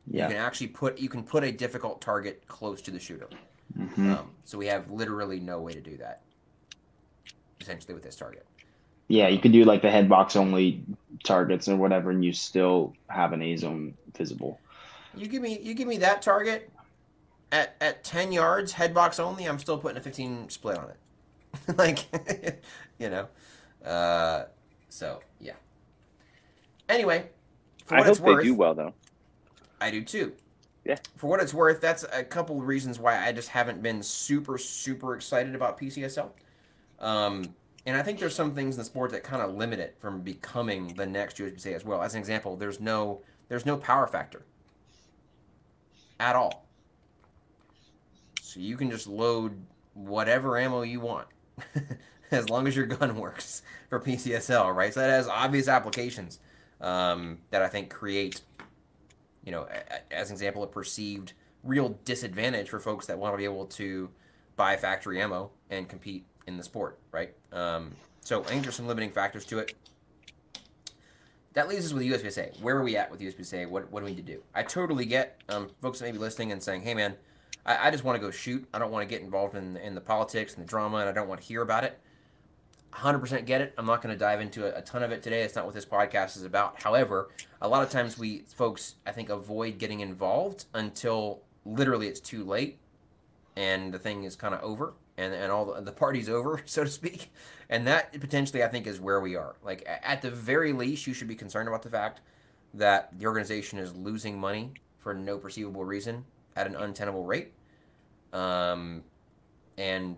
Yeah. 0.08 0.24
You 0.28 0.34
can 0.36 0.44
actually 0.44 0.68
put 0.68 0.98
you 1.00 1.10
can 1.10 1.24
put 1.24 1.44
a 1.44 1.52
difficult 1.52 2.02
target 2.02 2.44
close 2.48 2.82
to 2.84 2.92
the 2.92 3.00
shooter. 3.00 3.30
Mhm. 3.78 4.18
Um, 4.18 4.32
so 4.44 4.58
we 4.58 4.66
have 4.68 4.90
literally 4.90 5.40
no 5.40 5.60
way 5.62 5.74
to 5.74 5.82
do 5.82 5.98
that. 5.98 6.22
Essentially, 7.62 7.94
with 7.94 8.04
this 8.04 8.16
target. 8.16 8.46
Yeah, 9.10 9.28
you 9.28 9.40
could 9.40 9.52
do 9.52 9.66
like 9.66 9.82
the 9.82 9.90
head 9.90 10.08
box 10.08 10.36
only 10.36 10.84
targets 11.24 11.68
or 11.68 11.76
whatever, 11.76 12.12
and 12.12 12.24
you 12.24 12.32
still 12.32 12.94
have 13.08 13.34
an 13.34 13.42
A 13.42 13.56
zone 13.58 13.96
visible. 14.16 14.60
You 15.16 15.28
give 15.28 15.42
me 15.42 15.60
you 15.60 15.74
give 15.74 15.88
me 15.88 15.98
that 15.98 16.22
target 16.22 16.72
at 17.52 17.76
at 17.82 18.04
ten 18.04 18.32
yards, 18.32 18.72
head 18.72 18.94
box 18.94 19.20
only. 19.20 19.46
I'm 19.46 19.58
still 19.58 19.80
putting 19.80 19.98
a 19.98 20.02
fifteen 20.02 20.48
split 20.50 20.78
on 20.78 20.92
it. 20.92 21.78
like, 21.78 22.06
you 23.00 23.10
know, 23.10 23.28
uh, 23.84 24.46
so 24.90 25.22
yeah. 25.42 25.54
Anyway, 26.88 27.30
for 27.86 27.96
I 27.96 27.98
what 28.00 28.06
hope 28.06 28.12
it's 28.12 28.22
worth, 28.22 28.38
they 28.38 28.44
do 28.44 28.54
well 28.54 28.76
though. 28.76 28.94
I 29.82 29.90
do 29.90 30.04
too. 30.04 30.34
Yeah. 30.86 30.98
For 31.18 31.28
what 31.28 31.40
it's 31.40 31.54
worth, 31.54 31.82
that's 31.82 32.06
a 32.14 32.24
couple 32.24 32.60
of 32.60 32.68
reasons 32.68 33.00
why 33.00 33.26
I 33.26 33.32
just 33.32 33.50
haven't 33.50 33.82
been 33.82 34.04
super 34.04 34.60
super 34.60 35.16
excited 35.16 35.56
about 35.56 35.80
PCSL. 35.80 36.30
Um, 37.00 37.56
and 37.86 37.96
I 37.96 38.02
think 38.02 38.20
there's 38.20 38.36
some 38.36 38.54
things 38.54 38.76
in 38.76 38.80
the 38.80 38.86
sport 38.86 39.12
that 39.12 39.24
kind 39.24 39.42
of 39.42 39.56
limit 39.56 39.80
it 39.80 39.96
from 40.00 40.22
becoming 40.22 40.94
the 40.96 41.06
next 41.06 41.38
USPSA 41.38 41.74
as 41.74 41.86
well. 41.86 42.02
As 42.02 42.14
an 42.14 42.20
example, 42.20 42.56
there's 42.56 42.80
no 42.80 43.22
there's 43.48 43.66
no 43.66 43.78
power 43.78 44.08
factor 44.08 44.44
at 46.20 46.36
all. 46.36 46.66
So 48.42 48.60
you 48.60 48.78
can 48.78 48.92
just 48.92 49.08
load 49.08 49.62
whatever 49.94 50.58
ammo 50.58 50.82
you 50.82 51.00
want, 51.00 51.28
as 52.32 52.50
long 52.50 52.68
as 52.68 52.76
your 52.76 52.86
gun 52.86 53.16
works 53.20 53.62
for 53.90 54.00
PCSL, 54.00 54.74
right? 54.76 54.94
So 54.94 55.00
that 55.00 55.10
has 55.10 55.28
obvious 55.28 55.68
applications 55.68 56.40
um, 56.82 57.40
that 57.52 57.62
I 57.62 57.68
think 57.68 57.90
create, 57.90 58.42
you 59.44 59.52
know, 59.52 59.68
a- 59.70 60.14
as 60.14 60.30
an 60.30 60.36
example, 60.36 60.64
a 60.64 60.68
perceived 60.68 61.34
real 61.64 62.00
disadvantage 62.06 62.70
for 62.70 62.80
folks 62.80 63.06
that 63.08 63.20
want 63.20 63.34
to 63.34 63.38
be 63.38 63.44
able 63.44 63.66
to 63.66 64.10
buy 64.56 64.78
factory 64.78 65.22
ammo 65.22 65.52
and 65.70 65.88
compete 65.88 66.26
in 66.50 66.58
the 66.58 66.64
sport, 66.64 67.00
right? 67.12 67.34
Um, 67.54 67.92
so 68.22 68.42
I 68.42 68.48
think 68.48 68.64
there's 68.64 68.76
some 68.76 68.88
limiting 68.88 69.12
factors 69.12 69.46
to 69.46 69.60
it. 69.60 69.74
That 71.54 71.68
leaves 71.68 71.86
us 71.86 71.94
with 71.94 72.04
USPSA. 72.04 72.62
Where 72.62 72.78
are 72.78 72.84
we 72.84 72.98
at 72.98 73.10
with 73.10 73.22
USPSA? 73.22 73.70
What, 73.70 73.92
what 73.92 74.02
do 74.02 74.06
we 74.06 74.12
need 74.12 74.26
to 74.26 74.34
do? 74.34 74.44
I 74.54 74.64
totally 74.64 75.06
get 75.06 75.42
um, 75.50 75.70
folks 75.82 76.00
that 76.00 76.06
may 76.06 76.12
be 76.12 76.18
listening 76.18 76.52
and 76.52 76.62
saying, 76.62 76.82
hey, 76.82 76.94
man, 76.94 77.16
I, 77.66 77.88
I 77.88 77.92
just 77.92 78.04
want 78.04 78.18
to 78.18 78.20
go 78.20 78.32
shoot. 78.32 78.68
I 78.74 78.80
don't 78.80 78.92
want 78.92 79.08
to 79.08 79.14
get 79.14 79.24
involved 79.24 79.56
in, 79.56 79.78
in 79.78 79.96
the 79.96 80.02
politics 80.02 80.54
and 80.54 80.64
the 80.64 80.68
drama, 80.68 80.98
and 80.98 81.10
I 81.10 81.12
don't 81.12 81.28
want 81.28 81.42
to 81.42 81.48
hear 81.48 81.62
about 81.62 81.84
it. 81.84 82.00
100% 82.94 83.46
get 83.46 83.62
it. 83.62 83.74
I'm 83.78 83.86
not 83.86 84.02
going 84.02 84.14
to 84.14 84.20
dive 84.20 84.42
into 84.42 84.66
a, 84.66 84.80
a 84.80 84.82
ton 84.82 85.04
of 85.04 85.12
it 85.12 85.24
today. 85.24 85.44
It's 85.44 85.56
not 85.56 85.66
what 85.66 85.76
this 85.76 85.86
podcast 85.86 86.36
is 86.36 86.44
about. 86.44 86.82
However, 86.82 87.30
a 87.62 87.68
lot 87.68 87.84
of 87.84 87.90
times 87.90 88.18
we 88.18 88.40
folks, 88.56 88.96
I 89.06 89.12
think, 89.12 89.30
avoid 89.30 89.78
getting 89.78 90.00
involved 90.00 90.66
until 90.74 91.44
literally 91.66 92.08
it's 92.08 92.20
too 92.20 92.44
late 92.44 92.80
and 93.60 93.94
the 93.94 94.00
thing 94.00 94.24
is 94.24 94.38
kind 94.38 94.54
of 94.54 94.62
over 94.62 94.94
and, 95.20 95.34
and 95.34 95.52
all 95.52 95.66
the, 95.66 95.82
the 95.82 95.92
party's 95.92 96.30
over, 96.30 96.62
so 96.66 96.84
to 96.84 96.90
speak. 96.90 97.32
And 97.70 97.86
that 97.86 98.20
potentially, 98.20 98.64
I 98.64 98.68
think, 98.68 98.88
is 98.88 99.00
where 99.00 99.20
we 99.20 99.36
are. 99.36 99.56
Like, 99.64 99.88
at 99.88 100.22
the 100.22 100.32
very 100.32 100.74
least, 100.74 101.06
you 101.06 101.14
should 101.14 101.28
be 101.28 101.36
concerned 101.36 101.68
about 101.68 101.84
the 101.84 101.90
fact 101.90 102.22
that 102.74 103.18
the 103.18 103.26
organization 103.26 103.80
is 103.80 103.94
losing 103.96 104.40
money 104.40 104.74
for 104.98 105.14
no 105.14 105.38
perceivable 105.38 105.86
reason 105.86 106.26
at 106.56 106.68
an 106.68 106.76
untenable 106.76 107.26
rate. 107.26 107.52
Um, 108.34 109.04
and 109.78 110.18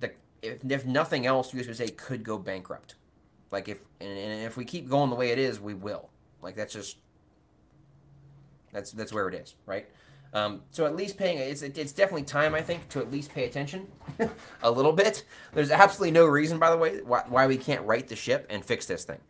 the, 0.00 0.12
if, 0.42 0.64
if 0.68 0.86
nothing 0.86 1.26
else, 1.26 1.52
USPSA 1.52 1.96
could 1.96 2.22
go 2.22 2.38
bankrupt. 2.38 2.94
Like 3.50 3.68
if 3.68 3.78
and, 4.00 4.10
and 4.10 4.44
if 4.44 4.56
we 4.56 4.64
keep 4.64 4.88
going 4.88 5.10
the 5.10 5.16
way 5.16 5.30
it 5.30 5.38
is, 5.38 5.60
we 5.60 5.72
will. 5.72 6.10
Like 6.42 6.56
that's 6.56 6.72
just 6.72 6.98
that's 8.72 8.90
that's 8.90 9.12
where 9.12 9.28
it 9.28 9.34
is, 9.34 9.54
right? 9.64 9.88
Um, 10.32 10.62
so 10.70 10.84
at 10.86 10.96
least 10.96 11.16
paying 11.16 11.38
it's 11.38 11.62
it's 11.62 11.92
definitely 11.92 12.24
time 12.24 12.54
I 12.54 12.60
think 12.60 12.88
to 12.90 13.00
at 13.00 13.10
least 13.10 13.32
pay 13.32 13.44
attention 13.44 13.86
a 14.62 14.70
little 14.70 14.92
bit. 14.92 15.24
There's 15.52 15.70
absolutely 15.70 16.10
no 16.10 16.26
reason, 16.26 16.58
by 16.58 16.70
the 16.70 16.76
way, 16.76 17.00
why, 17.00 17.22
why 17.28 17.46
we 17.46 17.56
can't 17.56 17.84
right 17.86 18.06
the 18.06 18.16
ship 18.16 18.46
and 18.50 18.64
fix 18.64 18.86
this 18.86 19.04
thing. 19.04 19.20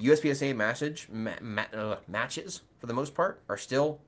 USPSA 0.00 0.54
message 0.56 1.08
ma- 1.12 1.32
ma- 1.40 1.66
uh, 1.72 1.96
matches 2.06 2.62
for 2.78 2.86
the 2.86 2.94
most 2.94 3.14
part 3.14 3.42
are 3.48 3.56
still 3.56 4.00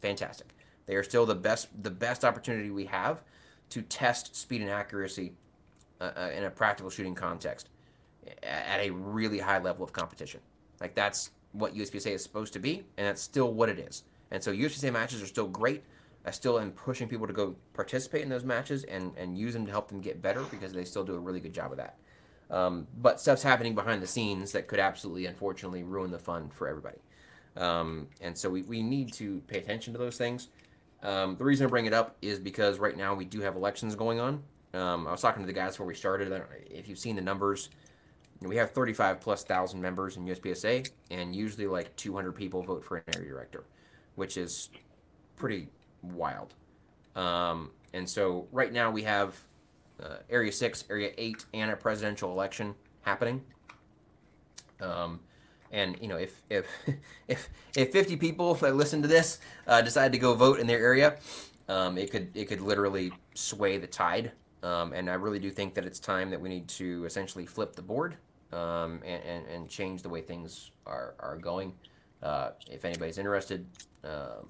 fantastic. 0.00 0.54
They 0.86 0.94
are 0.96 1.02
still 1.02 1.26
the 1.26 1.34
best 1.34 1.68
the 1.82 1.90
best 1.90 2.24
opportunity 2.24 2.70
we 2.70 2.86
have 2.86 3.22
to 3.70 3.82
test 3.82 4.34
speed 4.34 4.60
and 4.60 4.70
accuracy 4.70 5.34
uh, 6.00 6.10
uh, 6.16 6.30
in 6.36 6.44
a 6.44 6.50
practical 6.50 6.90
shooting 6.90 7.14
context 7.14 7.68
at 8.42 8.80
a 8.80 8.90
really 8.90 9.38
high 9.38 9.58
level 9.58 9.84
of 9.84 9.92
competition. 9.92 10.40
Like 10.80 10.94
that's 10.94 11.30
what 11.52 11.74
USPSA 11.74 12.12
is 12.12 12.22
supposed 12.22 12.52
to 12.54 12.58
be, 12.58 12.84
and 12.96 13.06
that's 13.06 13.22
still 13.22 13.52
what 13.52 13.68
it 13.68 13.78
is. 13.78 14.02
And 14.30 14.42
so 14.42 14.52
USPSA 14.52 14.92
matches 14.92 15.22
are 15.22 15.26
still 15.26 15.48
great. 15.48 15.84
I 16.24 16.30
still 16.30 16.60
am 16.60 16.72
pushing 16.72 17.08
people 17.08 17.26
to 17.26 17.32
go 17.32 17.56
participate 17.72 18.22
in 18.22 18.28
those 18.28 18.44
matches 18.44 18.84
and, 18.84 19.12
and 19.16 19.36
use 19.38 19.54
them 19.54 19.64
to 19.66 19.72
help 19.72 19.88
them 19.88 20.00
get 20.00 20.20
better 20.20 20.42
because 20.50 20.72
they 20.72 20.84
still 20.84 21.04
do 21.04 21.14
a 21.14 21.18
really 21.18 21.40
good 21.40 21.54
job 21.54 21.72
of 21.72 21.78
that. 21.78 21.96
Um, 22.50 22.86
but 22.98 23.20
stuff's 23.20 23.42
happening 23.42 23.74
behind 23.74 24.02
the 24.02 24.06
scenes 24.06 24.52
that 24.52 24.66
could 24.66 24.80
absolutely, 24.80 25.26
unfortunately, 25.26 25.82
ruin 25.82 26.10
the 26.10 26.18
fun 26.18 26.50
for 26.50 26.68
everybody. 26.68 26.98
Um, 27.56 28.08
and 28.20 28.36
so 28.36 28.50
we, 28.50 28.62
we 28.62 28.82
need 28.82 29.12
to 29.14 29.40
pay 29.46 29.58
attention 29.58 29.92
to 29.94 29.98
those 29.98 30.16
things. 30.16 30.48
Um, 31.02 31.36
the 31.36 31.44
reason 31.44 31.66
I 31.66 31.70
bring 31.70 31.86
it 31.86 31.94
up 31.94 32.16
is 32.20 32.38
because 32.38 32.78
right 32.78 32.96
now 32.96 33.14
we 33.14 33.24
do 33.24 33.40
have 33.40 33.56
elections 33.56 33.94
going 33.94 34.20
on. 34.20 34.42
Um, 34.74 35.06
I 35.06 35.12
was 35.12 35.20
talking 35.20 35.42
to 35.42 35.46
the 35.46 35.52
guys 35.52 35.72
before 35.72 35.86
we 35.86 35.94
started. 35.94 36.42
If 36.70 36.88
you've 36.88 36.98
seen 36.98 37.16
the 37.16 37.22
numbers, 37.22 37.70
we 38.40 38.56
have 38.56 38.70
35 38.70 39.20
plus 39.20 39.44
thousand 39.44 39.80
members 39.80 40.16
in 40.16 40.24
USPSA, 40.26 40.90
and 41.10 41.34
usually 41.34 41.66
like 41.66 41.94
200 41.96 42.32
people 42.32 42.62
vote 42.62 42.84
for 42.84 42.98
an 42.98 43.02
area 43.14 43.28
director, 43.28 43.64
which 44.14 44.36
is 44.36 44.70
pretty 45.36 45.68
wild. 46.02 46.54
Um, 47.16 47.70
and 47.92 48.08
so 48.08 48.46
right 48.52 48.72
now 48.72 48.90
we 48.90 49.02
have 49.02 49.36
uh, 50.02 50.16
Area 50.28 50.52
6, 50.52 50.84
Area 50.88 51.12
8, 51.16 51.44
and 51.54 51.70
a 51.70 51.76
presidential 51.76 52.30
election 52.30 52.74
happening. 53.02 53.42
Um, 54.80 55.20
and 55.72 55.96
you 56.00 56.08
know, 56.08 56.16
if 56.16 56.42
if 56.50 56.66
if 57.28 57.48
if 57.76 57.92
50 57.92 58.16
people 58.16 58.54
that 58.54 58.74
listen 58.74 59.02
to 59.02 59.08
this 59.08 59.38
uh, 59.66 59.82
decide 59.82 60.12
to 60.12 60.18
go 60.18 60.34
vote 60.34 60.58
in 60.58 60.66
their 60.66 60.78
area, 60.78 61.16
um, 61.68 61.98
it 61.98 62.10
could 62.10 62.30
it 62.34 62.46
could 62.46 62.60
literally 62.60 63.12
sway 63.34 63.78
the 63.78 63.86
tide. 63.86 64.32
Um, 64.62 64.92
and 64.92 65.08
I 65.08 65.14
really 65.14 65.38
do 65.38 65.50
think 65.50 65.74
that 65.74 65.86
it's 65.86 65.98
time 65.98 66.30
that 66.30 66.40
we 66.40 66.48
need 66.48 66.68
to 66.68 67.04
essentially 67.06 67.46
flip 67.46 67.74
the 67.74 67.82
board 67.82 68.16
um, 68.52 69.00
and, 69.06 69.22
and, 69.24 69.46
and 69.46 69.68
change 69.70 70.02
the 70.02 70.08
way 70.08 70.20
things 70.20 70.72
are 70.86 71.14
are 71.18 71.36
going. 71.36 71.72
Uh, 72.22 72.50
if 72.70 72.84
anybody's 72.84 73.18
interested, 73.18 73.66
um, 74.04 74.48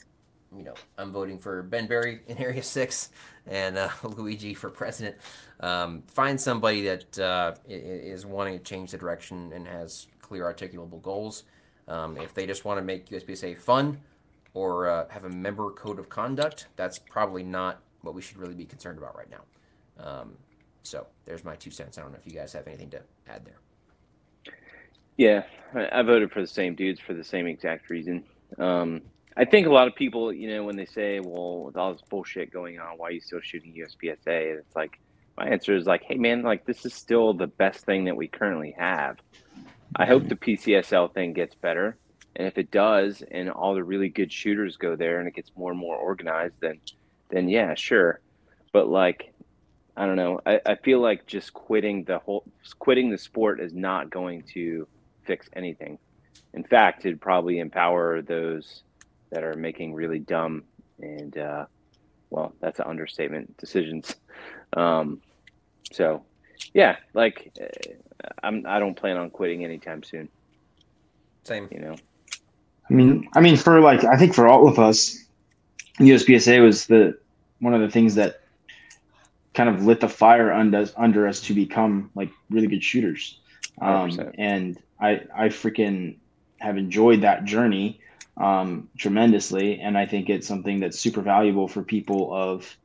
you 0.57 0.64
know, 0.64 0.75
I'm 0.99 1.12
voting 1.12 1.39
for 1.39 1.62
Ben 1.62 1.87
Berry 1.87 2.21
in 2.27 2.39
Area 2.39 2.62
Six 2.62 3.11
and 3.47 3.79
uh, 3.79 3.91
Luigi 4.03 4.55
for 4.55 4.71
president. 4.71 5.16
Um, 5.61 6.03
find 6.09 6.41
somebody 6.41 6.83
that 6.83 7.18
uh, 7.18 7.55
is 7.68 8.27
wanting 8.27 8.59
to 8.59 8.64
change 8.64 8.91
the 8.91 8.99
direction 8.99 9.53
and 9.53 9.66
has 9.66 10.09
clear, 10.21 10.45
articulable 10.45 11.01
goals. 11.03 11.45
Um, 11.89 12.16
if 12.16 12.35
they 12.35 12.47
just 12.47 12.64
want 12.64 12.79
to 12.79 12.85
make 12.85 13.09
USPSA 13.09 13.59
fun 13.59 14.01
or 14.55 14.89
uh, 14.89 15.09
have 15.09 15.25
a 15.25 15.29
member 15.29 15.71
code 15.71 15.99
of 15.99 16.09
conduct, 16.09 16.66
that's 16.77 16.99
probably 16.99 17.43
not 17.43 17.83
what 18.03 18.14
we 18.14 18.23
should 18.23 18.39
really 18.39 18.55
be 18.55 18.64
concerned 18.64 18.99
about 18.99 19.16
right 19.16 19.31
now. 19.31 19.43
Um, 20.03 20.33
so 20.83 21.07
there's 21.25 21.45
my 21.45 21.57
two 21.57 21.71
cents. 21.71 21.99
I 21.99 22.03
don't 22.03 22.12
know 22.12 22.18
if 22.18 22.27
you 22.27 22.39
guys 22.39 22.53
have 22.53 22.66
anything 22.66 22.91
to 22.91 23.03
add 23.29 23.45
there. 23.45 23.59
Yeah, 25.21 25.43
I 25.75 26.01
voted 26.01 26.33
for 26.33 26.41
the 26.41 26.47
same 26.47 26.75
dudes 26.75 26.99
for 26.99 27.12
the 27.12 27.23
same 27.23 27.47
exact 27.47 27.91
reason. 27.91 28.25
Um, 28.57 29.03
I 29.37 29.45
think 29.45 29.66
a 29.66 29.71
lot 29.71 29.87
of 29.87 29.95
people, 29.95 30.33
you 30.33 30.49
know, 30.49 30.64
when 30.64 30.77
they 30.77 30.87
say, 30.87 31.21
"Well, 31.21 31.64
with 31.64 31.77
all 31.77 31.93
this 31.93 32.01
bullshit 32.09 32.51
going 32.51 32.79
on, 32.79 32.97
why 32.97 33.09
are 33.09 33.12
you 33.12 33.21
still 33.21 33.43
shooting 33.43 33.75
USPSA?" 33.75 34.61
It's 34.61 34.75
like 34.75 34.99
my 35.37 35.47
answer 35.47 35.77
is 35.77 35.85
like, 35.85 36.05
"Hey, 36.05 36.14
man, 36.14 36.41
like 36.41 36.64
this 36.64 36.87
is 36.87 36.95
still 36.95 37.35
the 37.35 37.49
best 37.49 37.85
thing 37.85 38.07
that 38.07 38.16
we 38.16 38.29
currently 38.29 38.75
have. 38.79 39.18
I 39.95 40.07
hope 40.07 40.27
the 40.27 40.37
PCSL 40.37 41.12
thing 41.12 41.35
gets 41.35 41.55
better, 41.55 41.99
and 42.35 42.49
if 42.49 42.57
it 42.57 42.71
does, 42.71 43.23
and 43.31 43.51
all 43.51 43.75
the 43.75 43.85
really 43.85 44.09
good 44.09 44.33
shooters 44.33 44.79
go 44.79 44.97
there, 44.97 45.18
and 45.18 45.29
it 45.29 45.35
gets 45.35 45.53
more 45.55 45.71
and 45.71 45.79
more 45.79 45.97
organized, 45.97 46.55
then, 46.61 46.81
then 47.29 47.47
yeah, 47.51 47.75
sure. 47.75 48.21
But 48.73 48.89
like, 48.89 49.35
I 49.99 50.07
don't 50.07 50.16
know. 50.16 50.41
I, 50.47 50.62
I 50.64 50.77
feel 50.77 51.03
like 51.03 51.27
just 51.27 51.53
quitting 51.53 52.05
the 52.05 52.21
whole 52.21 52.45
quitting 52.79 53.11
the 53.11 53.18
sport 53.18 53.61
is 53.61 53.75
not 53.75 54.09
going 54.09 54.45
to 54.55 54.89
fix 55.25 55.49
anything. 55.55 55.99
In 56.55 56.64
fact, 56.64 57.05
it'd 57.07 57.21
probably 57.21 57.59
empower 57.59 58.23
those 58.23 58.83
that 59.31 59.45
are 59.45 59.55
making 59.55 59.95
really 59.95 60.18
dumb 60.18 60.64
and 61.01 61.39
uh, 61.39 61.66
well, 62.31 62.53
that's 62.61 62.79
an 62.79 62.87
understatement 62.87 63.57
decisions. 63.59 64.16
Um, 64.73 65.21
so, 65.93 66.23
yeah, 66.75 66.97
like 67.14 67.53
I'm 68.43 68.64
I 68.66 68.79
don't 68.79 68.95
plan 68.95 69.16
on 69.16 69.31
quitting 69.31 69.64
anytime 69.64 70.03
soon. 70.03 70.29
Same, 71.45 71.68
you 71.71 71.81
know. 71.81 71.97
I 72.89 72.93
mean, 72.93 73.29
I 73.35 73.41
mean, 73.41 73.57
for 73.57 73.81
like, 73.81 74.05
I 74.05 74.16
think 74.16 74.35
for 74.35 74.49
all 74.49 74.68
of 74.68 74.79
us, 74.79 75.16
USPSA 75.99 76.62
was 76.62 76.87
the 76.87 77.18
one 77.61 77.75
of 77.75 77.81
the 77.81 77.89
things 77.89 78.14
that 78.16 78.41
kind 79.55 79.68
of 79.68 79.85
lit 79.85 80.01
the 80.01 80.09
fire 80.09 80.53
under 80.53 80.89
under 80.97 81.27
us 81.27 81.41
to 81.43 81.55
become 81.55 82.11
like 82.14 82.31
really 82.51 82.66
good 82.66 82.85
shooters. 82.85 83.41
Um, 83.81 84.33
and 84.39 84.78
I 85.01 85.22
I 85.35 85.49
freaking 85.49 86.16
have 86.61 86.76
enjoyed 86.76 87.22
that 87.22 87.45
journey 87.45 88.01
um, 88.37 88.89
tremendously, 88.99 89.81
and 89.81 89.97
I 89.97 90.07
think 90.07 90.28
it's 90.28 90.47
something 90.47 90.81
that's 90.81 90.99
super 90.99 91.22
valuable 91.22 91.68
for 91.68 91.83
people 91.83 92.35
of, 92.35 92.76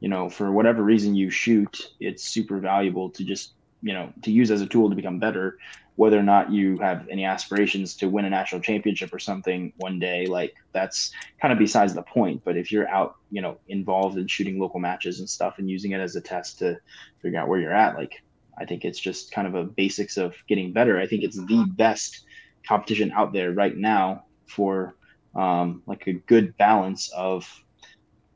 you 0.00 0.08
know, 0.08 0.28
for 0.28 0.52
whatever 0.52 0.82
reason 0.82 1.14
you 1.14 1.30
shoot, 1.30 1.90
it's 2.00 2.24
super 2.24 2.58
valuable 2.58 3.10
to 3.10 3.24
just 3.24 3.52
you 3.82 3.92
know 3.92 4.12
to 4.22 4.32
use 4.32 4.50
as 4.50 4.62
a 4.62 4.66
tool 4.66 4.88
to 4.90 4.96
become 4.96 5.18
better. 5.18 5.58
Whether 5.96 6.18
or 6.18 6.24
not 6.24 6.50
you 6.50 6.76
have 6.78 7.06
any 7.08 7.24
aspirations 7.24 7.94
to 7.98 8.08
win 8.08 8.24
a 8.24 8.30
national 8.30 8.62
championship 8.62 9.14
or 9.14 9.20
something 9.20 9.72
one 9.76 10.00
day 10.00 10.26
like 10.26 10.56
that's 10.72 11.12
kind 11.40 11.52
of 11.52 11.58
besides 11.58 11.94
the 11.94 12.02
point. 12.02 12.42
But 12.44 12.56
if 12.56 12.72
you're 12.72 12.88
out 12.88 13.16
you 13.30 13.42
know 13.42 13.58
involved 13.68 14.18
in 14.18 14.26
shooting 14.26 14.58
local 14.58 14.80
matches 14.80 15.20
and 15.20 15.30
stuff 15.30 15.58
and 15.58 15.70
using 15.70 15.92
it 15.92 16.00
as 16.00 16.16
a 16.16 16.20
test 16.20 16.58
to 16.60 16.80
figure 17.22 17.38
out 17.38 17.46
where 17.46 17.60
you're 17.60 17.74
at 17.74 17.94
like 17.94 18.22
i 18.58 18.64
think 18.64 18.84
it's 18.84 18.98
just 18.98 19.32
kind 19.32 19.46
of 19.46 19.54
a 19.54 19.64
basics 19.64 20.16
of 20.16 20.34
getting 20.48 20.72
better. 20.72 20.98
I 20.98 21.06
think 21.06 21.22
it's 21.22 21.36
the 21.36 21.64
best 21.76 22.24
competition 22.66 23.12
out 23.12 23.32
there 23.32 23.52
right 23.52 23.76
now 23.76 24.24
for 24.46 24.94
um, 25.34 25.82
like 25.86 26.06
a 26.06 26.12
good 26.12 26.56
balance 26.56 27.10
of 27.16 27.48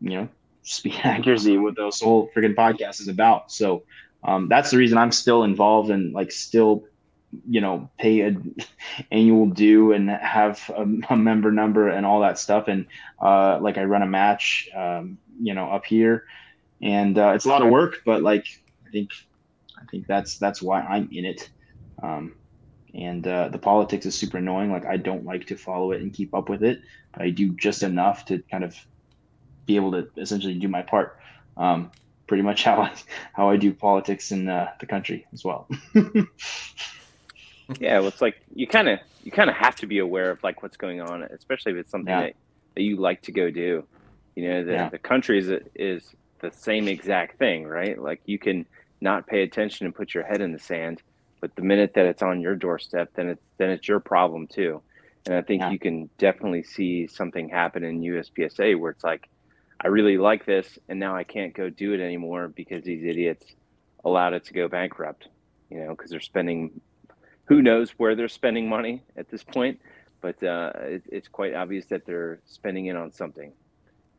you 0.00 0.10
know 0.10 0.28
speed 0.62 1.00
accuracy 1.02 1.56
what 1.56 1.76
this 1.76 2.00
whole 2.00 2.28
freaking 2.34 2.54
podcast 2.54 3.00
is 3.00 3.08
about. 3.08 3.50
So 3.50 3.84
um, 4.24 4.48
that's 4.48 4.70
the 4.70 4.76
reason 4.76 4.98
I'm 4.98 5.12
still 5.12 5.44
involved 5.44 5.90
and 5.90 6.12
like 6.12 6.32
still, 6.32 6.84
you 7.48 7.60
know, 7.60 7.88
pay 7.98 8.20
an 8.20 8.56
annual 9.10 9.46
due 9.46 9.92
and 9.92 10.10
have 10.10 10.70
a, 10.76 10.82
a, 11.10 11.16
member 11.16 11.52
number 11.52 11.88
and 11.88 12.04
all 12.04 12.20
that 12.20 12.38
stuff. 12.38 12.68
And 12.68 12.86
uh, 13.20 13.58
like 13.60 13.78
I 13.78 13.84
run 13.84 14.02
a 14.02 14.06
match, 14.06 14.68
um, 14.76 15.18
you 15.40 15.54
know, 15.54 15.70
up 15.70 15.84
here, 15.84 16.24
and 16.82 17.16
uh, 17.18 17.32
it's 17.34 17.44
a 17.44 17.48
lot 17.48 17.62
of 17.62 17.70
work, 17.70 18.02
but 18.04 18.22
like 18.22 18.46
I 18.86 18.90
think 18.90 19.10
I 19.80 19.84
think 19.90 20.06
that's 20.06 20.38
that's 20.38 20.62
why 20.62 20.80
I'm 20.80 21.08
in 21.12 21.24
it. 21.24 21.48
Um, 22.02 22.34
and 22.94 23.26
uh, 23.26 23.48
the 23.48 23.58
politics 23.58 24.06
is 24.06 24.14
super 24.14 24.38
annoying. 24.38 24.72
Like 24.72 24.86
I 24.86 24.96
don't 24.96 25.24
like 25.24 25.46
to 25.46 25.56
follow 25.56 25.92
it 25.92 26.00
and 26.00 26.12
keep 26.12 26.34
up 26.34 26.48
with 26.48 26.62
it. 26.62 26.80
I 27.14 27.30
do 27.30 27.50
just 27.50 27.82
enough 27.82 28.24
to 28.26 28.42
kind 28.50 28.64
of 28.64 28.76
be 29.66 29.76
able 29.76 29.92
to 29.92 30.08
essentially 30.16 30.54
do 30.54 30.68
my 30.68 30.82
part. 30.82 31.18
Um, 31.56 31.90
pretty 32.26 32.42
much 32.42 32.62
how 32.62 32.82
I 32.82 32.92
how 33.32 33.50
I 33.50 33.56
do 33.56 33.72
politics 33.72 34.30
in 34.30 34.48
uh, 34.48 34.70
the 34.80 34.86
country 34.86 35.26
as 35.32 35.44
well. 35.44 35.68
yeah, 37.80 37.98
well, 37.98 38.08
it's 38.08 38.22
like 38.22 38.36
you 38.54 38.66
kind 38.66 38.88
of 38.88 39.00
you 39.24 39.32
kind 39.32 39.50
of 39.50 39.56
have 39.56 39.76
to 39.76 39.86
be 39.86 39.98
aware 39.98 40.30
of 40.30 40.42
like 40.42 40.62
what's 40.62 40.76
going 40.76 41.00
on, 41.00 41.22
especially 41.24 41.72
if 41.72 41.78
it's 41.78 41.90
something 41.90 42.12
yeah. 42.12 42.22
that, 42.22 42.34
that 42.74 42.82
you 42.82 42.96
like 42.96 43.22
to 43.22 43.32
go 43.32 43.50
do. 43.50 43.84
You 44.36 44.48
know, 44.48 44.64
the 44.64 44.72
yeah. 44.72 44.88
the 44.88 44.98
country 44.98 45.38
is 45.38 45.50
is 45.74 46.14
the 46.40 46.52
same 46.52 46.86
exact 46.86 47.38
thing, 47.38 47.66
right? 47.66 48.00
Like 48.00 48.20
you 48.26 48.38
can 48.38 48.66
not 49.00 49.26
pay 49.26 49.42
attention 49.42 49.86
and 49.86 49.94
put 49.94 50.14
your 50.14 50.24
head 50.24 50.40
in 50.40 50.52
the 50.52 50.58
sand, 50.58 51.02
but 51.40 51.54
the 51.54 51.62
minute 51.62 51.94
that 51.94 52.06
it's 52.06 52.22
on 52.22 52.40
your 52.40 52.56
doorstep, 52.56 53.10
then 53.14 53.28
it's 53.28 53.42
then 53.58 53.70
it's 53.70 53.86
your 53.88 54.00
problem 54.00 54.46
too. 54.46 54.82
And 55.26 55.34
I 55.34 55.42
think 55.42 55.62
yeah. 55.62 55.70
you 55.70 55.78
can 55.78 56.08
definitely 56.18 56.62
see 56.62 57.06
something 57.06 57.48
happen 57.48 57.84
in 57.84 58.00
USPSA 58.00 58.78
where 58.78 58.90
it's 58.90 59.04
like 59.04 59.28
I 59.80 59.88
really 59.88 60.18
like 60.18 60.44
this, 60.44 60.78
and 60.88 60.98
now 60.98 61.14
I 61.14 61.24
can't 61.24 61.54
go 61.54 61.70
do 61.70 61.92
it 61.92 62.00
anymore 62.00 62.48
because 62.48 62.82
these 62.82 63.04
idiots 63.04 63.44
allowed 64.04 64.34
it 64.34 64.44
to 64.46 64.54
go 64.54 64.68
bankrupt. 64.68 65.28
You 65.70 65.80
know, 65.80 65.90
because 65.90 66.10
they're 66.10 66.20
spending, 66.20 66.80
who 67.44 67.60
knows 67.60 67.90
where 67.90 68.14
they're 68.14 68.28
spending 68.28 68.68
money 68.68 69.02
at 69.18 69.28
this 69.28 69.44
point, 69.44 69.78
but 70.20 70.42
uh, 70.42 70.72
it, 70.76 71.02
it's 71.12 71.28
quite 71.28 71.54
obvious 71.54 71.86
that 71.86 72.06
they're 72.06 72.40
spending 72.46 72.86
it 72.86 72.96
on 72.96 73.12
something, 73.12 73.52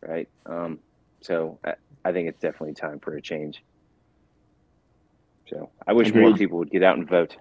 right? 0.02 0.30
Um, 0.46 0.80
so 1.22 1.58
I, 1.66 1.74
I, 2.06 2.12
think 2.12 2.30
it's 2.30 2.40
definitely 2.40 2.76
time 2.76 3.00
for 3.00 3.16
a 3.16 3.22
change. 3.22 3.64
So 5.50 5.70
I 5.88 5.94
wish 5.94 6.10
Agreed. 6.10 6.22
more 6.22 6.38
people 6.38 6.58
would 6.60 6.72
get 6.72 6.84
out 6.84 6.98
and 6.98 7.08
vote. 7.08 7.36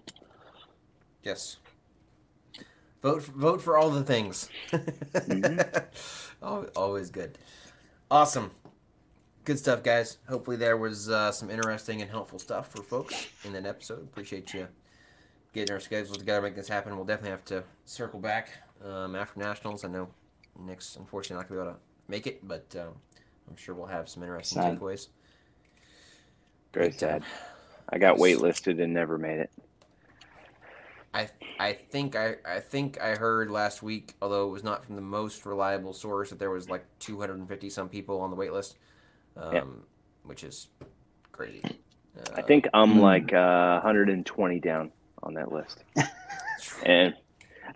Yes. 1.22 1.58
Vote 3.02 3.22
for, 3.22 3.32
vote 3.32 3.62
for 3.62 3.76
all 3.76 3.90
the 3.90 4.02
things. 4.02 4.48
mm-hmm. 4.72 6.66
Always 6.76 7.10
good. 7.10 7.38
Awesome. 8.10 8.50
Good 9.44 9.58
stuff, 9.58 9.82
guys. 9.82 10.18
Hopefully, 10.28 10.56
there 10.56 10.76
was 10.76 11.08
uh, 11.08 11.32
some 11.32 11.50
interesting 11.50 12.02
and 12.02 12.10
helpful 12.10 12.38
stuff 12.38 12.70
for 12.70 12.82
folks 12.82 13.28
in 13.44 13.52
that 13.52 13.66
episode. 13.66 14.02
Appreciate 14.02 14.52
you 14.52 14.68
getting 15.52 15.72
our 15.72 15.80
schedules 15.80 16.18
together, 16.18 16.42
make 16.42 16.54
this 16.54 16.68
happen. 16.68 16.94
We'll 16.96 17.04
definitely 17.04 17.30
have 17.30 17.44
to 17.46 17.64
circle 17.84 18.20
back 18.20 18.50
um, 18.84 19.16
after 19.16 19.40
nationals. 19.40 19.84
I 19.84 19.88
know 19.88 20.08
Nick's 20.58 20.96
unfortunately 20.96 21.42
not 21.42 21.48
going 21.48 21.58
to 21.58 21.64
be 21.64 21.68
able 21.68 21.78
to 21.78 21.82
make 22.08 22.26
it, 22.26 22.46
but 22.46 22.76
um, 22.78 22.94
I'm 23.48 23.56
sure 23.56 23.74
we'll 23.74 23.86
have 23.86 24.08
some 24.08 24.22
interesting 24.22 24.60
sad. 24.60 24.78
takeaways. 24.78 25.08
Very 26.72 26.92
sad. 26.92 27.24
I 27.88 27.98
got 27.98 28.18
waitlisted 28.18 28.82
and 28.82 28.94
never 28.94 29.18
made 29.18 29.40
it. 29.40 29.50
I 31.14 31.28
I 31.58 31.72
think 31.72 32.16
I 32.16 32.36
I 32.44 32.60
think 32.60 33.00
I 33.00 33.16
heard 33.16 33.50
last 33.50 33.82
week, 33.82 34.14
although 34.22 34.46
it 34.48 34.52
was 34.52 34.64
not 34.64 34.84
from 34.84 34.96
the 34.96 35.02
most 35.02 35.46
reliable 35.46 35.92
source, 35.92 36.30
that 36.30 36.38
there 36.38 36.50
was 36.50 36.68
like 36.68 36.84
250 36.98 37.70
some 37.70 37.88
people 37.88 38.20
on 38.20 38.30
the 38.30 38.36
waitlist, 38.36 38.74
um, 39.36 39.52
Yeah. 39.52 39.62
which 40.24 40.44
is 40.44 40.68
crazy. 41.32 41.66
I 42.34 42.42
Uh, 42.42 42.42
think 42.42 42.68
I'm 42.74 42.98
Hmm. 42.98 43.00
like 43.00 43.32
uh, 43.32 43.74
120 43.80 44.60
down 44.60 44.92
on 45.22 45.34
that 45.34 45.52
list, 45.52 45.84
and 46.82 47.14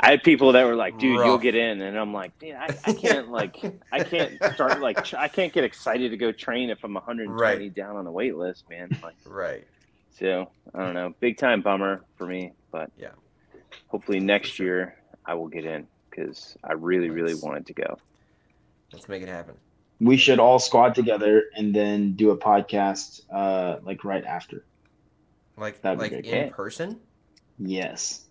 I 0.00 0.10
had 0.10 0.22
people 0.22 0.52
that 0.52 0.64
were 0.66 0.76
like, 0.76 0.98
"Dude, 0.98 1.22
you'll 1.22 1.38
get 1.38 1.54
in," 1.56 1.80
and 1.82 1.98
I'm 1.98 2.12
like, 2.14 2.38
"Dude, 2.38 2.54
I, 2.54 2.72
I 2.84 2.92
can't 2.92 3.28
like 3.30 3.56
I 3.92 4.00
can't 4.00 4.42
start 4.44 4.80
like 4.80 5.02
tr- 5.02 5.18
I 5.18 5.28
can't 5.28 5.52
get 5.52 5.64
excited 5.64 6.10
to 6.10 6.16
go 6.16 6.32
train 6.32 6.70
if 6.70 6.84
I'm 6.84 6.94
120 6.94 7.36
Right. 7.38 7.70
down 7.70 7.96
on 7.96 8.04
the 8.04 8.12
wait 8.12 8.36
list, 8.36 8.64
man." 8.70 8.92
Like, 9.02 9.16
right. 9.24 9.66
So 10.18 10.50
I 10.74 10.84
don't 10.84 10.94
know, 10.94 11.14
big 11.20 11.38
time 11.38 11.62
bummer 11.62 12.04
for 12.16 12.26
me, 12.26 12.52
but 12.70 12.90
Yeah. 12.96 13.12
hopefully 13.88 14.20
next 14.20 14.58
year 14.58 14.96
I 15.26 15.34
will 15.34 15.48
get 15.48 15.64
in 15.64 15.86
because 16.10 16.56
I 16.64 16.72
really 16.74 17.10
really 17.10 17.34
wanted 17.34 17.66
to 17.66 17.74
go. 17.74 17.98
Let's 18.92 19.08
make 19.08 19.22
it 19.22 19.28
happen. 19.28 19.54
We 20.00 20.16
should 20.16 20.38
all 20.40 20.58
squad 20.58 20.94
together 20.94 21.44
and 21.56 21.74
then 21.74 22.14
do 22.14 22.30
a 22.30 22.36
podcast 22.36 23.20
uh 23.32 23.78
like 23.82 24.04
right 24.04 24.24
after. 24.24 24.64
Like 25.56 25.80
That'd 25.82 25.98
like 25.98 26.12
in 26.12 26.24
Yeah. 26.24 26.48
person, 26.50 27.00
Yes. 27.58 28.26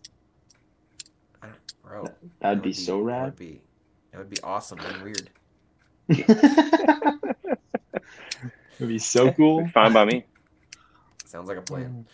bro. 1.84 2.04
That'd 2.40 2.60
that 2.60 2.64
be 2.64 2.70
would 2.70 2.76
so 2.76 2.98
That 2.98 3.04
rad. 3.04 3.26
would 3.26 3.36
be 3.38 3.62
that 4.12 4.18
would 4.20 4.30
be 4.30 4.40
awesome 4.44 4.80
and 4.80 5.02
weird. 5.02 5.30
It'd 6.10 6.28
be 8.80 9.00
so 9.00 9.32
cool. 9.34 9.68
Fine 9.70 9.94
by 9.94 10.06
me. 10.06 10.26
Sounds 11.32 11.48
like 11.48 11.58
a 11.58 11.62
plan. 11.62 12.06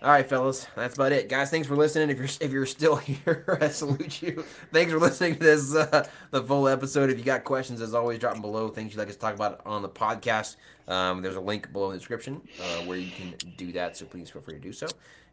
All 0.00 0.10
right, 0.10 0.24
fellas, 0.24 0.64
that's 0.76 0.94
about 0.94 1.10
it, 1.10 1.28
guys. 1.28 1.50
Thanks 1.50 1.66
for 1.66 1.74
listening. 1.74 2.08
If 2.08 2.18
you're 2.18 2.28
if 2.40 2.52
you're 2.52 2.66
still 2.66 2.94
here, 2.96 3.58
I 3.60 3.66
salute 3.66 4.22
you. 4.22 4.44
Thanks 4.72 4.92
for 4.92 5.00
listening 5.00 5.34
to 5.34 5.40
this 5.40 5.74
uh, 5.74 6.06
the 6.30 6.40
full 6.40 6.68
episode. 6.68 7.10
If 7.10 7.18
you 7.18 7.24
got 7.24 7.42
questions, 7.42 7.80
as 7.80 7.94
always, 7.94 8.20
drop 8.20 8.34
them 8.34 8.42
below. 8.42 8.68
Things 8.68 8.92
you'd 8.92 9.00
like 9.00 9.08
us 9.08 9.16
to 9.16 9.20
talk 9.20 9.34
about 9.34 9.60
on 9.66 9.82
the 9.82 9.88
podcast. 9.88 10.54
Um, 10.86 11.20
there's 11.20 11.34
a 11.34 11.40
link 11.40 11.72
below 11.72 11.86
in 11.86 11.94
the 11.94 11.98
description 11.98 12.40
uh, 12.60 12.82
where 12.84 12.96
you 12.96 13.10
can 13.10 13.34
do 13.56 13.72
that. 13.72 13.96
So 13.96 14.06
please 14.06 14.30
feel 14.30 14.40
free 14.40 14.54
to 14.54 14.60
do 14.60 14.72
so. 14.72 14.86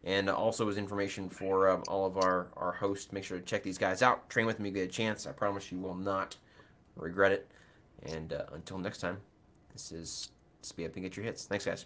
And 0.03 0.32
also 0.32 0.68
is 0.68 0.77
information 0.77 1.30
for 1.30 1.69
um, 1.69 1.84
all 1.88 2.07
of 2.07 2.18
our 2.18 2.48
our 2.57 2.72
hosts. 2.72 3.11
Make 3.11 3.23
sure 3.23 3.38
to 3.38 3.45
check 3.45 3.61
these 3.61 3.77
guys 3.77 4.02
out. 4.02 4.32
Train 4.32 4.48
with 4.48 4.57
them. 4.57 4.65
You 4.65 4.72
get 4.72 4.90
a 4.90 4.91
chance. 4.91 5.27
I 5.27 5.32
promise 5.32 5.72
you 5.72 5.77
will 5.77 5.94
not 5.94 6.38
regret 6.95 7.32
it. 7.32 7.48
And 8.02 8.34
uh, 8.34 8.45
until 8.53 8.80
next 8.80 8.98
time, 8.98 9.19
this 9.73 9.91
is 9.91 10.32
speed 10.64 10.88
up 10.88 10.95
and 10.95 11.03
get 11.03 11.15
your 11.15 11.23
hits. 11.23 11.45
Thanks, 11.45 11.65
guys. 11.65 11.86